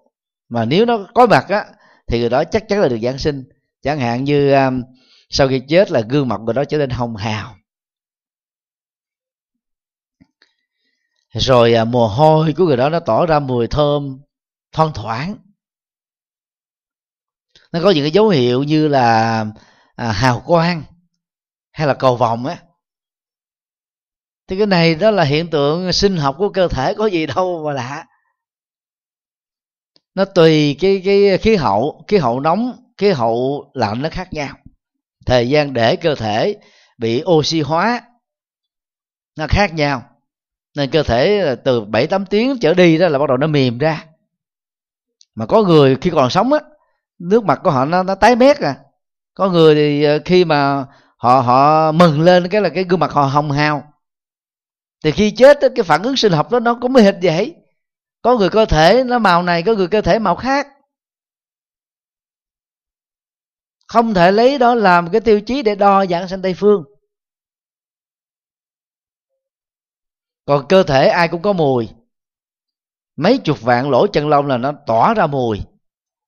mà 0.49 0.65
nếu 0.65 0.85
nó 0.85 1.07
có 1.13 1.25
mặt 1.25 1.45
á 1.49 1.65
thì 2.07 2.19
người 2.19 2.29
đó 2.29 2.43
chắc 2.43 2.67
chắn 2.67 2.79
là 2.79 2.87
được 2.87 2.99
giảng 3.03 3.17
sinh. 3.17 3.43
Chẳng 3.81 3.99
hạn 3.99 4.23
như 4.23 4.53
um, 4.53 4.83
sau 5.29 5.47
khi 5.47 5.61
chết 5.67 5.91
là 5.91 6.01
gương 6.09 6.27
mặt 6.27 6.39
người 6.41 6.53
đó 6.53 6.63
trở 6.65 6.77
nên 6.77 6.89
hồng 6.89 7.15
hào. 7.15 7.55
Rồi 11.33 11.73
à, 11.73 11.83
mồ 11.85 12.07
hôi 12.07 12.53
của 12.57 12.65
người 12.65 12.77
đó 12.77 12.89
nó 12.89 12.99
tỏ 12.99 13.25
ra 13.25 13.39
mùi 13.39 13.67
thơm 13.67 14.19
thoang 14.71 14.91
thoảng. 14.93 15.35
Nó 17.71 17.79
có 17.83 17.91
những 17.91 18.03
cái 18.03 18.11
dấu 18.11 18.29
hiệu 18.29 18.63
như 18.63 18.87
là 18.87 19.45
à, 19.95 20.11
hào 20.11 20.39
quang 20.45 20.83
hay 21.71 21.87
là 21.87 21.93
cầu 21.93 22.15
vòng 22.15 22.45
á 22.45 22.63
thì 24.47 24.57
cái 24.57 24.67
này 24.67 24.95
đó 24.95 25.11
là 25.11 25.23
hiện 25.23 25.49
tượng 25.49 25.93
sinh 25.93 26.17
học 26.17 26.35
của 26.37 26.49
cơ 26.49 26.67
thể 26.67 26.93
có 26.93 27.05
gì 27.05 27.25
đâu 27.25 27.63
mà 27.65 27.73
lạ. 27.73 28.05
Nó 30.15 30.25
tùy 30.25 30.77
cái 30.79 31.01
cái 31.05 31.37
khí 31.37 31.55
hậu 31.55 32.05
khí 32.07 32.17
hậu 32.17 32.39
nóng 32.39 32.83
khí 32.97 33.09
hậu 33.09 33.71
lạnh 33.73 34.01
nó 34.01 34.09
khác 34.09 34.33
nhau. 34.33 34.55
Thời 35.25 35.49
gian 35.49 35.73
để 35.73 35.95
cơ 35.95 36.15
thể 36.15 36.55
bị 36.97 37.23
oxy 37.25 37.61
hóa 37.61 38.01
nó 39.37 39.47
khác 39.47 39.73
nhau. 39.73 40.03
Nên 40.75 40.89
cơ 40.89 41.03
thể 41.03 41.55
từ 41.63 41.81
bảy 41.81 42.07
tám 42.07 42.25
tiếng 42.25 42.59
trở 42.59 42.73
đi 42.73 42.97
đó 42.97 43.07
là 43.07 43.19
bắt 43.19 43.27
đầu 43.27 43.37
nó 43.37 43.47
mềm 43.47 43.77
ra. 43.77 44.05
Mà 45.35 45.45
có 45.45 45.63
người 45.63 45.95
khi 46.01 46.09
còn 46.09 46.29
sống 46.29 46.53
á 46.53 46.59
nước 47.19 47.43
mặt 47.43 47.59
của 47.63 47.71
họ 47.71 47.85
nó, 47.85 48.03
nó 48.03 48.15
tái 48.15 48.35
mét 48.35 48.57
à. 48.57 48.75
Có 49.33 49.49
người 49.49 49.75
thì 49.75 50.03
ờ, 50.03 50.19
khi 50.25 50.45
mà 50.45 50.85
họ 51.17 51.39
họ 51.39 51.91
mừng 51.91 52.21
lên 52.21 52.47
cái 52.47 52.61
là 52.61 52.69
cái 52.69 52.83
gương 52.83 52.99
mặt 52.99 53.11
họ 53.11 53.23
hồng 53.23 53.51
hào 53.51 53.93
thì 55.07 55.13
khi 55.13 55.31
chết 55.31 55.57
cái 55.75 55.83
phản 55.83 56.03
ứng 56.03 56.15
sinh 56.15 56.31
học 56.31 56.51
đó 56.51 56.59
nó 56.59 56.77
cũng 56.81 56.95
hệt 56.95 57.15
vậy. 57.21 57.55
Có 58.21 58.37
người 58.37 58.49
cơ 58.49 58.65
thể, 58.65 59.03
nó 59.03 59.19
màu 59.19 59.43
này, 59.43 59.63
có 59.63 59.73
người 59.73 59.87
cơ 59.87 60.01
thể 60.01 60.19
màu 60.19 60.35
khác. 60.35 60.67
Không 63.87 64.13
thể 64.13 64.31
lấy 64.31 64.57
đó 64.57 64.75
làm 64.75 65.11
cái 65.11 65.21
tiêu 65.21 65.41
chí 65.41 65.61
để 65.61 65.75
đo 65.75 66.05
dạng 66.05 66.27
sanh 66.27 66.41
tây 66.41 66.53
phương. 66.53 66.83
Còn 70.45 70.67
cơ 70.67 70.83
thể 70.83 71.07
ai 71.07 71.27
cũng 71.27 71.41
có 71.41 71.53
mùi. 71.53 71.89
Mấy 73.15 73.37
chục 73.37 73.61
vạn 73.61 73.89
lỗ 73.89 74.07
chân 74.07 74.29
lông 74.29 74.47
là 74.47 74.57
nó 74.57 74.71
tỏa 74.85 75.13
ra 75.13 75.27
mùi. 75.27 75.61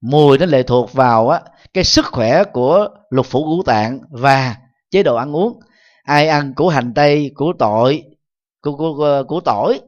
Mùi 0.02 0.38
nó 0.38 0.46
lệ 0.46 0.64
thuộc 0.64 0.94
vào 0.94 1.30
á, 1.30 1.42
cái 1.74 1.84
sức 1.84 2.06
khỏe 2.06 2.44
của 2.54 2.88
lục 3.10 3.26
phủ 3.26 3.46
ngũ 3.46 3.64
tạng 3.64 4.00
và 4.10 4.56
chế 4.92 5.04
độ 5.04 5.16
ăn 5.16 5.36
uống. 5.36 5.60
Ai 6.04 6.28
ăn 6.28 6.54
củ 6.54 6.68
hành 6.68 6.94
tây 6.94 7.32
củ 7.36 7.54
tỏi 7.60 8.04
củ, 8.62 8.72
ờ, 8.72 9.24
của, 9.24 9.28
của 9.28 9.40
tỏi 9.40 9.82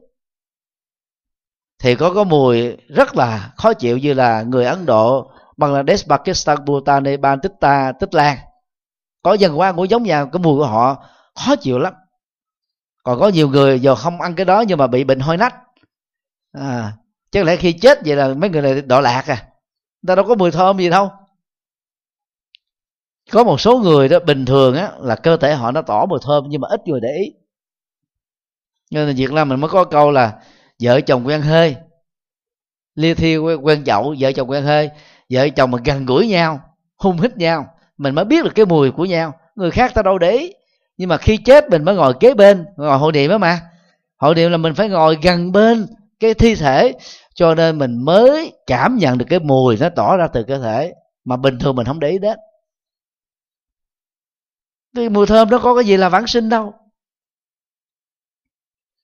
thì 1.78 1.94
có 1.94 2.12
có 2.14 2.24
mùi 2.24 2.76
rất 2.76 3.16
là 3.16 3.52
khó 3.56 3.74
chịu 3.74 3.98
như 3.98 4.14
là 4.14 4.42
người 4.42 4.64
ấn 4.64 4.86
độ 4.86 5.30
bangladesh 5.56 6.08
pakistan 6.08 6.64
bhutan 6.64 7.02
nepal 7.02 7.38
tích 7.42 7.52
ta 7.60 7.92
tích 8.00 8.14
lan. 8.14 8.38
Có 9.22 9.32
dân 9.32 9.58
qua 9.58 9.72
cũng 9.72 9.90
giống 9.90 10.02
nhau 10.02 10.28
cái 10.32 10.40
mùi 10.40 10.58
của 10.58 10.66
họ 10.66 11.04
khó 11.44 11.56
chịu 11.56 11.78
lắm. 11.78 11.94
Còn 13.02 13.20
có 13.20 13.28
nhiều 13.28 13.48
người 13.48 13.80
giờ 13.80 13.94
không 13.94 14.20
ăn 14.20 14.34
cái 14.34 14.46
đó 14.46 14.64
nhưng 14.68 14.78
mà 14.78 14.86
bị 14.86 15.04
bệnh 15.04 15.20
hôi 15.20 15.36
nách. 15.36 15.54
À 16.52 16.92
chắc 17.30 17.44
lẽ 17.44 17.56
khi 17.56 17.72
chết 17.72 17.98
vậy 18.04 18.16
là 18.16 18.34
mấy 18.34 18.50
người 18.50 18.62
này 18.62 18.82
đọa 18.82 19.00
lạc 19.00 19.24
à. 19.26 19.36
Người 20.02 20.08
ta 20.08 20.14
đâu 20.14 20.24
có 20.28 20.34
mùi 20.34 20.50
thơm 20.50 20.78
gì 20.78 20.90
đâu. 20.90 21.10
Có 23.30 23.44
một 23.44 23.60
số 23.60 23.78
người 23.78 24.08
đó 24.08 24.18
bình 24.26 24.44
thường 24.44 24.74
á 24.74 24.92
là 25.00 25.16
cơ 25.16 25.36
thể 25.36 25.54
họ 25.54 25.70
nó 25.72 25.82
tỏ 25.82 26.06
mùi 26.06 26.18
thơm 26.22 26.44
nhưng 26.48 26.60
mà 26.60 26.68
ít 26.70 26.80
người 26.86 27.00
để 27.00 27.08
ý 27.08 27.41
nên 28.92 29.06
là 29.06 29.14
việt 29.16 29.32
nam 29.32 29.48
mình 29.48 29.60
mới 29.60 29.70
có 29.70 29.84
câu 29.84 30.10
là 30.10 30.32
vợ 30.82 31.00
chồng 31.00 31.26
quen 31.26 31.42
hơi. 31.42 31.76
Lia 32.94 33.14
thiêu 33.14 33.60
quen 33.62 33.84
chậu 33.84 34.14
vợ 34.18 34.32
chồng 34.32 34.50
quen 34.50 34.64
hơi. 34.64 34.90
Vợ 35.30 35.48
chồng 35.48 35.70
mà 35.70 35.78
gần 35.84 36.06
gũi 36.06 36.28
nhau, 36.28 36.60
hung 36.98 37.20
hít 37.20 37.36
nhau, 37.36 37.66
mình 37.98 38.14
mới 38.14 38.24
biết 38.24 38.44
được 38.44 38.52
cái 38.54 38.66
mùi 38.66 38.90
của 38.90 39.04
nhau. 39.04 39.34
Người 39.54 39.70
khác 39.70 39.94
ta 39.94 40.02
đâu 40.02 40.18
để 40.18 40.30
ý. 40.30 40.52
Nhưng 40.96 41.08
mà 41.08 41.16
khi 41.16 41.36
chết 41.36 41.70
mình 41.70 41.84
mới 41.84 41.94
ngồi 41.94 42.14
kế 42.20 42.34
bên 42.34 42.64
ngồi 42.76 42.98
hội 42.98 43.12
niệm 43.12 43.30
đó 43.30 43.38
mà. 43.38 43.60
Hội 44.16 44.34
niệm 44.34 44.50
là 44.50 44.56
mình 44.56 44.74
phải 44.74 44.88
ngồi 44.88 45.18
gần 45.22 45.52
bên 45.52 45.86
cái 46.20 46.34
thi 46.34 46.54
thể, 46.54 46.92
cho 47.34 47.54
nên 47.54 47.78
mình 47.78 48.04
mới 48.04 48.52
cảm 48.66 48.96
nhận 48.96 49.18
được 49.18 49.26
cái 49.28 49.38
mùi 49.38 49.76
nó 49.76 49.88
tỏ 49.88 50.16
ra 50.16 50.28
từ 50.28 50.44
cơ 50.44 50.58
thể. 50.58 50.92
Mà 51.24 51.36
bình 51.36 51.58
thường 51.58 51.76
mình 51.76 51.86
không 51.86 52.00
để 52.00 52.10
ý 52.10 52.18
đến. 52.18 52.38
Cái 54.96 55.08
mùi 55.08 55.26
thơm 55.26 55.50
nó 55.50 55.58
có 55.58 55.74
cái 55.74 55.84
gì 55.84 55.96
là 55.96 56.08
vãng 56.08 56.26
sinh 56.26 56.48
đâu 56.48 56.74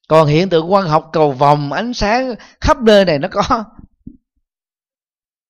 còn 0.09 0.27
hiện 0.29 0.49
tượng 0.51 0.73
quan 0.73 0.89
học 0.89 1.11
cầu 1.13 1.33
vòng, 1.33 1.73
ánh 1.73 1.95
sáng 1.95 2.35
khắp 2.61 2.83
nơi 2.83 3.05
này 3.05 3.19
nó 3.19 3.29
có. 3.31 3.65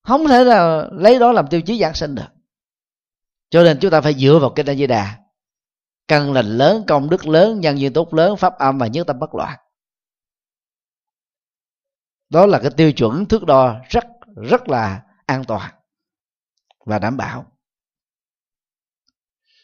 Không 0.03 0.29
thể 0.29 0.45
là 0.45 0.89
lấy 0.93 1.19
đó 1.19 1.33
làm 1.33 1.47
tiêu 1.49 1.61
chí 1.63 1.79
giảng 1.79 1.95
sinh 1.95 2.15
được. 2.15 2.29
Cho 3.51 3.63
nên 3.63 3.79
chúng 3.81 3.91
ta 3.91 4.01
phải 4.01 4.15
dựa 4.15 4.39
vào 4.41 4.51
cái 4.51 4.65
đại 4.65 4.77
di 4.77 4.87
đà. 4.87 5.19
Căn 6.09 6.33
lành 6.33 6.47
lớn, 6.47 6.85
công 6.89 7.11
đức 7.11 7.27
lớn, 7.27 7.61
nhân 7.61 7.81
duyên 7.81 7.93
tốt 7.93 8.15
lớn, 8.15 8.37
pháp 8.37 8.59
âm 8.59 8.79
và 8.79 8.87
nhất 8.87 9.07
tâm 9.07 9.19
bất 9.19 9.35
loạn. 9.35 9.59
Đó 12.29 12.47
là 12.47 12.59
cái 12.59 12.71
tiêu 12.77 12.93
chuẩn 12.93 13.27
thước 13.27 13.45
đo 13.45 13.81
rất 13.91 14.05
rất 14.37 14.69
là 14.69 15.03
an 15.27 15.45
toàn 15.45 15.71
và 16.87 16.99
đảm 16.99 17.17
bảo. 17.17 17.53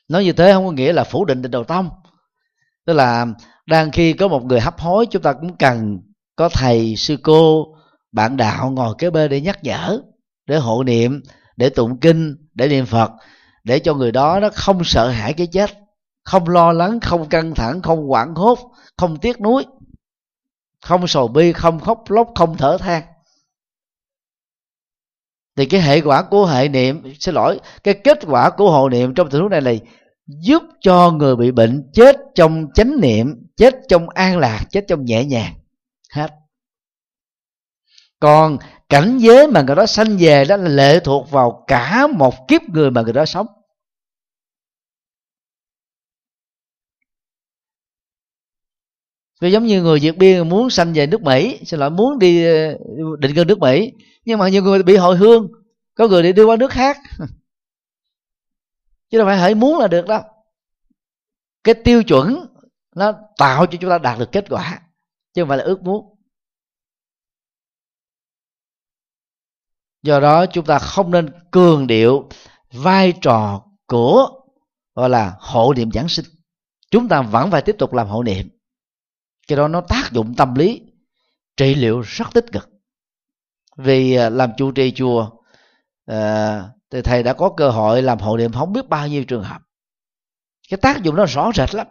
Nói 0.09 0.25
như 0.25 0.33
thế 0.33 0.53
không 0.53 0.66
có 0.66 0.73
nghĩa 0.73 0.93
là 0.93 1.05
phủ 1.05 1.25
định 1.25 1.43
định 1.43 1.51
đầu 1.51 1.65
tông. 1.65 1.91
Tức 2.85 2.93
là 2.93 3.27
đang 3.66 3.91
khi 3.91 4.12
có 4.12 4.28
một 4.28 4.45
người 4.45 4.61
hấp 4.61 4.81
hối, 4.81 5.07
chúng 5.07 5.23
ta 5.23 5.32
cũng 5.32 5.57
cần 5.57 6.01
có 6.36 6.49
thầy, 6.49 6.97
sư 6.97 7.16
cô, 7.23 7.66
bạn 8.12 8.36
đạo 8.36 8.70
ngồi 8.70 8.95
kế 8.99 9.11
bên 9.11 9.31
để 9.31 9.41
nhắc 9.41 9.65
nhở, 9.65 10.01
để 10.47 10.57
hộ 10.57 10.82
niệm, 10.82 11.23
để 11.57 11.69
tụng 11.69 12.01
kinh, 12.01 12.36
để 12.55 12.69
niệm 12.69 12.86
phật, 12.86 13.11
để 13.65 13.78
cho 13.78 13.95
người 13.95 14.12
đó 14.12 14.41
nó 14.41 14.49
không 14.55 14.85
sợ 14.85 15.09
hãi 15.09 15.32
cái 15.32 15.47
chết, 15.47 15.70
không 16.24 16.49
lo 16.49 16.73
lắng, 16.73 17.01
không 17.01 17.28
căng 17.28 17.55
thẳng, 17.55 17.82
không 17.82 18.07
hoảng 18.07 18.35
hốt, 18.35 18.59
không 18.97 19.16
tiếc 19.16 19.41
nuối, 19.41 19.66
không 20.82 21.07
sầu 21.07 21.28
bi, 21.28 21.53
không 21.53 21.81
khóc 21.81 22.05
lóc, 22.09 22.31
không 22.35 22.57
thở 22.57 22.78
than. 22.78 23.03
Thì 25.57 25.66
cái 25.66 25.81
hệ 25.81 26.01
quả 26.01 26.23
của 26.23 26.47
hệ 26.47 26.69
niệm, 26.69 27.03
xin 27.20 27.35
lỗi, 27.35 27.61
cái 27.85 27.95
kết 28.05 28.19
quả 28.27 28.51
của 28.51 28.70
hộ 28.70 28.89
niệm 28.89 29.15
trong 29.15 29.31
tình 29.31 29.41
huống 29.41 29.51
này 29.51 29.61
là 29.61 29.73
giúp 30.26 30.62
cho 30.80 31.10
người 31.10 31.36
bị 31.36 31.51
bệnh 31.51 31.90
chết 31.92 32.16
trong 32.34 32.66
chánh 32.74 33.01
niệm, 33.01 33.46
chết 33.56 33.74
trong 33.88 34.09
an 34.09 34.38
lạc, 34.38 34.64
chết 34.70 34.84
trong 34.88 35.05
nhẹ 35.05 35.24
nhàng. 35.24 35.55
Hết. 36.10 36.30
Còn 38.20 38.59
cảnh 38.88 39.18
giới 39.18 39.46
mà 39.48 39.62
người 39.62 39.76
đó 39.76 39.86
sanh 39.86 40.16
về 40.18 40.44
đó 40.44 40.56
là 40.56 40.68
lệ 40.68 41.01
thuộc 41.01 41.30
vào 41.30 41.64
cả 41.66 42.06
một 42.06 42.48
kiếp 42.48 42.62
người 42.62 42.90
mà 42.90 43.02
người 43.02 43.12
đó 43.12 43.24
sống. 43.24 43.46
Vì 49.40 49.51
giống 49.51 49.66
như 49.66 49.82
người 49.82 50.01
Việt 50.01 50.18
Biên 50.18 50.48
muốn 50.48 50.70
sanh 50.70 50.92
về 50.92 51.06
nước 51.06 51.22
Mỹ, 51.22 51.60
Xin 51.64 51.80
lỗi, 51.80 51.90
muốn 51.90 52.18
đi, 52.18 52.44
định 53.18 53.34
cư 53.34 53.44
nước 53.44 53.59
Mỹ, 53.59 53.92
Nhưng 54.24 54.38
mà 54.38 54.48
nhiều 54.48 54.62
người 54.62 54.82
bị 54.82 54.96
hồi 54.96 55.16
hương, 55.16 55.48
Có 55.94 56.09
người 56.09 56.22
đi 56.22 56.32
đưa 56.32 56.44
qua 56.44 56.56
nước 56.56 56.70
khác. 56.70 56.96
Chứ 59.10 59.18
đâu 59.18 59.26
phải 59.26 59.39
hãy 59.39 59.55
muốn 59.55 59.78
là 59.78 59.89
được 59.89 60.06
đâu. 60.06 60.22
Cái 61.64 61.74
tiêu 61.74 62.02
chuẩn 62.02 62.47
Nó 62.97 63.12
tạo 63.39 63.66
cho 63.66 63.78
chúng 63.81 63.90
ta 63.90 63.98
đạt 63.98 64.18
được 64.18 64.28
kết 64.32 64.44
quả, 64.51 64.81
Chứ 65.32 65.43
không 65.43 65.48
phải 65.48 65.59
là 65.59 65.64
ước 65.64 65.82
muốn. 65.82 66.16
Do 70.02 70.20
đó 70.20 70.47
chúng 70.47 70.66
ta 70.66 70.78
không 70.78 71.10
nên 71.10 71.31
cường 71.51 71.86
điệu 71.86 72.28
Vai 72.72 73.12
trò 73.20 73.66
của, 73.86 74.28
Gọi 74.94 75.09
là, 75.09 75.36
hộ 75.40 75.74
niệm 75.76 75.90
giảng 75.93 76.09
sinh. 76.09 76.26
Chúng 76.90 77.09
ta 77.09 77.22
vẫn 77.22 77.51
phải 77.51 77.62
tiếp 77.62 77.76
tục 77.78 77.93
làm 77.93 78.09
hộ 78.09 78.22
niệm. 78.22 78.48
Cái 79.48 79.56
đó 79.56 79.68
nó 79.68 79.81
tác 79.81 80.12
dụng 80.12 80.35
tâm 80.36 80.55
lý, 80.55 80.82
trị 81.56 81.74
liệu 81.74 82.01
rất 82.01 82.24
tích 82.35 82.44
cực. 82.52 82.70
Vì 83.76 84.14
à, 84.14 84.31
làm 84.31 84.51
chủ 84.56 84.72
trì 84.72 84.93
chùa 84.97 85.31
à, 86.06 86.68
thì 86.95 87.03
thầy 87.03 87.23
đã 87.23 87.33
có 87.33 87.51
cơ 87.57 87.71
hội 87.71 88.03
làm 88.03 88.19
hộ 88.19 88.37
niệm 88.37 88.53
không 88.53 88.73
biết 88.73 88.89
bao 88.89 89.09
nhiêu 89.09 89.25
trường 89.25 89.43
hợp. 89.43 89.62
Cái 90.71 90.79
tác 90.79 91.03
dụng 91.03 91.16
nó 91.16 91.27
rõ 91.27 91.51
rệt 91.55 91.75
lắm. 91.75 91.87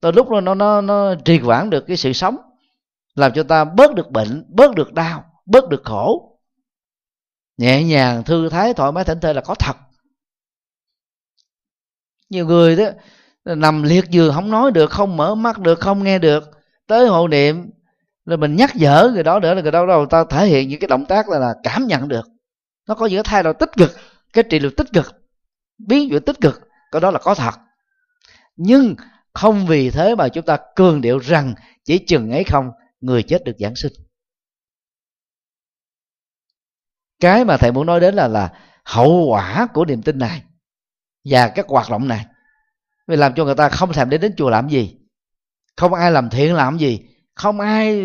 Từ 0.00 0.10
lúc 0.10 0.30
nó 0.30 0.40
nó 0.40 0.54
nó, 0.54 0.80
nó 0.80 1.14
trì 1.24 1.40
quản 1.40 1.70
được 1.70 1.84
cái 1.86 1.96
sự 1.96 2.12
sống 2.12 2.36
làm 3.14 3.32
cho 3.34 3.42
ta 3.42 3.64
bớt 3.64 3.94
được 3.94 4.10
bệnh 4.10 4.44
bớt 4.48 4.74
được 4.74 4.92
đau 4.92 5.24
bớt 5.46 5.68
được 5.68 5.82
khổ. 5.84 6.38
Nhẹ 7.56 7.84
nhàng 7.84 8.24
thư 8.24 8.48
thái 8.48 8.74
thoải 8.74 8.92
mái 8.92 9.04
thảnh 9.04 9.20
thơi 9.20 9.34
là 9.34 9.40
có 9.40 9.54
thật. 9.54 9.76
Nhiều 12.30 12.46
người 12.46 12.76
đó 12.76 12.84
nằm 13.44 13.82
liệt 13.82 14.04
giường 14.10 14.34
không 14.34 14.50
nói 14.50 14.70
được 14.70 14.90
không 14.90 15.16
mở 15.16 15.34
mắt 15.34 15.58
được 15.58 15.80
không 15.80 16.04
nghe 16.04 16.18
được. 16.18 16.44
Tới 16.86 17.08
hộ 17.08 17.28
niệm 17.28 17.70
rồi 18.24 18.38
mình 18.38 18.56
nhắc 18.56 18.76
nhở 18.76 19.10
người 19.14 19.22
đó 19.22 19.40
nữa 19.40 19.54
là 19.54 19.62
người 19.62 19.72
đó 19.72 19.86
đâu 19.86 20.06
ta 20.06 20.24
thể 20.30 20.46
hiện 20.46 20.68
những 20.68 20.80
cái 20.80 20.88
động 20.88 21.06
tác 21.06 21.28
là, 21.28 21.38
là 21.38 21.54
cảm 21.62 21.86
nhận 21.86 22.08
được 22.08 22.33
nó 22.86 22.94
có 22.94 23.06
những 23.06 23.22
thay 23.24 23.42
đổi 23.42 23.54
tích 23.54 23.70
cực, 23.76 23.90
cái 24.32 24.44
trị 24.50 24.58
liệu 24.58 24.70
tích 24.76 24.86
cực, 24.92 25.14
biến 25.78 26.10
chuyển 26.10 26.22
tích 26.22 26.40
cực, 26.40 26.60
cái 26.90 27.00
đó 27.00 27.10
là 27.10 27.18
có 27.18 27.34
thật. 27.34 27.54
Nhưng 28.56 28.94
không 29.32 29.66
vì 29.66 29.90
thế 29.90 30.14
mà 30.14 30.28
chúng 30.28 30.44
ta 30.44 30.58
cường 30.76 31.00
điệu 31.00 31.18
rằng 31.18 31.54
chỉ 31.84 31.98
chừng 32.06 32.30
ấy 32.30 32.44
không, 32.44 32.70
người 33.00 33.22
chết 33.22 33.44
được 33.44 33.56
giảng 33.58 33.76
sinh. 33.76 33.92
Cái 37.20 37.44
mà 37.44 37.56
thầy 37.56 37.72
muốn 37.72 37.86
nói 37.86 38.00
đến 38.00 38.14
là 38.14 38.28
là 38.28 38.52
hậu 38.84 39.26
quả 39.28 39.66
của 39.74 39.84
niềm 39.84 40.02
tin 40.02 40.18
này 40.18 40.42
và 41.24 41.48
các 41.48 41.66
hoạt 41.68 41.90
động 41.90 42.08
này. 42.08 42.26
Vì 43.06 43.16
làm 43.16 43.34
cho 43.34 43.44
người 43.44 43.54
ta 43.54 43.68
không 43.68 43.92
thèm 43.92 44.10
đến 44.10 44.20
đến 44.20 44.34
chùa 44.36 44.50
làm 44.50 44.68
gì, 44.68 44.96
không 45.76 45.94
ai 45.94 46.12
làm 46.12 46.30
thiện 46.30 46.54
làm 46.54 46.78
gì, 46.78 47.00
không 47.34 47.60
ai 47.60 48.02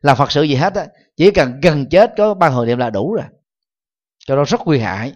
làm 0.00 0.16
phật 0.16 0.32
sự 0.32 0.42
gì 0.42 0.54
hết 0.54 0.74
á. 0.74 0.86
Chỉ 1.16 1.30
cần 1.30 1.60
gần 1.60 1.86
chết 1.90 2.12
có 2.16 2.34
ban 2.34 2.52
hồi 2.52 2.66
niệm 2.66 2.78
là 2.78 2.90
đủ 2.90 3.14
rồi 3.14 3.26
cho 4.26 4.36
nó 4.36 4.44
rất 4.44 4.60
nguy 4.64 4.78
hại. 4.78 5.12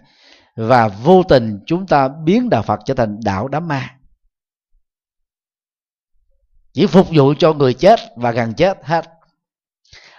Và 0.56 0.88
vô 0.88 1.22
tình 1.22 1.60
chúng 1.66 1.86
ta 1.86 2.08
biến 2.08 2.50
đạo 2.50 2.62
phật 2.62 2.80
trở 2.84 2.94
thành 2.94 3.20
đạo 3.24 3.48
đám 3.48 3.68
ma. 3.68 3.96
Chỉ 6.72 6.86
phục 6.86 7.06
vụ 7.12 7.34
cho 7.38 7.52
người 7.52 7.74
chết 7.74 8.00
và 8.16 8.30
gần 8.30 8.54
chết 8.54 8.78
hết. 8.82 9.04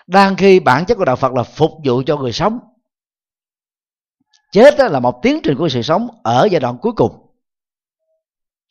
Đang 0.07 0.35
khi 0.35 0.59
bản 0.59 0.85
chất 0.85 0.95
của 0.95 1.05
đạo 1.05 1.15
phật 1.15 1.34
là 1.34 1.43
phục 1.43 1.72
vụ 1.85 2.03
cho 2.05 2.18
người 2.18 2.31
sống. 2.31 2.59
Chết 4.51 4.80
là 4.80 4.99
một 4.99 5.19
tiến 5.23 5.39
trình 5.43 5.57
của 5.57 5.69
sự 5.69 5.81
sống 5.81 6.07
ở 6.23 6.47
giai 6.51 6.59
đoạn 6.59 6.77
cuối 6.81 6.91
cùng. 6.95 7.27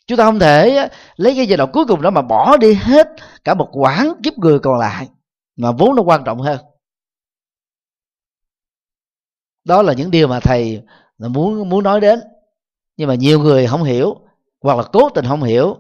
Chúng 0.07 0.19
ta 0.19 0.25
không 0.25 0.39
thể 0.39 0.89
lấy 1.17 1.37
cái 1.37 1.47
giai 1.47 1.57
đoạn 1.57 1.71
cuối 1.73 1.85
cùng 1.89 2.03
đó 2.03 2.11
mà 2.11 2.23
bỏ 2.23 2.57
đi 2.57 2.75
hết 2.75 3.09
cả 3.45 3.55
một 3.55 3.69
quãng 3.73 4.13
kiếp 4.23 4.39
người 4.39 4.59
còn 4.59 4.79
lại 4.79 5.09
mà 5.57 5.73
vốn 5.73 5.97
nó 5.97 6.03
quan 6.03 6.25
trọng 6.25 6.41
hơn 6.41 6.59
đó 9.65 9.83
là 9.83 9.93
những 9.93 10.11
điều 10.11 10.29
mà 10.29 10.41
thầy 10.41 10.83
muốn 11.19 11.69
muốn 11.69 11.85
nói 11.85 12.01
đến. 12.01 12.21
Nhưng 12.97 13.09
mà 13.09 13.15
nhiều 13.15 13.41
người 13.41 13.67
không 13.67 13.83
hiểu 13.83 14.17
hoặc 14.61 14.79
là 14.79 14.85
cố 14.93 15.09
tình 15.11 15.25
không 15.29 15.43
hiểu. 15.43 15.77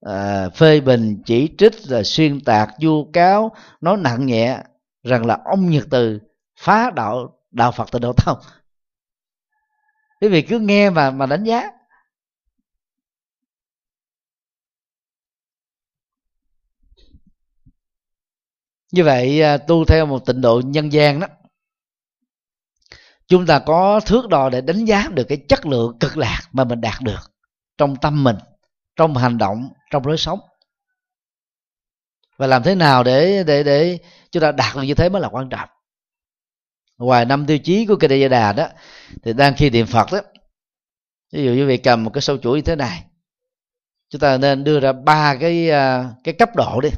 À, 0.00 0.48
phê 0.50 0.80
bình 0.80 1.22
chỉ 1.26 1.54
trích 1.58 1.80
rồi 1.80 2.04
xuyên 2.04 2.40
tạc 2.40 2.70
vu 2.82 3.04
cáo 3.12 3.54
nói 3.80 3.96
nặng 3.96 4.26
nhẹ 4.26 4.58
rằng 5.02 5.26
là 5.26 5.38
ông 5.44 5.70
nhật 5.70 5.84
từ 5.90 6.20
phá 6.60 6.90
đạo 6.90 7.38
đạo 7.50 7.72
phật 7.72 7.88
từ 7.92 7.98
đầu 7.98 8.12
tông 8.12 8.38
quý 10.20 10.28
vị 10.28 10.42
cứ 10.42 10.58
nghe 10.58 10.90
mà 10.90 11.10
mà 11.10 11.26
đánh 11.26 11.44
giá. 11.44 11.70
Như 18.92 19.04
vậy 19.04 19.42
à, 19.42 19.58
tu 19.58 19.84
theo 19.84 20.06
một 20.06 20.26
tịnh 20.26 20.40
độ 20.40 20.62
nhân 20.64 20.92
gian 20.92 21.20
đó 21.20 21.26
chúng 23.26 23.46
ta 23.46 23.58
có 23.58 24.00
thước 24.00 24.28
đo 24.28 24.48
để 24.48 24.60
đánh 24.60 24.84
giá 24.84 25.08
được 25.14 25.24
cái 25.28 25.38
chất 25.48 25.66
lượng 25.66 25.98
cực 26.00 26.16
lạc 26.16 26.40
mà 26.52 26.64
mình 26.64 26.80
đạt 26.80 27.02
được 27.02 27.32
trong 27.78 27.96
tâm 27.96 28.24
mình, 28.24 28.36
trong 28.96 29.16
hành 29.16 29.38
động, 29.38 29.68
trong 29.90 30.06
lối 30.06 30.16
sống. 30.16 30.40
Và 32.36 32.46
làm 32.46 32.62
thế 32.62 32.74
nào 32.74 33.04
để 33.04 33.44
để 33.46 33.62
để 33.62 33.98
chúng 34.30 34.40
ta 34.40 34.52
đạt 34.52 34.76
được 34.76 34.82
như 34.82 34.94
thế 34.94 35.08
mới 35.08 35.22
là 35.22 35.28
quan 35.28 35.48
trọng. 35.48 35.68
Ngoài 36.98 37.24
năm 37.24 37.46
tiêu 37.46 37.58
chí 37.58 37.86
của 37.86 37.96
cây 37.96 38.28
đà 38.28 38.52
đó, 38.52 38.68
thì 39.22 39.32
đang 39.32 39.54
khi 39.54 39.70
niệm 39.70 39.86
phật 39.86 40.12
đó, 40.12 40.20
ví 41.32 41.44
dụ 41.44 41.50
như 41.50 41.66
vị 41.66 41.76
cầm 41.76 42.04
một 42.04 42.10
cái 42.10 42.20
sâu 42.20 42.38
chuỗi 42.38 42.58
như 42.58 42.62
thế 42.62 42.76
này, 42.76 43.04
chúng 44.08 44.20
ta 44.20 44.38
nên 44.38 44.64
đưa 44.64 44.80
ra 44.80 44.92
ba 44.92 45.36
cái 45.40 45.70
à, 45.70 46.10
cái 46.24 46.34
cấp 46.34 46.56
độ 46.56 46.80
đi. 46.80 46.88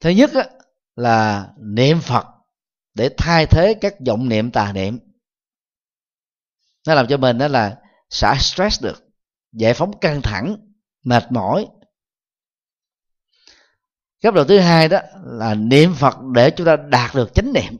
Thứ 0.00 0.10
nhất 0.10 0.30
là 0.96 1.48
niệm 1.58 2.00
phật 2.00 2.26
để 2.98 3.10
thay 3.16 3.46
thế 3.46 3.74
các 3.80 3.94
vọng 4.06 4.28
niệm, 4.28 4.50
tà 4.50 4.72
niệm. 4.72 4.98
Nó 6.86 6.94
làm 6.94 7.06
cho 7.06 7.16
mình 7.16 7.38
đó 7.38 7.48
là 7.48 7.80
xả 8.10 8.34
stress 8.40 8.82
được, 8.82 9.04
giải 9.52 9.74
phóng 9.74 9.98
căng 10.00 10.22
thẳng, 10.22 10.56
mệt 11.02 11.32
mỏi. 11.32 11.66
Cấp 14.22 14.34
độ 14.34 14.44
thứ 14.44 14.58
hai 14.58 14.88
đó 14.88 15.00
là 15.24 15.54
niệm 15.54 15.94
phật 15.94 16.14
để 16.34 16.50
chúng 16.50 16.66
ta 16.66 16.76
đạt 16.76 17.14
được 17.14 17.34
chánh 17.34 17.52
niệm. 17.52 17.76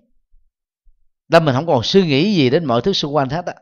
Tâm 1.30 1.44
mình 1.44 1.54
không 1.54 1.66
còn 1.66 1.82
suy 1.82 2.06
nghĩ 2.06 2.34
gì 2.34 2.50
đến 2.50 2.64
mọi 2.64 2.82
thứ 2.82 2.92
xung 2.92 3.14
quanh 3.14 3.28
hết 3.28 3.46
á. 3.46 3.54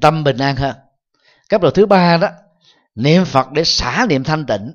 Tâm 0.00 0.24
bình 0.24 0.38
an 0.38 0.56
hơn. 0.56 0.76
Cấp 1.48 1.62
độ 1.62 1.70
thứ 1.70 1.86
ba 1.86 2.16
đó, 2.16 2.28
niệm 2.94 3.24
phật 3.24 3.52
để 3.52 3.64
xả 3.64 4.06
niệm 4.08 4.24
thanh 4.24 4.46
tịnh 4.46 4.72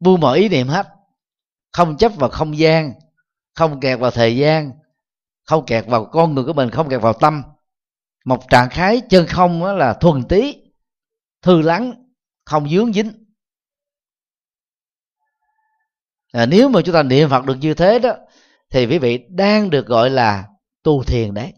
buông 0.00 0.20
mọi 0.20 0.38
ý 0.38 0.48
niệm 0.48 0.68
hết. 0.68 0.86
Không 1.72 1.96
chấp 1.96 2.12
vào 2.16 2.30
không 2.30 2.58
gian 2.58 2.92
không 3.54 3.80
kẹt 3.80 3.98
vào 3.98 4.10
thời 4.10 4.36
gian 4.36 4.72
không 5.44 5.66
kẹt 5.66 5.86
vào 5.86 6.04
con 6.04 6.34
người 6.34 6.44
của 6.44 6.52
mình 6.52 6.70
không 6.70 6.88
kẹt 6.88 7.02
vào 7.02 7.12
tâm. 7.12 7.42
Một 8.24 8.42
trạng 8.50 8.68
thái 8.70 9.02
chân 9.10 9.26
không 9.26 9.60
đó 9.60 9.72
là 9.72 9.94
thuần 9.94 10.24
tí 10.28 10.56
thư 11.42 11.62
lắng 11.62 12.12
không 12.44 12.70
dướng 12.70 12.92
dính. 12.92 13.24
À, 16.32 16.46
nếu 16.46 16.68
mà 16.68 16.80
chúng 16.84 16.94
ta 16.94 17.02
niệm 17.02 17.30
phật 17.30 17.44
được 17.44 17.56
như 17.60 17.74
thế 17.74 17.98
đó 17.98 18.14
thì 18.70 18.86
quý 18.86 18.98
vị 18.98 19.26
đang 19.28 19.70
được 19.70 19.86
gọi 19.86 20.10
là 20.10 20.48
tu 20.82 21.04
thiền 21.04 21.34
đấy. 21.34 21.52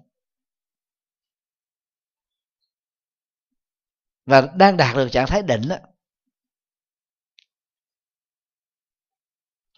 Và 4.26 4.40
đang 4.40 4.76
đạt 4.76 4.96
được 4.96 5.08
trạng 5.12 5.26
thái 5.26 5.42
định 5.42 5.68
đó 5.68 5.76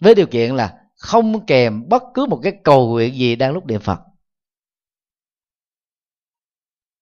với 0.01 0.15
điều 0.15 0.27
kiện 0.27 0.55
là 0.55 0.81
không 0.95 1.45
kèm 1.45 1.89
bất 1.89 2.03
cứ 2.13 2.25
một 2.25 2.39
cái 2.43 2.53
cầu 2.63 2.89
nguyện 2.89 3.15
gì 3.15 3.35
đang 3.35 3.53
lúc 3.53 3.65
niệm 3.65 3.81
phật. 3.81 3.99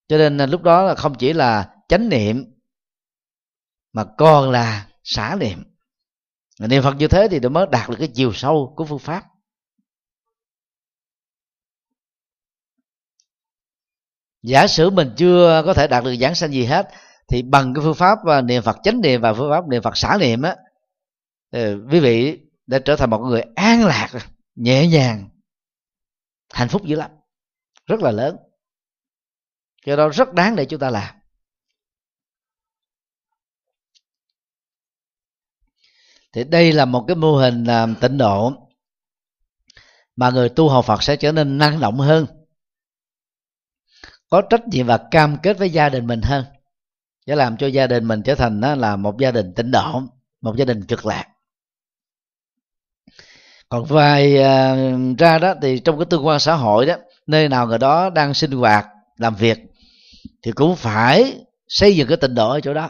Cho 0.07 0.17
nên 0.17 0.41
à, 0.41 0.45
lúc 0.45 0.61
đó 0.61 0.83
là 0.83 0.95
không 0.95 1.15
chỉ 1.19 1.33
là 1.33 1.75
chánh 1.87 2.09
niệm, 2.09 2.45
mà 3.93 4.05
còn 4.17 4.51
là 4.51 4.89
xả 5.03 5.37
niệm. 5.39 5.63
Niệm 6.59 6.83
phật 6.83 6.93
như 6.93 7.07
thế 7.07 7.27
thì 7.31 7.39
nó 7.39 7.49
mới 7.49 7.65
đạt 7.71 7.89
được 7.89 7.95
cái 7.99 8.09
chiều 8.13 8.33
sâu 8.33 8.73
của 8.75 8.85
phương 8.85 8.99
pháp. 8.99 9.23
Giả 14.41 14.67
sử 14.67 14.89
mình 14.89 15.13
chưa 15.17 15.61
có 15.65 15.73
thể 15.73 15.87
đạt 15.87 16.03
được 16.03 16.15
giảng 16.15 16.35
sanh 16.35 16.51
gì 16.51 16.65
hết, 16.65 16.87
thì 17.27 17.41
bằng 17.41 17.73
cái 17.73 17.81
phương 17.83 17.95
pháp 17.95 18.17
à, 18.25 18.41
niệm 18.41 18.63
phật 18.63 18.77
chánh 18.83 19.01
niệm 19.01 19.21
và 19.21 19.33
phương 19.33 19.51
pháp 19.51 19.67
niệm 19.67 19.81
phật 19.81 19.97
xả 19.97 20.17
niệm 20.19 20.41
á 20.41 20.55
ờ, 21.51 21.77
quý 21.91 21.99
vị 21.99 22.39
đã 22.67 22.79
trở 22.85 22.95
thành 22.95 23.09
một 23.09 23.19
người 23.19 23.41
an 23.55 23.85
lạc, 23.85 24.09
nhẹ 24.55 24.87
nhàng, 24.87 25.29
hạnh 26.53 26.69
phúc 26.69 26.85
dữ 26.85 26.95
lắm. 26.95 27.11
Rất 27.85 27.99
là 27.99 28.11
lớn. 28.11 28.37
Cho 29.85 29.95
đó 29.95 30.09
rất 30.09 30.33
đáng 30.33 30.55
để 30.55 30.65
chúng 30.65 30.79
ta 30.79 30.89
làm. 30.89 31.15
Thì 36.33 36.43
đây 36.43 36.71
là 36.71 36.85
một 36.85 37.05
cái 37.07 37.15
mô 37.15 37.35
hình 37.35 37.65
à, 37.65 37.87
tịnh 38.01 38.17
độ 38.17 38.53
mà 40.15 40.29
người 40.29 40.49
tu 40.49 40.69
học 40.69 40.85
Phật 40.85 41.03
sẽ 41.03 41.15
trở 41.15 41.31
nên 41.31 41.57
năng 41.57 41.79
động 41.79 41.99
hơn, 41.99 42.25
có 44.29 44.41
trách 44.49 44.67
nhiệm 44.67 44.85
và 44.87 45.07
cam 45.11 45.37
kết 45.43 45.57
với 45.57 45.69
gia 45.69 45.89
đình 45.89 46.07
mình 46.07 46.21
hơn. 46.21 46.45
Để 47.25 47.35
làm 47.35 47.57
cho 47.57 47.67
gia 47.67 47.87
đình 47.87 48.07
mình 48.07 48.21
trở 48.25 48.35
thành 48.35 48.61
là 48.61 48.95
một 48.95 49.17
gia 49.19 49.31
đình 49.31 49.53
tịnh 49.55 49.71
độ, 49.71 50.01
một 50.41 50.55
gia 50.57 50.65
đình 50.65 50.85
cực 50.85 51.05
lạc 51.05 51.32
còn 53.73 53.85
vài 53.85 54.33
uh, 54.33 55.17
ra 55.17 55.39
đó 55.39 55.53
thì 55.61 55.79
trong 55.79 55.97
cái 55.99 56.05
tương 56.09 56.25
quan 56.25 56.39
xã 56.39 56.55
hội 56.55 56.85
đó 56.85 56.95
nơi 57.27 57.49
nào 57.49 57.67
người 57.67 57.77
đó 57.77 58.09
đang 58.09 58.33
sinh 58.33 58.51
hoạt 58.51 58.87
làm 59.17 59.35
việc 59.35 59.57
thì 60.43 60.51
cũng 60.51 60.75
phải 60.75 61.45
xây 61.67 61.95
dựng 61.95 62.07
cái 62.07 62.17
tình 62.17 62.35
độ 62.35 62.49
ở 62.49 62.59
chỗ 62.61 62.73
đó. 62.73 62.89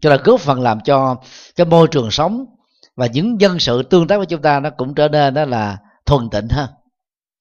Cho 0.00 0.10
là 0.10 0.16
góp 0.24 0.40
phần 0.40 0.60
làm 0.60 0.80
cho 0.80 1.16
cái 1.56 1.66
môi 1.66 1.88
trường 1.90 2.10
sống 2.10 2.44
và 2.96 3.06
những 3.06 3.40
dân 3.40 3.58
sự 3.58 3.82
tương 3.82 4.06
tác 4.06 4.16
với 4.16 4.26
chúng 4.26 4.42
ta 4.42 4.60
nó 4.60 4.70
cũng 4.70 4.94
trở 4.94 5.08
nên 5.08 5.34
đó 5.34 5.44
là 5.44 5.78
thuần 6.06 6.30
tịnh 6.30 6.48
hơn 6.48 6.70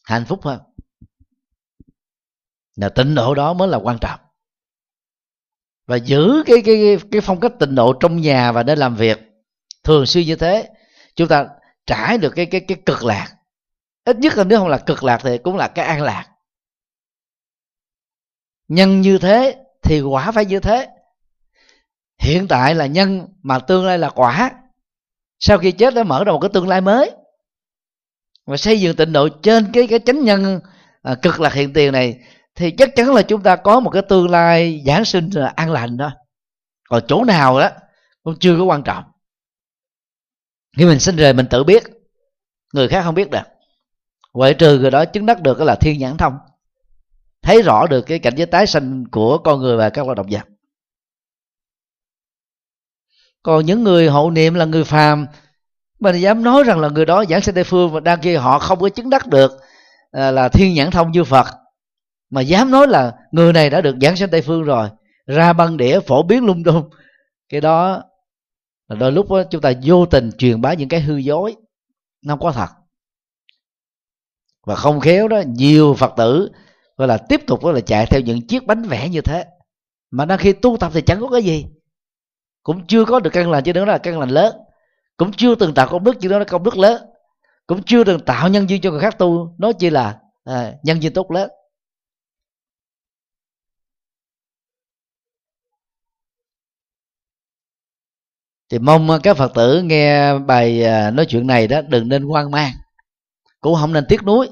hạnh 0.03 0.25
phúc 0.25 0.39
hơn. 0.43 0.59
Là 2.75 2.89
tịnh 2.89 3.15
độ 3.15 3.35
đó 3.35 3.53
mới 3.53 3.67
là 3.67 3.77
quan 3.77 3.97
trọng. 4.01 4.19
Và 5.88 5.95
giữ 5.95 6.43
cái 6.45 6.57
cái 6.65 6.97
cái 7.11 7.21
phong 7.21 7.39
cách 7.39 7.51
tịnh 7.59 7.75
độ 7.75 7.93
trong 7.93 8.21
nhà 8.21 8.51
và 8.51 8.63
nơi 8.63 8.75
làm 8.75 8.95
việc 8.95 9.19
thường 9.83 10.05
xuyên 10.05 10.25
như 10.25 10.35
thế 10.35 10.69
chúng 11.15 11.27
ta 11.27 11.47
trải 11.85 12.17
được 12.17 12.33
cái 12.35 12.45
cái 12.45 12.61
cái 12.67 12.77
cực 12.85 13.03
lạc. 13.03 13.27
Ít 14.05 14.17
nhất 14.17 14.38
là 14.38 14.43
nếu 14.43 14.59
không 14.59 14.67
là 14.67 14.77
cực 14.77 15.03
lạc 15.03 15.19
thì 15.23 15.38
cũng 15.38 15.57
là 15.57 15.67
cái 15.67 15.85
an 15.85 16.01
lạc. 16.01 16.25
Nhân 18.67 19.01
như 19.01 19.17
thế 19.17 19.55
thì 19.83 20.01
quả 20.01 20.31
phải 20.31 20.45
như 20.45 20.59
thế. 20.59 20.88
Hiện 22.19 22.47
tại 22.47 22.75
là 22.75 22.85
nhân 22.85 23.27
mà 23.43 23.59
tương 23.59 23.85
lai 23.85 23.97
là 23.97 24.09
quả. 24.09 24.51
Sau 25.39 25.57
khi 25.57 25.71
chết 25.71 25.93
đã 25.93 26.03
mở 26.03 26.23
ra 26.23 26.31
một 26.31 26.39
cái 26.39 26.49
tương 26.53 26.67
lai 26.67 26.81
mới. 26.81 27.11
Và 28.45 28.57
xây 28.57 28.81
dựng 28.81 28.95
tịnh 28.95 29.13
độ 29.13 29.29
trên 29.29 29.71
cái 29.73 29.88
cái 29.88 29.99
chánh 30.05 30.23
nhân 30.23 30.59
à, 31.01 31.15
cực 31.21 31.39
lạc 31.39 31.53
hiện 31.53 31.73
tiền 31.73 31.91
này 31.91 32.19
thì 32.55 32.71
chắc 32.71 32.95
chắn 32.95 33.13
là 33.13 33.21
chúng 33.21 33.43
ta 33.43 33.55
có 33.55 33.79
một 33.79 33.89
cái 33.89 34.01
tương 34.09 34.29
lai 34.29 34.83
giảng 34.85 35.05
sinh 35.05 35.29
là 35.33 35.53
an 35.55 35.71
lành 35.71 35.97
đó. 35.97 36.11
Còn 36.89 37.03
chỗ 37.07 37.23
nào 37.23 37.59
đó 37.59 37.69
cũng 38.23 38.35
chưa 38.39 38.57
có 38.57 38.63
quan 38.63 38.83
trọng 38.83 39.03
khi 40.77 40.85
mình 40.85 40.99
sinh 40.99 41.15
rồi 41.15 41.34
mình 41.34 41.45
tự 41.49 41.64
biết, 41.64 41.84
người 42.73 42.88
khác 42.88 43.03
không 43.03 43.15
biết 43.15 43.30
được. 43.30 43.43
Ngoại 44.34 44.53
trừ 44.53 44.80
người 44.80 44.91
đó 44.91 45.06
chứng 45.06 45.26
đắc 45.26 45.41
được 45.41 45.61
là 45.61 45.76
thiên 45.76 45.99
nhãn 45.99 46.18
thông, 46.18 46.34
thấy 47.41 47.61
rõ 47.61 47.88
được 47.88 48.02
cái 48.02 48.19
cảnh 48.19 48.34
giới 48.38 48.45
tái 48.45 48.68
sinh 48.68 49.07
của 49.07 49.38
con 49.38 49.60
người 49.60 49.77
và 49.77 49.89
các 49.89 50.06
loài 50.06 50.15
động 50.15 50.27
vật. 50.31 50.48
Còn 53.43 53.65
những 53.65 53.84
người 53.84 54.07
hộ 54.07 54.31
niệm 54.31 54.53
là 54.53 54.65
người 54.65 54.84
phàm 54.84 55.27
mình 55.99 56.15
dám 56.15 56.43
nói 56.43 56.64
rằng 56.64 56.80
là 56.80 56.89
người 56.89 57.06
đó 57.06 57.26
giảng 57.30 57.41
sinh 57.41 57.56
tây 57.56 57.64
phương 57.64 57.91
và 57.91 57.99
đang 57.99 58.19
kia 58.19 58.38
họ 58.38 58.60
không 58.60 58.80
có 58.80 58.89
chứng 58.89 59.10
đắc 59.10 59.27
được 59.27 59.52
à, 60.11 60.31
là 60.31 60.49
thiên 60.49 60.73
nhãn 60.73 60.91
thông 60.91 61.11
như 61.11 61.23
phật. 61.23 61.48
Mà 62.30 62.41
dám 62.41 62.72
nói 62.72 62.88
là 62.88 63.14
người 63.31 63.53
này 63.53 63.69
đã 63.69 63.81
được 63.81 63.95
giảng 64.02 64.15
sinh 64.15 64.30
tây 64.30 64.41
phương 64.41 64.64
rồi, 64.64 64.89
ra 65.27 65.53
băng 65.53 65.77
đĩa 65.77 65.99
phổ 65.99 66.23
biến 66.23 66.45
lung 66.45 66.64
tung. 66.64 66.89
Cái 67.49 67.61
đó 67.61 68.03
là 68.91 68.97
đôi 68.99 69.11
lúc 69.11 69.31
đó, 69.31 69.43
chúng 69.43 69.61
ta 69.61 69.73
vô 69.84 70.05
tình 70.05 70.31
truyền 70.38 70.61
bá 70.61 70.73
những 70.73 70.89
cái 70.89 71.01
hư 71.01 71.18
dối 71.18 71.55
nó 72.26 72.34
không 72.34 72.39
có 72.39 72.51
thật. 72.51 72.68
Và 74.65 74.76
không 74.76 74.99
khéo 74.99 75.27
đó 75.27 75.41
nhiều 75.47 75.93
phật 75.93 76.13
tử 76.18 76.49
gọi 76.97 77.07
là 77.07 77.18
tiếp 77.18 77.41
tục 77.47 77.65
là 77.65 77.81
chạy 77.81 78.05
theo 78.05 78.22
những 78.22 78.47
chiếc 78.47 78.65
bánh 78.65 78.84
vẽ 78.84 79.09
như 79.09 79.22
thế. 79.22 79.45
Mà 80.11 80.26
đang 80.26 80.38
khi 80.38 80.53
tu 80.53 80.77
tập 80.77 80.91
thì 80.93 81.01
chẳng 81.01 81.22
có 81.22 81.27
cái 81.27 81.43
gì. 81.43 81.65
Cũng 82.63 82.88
chưa 82.88 83.05
có 83.05 83.19
được 83.19 83.30
căn 83.34 83.51
lành 83.51 83.63
chứ 83.63 83.73
đó 83.73 83.85
là 83.85 83.97
căn 83.97 84.19
lành 84.19 84.30
lớn. 84.30 84.55
Cũng 85.18 85.31
chưa 85.31 85.55
từng 85.55 85.73
tạo 85.73 85.88
công 85.88 86.03
đức 86.03 86.19
chứ 86.19 86.30
đó 86.30 86.39
là 86.39 86.45
công 86.45 86.63
đức 86.63 86.77
lớn. 86.77 87.01
Cũng 87.68 87.84
chưa 87.84 88.03
từng 88.03 88.19
tạo 88.19 88.49
nhân 88.49 88.69
duyên 88.69 88.81
cho 88.81 88.91
người 88.91 88.99
khác 88.99 89.18
tu. 89.18 89.55
Nó 89.57 89.72
chỉ 89.72 89.89
là 89.89 90.19
à, 90.43 90.73
nhân 90.84 91.01
duyên 91.01 91.13
tốt 91.13 91.31
lớn. 91.31 91.49
Thì 98.72 98.80
mong 98.80 99.10
ờ, 99.10 99.19
các 99.23 99.38
phật 99.38 99.53
tử 99.53 99.81
nghe 99.81 100.39
bài 100.39 100.84
ờ, 100.84 101.11
nói 101.11 101.26
chuyện 101.26 101.48
này 101.48 101.68
đó, 101.68 101.81
đừng 101.81 102.10
nên 102.10 102.23
hoang 102.23 102.52
mang. 102.52 102.72
Cũng 103.61 103.76
không 103.76 103.93
nên 103.93 104.06
tiếc 104.10 104.23
nuối. 104.23 104.49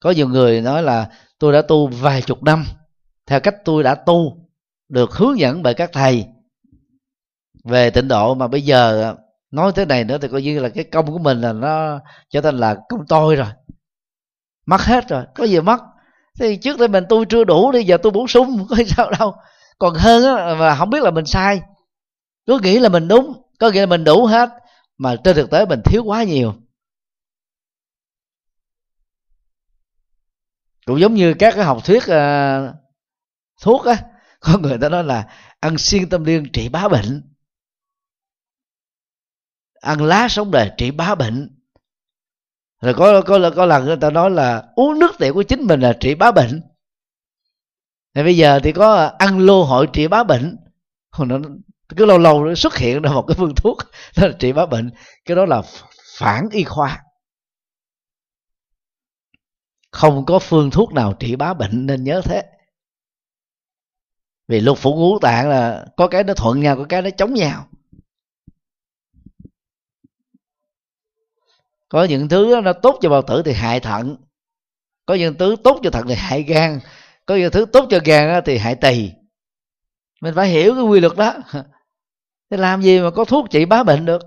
Có 0.00 0.10
nhiều 0.10 0.28
người 0.28 0.60
nói 0.60 0.82
là, 0.82 1.06
tôi 1.38 1.52
đã 1.52 1.62
tu 1.62 1.86
vài 1.86 2.22
chục 2.22 2.42
năm, 2.42 2.66
theo 3.26 3.40
cách 3.40 3.54
tôi 3.64 3.82
đã 3.82 3.94
tu, 3.94 4.36
được 4.88 5.12
hướng 5.12 5.38
dẫn 5.38 5.62
bởi 5.62 5.74
các 5.74 5.90
thầy. 5.92 6.26
Về 7.64 7.90
tịnh 7.90 8.08
độ 8.08 8.34
mà 8.34 8.48
bây 8.48 8.62
giờ 8.62 9.02
ờ, 9.02 9.16
nói 9.50 9.72
thế 9.74 9.84
này 9.84 10.04
nữa 10.04 10.18
thì 10.18 10.28
coi 10.28 10.42
như 10.42 10.60
là 10.60 10.68
cái 10.68 10.84
công 10.84 11.06
của 11.06 11.18
mình 11.18 11.40
là 11.40 11.52
nó 11.52 12.00
trở 12.30 12.40
thành 12.40 12.56
là 12.56 12.76
công 12.88 13.06
tôi 13.08 13.36
rồi. 13.36 13.48
Mất 14.66 14.80
hết 14.80 15.08
rồi. 15.08 15.24
Có 15.34 15.44
gì 15.44 15.60
mất? 15.60 15.80
Thì 16.40 16.56
trước 16.56 16.78
đây 16.78 16.88
mình 16.88 17.04
tu 17.08 17.24
chưa 17.24 17.44
đủ 17.44 17.72
đi 17.72 17.84
giờ 17.84 17.96
tôi 17.96 18.12
bổ 18.12 18.26
sung, 18.26 18.66
có 18.70 18.76
sao 18.86 19.10
đâu. 19.18 19.34
Còn 19.78 19.94
hơn 19.94 20.36
á, 20.36 20.54
mà 20.58 20.74
không 20.74 20.90
biết 20.90 21.02
là 21.02 21.10
mình 21.10 21.26
sai 21.26 21.60
cứ 22.46 22.58
nghĩ 22.62 22.78
là 22.78 22.88
mình 22.88 23.08
đúng 23.08 23.42
có 23.58 23.70
nghĩa 23.70 23.80
là 23.80 23.86
mình 23.86 24.04
đủ 24.04 24.26
hết 24.26 24.50
mà 24.98 25.16
trên 25.24 25.36
thực 25.36 25.50
tế 25.50 25.66
mình 25.66 25.80
thiếu 25.84 26.04
quá 26.04 26.24
nhiều. 26.24 26.54
Cũng 30.86 31.00
giống 31.00 31.14
như 31.14 31.34
các 31.38 31.54
cái 31.54 31.64
học 31.64 31.84
thuyết 31.84 32.02
uh, 32.02 32.74
thuốc 33.60 33.84
á 33.86 34.02
có 34.40 34.58
người 34.58 34.78
ta 34.80 34.88
nói 34.88 35.04
là 35.04 35.28
ăn 35.60 35.78
xiên 35.78 36.08
tâm 36.08 36.24
liên 36.24 36.52
trị 36.52 36.68
bá 36.68 36.88
bệnh. 36.88 37.22
Ăn 39.80 40.02
lá 40.02 40.28
sống 40.28 40.50
đời 40.50 40.72
trị 40.76 40.90
bá 40.90 41.14
bệnh. 41.14 41.58
Rồi 42.80 42.94
có 42.94 43.22
có 43.22 43.50
có 43.56 43.66
lần 43.66 43.84
người 43.84 43.96
ta 44.00 44.10
nói 44.10 44.30
là 44.30 44.72
uống 44.74 44.98
nước 44.98 45.12
tiểu 45.18 45.34
của 45.34 45.42
chính 45.42 45.66
mình 45.66 45.80
là 45.80 45.96
trị 46.00 46.14
bá 46.14 46.32
bệnh. 46.32 46.62
Thì 48.14 48.22
bây 48.22 48.36
giờ 48.36 48.60
thì 48.62 48.72
có 48.72 49.12
ăn 49.18 49.38
lô 49.38 49.64
hội 49.64 49.88
trị 49.92 50.08
bá 50.08 50.24
bệnh. 50.24 50.56
Nó 51.18 51.38
cứ 51.96 52.04
lâu 52.04 52.18
lâu 52.18 52.44
nó 52.44 52.54
xuất 52.54 52.76
hiện 52.76 53.02
ra 53.02 53.10
một 53.10 53.24
cái 53.28 53.34
phương 53.38 53.54
thuốc, 53.54 53.78
đó 54.16 54.26
là 54.26 54.34
trị 54.38 54.52
bá 54.52 54.66
bệnh. 54.66 54.90
Cái 55.24 55.36
đó 55.36 55.46
là 55.46 55.62
phản 56.18 56.48
y 56.52 56.64
khoa. 56.64 57.02
Không 59.90 60.24
có 60.26 60.38
phương 60.38 60.70
thuốc 60.70 60.92
nào 60.92 61.14
trị 61.20 61.36
bá 61.36 61.54
bệnh 61.54 61.86
nên 61.86 62.04
nhớ 62.04 62.20
thế. 62.24 62.42
Vì 64.48 64.60
lục 64.60 64.78
phủ 64.78 64.94
ngũ 64.94 65.18
tạng 65.18 65.48
là 65.48 65.86
có 65.96 66.08
cái 66.08 66.24
nó 66.24 66.34
thuận 66.34 66.60
nhau, 66.60 66.76
có 66.76 66.84
cái 66.88 67.02
nó 67.02 67.10
chống 67.10 67.34
nhau. 67.34 67.68
Có 71.88 72.04
những 72.04 72.28
thứ 72.28 72.60
nó 72.64 72.72
tốt 72.72 72.98
cho 73.00 73.08
bào 73.08 73.22
tử 73.22 73.42
thì 73.44 73.52
hại 73.52 73.80
thận. 73.80 74.16
Có 75.06 75.14
những 75.14 75.34
thứ 75.38 75.56
tốt 75.64 75.80
cho 75.82 75.90
thận 75.90 76.06
thì 76.08 76.14
hại 76.14 76.42
gan. 76.42 76.80
Có 77.26 77.36
những 77.36 77.50
thứ 77.52 77.66
tốt 77.72 77.86
cho 77.90 77.98
gan 78.04 78.42
thì 78.46 78.58
hại 78.58 78.74
tỳ. 78.74 79.10
Mình 80.20 80.34
phải 80.34 80.48
hiểu 80.48 80.74
cái 80.74 80.84
quy 80.84 81.00
luật 81.00 81.16
đó. 81.16 81.34
thế 82.50 82.56
làm 82.56 82.82
gì 82.82 83.00
mà 83.00 83.10
có 83.10 83.24
thuốc 83.24 83.50
trị 83.50 83.64
bá 83.64 83.82
bệnh 83.82 84.04
được? 84.04 84.22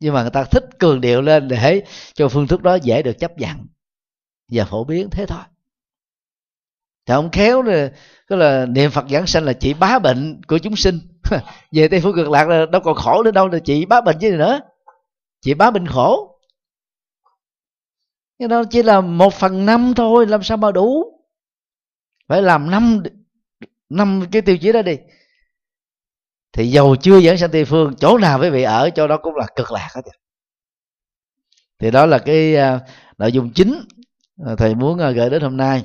Nhưng 0.00 0.14
mà 0.14 0.22
người 0.22 0.30
ta 0.30 0.44
thích 0.44 0.64
cường 0.78 1.00
điệu 1.00 1.22
lên 1.22 1.48
để 1.48 1.82
cho 2.14 2.28
phương 2.28 2.46
thuốc 2.46 2.62
đó 2.62 2.74
dễ 2.74 3.02
được 3.02 3.18
chấp 3.18 3.38
nhận 3.38 3.66
và 4.52 4.64
phổ 4.64 4.84
biến 4.84 5.10
thế 5.10 5.26
thôi. 5.26 5.42
Thì 7.06 7.14
ông 7.14 7.30
khéo 7.30 7.62
rồi 7.62 7.90
cái 8.26 8.38
là 8.38 8.66
niệm 8.66 8.90
phật 8.90 9.04
giảng 9.10 9.26
sanh 9.26 9.44
là 9.44 9.52
chỉ 9.52 9.74
bá 9.74 9.98
bệnh 9.98 10.40
của 10.48 10.58
chúng 10.58 10.76
sinh. 10.76 10.98
Về 11.72 11.88
tây 11.88 12.00
phương 12.00 12.16
cực 12.16 12.30
lạc 12.30 12.48
là 12.48 12.66
đâu 12.66 12.80
còn 12.84 12.94
khổ 12.94 13.22
nữa, 13.22 13.30
đâu 13.30 13.48
là 13.48 13.58
chỉ 13.58 13.86
bá 13.86 14.00
bệnh 14.00 14.16
chứ 14.20 14.30
gì 14.30 14.36
nữa. 14.36 14.60
Chỉ 15.40 15.54
bá 15.54 15.70
bệnh 15.70 15.86
khổ. 15.86 16.38
Nhưng 18.38 18.48
đó 18.48 18.62
chỉ 18.70 18.82
là 18.82 19.00
một 19.00 19.34
phần 19.34 19.66
năm 19.66 19.92
thôi, 19.96 20.26
làm 20.26 20.42
sao 20.42 20.56
mà 20.56 20.72
đủ? 20.72 21.04
Phải 22.28 22.42
làm 22.42 22.70
năm 22.70 23.02
năm 23.88 24.24
cái 24.32 24.42
tiêu 24.42 24.58
chí 24.58 24.72
đó 24.72 24.82
đi 24.82 24.96
thì 26.54 26.66
dầu 26.66 26.96
chưa 26.96 27.18
dẫn 27.18 27.38
sang 27.38 27.50
tây 27.50 27.64
phương 27.64 27.94
chỗ 28.00 28.18
nào 28.18 28.38
quý 28.40 28.50
vị 28.50 28.62
ở 28.62 28.90
chỗ 28.90 29.06
đó 29.08 29.16
cũng 29.22 29.34
là 29.34 29.46
cực 29.56 29.72
lạc 29.72 29.88
hết 29.94 30.02
thì 31.78 31.90
đó 31.90 32.06
là 32.06 32.18
cái 32.18 32.54
uh, 32.54 32.80
nội 33.18 33.32
dung 33.32 33.50
chính 33.54 33.80
thầy 34.58 34.74
muốn 34.74 34.92
uh, 34.92 35.16
gửi 35.16 35.30
đến 35.30 35.42
hôm 35.42 35.56
nay. 35.56 35.84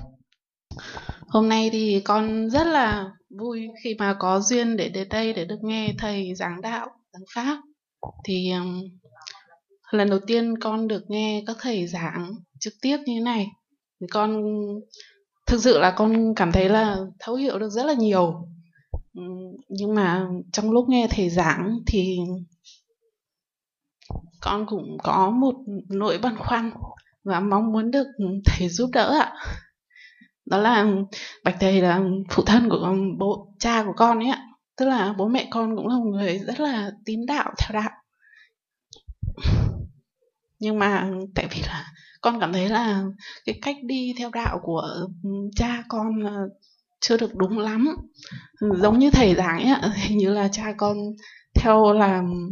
Hôm 1.27 1.49
nay 1.49 1.69
thì 1.73 2.01
con 2.05 2.49
rất 2.49 2.67
là 2.67 3.11
vui 3.39 3.67
khi 3.83 3.95
mà 3.99 4.15
có 4.19 4.39
duyên 4.39 4.77
để 4.77 4.89
đến 4.89 5.09
đây 5.09 5.33
để 5.33 5.45
được 5.45 5.59
nghe 5.61 5.93
thầy 5.97 6.35
giảng 6.35 6.61
đạo 6.61 6.87
giảng 7.13 7.23
pháp. 7.35 7.57
Thì 8.25 8.51
um, 8.51 8.81
lần 9.91 10.09
đầu 10.09 10.19
tiên 10.27 10.59
con 10.59 10.87
được 10.87 11.03
nghe 11.07 11.43
các 11.47 11.57
thầy 11.61 11.87
giảng 11.87 12.35
trực 12.59 12.73
tiếp 12.81 12.97
như 13.05 13.13
thế 13.15 13.19
này 13.19 13.47
thì 14.01 14.07
con 14.11 14.43
thực 15.47 15.63
sự 15.63 15.79
là 15.79 15.91
con 15.91 16.35
cảm 16.35 16.51
thấy 16.51 16.69
là 16.69 16.97
thấu 17.19 17.35
hiểu 17.35 17.59
được 17.59 17.69
rất 17.69 17.85
là 17.85 17.93
nhiều 17.93 18.47
nhưng 19.69 19.95
mà 19.95 20.27
trong 20.51 20.71
lúc 20.71 20.89
nghe 20.89 21.07
thầy 21.09 21.29
giảng 21.29 21.79
thì 21.87 22.17
con 24.41 24.65
cũng 24.67 24.97
có 25.03 25.29
một 25.29 25.55
nỗi 25.89 26.17
băn 26.17 26.37
khoăn 26.37 26.71
và 27.23 27.39
mong 27.39 27.71
muốn 27.71 27.91
được 27.91 28.07
thầy 28.45 28.69
giúp 28.69 28.89
đỡ 28.93 29.17
ạ. 29.19 29.33
Đó 30.45 30.57
là 30.57 30.85
bạch 31.43 31.55
thầy 31.59 31.81
là 31.81 32.01
phụ 32.29 32.43
thân 32.45 32.69
của 32.69 32.95
bố, 33.17 33.53
cha 33.59 33.83
của 33.83 33.93
con 33.97 34.19
ấy 34.19 34.29
ạ. 34.29 34.45
Tức 34.77 34.85
là 34.85 35.13
bố 35.17 35.27
mẹ 35.27 35.47
con 35.51 35.75
cũng 35.75 35.87
là 35.87 35.95
một 35.95 36.11
người 36.11 36.39
rất 36.39 36.59
là 36.59 36.91
tín 37.05 37.25
đạo 37.25 37.53
theo 37.57 37.81
đạo 37.81 37.91
nhưng 40.59 40.79
mà 40.79 41.11
tại 41.35 41.47
vì 41.51 41.61
là 41.61 41.85
con 42.21 42.39
cảm 42.39 42.53
thấy 42.53 42.69
là 42.69 43.03
cái 43.45 43.59
cách 43.61 43.75
đi 43.83 44.13
theo 44.17 44.29
đạo 44.29 44.59
của 44.63 45.07
cha 45.55 45.83
con 45.87 46.11
chưa 46.99 47.17
được 47.17 47.35
đúng 47.35 47.59
lắm 47.59 47.95
giống 48.61 48.99
như 48.99 49.11
thầy 49.11 49.35
giảng 49.35 49.59
ấy 49.59 49.91
hình 49.95 50.17
như 50.17 50.33
là 50.33 50.47
cha 50.47 50.73
con 50.77 50.97
theo 51.55 51.93
làm 51.93 52.49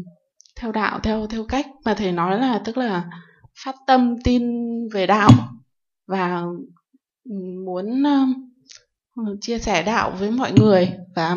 theo 0.56 0.72
đạo 0.72 1.00
theo 1.04 1.28
theo 1.28 1.46
cách 1.50 1.68
mà 1.86 1.94
thầy 1.94 2.12
nói 2.12 2.40
là 2.40 2.62
tức 2.66 2.78
là 2.78 3.04
phát 3.64 3.76
tâm 3.88 4.16
tin 4.24 4.44
về 4.94 5.08
đạo 5.08 5.30
và 6.08 6.44
muốn 7.66 8.04
uh, 8.04 9.38
chia 9.42 9.60
sẻ 9.60 9.84
đạo 9.84 10.12
với 10.20 10.32
mọi 10.32 10.52
người 10.52 10.92
và 11.16 11.36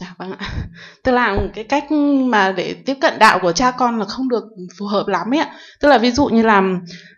À, 0.00 0.14
vâng 0.18 0.32
ạ. 0.32 0.48
Tức 1.04 1.12
là 1.12 1.38
cái 1.54 1.64
cách 1.64 1.92
mà 2.26 2.52
để 2.52 2.74
tiếp 2.86 2.94
cận 3.00 3.18
đạo 3.18 3.38
của 3.42 3.52
cha 3.52 3.70
con 3.70 3.98
là 3.98 4.04
không 4.04 4.28
được 4.28 4.44
phù 4.78 4.86
hợp 4.86 5.06
lắm 5.06 5.34
ấy. 5.34 5.46
Tức 5.80 5.88
là 5.88 5.98
ví 5.98 6.10
dụ 6.10 6.26
như 6.26 6.42
là 6.42 6.62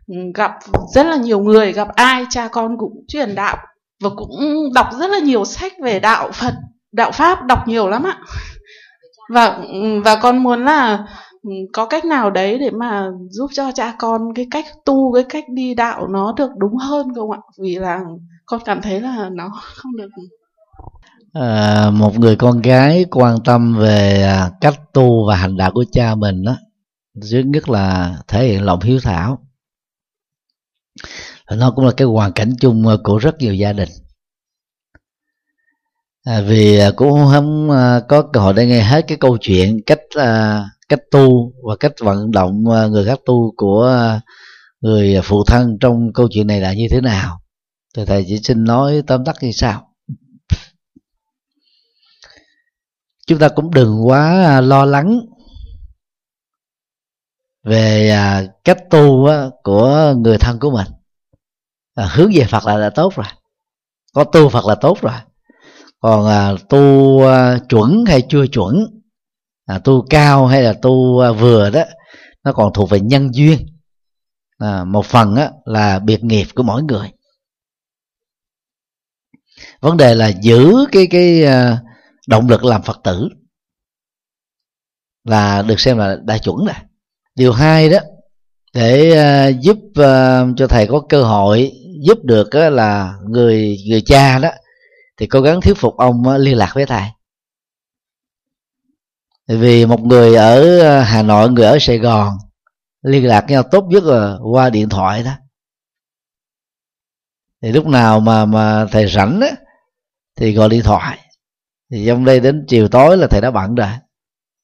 ừ, 0.06 0.14
gặp 0.34 0.52
rất 0.94 1.06
là 1.06 1.16
nhiều 1.16 1.40
người, 1.40 1.72
gặp 1.72 1.88
ai 1.94 2.26
cha 2.30 2.48
con 2.48 2.78
cũng 2.78 3.04
truyền 3.08 3.34
đạo 3.34 3.56
và 4.00 4.10
cũng 4.16 4.72
đọc 4.74 4.86
rất 4.98 5.10
là 5.10 5.18
nhiều 5.18 5.44
sách 5.44 5.72
về 5.82 6.00
đạo 6.00 6.30
Phật, 6.32 6.54
đạo 6.92 7.10
Pháp 7.12 7.44
đọc 7.44 7.68
nhiều 7.68 7.88
lắm 7.88 8.02
ạ. 8.02 8.18
Và 9.30 9.60
và 10.04 10.16
con 10.16 10.38
muốn 10.38 10.64
là 10.64 11.06
ừ, 11.42 11.50
có 11.72 11.86
cách 11.86 12.04
nào 12.04 12.30
đấy 12.30 12.58
để 12.58 12.70
mà 12.70 13.08
giúp 13.30 13.50
cho 13.52 13.72
cha 13.74 13.94
con 13.98 14.34
cái 14.34 14.46
cách 14.50 14.64
tu 14.84 15.12
cái 15.14 15.24
cách 15.28 15.44
đi 15.48 15.74
đạo 15.74 16.08
nó 16.08 16.32
được 16.36 16.50
đúng 16.56 16.76
hơn 16.76 17.14
không 17.14 17.30
ạ? 17.30 17.38
Vì 17.62 17.78
là 17.78 18.00
con 18.46 18.60
cảm 18.64 18.82
thấy 18.82 19.00
là 19.00 19.28
nó 19.32 19.50
không 19.74 19.96
được 19.96 20.08
à, 21.32 21.90
một 21.90 22.18
người 22.18 22.36
con 22.36 22.62
gái 22.62 23.04
quan 23.10 23.36
tâm 23.44 23.76
về 23.78 24.22
à, 24.22 24.50
cách 24.60 24.80
tu 24.92 25.28
và 25.28 25.36
hành 25.36 25.56
đạo 25.56 25.70
của 25.74 25.84
cha 25.92 26.14
mình 26.14 26.44
đó 26.44 26.56
thứ 27.22 27.42
nhất 27.46 27.68
là 27.68 28.16
thể 28.28 28.46
hiện 28.46 28.64
lòng 28.64 28.80
hiếu 28.80 29.00
thảo 29.02 29.38
nó 31.56 31.70
cũng 31.70 31.84
là 31.84 31.92
cái 31.96 32.06
hoàn 32.06 32.32
cảnh 32.32 32.52
chung 32.60 32.86
ờ, 32.86 32.98
của 33.04 33.18
rất 33.18 33.38
nhiều 33.38 33.54
gia 33.54 33.72
đình. 33.72 33.88
À, 36.24 36.40
vì 36.40 36.78
à, 36.78 36.90
cũng 36.96 37.10
không 37.32 37.70
à, 37.70 38.00
có 38.08 38.22
cơ 38.22 38.40
hội 38.40 38.54
để 38.54 38.66
nghe 38.66 38.82
hết 38.82 39.04
cái 39.08 39.18
câu 39.20 39.38
chuyện 39.40 39.80
cách 39.86 40.00
à, 40.14 40.64
cách 40.88 41.00
tu 41.10 41.52
và 41.68 41.76
cách 41.80 41.92
vận 42.00 42.30
động 42.30 42.64
người 42.64 43.04
khác 43.04 43.18
tu 43.26 43.54
của 43.56 44.20
người 44.80 45.20
phụ 45.24 45.44
thân 45.44 45.78
trong 45.80 46.12
câu 46.12 46.28
chuyện 46.30 46.46
này 46.46 46.60
là 46.60 46.72
như 46.72 46.86
thế 46.90 47.00
nào. 47.00 47.40
Thì 47.96 48.04
thầy 48.04 48.24
chỉ 48.28 48.38
xin 48.42 48.64
nói 48.64 49.02
tóm 49.06 49.24
tắt 49.24 49.36
như 49.40 49.52
sau. 49.52 49.94
Chúng 53.26 53.38
ta 53.38 53.48
cũng 53.48 53.70
đừng 53.70 54.06
quá 54.06 54.60
lo 54.60 54.84
lắng 54.84 55.20
về 57.64 58.12
cách 58.64 58.78
tu 58.90 59.28
của 59.62 60.14
người 60.18 60.38
thân 60.38 60.58
của 60.58 60.70
mình 60.70 60.97
à, 61.98 62.08
hướng 62.14 62.30
về 62.34 62.44
phật 62.50 62.66
là 62.66 62.78
đã 62.78 62.90
tốt 62.90 63.12
rồi. 63.16 63.26
Có 64.14 64.24
tu 64.24 64.48
phật 64.48 64.66
là 64.66 64.74
tốt 64.74 64.98
rồi. 65.00 65.14
Còn 66.00 66.26
à, 66.26 66.52
tu 66.68 67.22
à, 67.26 67.58
chuẩn 67.68 68.04
hay 68.06 68.22
chưa 68.28 68.46
chuẩn 68.46 68.76
à, 69.66 69.78
tu 69.78 70.06
cao 70.10 70.46
hay 70.46 70.62
là 70.62 70.72
tu 70.82 71.20
à, 71.20 71.32
vừa 71.32 71.70
đó 71.70 71.82
nó 72.44 72.52
còn 72.52 72.72
thuộc 72.72 72.90
về 72.90 73.00
nhân 73.00 73.34
duyên. 73.34 73.66
Một 74.86 75.06
phần 75.06 75.34
á 75.36 75.50
là 75.64 75.98
biệt 75.98 76.24
nghiệp 76.24 76.46
của 76.54 76.62
mỗi 76.62 76.82
người. 76.82 77.12
Vấn 79.80 79.96
đề 79.96 80.14
là 80.14 80.28
giữ 80.42 80.74
cái 80.92 81.06
cái 81.10 81.44
động 82.28 82.48
lực 82.48 82.64
làm 82.64 82.82
phật 82.82 83.00
tử 83.04 83.28
là 85.24 85.62
được 85.62 85.80
xem 85.80 85.98
là 85.98 86.16
đã 86.24 86.38
chuẩn 86.38 86.56
rồi. 86.56 86.74
Điều 87.34 87.52
hai 87.52 87.88
đó 87.90 87.98
để 88.74 89.10
uh, 89.10 89.60
giúp 89.60 89.76
uh, 89.76 90.56
cho 90.56 90.66
thầy 90.68 90.86
có 90.86 91.00
cơ 91.08 91.22
hội 91.22 91.72
giúp 92.00 92.18
được 92.24 92.54
là 92.54 93.14
người 93.28 93.76
người 93.88 94.00
cha 94.00 94.38
đó 94.38 94.48
thì 95.16 95.26
cố 95.26 95.40
gắng 95.40 95.60
thuyết 95.60 95.74
phục 95.76 95.96
ông 95.96 96.28
liên 96.38 96.56
lạc 96.56 96.70
với 96.74 96.86
thầy. 96.86 97.02
Vì 99.48 99.86
một 99.86 100.00
người 100.00 100.34
ở 100.34 100.80
ờ, 100.80 101.00
Hà 101.00 101.22
Nội 101.22 101.50
người 101.50 101.66
ở 101.66 101.78
Sài 101.80 101.98
Gòn 101.98 102.32
liên 103.02 103.26
lạc 103.26 103.44
nhau 103.48 103.62
tốt 103.62 103.84
nhất 103.88 104.02
là 104.04 104.36
qua 104.52 104.70
điện 104.70 104.88
thoại 104.88 105.22
đó. 105.22 105.32
Thì 107.62 107.72
lúc 107.72 107.86
nào 107.86 108.20
mà 108.20 108.44
mà 108.44 108.86
thầy 108.90 109.06
rảnh 109.06 109.40
á 109.40 109.50
thì 110.36 110.52
gọi 110.52 110.68
điện 110.68 110.82
thoại. 110.82 111.18
Thì 111.92 112.06
trong 112.06 112.24
đây 112.24 112.40
đến 112.40 112.64
chiều 112.68 112.88
tối 112.88 113.16
là 113.16 113.26
thầy 113.26 113.40
đã 113.40 113.50
bận 113.50 113.74
rồi. 113.74 113.88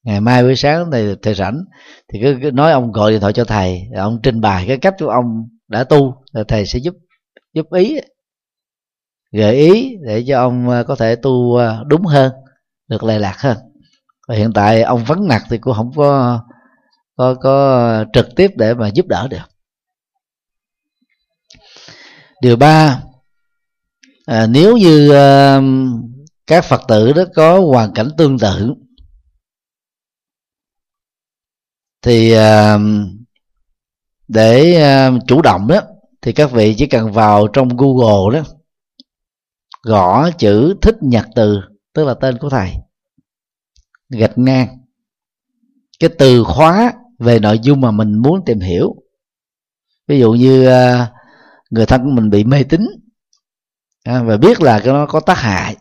Ngày 0.03 0.21
mai 0.21 0.43
buổi 0.43 0.57
sáng 0.57 0.91
thầy 0.91 1.17
thầy 1.23 1.35
rảnh 1.35 1.65
thì 2.13 2.21
cứ, 2.23 2.39
cứ 2.43 2.51
nói 2.51 2.73
ông 2.73 2.93
gọi 2.93 3.11
điện 3.11 3.21
thoại 3.21 3.33
cho 3.33 3.45
thầy 3.45 3.83
ông 3.97 4.21
trình 4.23 4.41
bày 4.41 4.65
cái 4.69 4.79
cách 4.79 4.95
của 4.99 5.09
ông 5.09 5.49
đã 5.69 5.85
tu 5.85 6.15
là 6.33 6.45
thầy 6.49 6.67
sẽ 6.67 6.79
giúp 6.79 6.95
giúp 7.55 7.67
ý 7.73 7.97
gợi 9.33 9.57
ý 9.57 9.97
để 10.07 10.25
cho 10.29 10.39
ông 10.39 10.69
ờ, 10.69 10.85
có 10.85 10.97
thể 10.97 11.17
tu 11.17 11.55
ờ, 11.57 11.85
đúng 11.87 12.05
hơn 12.05 12.33
được 12.89 13.05
lệ 13.05 13.19
lạc 13.19 13.37
hơn. 13.39 13.57
Và 14.29 14.35
hiện 14.35 14.53
tại 14.53 14.83
ông 14.83 15.05
vắng 15.05 15.29
mặt 15.29 15.43
thì 15.51 15.59
cũng 15.59 15.75
không 15.75 15.93
có 15.97 16.41
có 17.17 17.35
có 17.35 18.05
trực 18.13 18.29
tiếp 18.37 18.51
để 18.57 18.75
mà 18.75 18.89
giúp 18.89 19.07
đỡ 19.07 19.29
được. 19.29 19.51
Điều 22.43 22.57
ba 22.57 23.03
à, 24.27 24.47
nếu 24.47 24.77
như 24.77 25.13
à, 25.13 25.61
các 26.47 26.65
phật 26.65 26.81
tử 26.89 27.13
đó 27.13 27.23
có 27.35 27.61
hoàn 27.61 27.95
cảnh 27.95 28.09
tương 28.19 28.39
tự 28.39 28.75
thì 32.03 32.33
à, 32.33 32.79
để 34.29 34.75
à, 34.83 35.11
chủ 35.27 35.43
động 35.43 35.69
đó 35.69 35.81
thì 36.25 36.33
các 36.33 36.53
vị 36.53 36.75
chỉ 36.79 36.87
cần 36.87 37.13
vào 37.13 37.49
trong 37.49 37.69
google 37.69 38.39
đó, 38.39 38.45
gõ 39.83 40.31
chữ 40.31 40.75
thích 40.83 40.97
nhật 41.01 41.27
từ, 41.35 41.61
tức 41.95 42.05
là 42.05 42.15
tên 42.15 42.39
của 42.39 42.49
thầy, 42.49 42.73
gạch 44.09 44.39
ngang. 44.39 44.69
Cái 46.01 46.11
từ 46.19 46.45
khóa 46.45 46.93
về 47.19 47.39
nội 47.39 47.59
dung 47.59 47.81
mà 47.81 47.91
mình 47.91 48.19
muốn 48.23 48.45
tìm 48.47 48.61
hiểu. 48.61 48.95
Ví 50.09 50.19
dụ 50.19 50.33
như 50.33 50.67
à, 50.67 51.13
người 51.71 51.87
thân 51.87 52.05
của 52.05 52.11
mình 52.11 52.31
bị 52.31 52.45
mê 52.45 52.63
tín 52.63 52.81
à, 54.05 54.23
và 54.23 54.37
biết 54.37 54.61
là 54.61 54.81
cái 54.81 54.93
nó 54.93 55.07
có 55.07 55.21
tác 55.21 55.39
hại, 55.39 55.77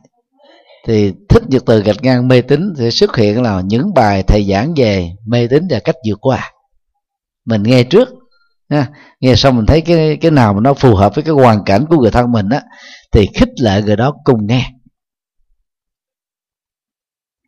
thì 0.88 1.14
thích 1.30 1.44
nhật 1.48 1.64
từ 1.66 1.84
gạch 1.84 2.04
ngang 2.04 2.28
mê 2.28 2.42
tín 2.42 2.74
sẽ 2.78 2.90
xuất 2.90 3.16
hiện 3.16 3.42
là 3.42 3.62
những 3.66 3.94
bài 3.94 4.24
thầy 4.24 4.46
giảng 4.50 4.74
về 4.78 5.12
mê 5.26 5.48
tín 5.48 5.68
và 5.70 5.80
cách 5.80 5.96
vượt 6.08 6.18
qua. 6.22 6.52
Mình 7.46 7.64
nghe 7.64 7.84
trước 7.84 8.10
ha. 8.74 8.88
nghe 9.20 9.36
xong 9.36 9.56
mình 9.56 9.66
thấy 9.66 9.82
cái 9.82 10.18
cái 10.22 10.32
nào 10.32 10.54
mà 10.54 10.60
nó 10.62 10.74
phù 10.74 10.96
hợp 10.96 11.16
với 11.16 11.24
cái 11.24 11.34
hoàn 11.34 11.64
cảnh 11.66 11.86
của 11.90 11.98
người 11.98 12.12
thân 12.12 12.32
mình 12.32 12.50
á, 12.50 12.62
thì 13.12 13.28
khích 13.36 13.50
lệ 13.62 13.82
người 13.82 13.96
đó 13.96 14.14
cùng 14.24 14.48
nghe. 14.48 14.72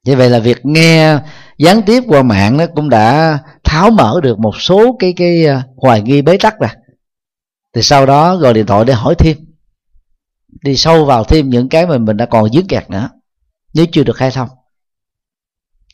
Như 0.04 0.16
vậy 0.16 0.30
là 0.30 0.40
việc 0.40 0.66
nghe 0.66 1.20
gián 1.58 1.82
tiếp 1.82 2.04
qua 2.08 2.24
mạng 2.24 2.58
nó 2.58 2.66
cũng 2.76 2.90
đã 2.90 3.40
tháo 3.64 3.92
mở 3.92 4.20
được 4.24 4.40
một 4.40 4.62
số 4.62 4.96
cái 5.00 5.14
cái 5.18 5.46
à, 5.46 5.64
hoài 5.78 6.02
nghi 6.02 6.22
bế 6.22 6.38
tắc 6.38 6.60
rồi 6.60 6.70
thì 7.76 7.82
sau 7.82 8.06
đó 8.06 8.36
gọi 8.36 8.54
điện 8.54 8.66
thoại 8.66 8.86
để 8.86 8.94
hỏi 8.94 9.16
thêm. 9.16 9.38
Đi 10.64 10.76
sâu 10.76 11.06
vào 11.06 11.24
thêm 11.24 11.50
những 11.50 11.70
cái 11.70 11.88
mà 11.88 11.98
mình 11.98 12.18
đã 12.18 12.26
còn 12.26 12.50
dướng 12.54 12.68
kẹt 12.68 12.90
nữa, 12.90 13.10
nếu 13.74 13.86
chưa 13.92 14.04
được 14.04 14.16
khai 14.16 14.32
thông. 14.32 14.50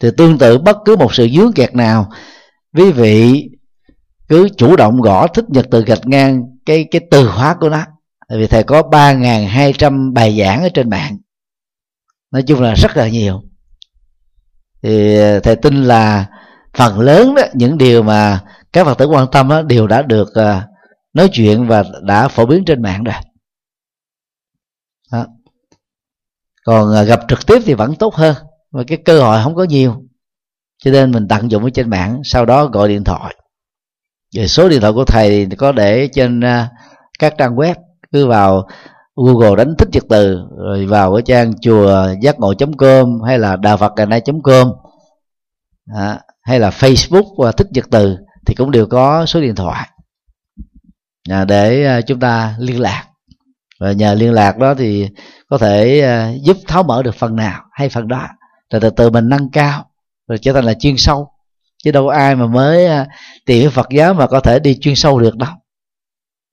Thì 0.02 0.10
tương 0.18 0.38
tự 0.38 0.58
bất 0.58 0.78
cứ 0.86 0.96
một 0.96 1.14
sự 1.14 1.28
dướng 1.36 1.54
kẹt 1.54 1.76
nào, 1.76 2.12
quý 2.78 2.92
vị 2.92 3.50
cứ 4.32 4.50
chủ 4.58 4.76
động 4.76 5.02
gõ 5.02 5.28
thích 5.28 5.46
nhật 5.50 5.66
từ 5.72 5.84
gạch 5.84 6.08
ngang 6.08 6.44
cái 6.66 6.86
cái 6.92 7.02
từ 7.12 7.30
khóa 7.30 7.56
của 7.60 7.70
nó. 7.70 7.86
Tại 8.28 8.38
vì 8.38 8.48
thầy 8.48 8.64
có 8.64 8.84
ba 8.84 9.14
hai 9.50 9.74
trăm 9.74 10.14
bài 10.14 10.40
giảng 10.40 10.64
ở 10.64 10.70
trên 10.74 10.90
mạng. 10.90 11.18
Nói 12.32 12.44
chung 12.48 12.62
là 12.62 12.74
rất 12.74 12.98
là 12.98 13.08
nhiều. 13.10 13.42
Thì 14.84 15.16
ờ, 15.18 15.40
thầy 15.40 15.56
tin 15.56 15.84
là 15.84 16.26
phần 16.74 17.00
lớn 17.00 17.36
đó 17.36 17.42
những 17.54 17.78
điều 17.78 18.04
mà 18.04 18.40
các 18.74 18.86
phật 18.86 18.98
tử 18.98 19.06
quan 19.06 19.28
tâm 19.32 19.50
đó, 19.50 19.62
đều 19.62 19.88
đã 19.88 20.02
được 20.02 20.28
ờ, 20.34 20.62
nói 21.14 21.30
chuyện 21.34 21.68
và 21.68 21.84
đã 22.02 22.28
phổ 22.28 22.46
biến 22.46 22.66
trên 22.66 22.82
mạng 22.82 23.04
rồi. 23.04 23.16
Đó. 25.12 25.26
Còn 26.66 26.90
ờ, 26.90 27.04
gặp 27.04 27.20
trực 27.28 27.46
tiếp 27.46 27.62
thì 27.66 27.74
vẫn 27.74 27.96
tốt 27.96 28.16
hơn 28.16 28.36
và 28.72 28.84
cái 28.88 28.98
cơ 29.06 29.22
hội 29.22 29.44
không 29.44 29.56
có 29.56 29.64
nhiều. 29.64 30.04
Cho 30.84 30.92
nên 30.92 31.12
mình 31.12 31.28
tận 31.28 31.52
dụng 31.52 31.64
ở 31.64 31.70
trên 31.74 31.90
mạng 31.90 32.22
sau 32.24 32.46
đó 32.46 32.66
gọi 32.66 32.88
điện 32.88 33.04
thoại 33.04 33.36
rồi 34.36 34.48
số 34.48 34.70
điện 34.70 34.82
thoại 34.82 34.94
của 34.94 35.06
thầy 35.06 35.48
có 35.58 35.72
để 35.72 36.08
trên 36.08 36.42
à, 36.42 36.70
các 37.20 37.34
trang 37.38 37.56
web. 37.56 37.76
Cứ 38.12 38.28
vào 38.28 38.68
google 39.16 39.56
đánh 39.56 39.76
thích 39.78 39.90
trực 39.92 40.08
từ 40.10 40.40
rồi 40.58 40.86
vào 40.86 41.14
cái 41.14 41.22
trang 41.26 41.54
chùa 41.62 42.08
giác 42.22 42.40
ngộ 42.40 42.54
com 42.78 43.22
hay 43.22 43.40
là 43.40 43.56
đà 43.56 43.78
phật 43.78 43.94
ngày 43.96 44.06
nay 44.06 44.22
com 44.44 44.72
à, 45.96 46.20
hay 46.42 46.60
là 46.60 46.70
facebook 46.70 47.36
và 47.38 47.52
thích 47.52 47.68
trực 47.74 47.90
từ 47.90 48.18
thì 48.46 48.56
cũng 48.56 48.72
đều 48.72 48.88
có 48.88 49.26
số 49.26 49.42
điện 49.42 49.56
thoại. 49.56 49.90
À, 51.30 51.46
để 51.46 51.86
à, 51.86 52.02
chúng 52.02 52.20
ta 52.20 52.56
liên 52.60 52.80
lạc. 52.80 53.08
Và 53.80 53.92
nhờ 53.92 54.14
liên 54.14 54.34
lạc 54.34 54.58
đó 54.58 54.74
thì 54.74 55.10
có 55.50 55.58
thể 55.58 56.02
à, 56.02 56.34
giúp 56.42 56.58
tháo 56.68 56.84
mở 56.84 57.04
được 57.04 57.16
phần 57.16 57.36
nào 57.36 57.62
hay 57.72 57.90
phần 57.90 58.08
đó. 58.08 58.28
Rồi 58.72 58.82
từ 58.82 58.90
từ 58.90 59.10
mình 59.10 59.30
nâng 59.30 59.52
cao 59.52 59.86
rồi 60.28 60.38
trở 60.38 60.54
thành 60.54 60.66
là 60.66 60.74
chuyên 60.74 60.98
sâu 60.98 61.32
chứ 61.84 61.92
đâu 61.92 62.08
có 62.08 62.14
ai 62.14 62.36
mà 62.36 62.48
mới 62.48 62.86
à, 62.86 63.08
tìm 63.46 63.62
tìm 63.62 63.72
Phật 63.72 63.90
giáo 63.90 64.14
mà 64.14 64.28
có 64.28 64.40
thể 64.40 64.60
đi 64.60 64.78
chuyên 64.82 64.96
sâu 64.96 65.20
được 65.20 65.38
đâu. 65.38 65.50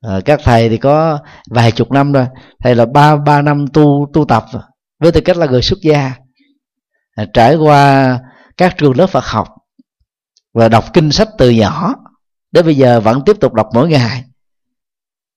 À, 0.01 0.21
các 0.25 0.41
thầy 0.45 0.69
thì 0.69 0.77
có 0.77 1.19
vài 1.51 1.73
chục 1.73 1.91
năm 1.91 2.13
rồi 2.13 2.27
thầy 2.65 2.75
là 2.75 2.87
ba 2.87 3.17
ba 3.17 3.43
năm 3.43 3.67
tu 3.73 4.11
tu 4.13 4.25
tập 4.25 4.45
với 5.01 5.13
tư 5.13 5.21
cách 5.21 5.37
là 5.37 5.47
người 5.47 5.63
xuất 5.63 5.79
gia. 5.83 6.13
À, 7.15 7.27
trải 7.35 7.57
qua 7.57 8.19
các 8.57 8.79
trường 8.79 8.99
lớp 8.99 9.07
Phật 9.07 9.25
học 9.25 9.49
và 10.55 10.69
đọc 10.69 10.85
kinh 10.93 11.11
sách 11.11 11.29
từ 11.39 11.51
nhỏ 11.51 11.95
đến 12.53 12.65
bây 12.65 12.77
giờ 12.77 13.01
vẫn 13.01 13.25
tiếp 13.27 13.37
tục 13.41 13.55
đọc 13.55 13.69
mỗi 13.75 13.89
ngày. 13.89 14.25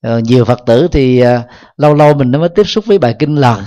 Ờ, 0.01 0.19
nhiều 0.19 0.45
phật 0.45 0.59
tử 0.65 0.88
thì 0.91 1.19
à, 1.19 1.43
lâu 1.77 1.93
lâu 1.93 2.13
mình 2.13 2.31
mới 2.31 2.49
tiếp 2.49 2.63
xúc 2.63 2.85
với 2.85 2.99
bài 2.99 3.15
kinh 3.19 3.35
lần. 3.35 3.63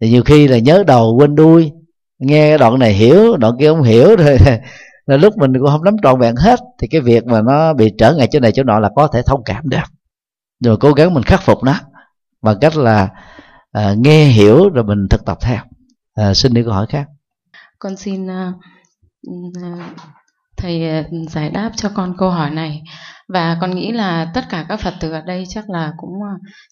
Thì 0.00 0.10
nhiều 0.10 0.22
khi 0.22 0.48
là 0.48 0.58
nhớ 0.58 0.84
đầu 0.86 1.16
quên 1.18 1.34
đuôi 1.34 1.72
nghe 2.18 2.58
đoạn 2.58 2.78
này 2.78 2.92
hiểu 2.92 3.36
đoạn 3.36 3.54
kia 3.58 3.68
không 3.68 3.82
hiểu 3.82 4.16
rồi 4.16 4.38
là 5.06 5.16
lúc 5.16 5.38
mình 5.38 5.52
cũng 5.58 5.68
không 5.70 5.84
nắm 5.84 5.96
trọn 6.02 6.20
vẹn 6.20 6.36
hết 6.36 6.60
thì 6.78 6.88
cái 6.88 7.00
việc 7.00 7.26
mà 7.26 7.42
nó 7.42 7.72
bị 7.72 7.92
trở 7.98 8.14
ngại 8.14 8.28
chỗ 8.30 8.40
này 8.40 8.52
chỗ 8.52 8.62
nọ 8.62 8.78
là 8.78 8.90
có 8.96 9.08
thể 9.08 9.22
thông 9.26 9.44
cảm 9.44 9.68
được. 9.68 9.84
Rồi 10.60 10.76
cố 10.80 10.92
gắng 10.92 11.14
mình 11.14 11.22
khắc 11.22 11.42
phục 11.42 11.64
nó 11.64 11.74
bằng 12.42 12.56
cách 12.60 12.76
là 12.76 13.08
à, 13.72 13.94
nghe 13.98 14.24
hiểu 14.24 14.68
rồi 14.68 14.84
mình 14.84 15.06
thực 15.10 15.24
tập 15.24 15.38
theo. 15.40 15.62
À, 16.14 16.34
xin 16.34 16.54
đi 16.54 16.62
câu 16.62 16.72
hỏi 16.72 16.86
khác. 16.88 17.06
Con 17.78 17.96
xin 17.96 18.26
uh, 18.26 18.54
thầy 20.56 20.88
à, 20.88 21.04
giải 21.28 21.50
đáp 21.50 21.70
cho 21.76 21.90
con 21.94 22.14
câu 22.18 22.30
hỏi 22.30 22.50
này. 22.50 22.82
Và 23.28 23.58
con 23.60 23.74
nghĩ 23.74 23.92
là 23.92 24.30
tất 24.34 24.44
cả 24.50 24.66
các 24.68 24.80
phật 24.80 24.94
tử 25.00 25.12
ở 25.12 25.20
đây 25.20 25.44
chắc 25.48 25.70
là 25.70 25.92
cũng 25.96 26.12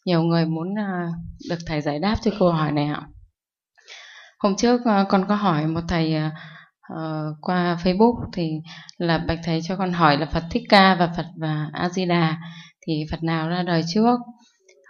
nhiều 0.04 0.22
người 0.22 0.46
muốn 0.46 0.68
uh, 0.72 1.14
được 1.50 1.58
thầy 1.66 1.80
giải 1.80 1.98
đáp 1.98 2.16
cho 2.22 2.30
câu 2.38 2.52
hỏi 2.52 2.72
này 2.72 2.86
ạ. 2.86 3.02
Hôm 4.38 4.56
trước 4.56 4.80
uh, 4.80 5.08
con 5.08 5.24
có 5.28 5.34
hỏi 5.34 5.66
một 5.66 5.80
thầy 5.88 6.16
uh, 6.26 6.32
Ờ, 6.96 7.34
qua 7.40 7.76
facebook 7.84 8.14
thì 8.32 8.50
là 8.98 9.18
bạch 9.18 9.38
thầy 9.44 9.60
cho 9.62 9.76
con 9.76 9.92
hỏi 9.92 10.16
là 10.18 10.26
phật 10.26 10.44
thích 10.50 10.62
ca 10.68 10.94
và 10.94 11.10
phật 11.16 11.26
và 11.36 11.70
a 11.72 11.88
di 11.88 12.06
đà 12.06 12.36
thì 12.86 13.04
phật 13.10 13.22
nào 13.22 13.48
ra 13.48 13.62
đời 13.62 13.82
trước? 13.94 14.18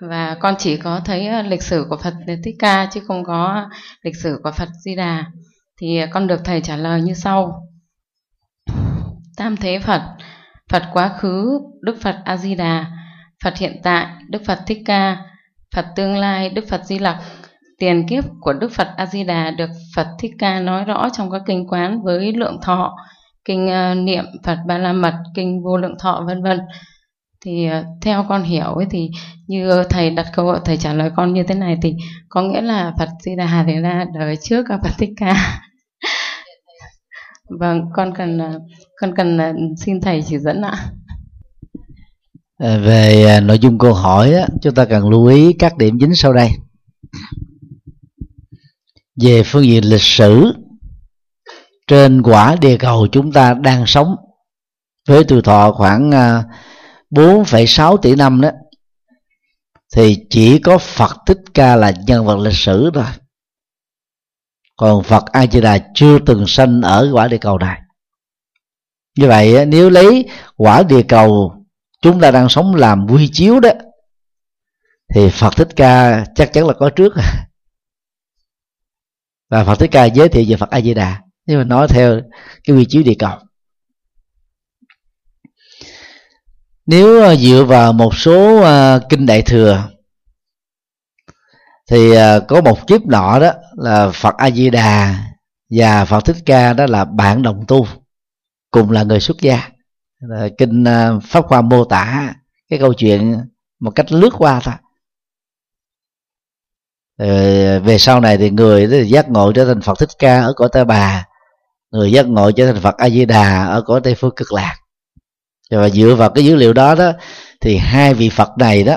Và 0.00 0.36
con 0.40 0.54
chỉ 0.58 0.76
có 0.76 1.00
thấy 1.04 1.26
ờ, 1.26 1.42
lịch 1.42 1.62
sử 1.62 1.86
của 1.90 1.96
phật 1.96 2.14
thích 2.44 2.56
ca 2.58 2.88
chứ 2.92 3.00
không 3.06 3.24
có 3.24 3.70
lịch 4.02 4.16
sử 4.16 4.40
của 4.44 4.52
phật 4.52 4.68
di 4.84 4.96
đà. 4.96 5.24
Thì 5.80 5.98
ờ, 5.98 6.06
con 6.10 6.26
được 6.26 6.40
thầy 6.44 6.60
trả 6.60 6.76
lời 6.76 7.00
như 7.00 7.14
sau. 7.14 7.68
Tam 9.36 9.56
thế 9.56 9.78
phật 9.78 10.02
Phật 10.72 10.82
quá 10.92 11.08
khứ, 11.18 11.60
Đức 11.80 11.96
Phật 12.00 12.16
A 12.24 12.36
Di 12.36 12.54
Đà, 12.54 12.86
Phật 13.44 13.56
hiện 13.58 13.80
tại, 13.82 14.06
Đức 14.28 14.42
Phật 14.46 14.58
Thích 14.66 14.82
Ca, 14.86 15.16
Phật 15.74 15.86
tương 15.96 16.16
lai, 16.16 16.48
Đức 16.48 16.64
Phật 16.68 16.84
Di 16.84 16.98
Lặc, 16.98 17.16
tiền 17.82 18.06
kiếp 18.08 18.24
của 18.40 18.52
Đức 18.52 18.72
Phật 18.72 18.88
A 18.96 19.06
Di 19.06 19.24
Đà 19.24 19.50
được 19.50 19.70
Phật 19.96 20.06
Thích 20.18 20.32
Ca 20.38 20.60
nói 20.60 20.84
rõ 20.84 21.08
trong 21.12 21.30
các 21.30 21.42
kinh 21.46 21.66
quán 21.68 22.02
với 22.02 22.32
lượng 22.32 22.58
thọ, 22.62 22.96
kinh 23.44 23.66
uh, 23.66 23.96
niệm 23.96 24.24
Phật 24.44 24.58
Ba 24.66 24.78
La 24.78 24.92
Mật, 24.92 25.14
kinh 25.34 25.62
Vô 25.64 25.76
Lượng 25.76 25.94
Thọ 25.98 26.24
vân 26.26 26.42
vân. 26.42 26.60
Thì 27.44 27.68
uh, 27.80 27.86
theo 28.02 28.24
con 28.28 28.42
hiểu 28.42 28.64
ấy 28.64 28.86
thì 28.90 29.10
như 29.46 29.82
thầy 29.90 30.10
đặt 30.10 30.26
câu 30.34 30.58
thầy 30.64 30.76
trả 30.76 30.92
lời 30.92 31.10
con 31.16 31.34
như 31.34 31.42
thế 31.42 31.54
này 31.54 31.76
thì 31.82 31.94
có 32.28 32.42
nghĩa 32.42 32.60
là 32.60 32.92
Phật 32.98 33.08
Di 33.20 33.36
Đà 33.36 33.64
thì 33.66 33.74
ra 33.74 34.04
đời 34.18 34.36
trước 34.42 34.64
các 34.68 34.80
Phật 34.82 34.92
Thích 34.98 35.10
Ca. 35.16 35.60
vâng, 37.60 37.82
con 37.94 38.14
cần 38.14 38.38
ờ, 38.38 38.60
con 39.00 39.14
cần 39.16 39.38
xin 39.78 40.00
thầy 40.00 40.22
chỉ 40.26 40.38
dẫn 40.38 40.62
ạ. 40.62 40.74
Về 42.58 43.40
nội 43.42 43.58
dung 43.58 43.78
câu 43.78 43.94
hỏi 43.94 44.34
chúng 44.62 44.74
ta 44.74 44.84
cần 44.84 45.08
lưu 45.08 45.26
ý 45.26 45.52
các 45.58 45.76
điểm 45.78 45.96
chính 46.00 46.14
sau 46.14 46.32
đây 46.32 46.50
về 49.20 49.42
phương 49.42 49.64
diện 49.64 49.84
lịch 49.84 50.02
sử 50.02 50.52
trên 51.86 52.22
quả 52.22 52.56
địa 52.60 52.76
cầu 52.76 53.06
chúng 53.12 53.32
ta 53.32 53.54
đang 53.54 53.86
sống 53.86 54.16
với 55.08 55.24
tuổi 55.24 55.42
thọ 55.42 55.72
khoảng 55.72 56.10
à, 56.10 56.44
4,6 57.10 57.96
tỷ 57.96 58.14
năm 58.14 58.40
đó 58.40 58.50
thì 59.96 60.26
chỉ 60.30 60.58
có 60.58 60.78
Phật 60.78 61.16
Thích 61.26 61.38
Ca 61.54 61.76
là 61.76 61.92
nhân 62.06 62.26
vật 62.26 62.36
lịch 62.38 62.56
sử 62.56 62.90
thôi. 62.94 63.04
Còn 64.76 65.02
Phật 65.02 65.24
A 65.32 65.46
Di 65.46 65.60
Đà 65.60 65.78
chưa 65.94 66.18
từng 66.26 66.44
sanh 66.46 66.82
ở 66.82 67.10
quả 67.12 67.28
địa 67.28 67.38
cầu 67.38 67.58
này. 67.58 67.80
Như 69.18 69.28
vậy 69.28 69.66
nếu 69.66 69.90
lấy 69.90 70.28
quả 70.56 70.82
địa 70.82 71.02
cầu 71.02 71.54
chúng 72.02 72.20
ta 72.20 72.30
đang 72.30 72.48
sống 72.48 72.74
làm 72.74 73.06
quy 73.10 73.28
chiếu 73.32 73.60
đó 73.60 73.70
thì 75.14 75.28
Phật 75.28 75.56
Thích 75.56 75.68
Ca 75.76 76.24
chắc 76.34 76.52
chắn 76.52 76.66
là 76.66 76.74
có 76.78 76.90
trước. 76.90 77.12
và 79.52 79.64
phật 79.64 79.74
thích 79.74 79.90
ca 79.92 80.04
giới 80.04 80.28
thiệu 80.28 80.44
về 80.48 80.56
phật 80.56 80.70
a 80.70 80.80
di 80.80 80.94
đà 80.94 81.22
nhưng 81.46 81.58
mà 81.58 81.64
nói 81.64 81.88
theo 81.88 82.20
cái 82.64 82.76
quy 82.76 82.84
chiếu 82.88 83.02
địa 83.02 83.14
cầu. 83.18 83.38
Nếu 86.86 87.22
à, 87.22 87.34
dựa 87.34 87.64
vào 87.64 87.92
một 87.92 88.14
số 88.16 88.60
à, 88.62 88.98
kinh 89.08 89.26
đại 89.26 89.42
thừa, 89.42 89.88
thì 91.90 92.14
à, 92.14 92.38
có 92.48 92.60
một 92.60 92.86
kiếp 92.86 93.06
nọ 93.06 93.38
đó 93.38 93.52
là 93.76 94.10
phật 94.10 94.34
a 94.36 94.50
di 94.50 94.70
đà 94.70 95.24
và 95.70 96.04
phật 96.04 96.24
thích 96.24 96.36
ca 96.46 96.72
đó 96.72 96.86
là 96.86 97.04
bạn 97.04 97.42
đồng 97.42 97.64
tu, 97.68 97.86
cùng 98.70 98.90
là 98.90 99.02
người 99.02 99.20
xuất 99.20 99.40
gia. 99.40 99.68
Kinh 100.58 100.84
pháp 101.22 101.46
hoa 101.46 101.60
mô 101.60 101.84
tả, 101.84 102.34
cái 102.68 102.78
câu 102.78 102.94
chuyện 102.94 103.38
một 103.80 103.90
cách 103.90 104.12
lướt 104.12 104.30
qua 104.38 104.60
thôi. 104.60 104.74
À, 107.22 107.78
về 107.78 107.98
sau 107.98 108.20
này 108.20 108.36
thì 108.36 108.50
người 108.50 108.86
thì 108.86 109.04
giác 109.04 109.28
ngộ 109.28 109.52
trở 109.52 109.64
thành 109.64 109.80
phật 109.80 109.98
thích 109.98 110.08
ca 110.18 110.42
ở 110.42 110.52
cõi 110.56 110.68
ta 110.72 110.84
bà. 110.84 111.26
Người 111.90 112.12
giác 112.12 112.26
ngộ 112.26 112.50
trở 112.50 112.72
thành 112.72 112.82
phật 112.82 112.96
a 112.96 113.10
di 113.10 113.24
đà 113.24 113.66
ở 113.66 113.82
cõi 113.82 114.00
tây 114.04 114.14
phương 114.14 114.34
cực 114.36 114.52
lạc. 114.52 114.76
Và 115.70 115.88
dựa 115.88 116.14
vào 116.14 116.30
cái 116.30 116.44
dữ 116.44 116.56
liệu 116.56 116.72
đó 116.72 116.94
đó, 116.94 117.12
thì 117.60 117.76
hai 117.76 118.14
vị 118.14 118.28
phật 118.28 118.48
này 118.58 118.84
đó 118.84 118.96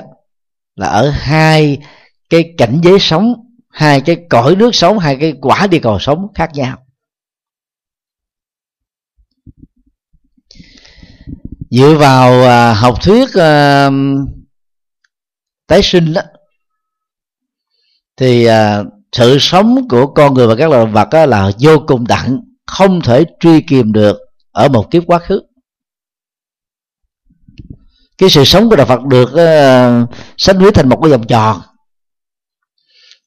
là 0.76 0.86
ở 0.86 1.10
hai 1.10 1.78
cái 2.30 2.54
cảnh 2.58 2.80
giới 2.82 2.98
sống, 3.00 3.34
hai 3.70 4.00
cái 4.00 4.16
cõi 4.30 4.56
nước 4.56 4.74
sống, 4.74 4.98
hai 4.98 5.16
cái 5.20 5.34
quả 5.42 5.66
địa 5.66 5.80
cầu 5.82 5.98
sống 5.98 6.26
khác 6.34 6.50
nhau. 6.54 6.78
Dựa 11.70 11.94
vào 11.94 12.42
à, 12.42 12.74
học 12.74 13.02
thuyết 13.02 13.34
à, 13.34 13.90
tái 15.66 15.80
sinh 15.82 16.12
đó 16.12 16.22
thì 18.16 18.44
à, 18.44 18.84
sự 19.12 19.38
sống 19.40 19.88
của 19.88 20.06
con 20.06 20.34
người 20.34 20.46
và 20.46 20.54
các 20.54 20.70
loài 20.70 20.86
vật 20.86 21.08
á, 21.10 21.26
là 21.26 21.50
vô 21.60 21.78
cùng 21.86 22.06
đặng 22.06 22.40
không 22.66 23.00
thể 23.00 23.24
truy 23.40 23.60
kìm 23.60 23.92
được 23.92 24.16
ở 24.52 24.68
một 24.68 24.90
kiếp 24.90 25.02
quá 25.06 25.18
khứ. 25.18 25.42
Cái 28.18 28.30
sự 28.30 28.44
sống 28.44 28.70
của 28.70 28.76
đạo 28.76 28.86
Phật 28.86 29.02
được 29.04 29.28
uh, 29.28 30.08
sánh 30.36 30.58
ví 30.58 30.70
thành 30.74 30.88
một 30.88 30.98
cái 31.02 31.10
vòng 31.10 31.26
tròn. 31.26 31.60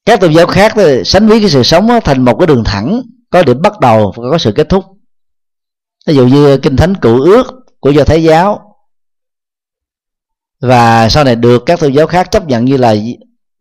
Các 0.05 0.19
tôn 0.19 0.33
giáo 0.33 0.47
khác 0.47 0.71
thì 0.75 1.03
sánh 1.05 1.27
ví 1.27 1.39
cái 1.39 1.49
sự 1.49 1.63
sống 1.63 1.89
thành 2.03 2.25
một 2.25 2.35
cái 2.39 2.47
đường 2.47 2.63
thẳng 2.63 3.01
có 3.29 3.43
điểm 3.43 3.61
bắt 3.61 3.79
đầu 3.79 4.13
và 4.15 4.23
có 4.31 4.37
sự 4.37 4.51
kết 4.55 4.69
thúc. 4.69 4.85
Ví 6.07 6.15
dụ 6.15 6.27
như 6.27 6.57
kinh 6.57 6.75
thánh 6.75 6.95
cựu 6.95 7.21
ước 7.21 7.47
của 7.79 7.89
do 7.89 8.03
thái 8.03 8.23
giáo. 8.23 8.75
Và 10.61 11.09
sau 11.09 11.23
này 11.23 11.35
được 11.35 11.63
các 11.65 11.79
tôn 11.79 11.91
giáo 11.91 12.07
khác 12.07 12.31
chấp 12.31 12.47
nhận 12.47 12.65
như 12.65 12.77
là 12.77 12.95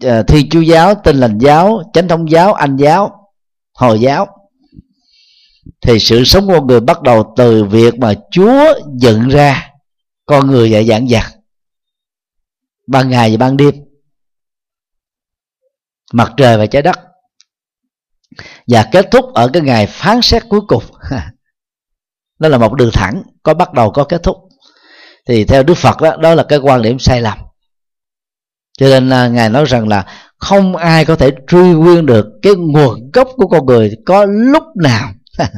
Ờ, 0.04 0.22
thi 0.22 0.48
chúa 0.50 0.60
giáo 0.60 0.94
tin 0.94 1.16
lành 1.16 1.38
giáo, 1.38 1.82
chánh 1.92 2.08
thống 2.08 2.30
giáo, 2.30 2.52
anh 2.52 2.76
giáo, 2.76 3.32
hồi 3.74 4.00
giáo. 4.00 4.26
Thì 5.80 5.98
sự 5.98 6.24
sống 6.24 6.46
của 6.46 6.52
con 6.52 6.66
người 6.66 6.80
bắt 6.80 7.02
đầu 7.02 7.34
từ 7.36 7.64
việc 7.64 7.94
mà 7.94 8.14
chúa 8.30 8.64
dựng 9.00 9.28
ra 9.28 9.70
con 10.26 10.46
người 10.46 10.72
và 10.72 10.82
dạng 10.82 11.06
vật 11.10 11.38
ban 12.88 13.10
ngày 13.10 13.30
và 13.30 13.36
ban 13.36 13.56
đêm. 13.56 13.74
Mặt 16.12 16.32
trời 16.36 16.58
và 16.58 16.66
trái 16.66 16.82
đất. 16.82 16.96
Và 18.66 18.88
kết 18.92 19.08
thúc 19.10 19.24
ở 19.34 19.50
cái 19.52 19.62
ngày 19.62 19.86
phán 19.86 20.22
xét 20.22 20.42
cuối 20.48 20.60
cùng. 20.68 20.84
Đó 22.38 22.48
là 22.48 22.58
một 22.58 22.74
đường 22.74 22.90
thẳng 22.92 23.22
có 23.42 23.54
bắt 23.54 23.72
đầu 23.72 23.90
có 23.90 24.04
kết 24.04 24.22
thúc. 24.22 24.36
Thì 25.26 25.44
theo 25.44 25.62
đức 25.62 25.74
phật 25.74 26.00
đó 26.00 26.16
đó 26.16 26.34
là 26.34 26.44
cái 26.48 26.58
quan 26.58 26.82
điểm 26.82 26.98
sai 26.98 27.20
lầm 27.20 27.38
cho 28.78 28.86
nên 28.86 29.08
là 29.08 29.28
ngài 29.28 29.50
nói 29.50 29.64
rằng 29.64 29.88
là 29.88 30.04
không 30.36 30.76
ai 30.76 31.04
có 31.04 31.16
thể 31.16 31.30
truy 31.48 31.72
nguyên 31.72 32.06
được 32.06 32.26
cái 32.42 32.52
nguồn 32.54 33.10
gốc 33.12 33.28
của 33.36 33.46
con 33.46 33.66
người 33.66 33.90
có 34.06 34.24
lúc 34.24 34.62
nào. 34.76 35.10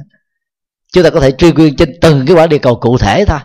Chúng 0.93 1.05
ta 1.05 1.11
có 1.11 1.21
thể 1.21 1.31
truy 1.33 1.53
nguyên 1.53 1.77
trên 1.77 1.99
từng 2.01 2.27
cái 2.27 2.37
quả 2.37 2.47
địa 2.47 2.59
cầu 2.59 2.77
cụ 2.77 2.99
thể 2.99 3.25
thôi. 3.25 3.39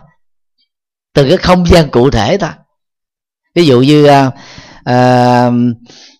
Từng 1.14 1.28
cái 1.28 1.36
không 1.36 1.66
gian 1.66 1.90
cụ 1.90 2.10
thể 2.10 2.38
thôi. 2.38 2.50
Ví 3.54 3.66
dụ 3.66 3.80
như 3.80 4.06
à, 4.06 4.30
à, 4.84 5.50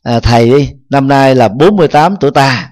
à, 0.03 0.21
thầy 0.21 0.51
đi 0.51 0.71
năm 0.91 1.09
nay 1.09 1.35
là 1.35 1.49
48 1.49 2.17
tuổi 2.21 2.31
ta. 2.31 2.71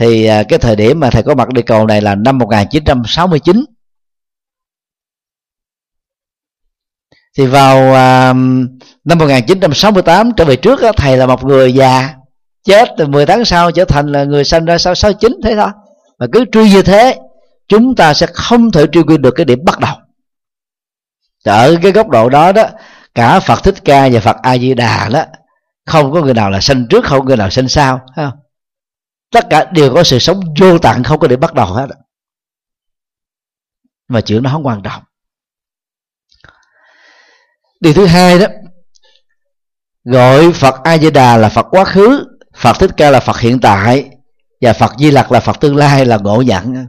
Thì 0.00 0.24
à, 0.24 0.42
cái 0.42 0.58
thời 0.58 0.76
điểm 0.76 1.00
mà 1.00 1.10
thầy 1.10 1.22
có 1.22 1.34
mặt 1.34 1.48
địa 1.48 1.62
cầu 1.62 1.86
này 1.86 2.00
là 2.00 2.14
năm 2.14 2.38
1969 2.38 3.64
thì 7.38 7.46
vào 7.46 7.76
uh, 7.76 8.36
năm 9.04 9.18
1968 9.18 10.32
trở 10.36 10.44
về 10.44 10.56
trước 10.56 10.80
đó, 10.82 10.92
thầy 10.96 11.16
là 11.16 11.26
một 11.26 11.44
người 11.44 11.74
già 11.74 12.14
chết 12.64 12.88
từ 12.98 13.06
10 13.06 13.26
tháng 13.26 13.44
sau 13.44 13.70
trở 13.70 13.84
thành 13.84 14.12
là 14.12 14.24
người 14.24 14.44
sinh 14.44 14.64
ra 14.64 14.78
sau 14.78 14.94
69 14.94 15.40
thế 15.44 15.56
thôi. 15.56 15.70
Mà 16.18 16.26
cứ 16.32 16.44
truy 16.52 16.70
như 16.70 16.82
thế 16.82 17.18
chúng 17.68 17.96
ta 17.96 18.14
sẽ 18.14 18.26
không 18.26 18.70
thể 18.70 18.86
truy 18.92 19.02
nguyên 19.02 19.22
được 19.22 19.30
cái 19.30 19.44
điểm 19.44 19.58
bắt 19.64 19.78
đầu. 19.80 19.96
Ở 21.44 21.76
cái 21.82 21.92
góc 21.92 22.08
độ 22.08 22.28
đó 22.28 22.52
đó 22.52 22.64
cả 23.14 23.40
Phật 23.40 23.64
thích 23.64 23.84
ca 23.84 24.08
và 24.12 24.20
Phật 24.20 24.36
A 24.42 24.58
Di 24.58 24.74
Đà 24.74 25.08
đó 25.08 25.24
không 25.86 26.12
có 26.12 26.20
người 26.22 26.34
nào 26.34 26.50
là 26.50 26.60
sinh 26.60 26.86
trước 26.90 27.04
không 27.04 27.18
có 27.18 27.24
người 27.24 27.36
nào 27.36 27.50
sinh 27.50 27.68
sau 27.68 28.00
không? 28.16 28.30
tất 29.32 29.46
cả 29.50 29.64
đều 29.64 29.94
có 29.94 30.04
sự 30.04 30.18
sống 30.18 30.40
vô 30.60 30.78
tận 30.78 31.02
không 31.02 31.18
có 31.18 31.28
điểm 31.28 31.40
bắt 31.40 31.54
đầu 31.54 31.66
hết 31.66 31.86
mà 34.08 34.20
chuyện 34.20 34.42
nó 34.42 34.50
không 34.50 34.66
quan 34.66 34.82
trọng 34.82 35.02
điều 37.84 37.92
thứ 37.94 38.06
hai 38.06 38.38
đó, 38.38 38.46
gọi 40.04 40.52
phật 40.52 40.74
a 40.84 40.98
di 40.98 41.10
đà 41.10 41.36
là 41.36 41.48
phật 41.48 41.66
quá 41.70 41.84
khứ, 41.84 42.24
phật 42.56 42.76
thích 42.78 42.90
ca 42.96 43.10
là 43.10 43.20
phật 43.20 43.38
hiện 43.38 43.60
tại, 43.60 44.10
và 44.60 44.72
phật 44.72 44.92
di 44.98 45.10
lặc 45.10 45.32
là 45.32 45.40
phật 45.40 45.60
tương 45.60 45.76
lai 45.76 46.06
là 46.06 46.16
ngộ 46.16 46.42
nhận. 46.42 46.86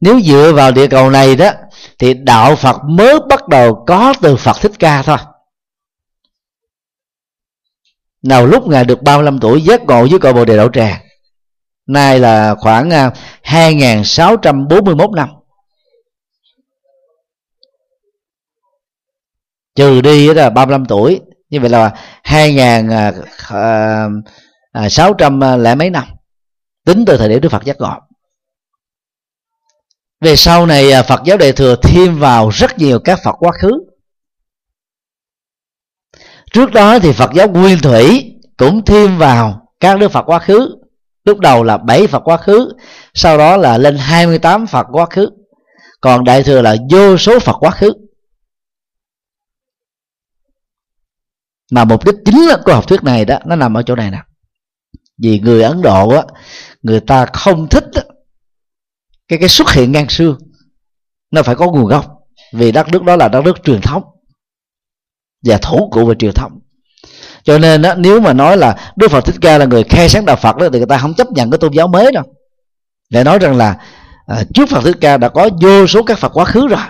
Nếu 0.00 0.20
dựa 0.20 0.52
vào 0.56 0.72
địa 0.72 0.86
cầu 0.86 1.10
này 1.10 1.36
đó, 1.36 1.50
thì 1.98 2.14
đạo 2.14 2.56
phật 2.56 2.76
mới 2.88 3.20
bắt 3.28 3.48
đầu 3.48 3.84
có 3.86 4.14
từ 4.22 4.36
phật 4.36 4.56
thích 4.60 4.72
ca 4.78 5.02
thôi. 5.02 5.18
Nào 8.22 8.46
lúc 8.46 8.68
ngài 8.68 8.84
được 8.84 9.02
35 9.02 9.38
tuổi 9.40 9.62
giác 9.62 9.82
ngộ 9.82 10.06
với 10.10 10.18
cội 10.18 10.32
bồ 10.32 10.44
đề 10.44 10.56
đậu 10.56 10.68
tràng, 10.72 11.00
nay 11.86 12.18
là 12.18 12.54
khoảng 12.58 12.90
à, 12.90 13.10
2.641 13.42 15.14
năm. 15.14 15.28
Trừ 19.74 20.00
đi 20.00 20.34
là 20.34 20.50
35 20.50 20.84
tuổi. 20.84 21.20
Như 21.50 21.60
vậy 21.60 21.70
là 21.70 21.92
hai 22.22 22.54
ngàn 22.54 22.88
à, 22.88 23.12
à, 23.48 24.06
à, 24.72 24.88
sáu 24.88 25.14
trăm 25.14 25.44
à, 25.44 25.56
lẻ 25.56 25.74
mấy 25.74 25.90
năm. 25.90 26.04
Tính 26.86 27.04
từ 27.06 27.16
thời 27.16 27.28
điểm 27.28 27.40
Đức 27.40 27.48
Phật 27.48 27.64
giác 27.64 27.76
ngộ. 27.80 27.94
Về 30.20 30.36
sau 30.36 30.66
này 30.66 30.92
à, 30.92 31.02
Phật 31.02 31.20
giáo 31.24 31.36
đại 31.36 31.52
thừa 31.52 31.76
thêm 31.82 32.18
vào 32.18 32.48
rất 32.48 32.78
nhiều 32.78 32.98
các 33.04 33.18
Phật 33.24 33.36
quá 33.38 33.52
khứ. 33.52 33.70
Trước 36.52 36.72
đó 36.72 36.98
thì 36.98 37.12
Phật 37.12 37.30
giáo 37.34 37.48
nguyên 37.48 37.78
thủy 37.78 38.34
cũng 38.56 38.84
thêm 38.84 39.18
vào 39.18 39.68
các 39.80 39.98
đức 39.98 40.08
Phật 40.08 40.22
quá 40.22 40.38
khứ. 40.38 40.76
Lúc 41.24 41.38
đầu 41.38 41.62
là 41.62 41.76
7 41.76 42.06
Phật 42.06 42.28
quá 42.28 42.36
khứ 42.36 42.72
sau 43.14 43.38
đó 43.38 43.56
là 43.56 43.78
lên 43.78 43.96
28 43.96 44.66
Phật 44.66 44.86
quá 44.92 45.06
khứ. 45.06 45.28
Còn 46.00 46.24
đại 46.24 46.42
thừa 46.42 46.62
là 46.62 46.76
vô 46.90 47.16
số 47.16 47.38
Phật 47.38 47.56
quá 47.60 47.70
khứ. 47.70 47.92
Mà 51.74 51.84
mục 51.84 52.04
đích 52.04 52.14
chính 52.24 52.48
của 52.64 52.74
học 52.74 52.88
thuyết 52.88 53.02
này 53.02 53.24
đó 53.24 53.38
nó 53.46 53.56
nằm 53.56 53.76
ở 53.76 53.82
chỗ 53.82 53.96
này 53.96 54.10
nè. 54.10 54.18
Vì 55.18 55.40
người 55.40 55.62
ấn 55.62 55.82
độ 55.82 56.08
á 56.08 56.22
người 56.82 57.00
ta 57.00 57.26
không 57.26 57.68
thích 57.68 57.84
á, 57.94 58.02
cái 59.28 59.38
cái 59.38 59.48
xuất 59.48 59.70
hiện 59.70 59.92
ngang 59.92 60.08
xương. 60.08 60.38
Nó 61.30 61.42
phải 61.42 61.54
có 61.54 61.70
nguồn 61.70 61.86
gốc 61.86 62.06
vì 62.52 62.72
đất 62.72 62.88
nước 62.88 63.02
đó 63.02 63.16
là 63.16 63.28
đất 63.28 63.44
nước 63.44 63.64
truyền 63.64 63.80
thống 63.80 64.02
và 65.44 65.58
thủ 65.62 65.88
cụ 65.92 66.06
về 66.06 66.14
truyền 66.18 66.32
thống. 66.32 66.60
Cho 67.44 67.58
nên 67.58 67.82
đó, 67.82 67.94
nếu 67.94 68.20
mà 68.20 68.32
nói 68.32 68.56
là 68.56 68.92
đức 68.96 69.10
phật 69.10 69.24
thích 69.24 69.36
ca 69.40 69.58
là 69.58 69.64
người 69.64 69.84
khai 69.84 70.08
sáng 70.08 70.24
đạo 70.24 70.36
phật 70.36 70.56
đó 70.56 70.68
thì 70.72 70.78
người 70.78 70.86
ta 70.86 70.98
không 70.98 71.14
chấp 71.14 71.32
nhận 71.32 71.50
cái 71.50 71.58
tôn 71.58 71.72
giáo 71.72 71.88
mới 71.88 72.12
đâu. 72.12 72.24
Để 73.10 73.24
nói 73.24 73.38
rằng 73.38 73.56
là 73.56 73.78
à, 74.26 74.42
trước 74.54 74.68
phật 74.68 74.80
thích 74.84 74.96
ca 75.00 75.16
đã 75.16 75.28
có 75.28 75.48
vô 75.62 75.86
số 75.86 76.02
các 76.02 76.18
phật 76.18 76.36
quá 76.36 76.44
khứ 76.44 76.68
rồi. 76.68 76.80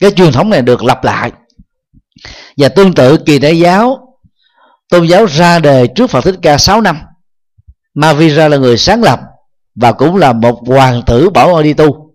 Cái 0.00 0.10
truyền 0.10 0.32
thống 0.32 0.50
này 0.50 0.62
được 0.62 0.84
lặp 0.84 1.04
lại 1.04 1.32
và 2.56 2.68
tương 2.68 2.94
tự 2.94 3.16
kỳ 3.26 3.38
đại 3.38 3.58
giáo, 3.58 4.18
tôn 4.88 5.06
giáo 5.06 5.26
ra 5.26 5.58
đề 5.58 5.86
trước 5.86 6.10
phật 6.10 6.24
thích 6.24 6.38
ca 6.42 6.58
6 6.58 6.80
năm 6.80 6.98
Mavira 7.94 8.48
là 8.48 8.56
người 8.56 8.78
sáng 8.78 9.02
lập 9.02 9.20
và 9.74 9.92
cũng 9.92 10.16
là 10.16 10.32
một 10.32 10.58
hoàng 10.66 11.02
tử 11.06 11.30
bảo 11.30 11.62
đi 11.62 11.72
tu. 11.72 12.10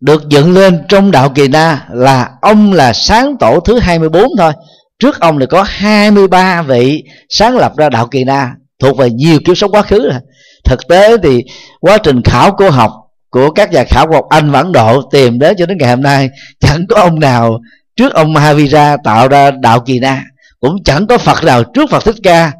Được 0.00 0.28
dựng 0.28 0.52
lên 0.52 0.84
trong 0.88 1.10
đạo 1.10 1.32
kỳ 1.34 1.48
na 1.48 1.86
là 1.90 2.30
ông 2.42 2.72
là 2.72 2.92
sáng 2.92 3.36
tổ 3.40 3.60
thứ 3.60 3.78
24 3.78 4.24
thôi. 4.38 4.52
Trước 4.98 5.20
ông 5.20 5.38
là 5.38 5.46
có 5.46 5.62
23 5.62 6.62
vị 6.62 7.04
sáng 7.28 7.56
lập 7.56 7.72
ra 7.76 7.88
đạo 7.88 8.08
kỳ 8.10 8.24
na, 8.24 8.54
thuộc 8.78 8.98
về 8.98 9.10
nhiều 9.10 9.38
kiếp 9.46 9.58
sống 9.58 9.70
quá 9.70 9.82
khứ. 9.82 10.08
Rồi 10.10 10.20
thực 10.64 10.88
tế 10.88 11.16
thì 11.22 11.40
quá 11.80 11.98
trình 11.98 12.22
khảo 12.22 12.52
cổ 12.52 12.70
học 12.70 12.92
của 13.34 13.50
các 13.50 13.72
nhà 13.72 13.84
khảo 13.84 14.06
cổ 14.06 14.14
học 14.14 14.26
Anh 14.30 14.50
và 14.50 14.58
Ấn 14.58 14.72
Độ 14.72 15.02
tìm 15.02 15.38
đến 15.38 15.56
cho 15.58 15.66
đến 15.66 15.78
ngày 15.78 15.90
hôm 15.90 16.02
nay, 16.02 16.30
chẳng 16.60 16.86
có 16.88 17.00
ông 17.00 17.20
nào 17.20 17.60
trước 17.96 18.14
ông 18.14 18.32
Mahavira 18.32 18.96
tạo 19.04 19.28
ra 19.28 19.50
đạo 19.50 19.80
kỳ 19.80 19.98
na, 19.98 20.24
cũng 20.60 20.76
chẳng 20.84 21.06
có 21.06 21.18
Phật 21.18 21.44
nào 21.44 21.64
trước 21.64 21.90
Phật 21.90 22.04
Thích 22.04 22.14
Ca. 22.22 22.52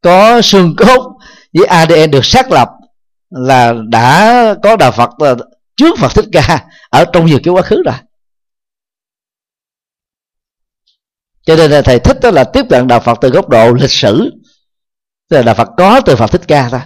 Có 0.00 0.40
xương 0.42 0.76
cốt 0.76 1.12
với 1.52 1.66
ADN 1.66 2.10
được 2.10 2.24
xác 2.24 2.50
lập 2.50 2.68
là 3.30 3.74
đã 3.88 4.54
có 4.62 4.76
đạo 4.76 4.92
Phật 4.92 5.10
trước 5.76 5.98
Phật 5.98 6.14
Thích 6.14 6.28
Ca 6.32 6.64
ở 6.90 7.04
trong 7.12 7.26
nhiều 7.26 7.38
cái 7.44 7.52
quá 7.52 7.62
khứ 7.62 7.82
rồi. 7.84 7.94
Cho 11.46 11.56
nên 11.56 11.70
là 11.70 11.82
thầy 11.82 11.98
thích 11.98 12.16
đó 12.22 12.30
là 12.30 12.44
tiếp 12.44 12.64
cận 12.70 12.88
đạo 12.88 13.00
Phật 13.00 13.18
từ 13.20 13.28
góc 13.28 13.48
độ 13.48 13.72
lịch 13.72 13.90
sử, 13.90 14.30
tức 15.30 15.36
là 15.36 15.42
đạo 15.42 15.54
Phật 15.54 15.68
có 15.76 16.00
từ 16.00 16.16
Phật 16.16 16.30
Thích 16.30 16.42
Ca 16.48 16.68
thôi. 16.68 16.80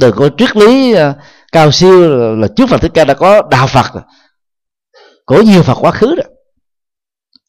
Từ 0.00 0.12
có 0.12 0.30
triết 0.38 0.56
lý 0.56 0.92
ờ, 0.92 1.14
cao 1.52 1.72
siêu 1.72 2.08
là 2.36 2.48
trước 2.56 2.68
Phật 2.68 2.80
Thích 2.80 2.90
Ca 2.94 3.04
đã 3.04 3.14
có 3.14 3.42
đạo 3.50 3.66
Phật 3.66 4.02
của 5.26 5.42
nhiều 5.42 5.62
Phật 5.62 5.74
quá 5.74 5.90
khứ 5.90 6.14
rồi, 6.14 6.26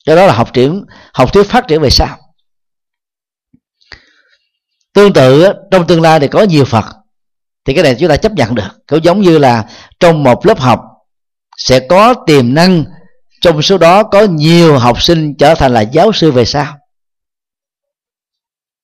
do 0.05 0.15
đó 0.15 0.25
là 0.25 0.34
học 0.34 0.53
triển 0.53 0.85
học 1.13 1.34
thuyết 1.34 1.43
phát 1.43 1.67
triển 1.67 1.81
về 1.81 1.89
sau. 1.89 2.17
Tương 4.93 5.13
tự 5.13 5.53
trong 5.71 5.88
tương 5.88 6.01
lai 6.01 6.19
thì 6.19 6.27
có 6.27 6.43
nhiều 6.43 6.65
Phật 6.65 6.85
thì 7.65 7.73
cái 7.73 7.84
này 7.84 7.95
chúng 7.99 8.09
ta 8.09 8.17
chấp 8.17 8.31
nhận 8.31 8.55
được. 8.55 8.69
Cũng 8.88 9.03
giống 9.03 9.21
như 9.21 9.38
là 9.38 9.65
trong 9.99 10.23
một 10.23 10.45
lớp 10.45 10.59
học 10.59 10.81
sẽ 11.57 11.80
có 11.89 12.13
tiềm 12.13 12.53
năng 12.53 12.85
trong 13.41 13.61
số 13.61 13.77
đó 13.77 14.03
có 14.03 14.21
nhiều 14.21 14.77
học 14.77 15.01
sinh 15.01 15.35
trở 15.38 15.55
thành 15.55 15.73
là 15.73 15.81
giáo 15.81 16.11
sư 16.11 16.31
về 16.31 16.45
sau. 16.45 16.77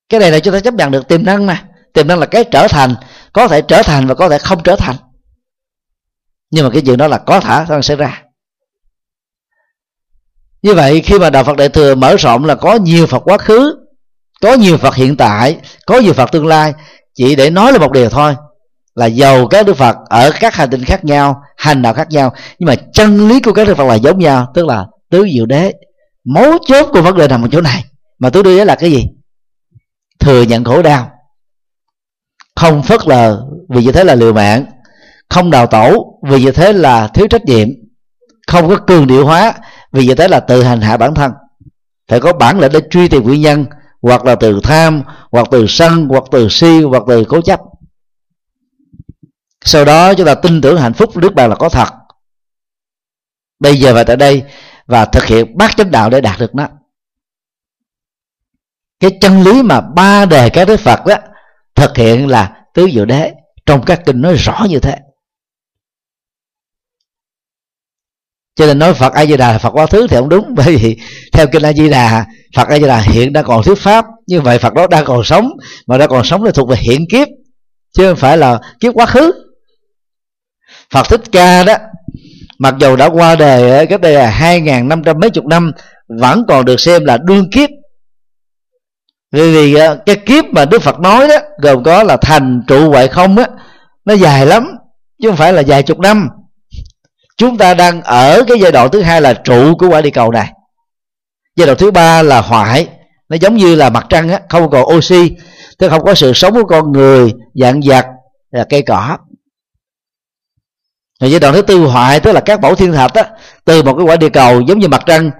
Cái 0.10 0.20
này 0.20 0.32
là 0.32 0.40
chúng 0.40 0.54
ta 0.54 0.60
chấp 0.60 0.74
nhận 0.74 0.91
được 0.91 1.08
tiềm 1.08 1.26
năng 1.26 1.46
mà. 1.46 1.66
Tiềm 1.94 2.08
năng 2.08 2.20
là 2.20 2.26
cái 2.26 2.44
trở 2.52 2.68
thành 2.68 2.96
có 3.34 3.48
thể 3.48 3.62
trở 3.62 3.82
thành 3.84 4.08
và 4.08 4.16
có 4.16 4.30
thể 4.30 4.38
không 4.38 4.64
trở 4.64 4.76
thành 4.76 4.96
nhưng 6.52 6.66
mà 6.66 6.72
cái 6.74 6.82
chuyện 6.82 6.98
đó 6.98 7.08
là 7.08 7.18
có 7.18 7.40
thể 7.40 7.66
nó 7.70 7.82
sẽ 7.82 7.96
ra. 7.96 8.24
Như 10.62 10.74
vậy, 10.74 11.02
khi 11.02 11.20
mà 11.20 11.30
đạo 11.30 11.44
phật 11.44 11.58
đại 11.58 11.70
thừa 11.70 11.96
mở 11.96 12.16
rộng 12.16 12.46
là 12.46 12.56
có 12.56 12.76
nhiều 12.76 13.08
phật 13.08 13.20
quá 13.20 13.38
khứ, 13.38 13.76
có 14.42 14.54
nhiều 14.54 14.78
phật 14.78 14.96
hiện 14.96 15.18
tại, 15.18 15.58
có 15.86 16.00
nhiều 16.00 16.14
phật 16.14 16.32
tương 16.32 16.48
lai, 16.48 16.74
chỉ 17.16 17.36
để 17.36 17.50
nói 17.50 17.72
là 17.72 17.80
một 17.80 17.92
điều 17.92 18.10
thôi, 18.10 18.36
là 18.96 19.06
giàu 19.06 19.48
các 19.48 19.66
đức 19.66 19.78
phật 19.78 19.96
ở 20.10 20.32
các 20.40 20.56
hành 20.56 20.70
tinh 20.70 20.84
khác 20.86 21.06
nhau, 21.06 21.42
hành 21.58 21.82
đạo 21.82 21.94
khác 21.94 22.08
nhau. 22.10 22.34
Nhưng 22.60 22.68
mà 22.68 22.76
chân 22.94 23.30
lý 23.30 23.40
của 23.40 23.54
các 23.54 23.68
đức 23.68 23.76
phật 23.78 23.88
là 23.88 23.96
giống 23.96 24.20
nhau, 24.20 24.52
tức 24.54 24.66
là 24.66 24.86
tứ 25.10 25.28
diệu 25.34 25.46
đế. 25.46 25.74
Mấu 26.26 26.58
chốt 26.68 26.90
của 26.94 27.02
vấn 27.02 27.18
đề 27.18 27.28
nằm 27.28 27.46
ở 27.46 27.48
chỗ 27.52 27.62
này. 27.62 27.86
Mà 28.20 28.30
tứ 28.30 28.44
diệu 28.44 28.58
đế 28.58 28.66
là 28.66 28.76
cái 28.76 28.92
gì? 28.92 29.06
Thừa 30.20 30.42
nhận 30.42 30.64
khổ 30.64 30.82
đau. 30.82 31.12
Không 32.56 32.84
phớt 32.84 33.08
lờ, 33.08 33.44
vì 33.70 33.84
như 33.84 33.92
thế 33.92 34.04
là 34.04 34.16
liều 34.16 34.34
mạng 34.34 34.66
không 35.30 35.52
đào 35.52 35.68
tổ 35.68 36.20
vì 36.24 36.44
như 36.44 36.52
thế 36.52 36.74
là 36.74 37.08
thiếu 37.08 37.28
trách 37.28 37.46
nhiệm. 37.46 37.68
Không 38.48 38.70
có 38.70 38.78
cường 38.88 39.08
điệu 39.08 39.26
hóa, 39.26 39.54
vì 39.92 40.06
như 40.06 40.16
thế 40.16 40.28
là 40.28 40.40
tự 40.40 40.64
hành 40.64 40.82
hạ 40.82 40.98
bản 40.98 41.16
thân. 41.16 41.32
Phải 42.08 42.20
có 42.20 42.34
bản 42.34 42.60
lĩnh 42.60 42.72
để 42.72 42.80
truy 42.90 43.08
tìm 43.08 43.24
nguyên 43.24 43.42
nhân, 43.42 43.66
hoặc 44.02 44.26
là 44.26 44.36
từ 44.36 44.60
tham, 44.64 45.04
hoặc 45.32 45.48
từ 45.52 45.66
sân, 45.68 46.08
hoặc 46.10 46.24
từ 46.32 46.48
si, 46.50 46.82
hoặc 46.82 47.04
từ 47.08 47.24
cố 47.24 47.42
chấp. 47.42 47.60
Sau 49.62 49.86
đó 49.86 50.14
chúng 50.14 50.26
ta 50.26 50.36
tin 50.36 50.62
tưởng 50.62 50.78
hạnh 50.78 50.94
phúc 50.94 51.18
nước 51.18 51.34
bạn 51.34 51.50
là 51.50 51.56
có 51.56 51.70
thật. 51.70 51.90
Bây 53.60 53.80
giờ 53.80 53.94
và 53.94 54.04
tại 54.04 54.16
đây, 54.16 54.44
và 54.86 55.06
thực 55.06 55.26
hiện 55.26 55.58
bát 55.58 55.78
chánh 55.78 55.92
đạo 55.92 56.10
để 56.10 56.22
đạt 56.22 56.40
được 56.40 56.56
nó. 56.56 56.68
Cái 59.00 59.12
chân 59.22 59.42
lý 59.42 59.64
mà 59.64 59.82
ba 59.82 60.26
đề 60.26 60.50
các 60.50 60.68
đức 60.68 60.80
phật 60.80 61.06
đó, 61.06 61.16
thực 61.76 61.98
hiện 61.98 62.28
là 62.28 62.64
tứ 62.74 62.90
diệu 62.94 63.06
đế, 63.06 63.34
trong 63.66 63.86
các 63.86 64.02
kinh 64.06 64.22
nói 64.22 64.34
rõ 64.34 64.66
như 64.70 64.80
thế. 64.80 64.98
Cho 68.60 68.65
nên 68.65 68.80
nói 68.80 68.94
phật 68.94 69.14
a 69.14 69.26
di 69.26 69.38
đà 69.38 69.52
là 69.52 69.57
phật 69.57 69.69
quá 69.69 69.86
thứ 69.86 70.07
thì 70.07 70.15
không 70.15 70.30
đúng. 70.30 70.45
Bởi 70.56 70.76
vì 70.76 70.98
theo 71.34 71.48
kinh 71.48 71.65
a 71.65 71.73
di 71.73 71.90
đà 71.90 72.26
phật 72.56 72.68
a 72.68 72.80
di 72.80 72.88
đà 72.88 72.99
hiện 72.99 73.34
đang 73.34 73.44
còn 73.44 73.64
thuyết 73.64 73.77
pháp. 73.77 74.06
Như 74.27 74.41
vậy 74.41 74.60
phật 74.60 74.73
đó 74.73 74.88
đang 74.88 75.06
còn 75.06 75.23
sống, 75.23 75.52
mà 75.88 75.98
đang 75.98 76.10
còn 76.10 76.23
sống 76.23 76.44
là 76.44 76.52
thuộc 76.52 76.69
về 76.69 76.76
hiện 76.76 77.06
kiếp, 77.11 77.27
chứ 77.98 78.10
không 78.10 78.15
phải 78.15 78.38
là 78.38 78.60
kiếp 78.80 78.94
quá 78.94 79.06
khứ. 79.06 79.31
Phật 80.94 81.10
thích 81.10 81.22
ca 81.31 81.64
đó, 81.64 81.76
mặc 82.60 82.76
dù 82.80 82.95
đã 82.95 83.06
qua 83.06 83.36
đời 83.36 83.88
cách 83.88 84.02
đây 84.02 84.14
là 84.14 84.30
hai 84.30 84.61
ngàn 84.61 84.88
năm 84.88 85.03
trăm 85.03 85.19
mấy 85.19 85.30
chục 85.30 85.45
năm, 85.45 85.72
vẫn 86.19 86.45
còn 86.48 86.65
được 86.65 86.80
xem 86.80 87.06
là 87.06 87.18
đương 87.18 87.49
kiếp. 87.52 87.69
Vì 89.31 89.52
vì 89.52 89.80
cái 90.06 90.15
kiếp 90.15 90.45
mà 90.45 90.65
đức 90.65 90.81
phật 90.81 90.99
nói 90.99 91.27
đó, 91.27 91.38
gồm 91.61 91.84
có 91.84 92.03
là 92.03 92.18
thành 92.18 92.61
trụ 92.68 92.90
huệ 92.90 93.07
không 93.07 93.38
á, 93.38 93.48
nó 94.06 94.14
dài 94.14 94.45
lắm, 94.45 94.72
chứ 95.22 95.30
không 95.30 95.38
phải 95.38 95.53
là 95.53 95.64
vài 95.68 95.84
chục 95.84 95.99
năm 95.99 96.30
chúng 97.40 97.57
ta 97.57 97.74
đang 97.74 98.02
ở 98.02 98.44
cái 98.48 98.60
giai 98.60 98.72
đoạn 98.72 98.90
thứ 98.91 99.02
hai 99.02 99.22
là 99.22 99.34
trụ 99.34 99.76
của 99.76 99.90
quả 99.90 100.02
địa 100.02 100.10
cầu 100.10 100.32
này. 100.32 100.53
Giai 101.56 101.66
đoạn 101.66 101.78
thứ 101.78 101.91
ba 101.91 102.22
là 102.22 102.41
hoại 102.41 102.88
nó 103.30 103.38
giống 103.41 103.56
như 103.56 103.76
là 103.76 103.90
mặt 103.90 104.06
trăng 104.10 104.30
á, 104.30 104.40
không 104.49 104.70
còn 104.70 104.95
oxy, 104.95 105.32
tức 105.78 105.90
không 105.90 106.03
có 106.03 106.16
sự 106.16 106.34
sống 106.34 106.53
của 106.53 106.64
con 106.70 106.91
người, 106.91 107.34
dạng 107.53 107.80
vật 107.86 108.06
là 108.52 108.66
cây 108.70 108.82
cỏ. 108.82 109.18
Rồi 111.20 111.32
giai 111.32 111.40
đoạn 111.40 111.53
thứ 111.53 111.61
tư 111.61 111.78
hoại 111.78 112.20
tức 112.20 112.32
là 112.32 112.41
các 112.41 112.61
mẫu 112.61 112.76
thiên 112.76 112.94
thạch 112.94 113.14
á, 113.14 113.24
từ 113.66 113.84
một 113.84 113.94
cái 113.98 114.06
quả 114.06 114.16
địa 114.16 114.30
cầu 114.30 114.61
giống 114.61 114.80
như 114.80 114.88
mặt 114.88 115.02
trăng, 115.06 115.32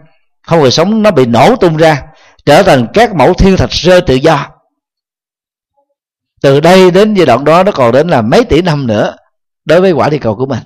không 0.48 0.62
còn 0.62 0.72
sống, 0.72 1.04
nó 1.04 1.12
bị 1.12 1.26
nổ 1.26 1.56
tung 1.56 1.78
ra, 1.78 2.04
trở 2.46 2.64
thành 2.64 2.88
các 2.94 3.16
mẫu 3.16 3.34
thiên 3.34 3.58
thạch 3.58 3.72
rơi 3.72 4.02
tự 4.02 4.16
do. 4.16 4.48
Từ 6.42 6.60
đây 6.60 6.92
đến 6.92 7.14
giai 7.14 7.26
đoạn 7.26 7.44
đó, 7.44 7.64
nó 7.64 7.72
còn 7.72 7.92
đến 7.92 8.08
là 8.08 8.22
mấy 8.22 8.46
tỷ 8.46 8.62
năm 8.62 8.88
nữa 8.88 9.16
đối 9.66 9.82
với 9.82 9.92
quả 9.92 10.10
địa 10.10 10.18
cầu 10.18 10.36
của 10.36 10.46
mình. 10.46 10.60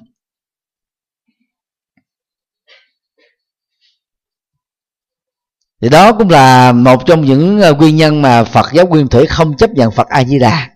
Thì 5.84 5.89
đó 5.89 6.14
cũng 6.14 6.30
là 6.30 6.72
một 6.72 7.05
trong 7.05 7.22
những 7.22 7.61
ờ, 7.61 7.73
nguyên 7.73 7.95
nhân 7.95 8.22
mà 8.22 8.43
Phật 8.43 8.73
giáo 8.73 8.88
Nguyên 8.88 9.07
Thủy 9.07 9.26
không 9.27 9.57
chấp 9.57 9.69
nhận 9.69 9.91
Phật 9.91 10.07
A 10.07 10.23
Di 10.23 10.39
Đà 10.39 10.69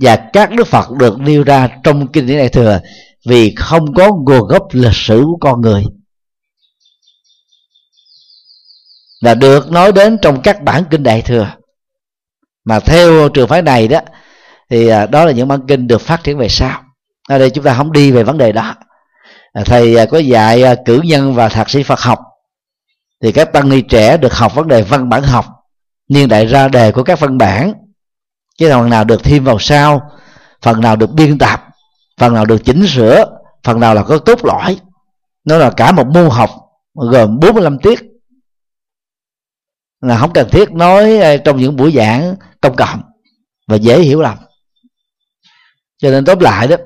và 0.00 0.16
các 0.32 0.50
đức 0.50 0.66
Phật 0.66 0.90
được 0.90 1.20
nêu 1.20 1.44
ra 1.44 1.68
trong 1.84 2.06
kinh 2.06 2.26
điển 2.26 2.38
đại 2.38 2.48
thừa 2.48 2.80
vì 3.26 3.54
không 3.54 3.94
có 3.94 4.12
nguồn 4.12 4.48
gốc 4.48 4.66
lịch 4.72 4.94
sử 4.94 5.22
của 5.24 5.36
con 5.40 5.60
người. 5.60 5.84
Và 9.22 9.34
được 9.34 9.70
nói 9.70 9.92
đến 9.92 10.18
trong 10.22 10.42
các 10.42 10.62
bản 10.62 10.84
kinh 10.90 11.02
đại 11.02 11.22
thừa. 11.22 11.52
Mà 12.64 12.80
theo 12.80 13.28
trường 13.28 13.48
phái 13.48 13.62
này 13.62 13.88
đó, 13.88 14.00
thì 14.70 14.88
ờ, 14.88 15.06
đó 15.06 15.24
là 15.24 15.32
những 15.32 15.48
bản 15.48 15.60
kinh 15.68 15.86
được 15.86 16.00
phát 16.00 16.24
triển 16.24 16.38
về 16.38 16.48
sau. 16.48 16.82
Ở 17.28 17.38
đây 17.38 17.50
chúng 17.50 17.64
ta 17.64 17.74
không 17.74 17.92
đi 17.92 18.10
về 18.10 18.22
vấn 18.22 18.38
đề 18.38 18.52
đó. 18.52 18.74
Ờ, 19.52 19.64
thầy 19.64 20.06
có 20.06 20.18
dạy 20.18 20.62
cử 20.84 21.00
nhân 21.04 21.34
và 21.34 21.48
thạc 21.48 21.70
sĩ 21.70 21.82
Phật 21.82 22.00
học 22.00 22.18
thì 23.26 23.32
các 23.32 23.52
tăng 23.52 23.68
ni 23.68 23.80
trẻ 23.80 24.16
được 24.16 24.34
học 24.34 24.54
vấn 24.54 24.68
đề 24.68 24.82
văn 24.82 25.08
bản 25.08 25.22
học, 25.22 25.46
niên 26.08 26.28
đại 26.28 26.46
ra 26.46 26.68
đề 26.68 26.92
của 26.92 27.02
các 27.02 27.20
văn 27.20 27.38
bản. 27.38 27.72
Cái 28.58 28.70
phần 28.70 28.90
nào 28.90 29.04
được 29.04 29.24
thêm 29.24 29.44
vào 29.44 29.58
sau 29.58 30.10
phần 30.62 30.80
nào 30.80 30.96
được 30.96 31.10
biên 31.10 31.38
tập, 31.38 31.60
phần 32.18 32.34
nào 32.34 32.44
được 32.44 32.64
chỉnh 32.64 32.86
sửa, 32.86 33.24
phần 33.64 33.80
nào 33.80 33.94
là 33.94 34.02
có 34.02 34.18
tốt 34.18 34.44
lõi. 34.44 34.80
Nó 35.44 35.58
là 35.58 35.70
cả 35.70 35.92
một 35.92 36.06
môn 36.06 36.30
học 36.30 36.50
gồm 36.94 37.40
45 37.40 37.78
tiết. 37.78 38.00
Là 40.00 40.18
không 40.18 40.32
cần 40.32 40.48
thiết 40.50 40.70
nói 40.70 41.18
à, 41.18 41.36
trong 41.36 41.56
những 41.56 41.76
buổi 41.76 41.92
giảng 41.92 42.36
công 42.60 42.76
cộng 42.76 43.02
và 43.66 43.76
dễ 43.76 44.00
hiểu 44.00 44.22
lầm. 44.22 44.38
Cho 45.98 46.10
nên 46.10 46.24
tóm 46.24 46.38
lại 46.38 46.68
đó, 46.68 46.76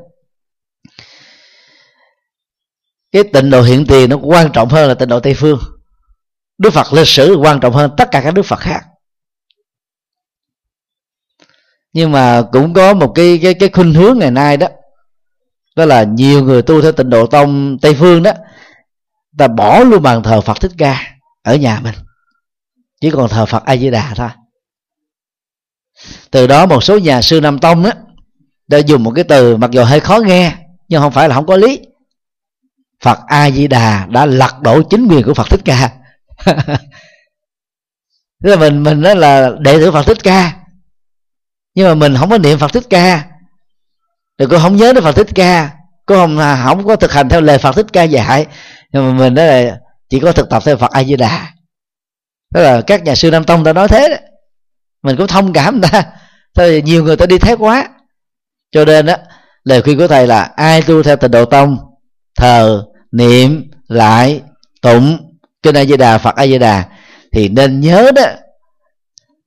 cái 3.12 3.25
tịnh 3.33 3.51
độ 3.51 3.62
hiện 3.62 3.87
tiền 3.87 4.11
nó 4.11 4.17
quan 4.17 4.53
trọng 4.53 4.69
hơn 4.69 4.89
là 4.89 4.95
tịnh 4.95 5.09
độ 5.09 5.21
tây 5.21 5.35
phương 5.35 5.59
đức 6.61 6.70
phật 6.70 6.93
lịch 6.93 7.09
sử 7.09 7.35
quan 7.35 7.61
trọng 7.61 7.73
hơn 7.73 7.91
tất 7.97 8.09
cả 8.11 8.20
các 8.24 8.35
đức 8.35 8.43
phật 8.43 8.61
khác. 8.61 8.81
Nhưng 11.93 12.12
mà 12.12 12.43
cũng 12.53 12.74
có 12.74 12.95
một 12.95 13.12
cái 13.15 13.39
cái 13.43 13.55
cái 13.55 13.69
khuynh 13.73 13.95
hướng 13.95 14.19
ngày 14.19 14.31
nay 14.31 14.57
đó. 14.57 14.66
Đó 15.77 15.85
là 15.85 16.03
nhiều 16.03 16.45
người 16.45 16.62
tu 16.62 16.82
theo 16.82 16.93
tịnh 16.93 17.11
độ 17.11 17.27
tông 17.27 17.78
tây 17.82 17.95
phương 17.95 18.23
đó, 18.23 18.32
ta 19.39 19.49
bỏ 19.49 19.78
luôn 19.78 20.03
bàn 20.03 20.23
thờ 20.23 20.41
phật 20.41 20.61
thích 20.61 20.73
ca 20.78 21.16
ở 21.43 21.57
nhà 21.57 21.81
mình. 21.82 21.95
Chỉ 23.01 23.11
còn 23.11 23.28
thờ 23.28 23.47
phật 23.47 23.65
a 23.65 23.77
di 23.77 23.91
đà 23.91 24.12
thôi. 24.16 24.28
Từ 26.31 26.47
đó 26.47 26.66
một 26.66 26.85
số 26.85 26.99
nhà 26.99 27.23
sư 27.23 27.41
nam 27.41 27.59
tông 27.59 27.82
đó 27.82 27.91
đã 28.69 28.78
dùng 28.78 29.03
một 29.03 29.12
cái 29.15 29.24
từ 29.24 29.57
mặc 29.57 29.70
dù 29.70 29.85
hơi 29.85 30.01
khó 30.01 30.19
nghe, 30.19 30.57
nhưng 30.89 31.01
không 31.01 31.12
phải 31.12 31.28
là 31.28 31.35
không 31.35 31.47
có 31.47 31.57
lý. 31.57 31.81
Phật 33.03 33.19
a 33.27 33.51
di 33.51 33.66
đà 33.66 34.07
đã 34.07 34.27
lật 34.27 34.61
đổ 34.61 34.82
chính 34.82 35.09
quyền 35.09 35.23
của 35.23 35.35
phật 35.35 35.51
thích 35.51 35.61
ca 35.65 35.97
tức 38.43 38.51
là 38.51 38.57
mình 38.57 38.83
mình 38.83 39.03
đó 39.03 39.15
là 39.15 39.51
đệ 39.61 39.79
tử 39.79 39.93
phật 39.93 40.03
thích 40.07 40.19
ca. 40.23 40.53
Nhưng 41.75 41.89
mà 41.89 41.95
mình 41.95 42.17
không 42.19 42.31
có 42.31 42.39
niệm 42.39 42.59
phật 42.59 42.73
thích 42.73 42.87
ca. 42.91 43.25
Rồi 44.39 44.49
cô 44.51 44.59
không 44.59 44.77
nhớ 44.77 44.93
đến 44.93 45.05
phật 45.05 45.12
thích 45.12 45.29
ca. 45.35 45.71
Cô 46.07 46.15
không 46.15 46.39
à, 46.39 46.62
không 46.65 46.87
có 46.87 46.97
thực 46.97 47.12
hành 47.12 47.29
theo 47.29 47.41
lời 47.41 47.59
phật 47.59 47.73
thích 47.73 47.87
ca 47.93 48.03
dạy. 48.03 48.47
Nhưng 48.93 49.07
mà 49.07 49.19
mình 49.19 49.35
đó 49.35 49.45
là 49.45 49.79
chỉ 50.09 50.21
có 50.21 50.33
thực 50.33 50.51
tập 50.51 50.62
theo 50.67 50.77
phật 50.77 50.91
a 50.91 51.05
di 51.05 51.17
đà 51.17 51.51
đó 52.55 52.61
là 52.61 52.81
các 52.87 53.05
nhà 53.05 53.15
sư 53.15 53.31
nam 53.31 53.45
tông 53.45 53.65
đã 53.65 53.73
nói 53.73 53.89
thế 53.89 54.09
đó. 54.09 54.17
mình 55.03 55.17
cũng 55.17 55.27
thông 55.27 55.53
cảm 55.53 55.81
ta. 55.81 56.05
Thôi 56.55 56.83
nhiều 56.85 57.05
người 57.05 57.17
ta 57.17 57.27
đi 57.27 57.39
thế 57.39 57.57
quá. 57.57 57.89
Cho 58.73 58.85
nên 58.85 59.07
đó 59.07 59.15
lời 59.65 59.83
khuyên 59.83 59.99
của 59.99 60.09
thầy 60.09 60.27
là 60.27 60.43
ai 60.43 60.83
tu 60.83 61.03
theo 61.03 61.17
tịnh 61.17 61.31
độ 61.31 61.45
tông, 61.45 61.79
thờ, 62.37 62.85
niệm, 63.12 63.71
lại, 63.89 64.43
tụng 64.83 65.30
kinh 65.62 65.77
a 65.77 65.85
di 65.85 65.97
đà 65.97 66.19
phật 66.19 66.37
a 66.37 66.47
di 66.47 66.59
đà 66.59 66.89
thì 67.32 67.49
nên 67.49 67.81
nhớ 67.81 68.11
đó, 68.15 68.27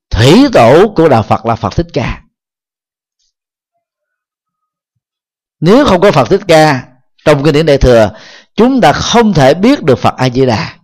thủy 0.10 0.46
tổ 0.54 0.94
của 0.96 1.10
đạo 1.10 1.24
phật 1.24 1.46
là 1.46 1.56
phật 1.56 1.76
thích 1.76 1.88
ca. 1.94 2.24
Nếu 5.60 5.86
không 5.86 6.02
có 6.02 6.12
phật 6.12 6.30
thích 6.30 6.42
ca, 6.48 6.88
trong 7.26 7.44
kinh 7.44 7.54
điển 7.54 7.66
đại 7.66 7.78
thừa, 7.78 8.12
chúng 8.56 8.82
ta 8.82 8.94
không 8.94 9.34
thể 9.34 9.54
biết 9.54 9.84
được 9.84 10.00
phật 10.00 10.14
a 10.18 10.30
di 10.30 10.46
đà. 10.46 10.76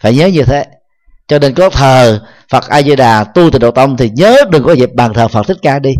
Phải 0.00 0.16
nhớ 0.16 0.26
như 0.26 0.42
thế. 0.42 0.66
Cho 1.26 1.38
nên 1.38 1.54
có 1.54 1.70
thờ 1.70 2.26
phật 2.48 2.68
a 2.68 2.82
di 2.82 2.96
đà, 2.96 3.24
tu 3.24 3.50
từ 3.50 3.58
độ 3.58 3.70
tông 3.70 3.96
thì 3.96 4.10
nhớ 4.10 4.36
đừng 4.50 4.64
có 4.64 4.72
dịp 4.72 4.90
bàn 4.94 5.12
thờ 5.14 5.28
phật 5.28 5.46
thích 5.46 5.58
ca 5.62 5.78
đi. 5.78 5.94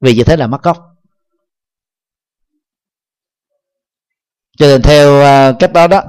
Vì 0.00 0.14
như 0.14 0.24
thế 0.24 0.36
là 0.36 0.46
mất 0.46 0.62
gốc. 0.62 0.78
Cho 4.58 4.66
nên 4.66 4.82
theo 4.82 5.20
à, 5.20 5.52
cách 5.58 5.72
đó 5.72 5.86
đó 5.86 6.02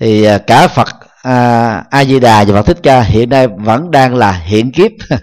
thì 0.00 0.24
à, 0.24 0.38
cả 0.38 0.68
phật 0.68 0.88
à, 1.22 1.84
a 1.90 2.04
di 2.04 2.20
đà 2.20 2.44
và 2.44 2.54
phật 2.54 2.66
thích 2.66 2.78
ca 2.82 3.02
hiện 3.02 3.28
nay 3.28 3.46
vẫn 3.48 3.90
đang 3.90 4.14
là 4.14 4.32
hiện 4.32 4.72
kiếp. 4.72 4.90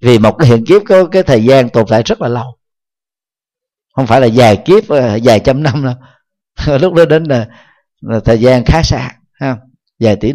Vì 0.00 0.18
một 0.18 0.32
cái 0.38 0.48
hiện 0.48 0.64
kiếp 0.66 0.82
có 0.88 1.04
cái 1.04 1.22
thời 1.22 1.44
gian 1.44 1.68
tồn 1.68 1.84
tại 1.88 2.02
rất 2.02 2.22
là 2.22 2.28
lâu. 2.28 2.56
Không 3.94 4.06
phải 4.06 4.20
là 4.20 4.26
dài 4.26 4.56
kiếp 4.56 4.88
à, 4.88 5.14
dài 5.14 5.40
trăm 5.40 5.62
năm 5.62 5.84
đâu. 5.84 5.94
Lúc 6.80 6.92
đó 6.94 7.04
đến 7.04 7.24
là, 7.24 7.46
là 8.00 8.20
thời 8.24 8.40
gian 8.40 8.64
khá 8.64 8.82
xa 8.82 9.10
ha 9.32 9.56
vài 10.00 10.16
tỷ 10.16 10.24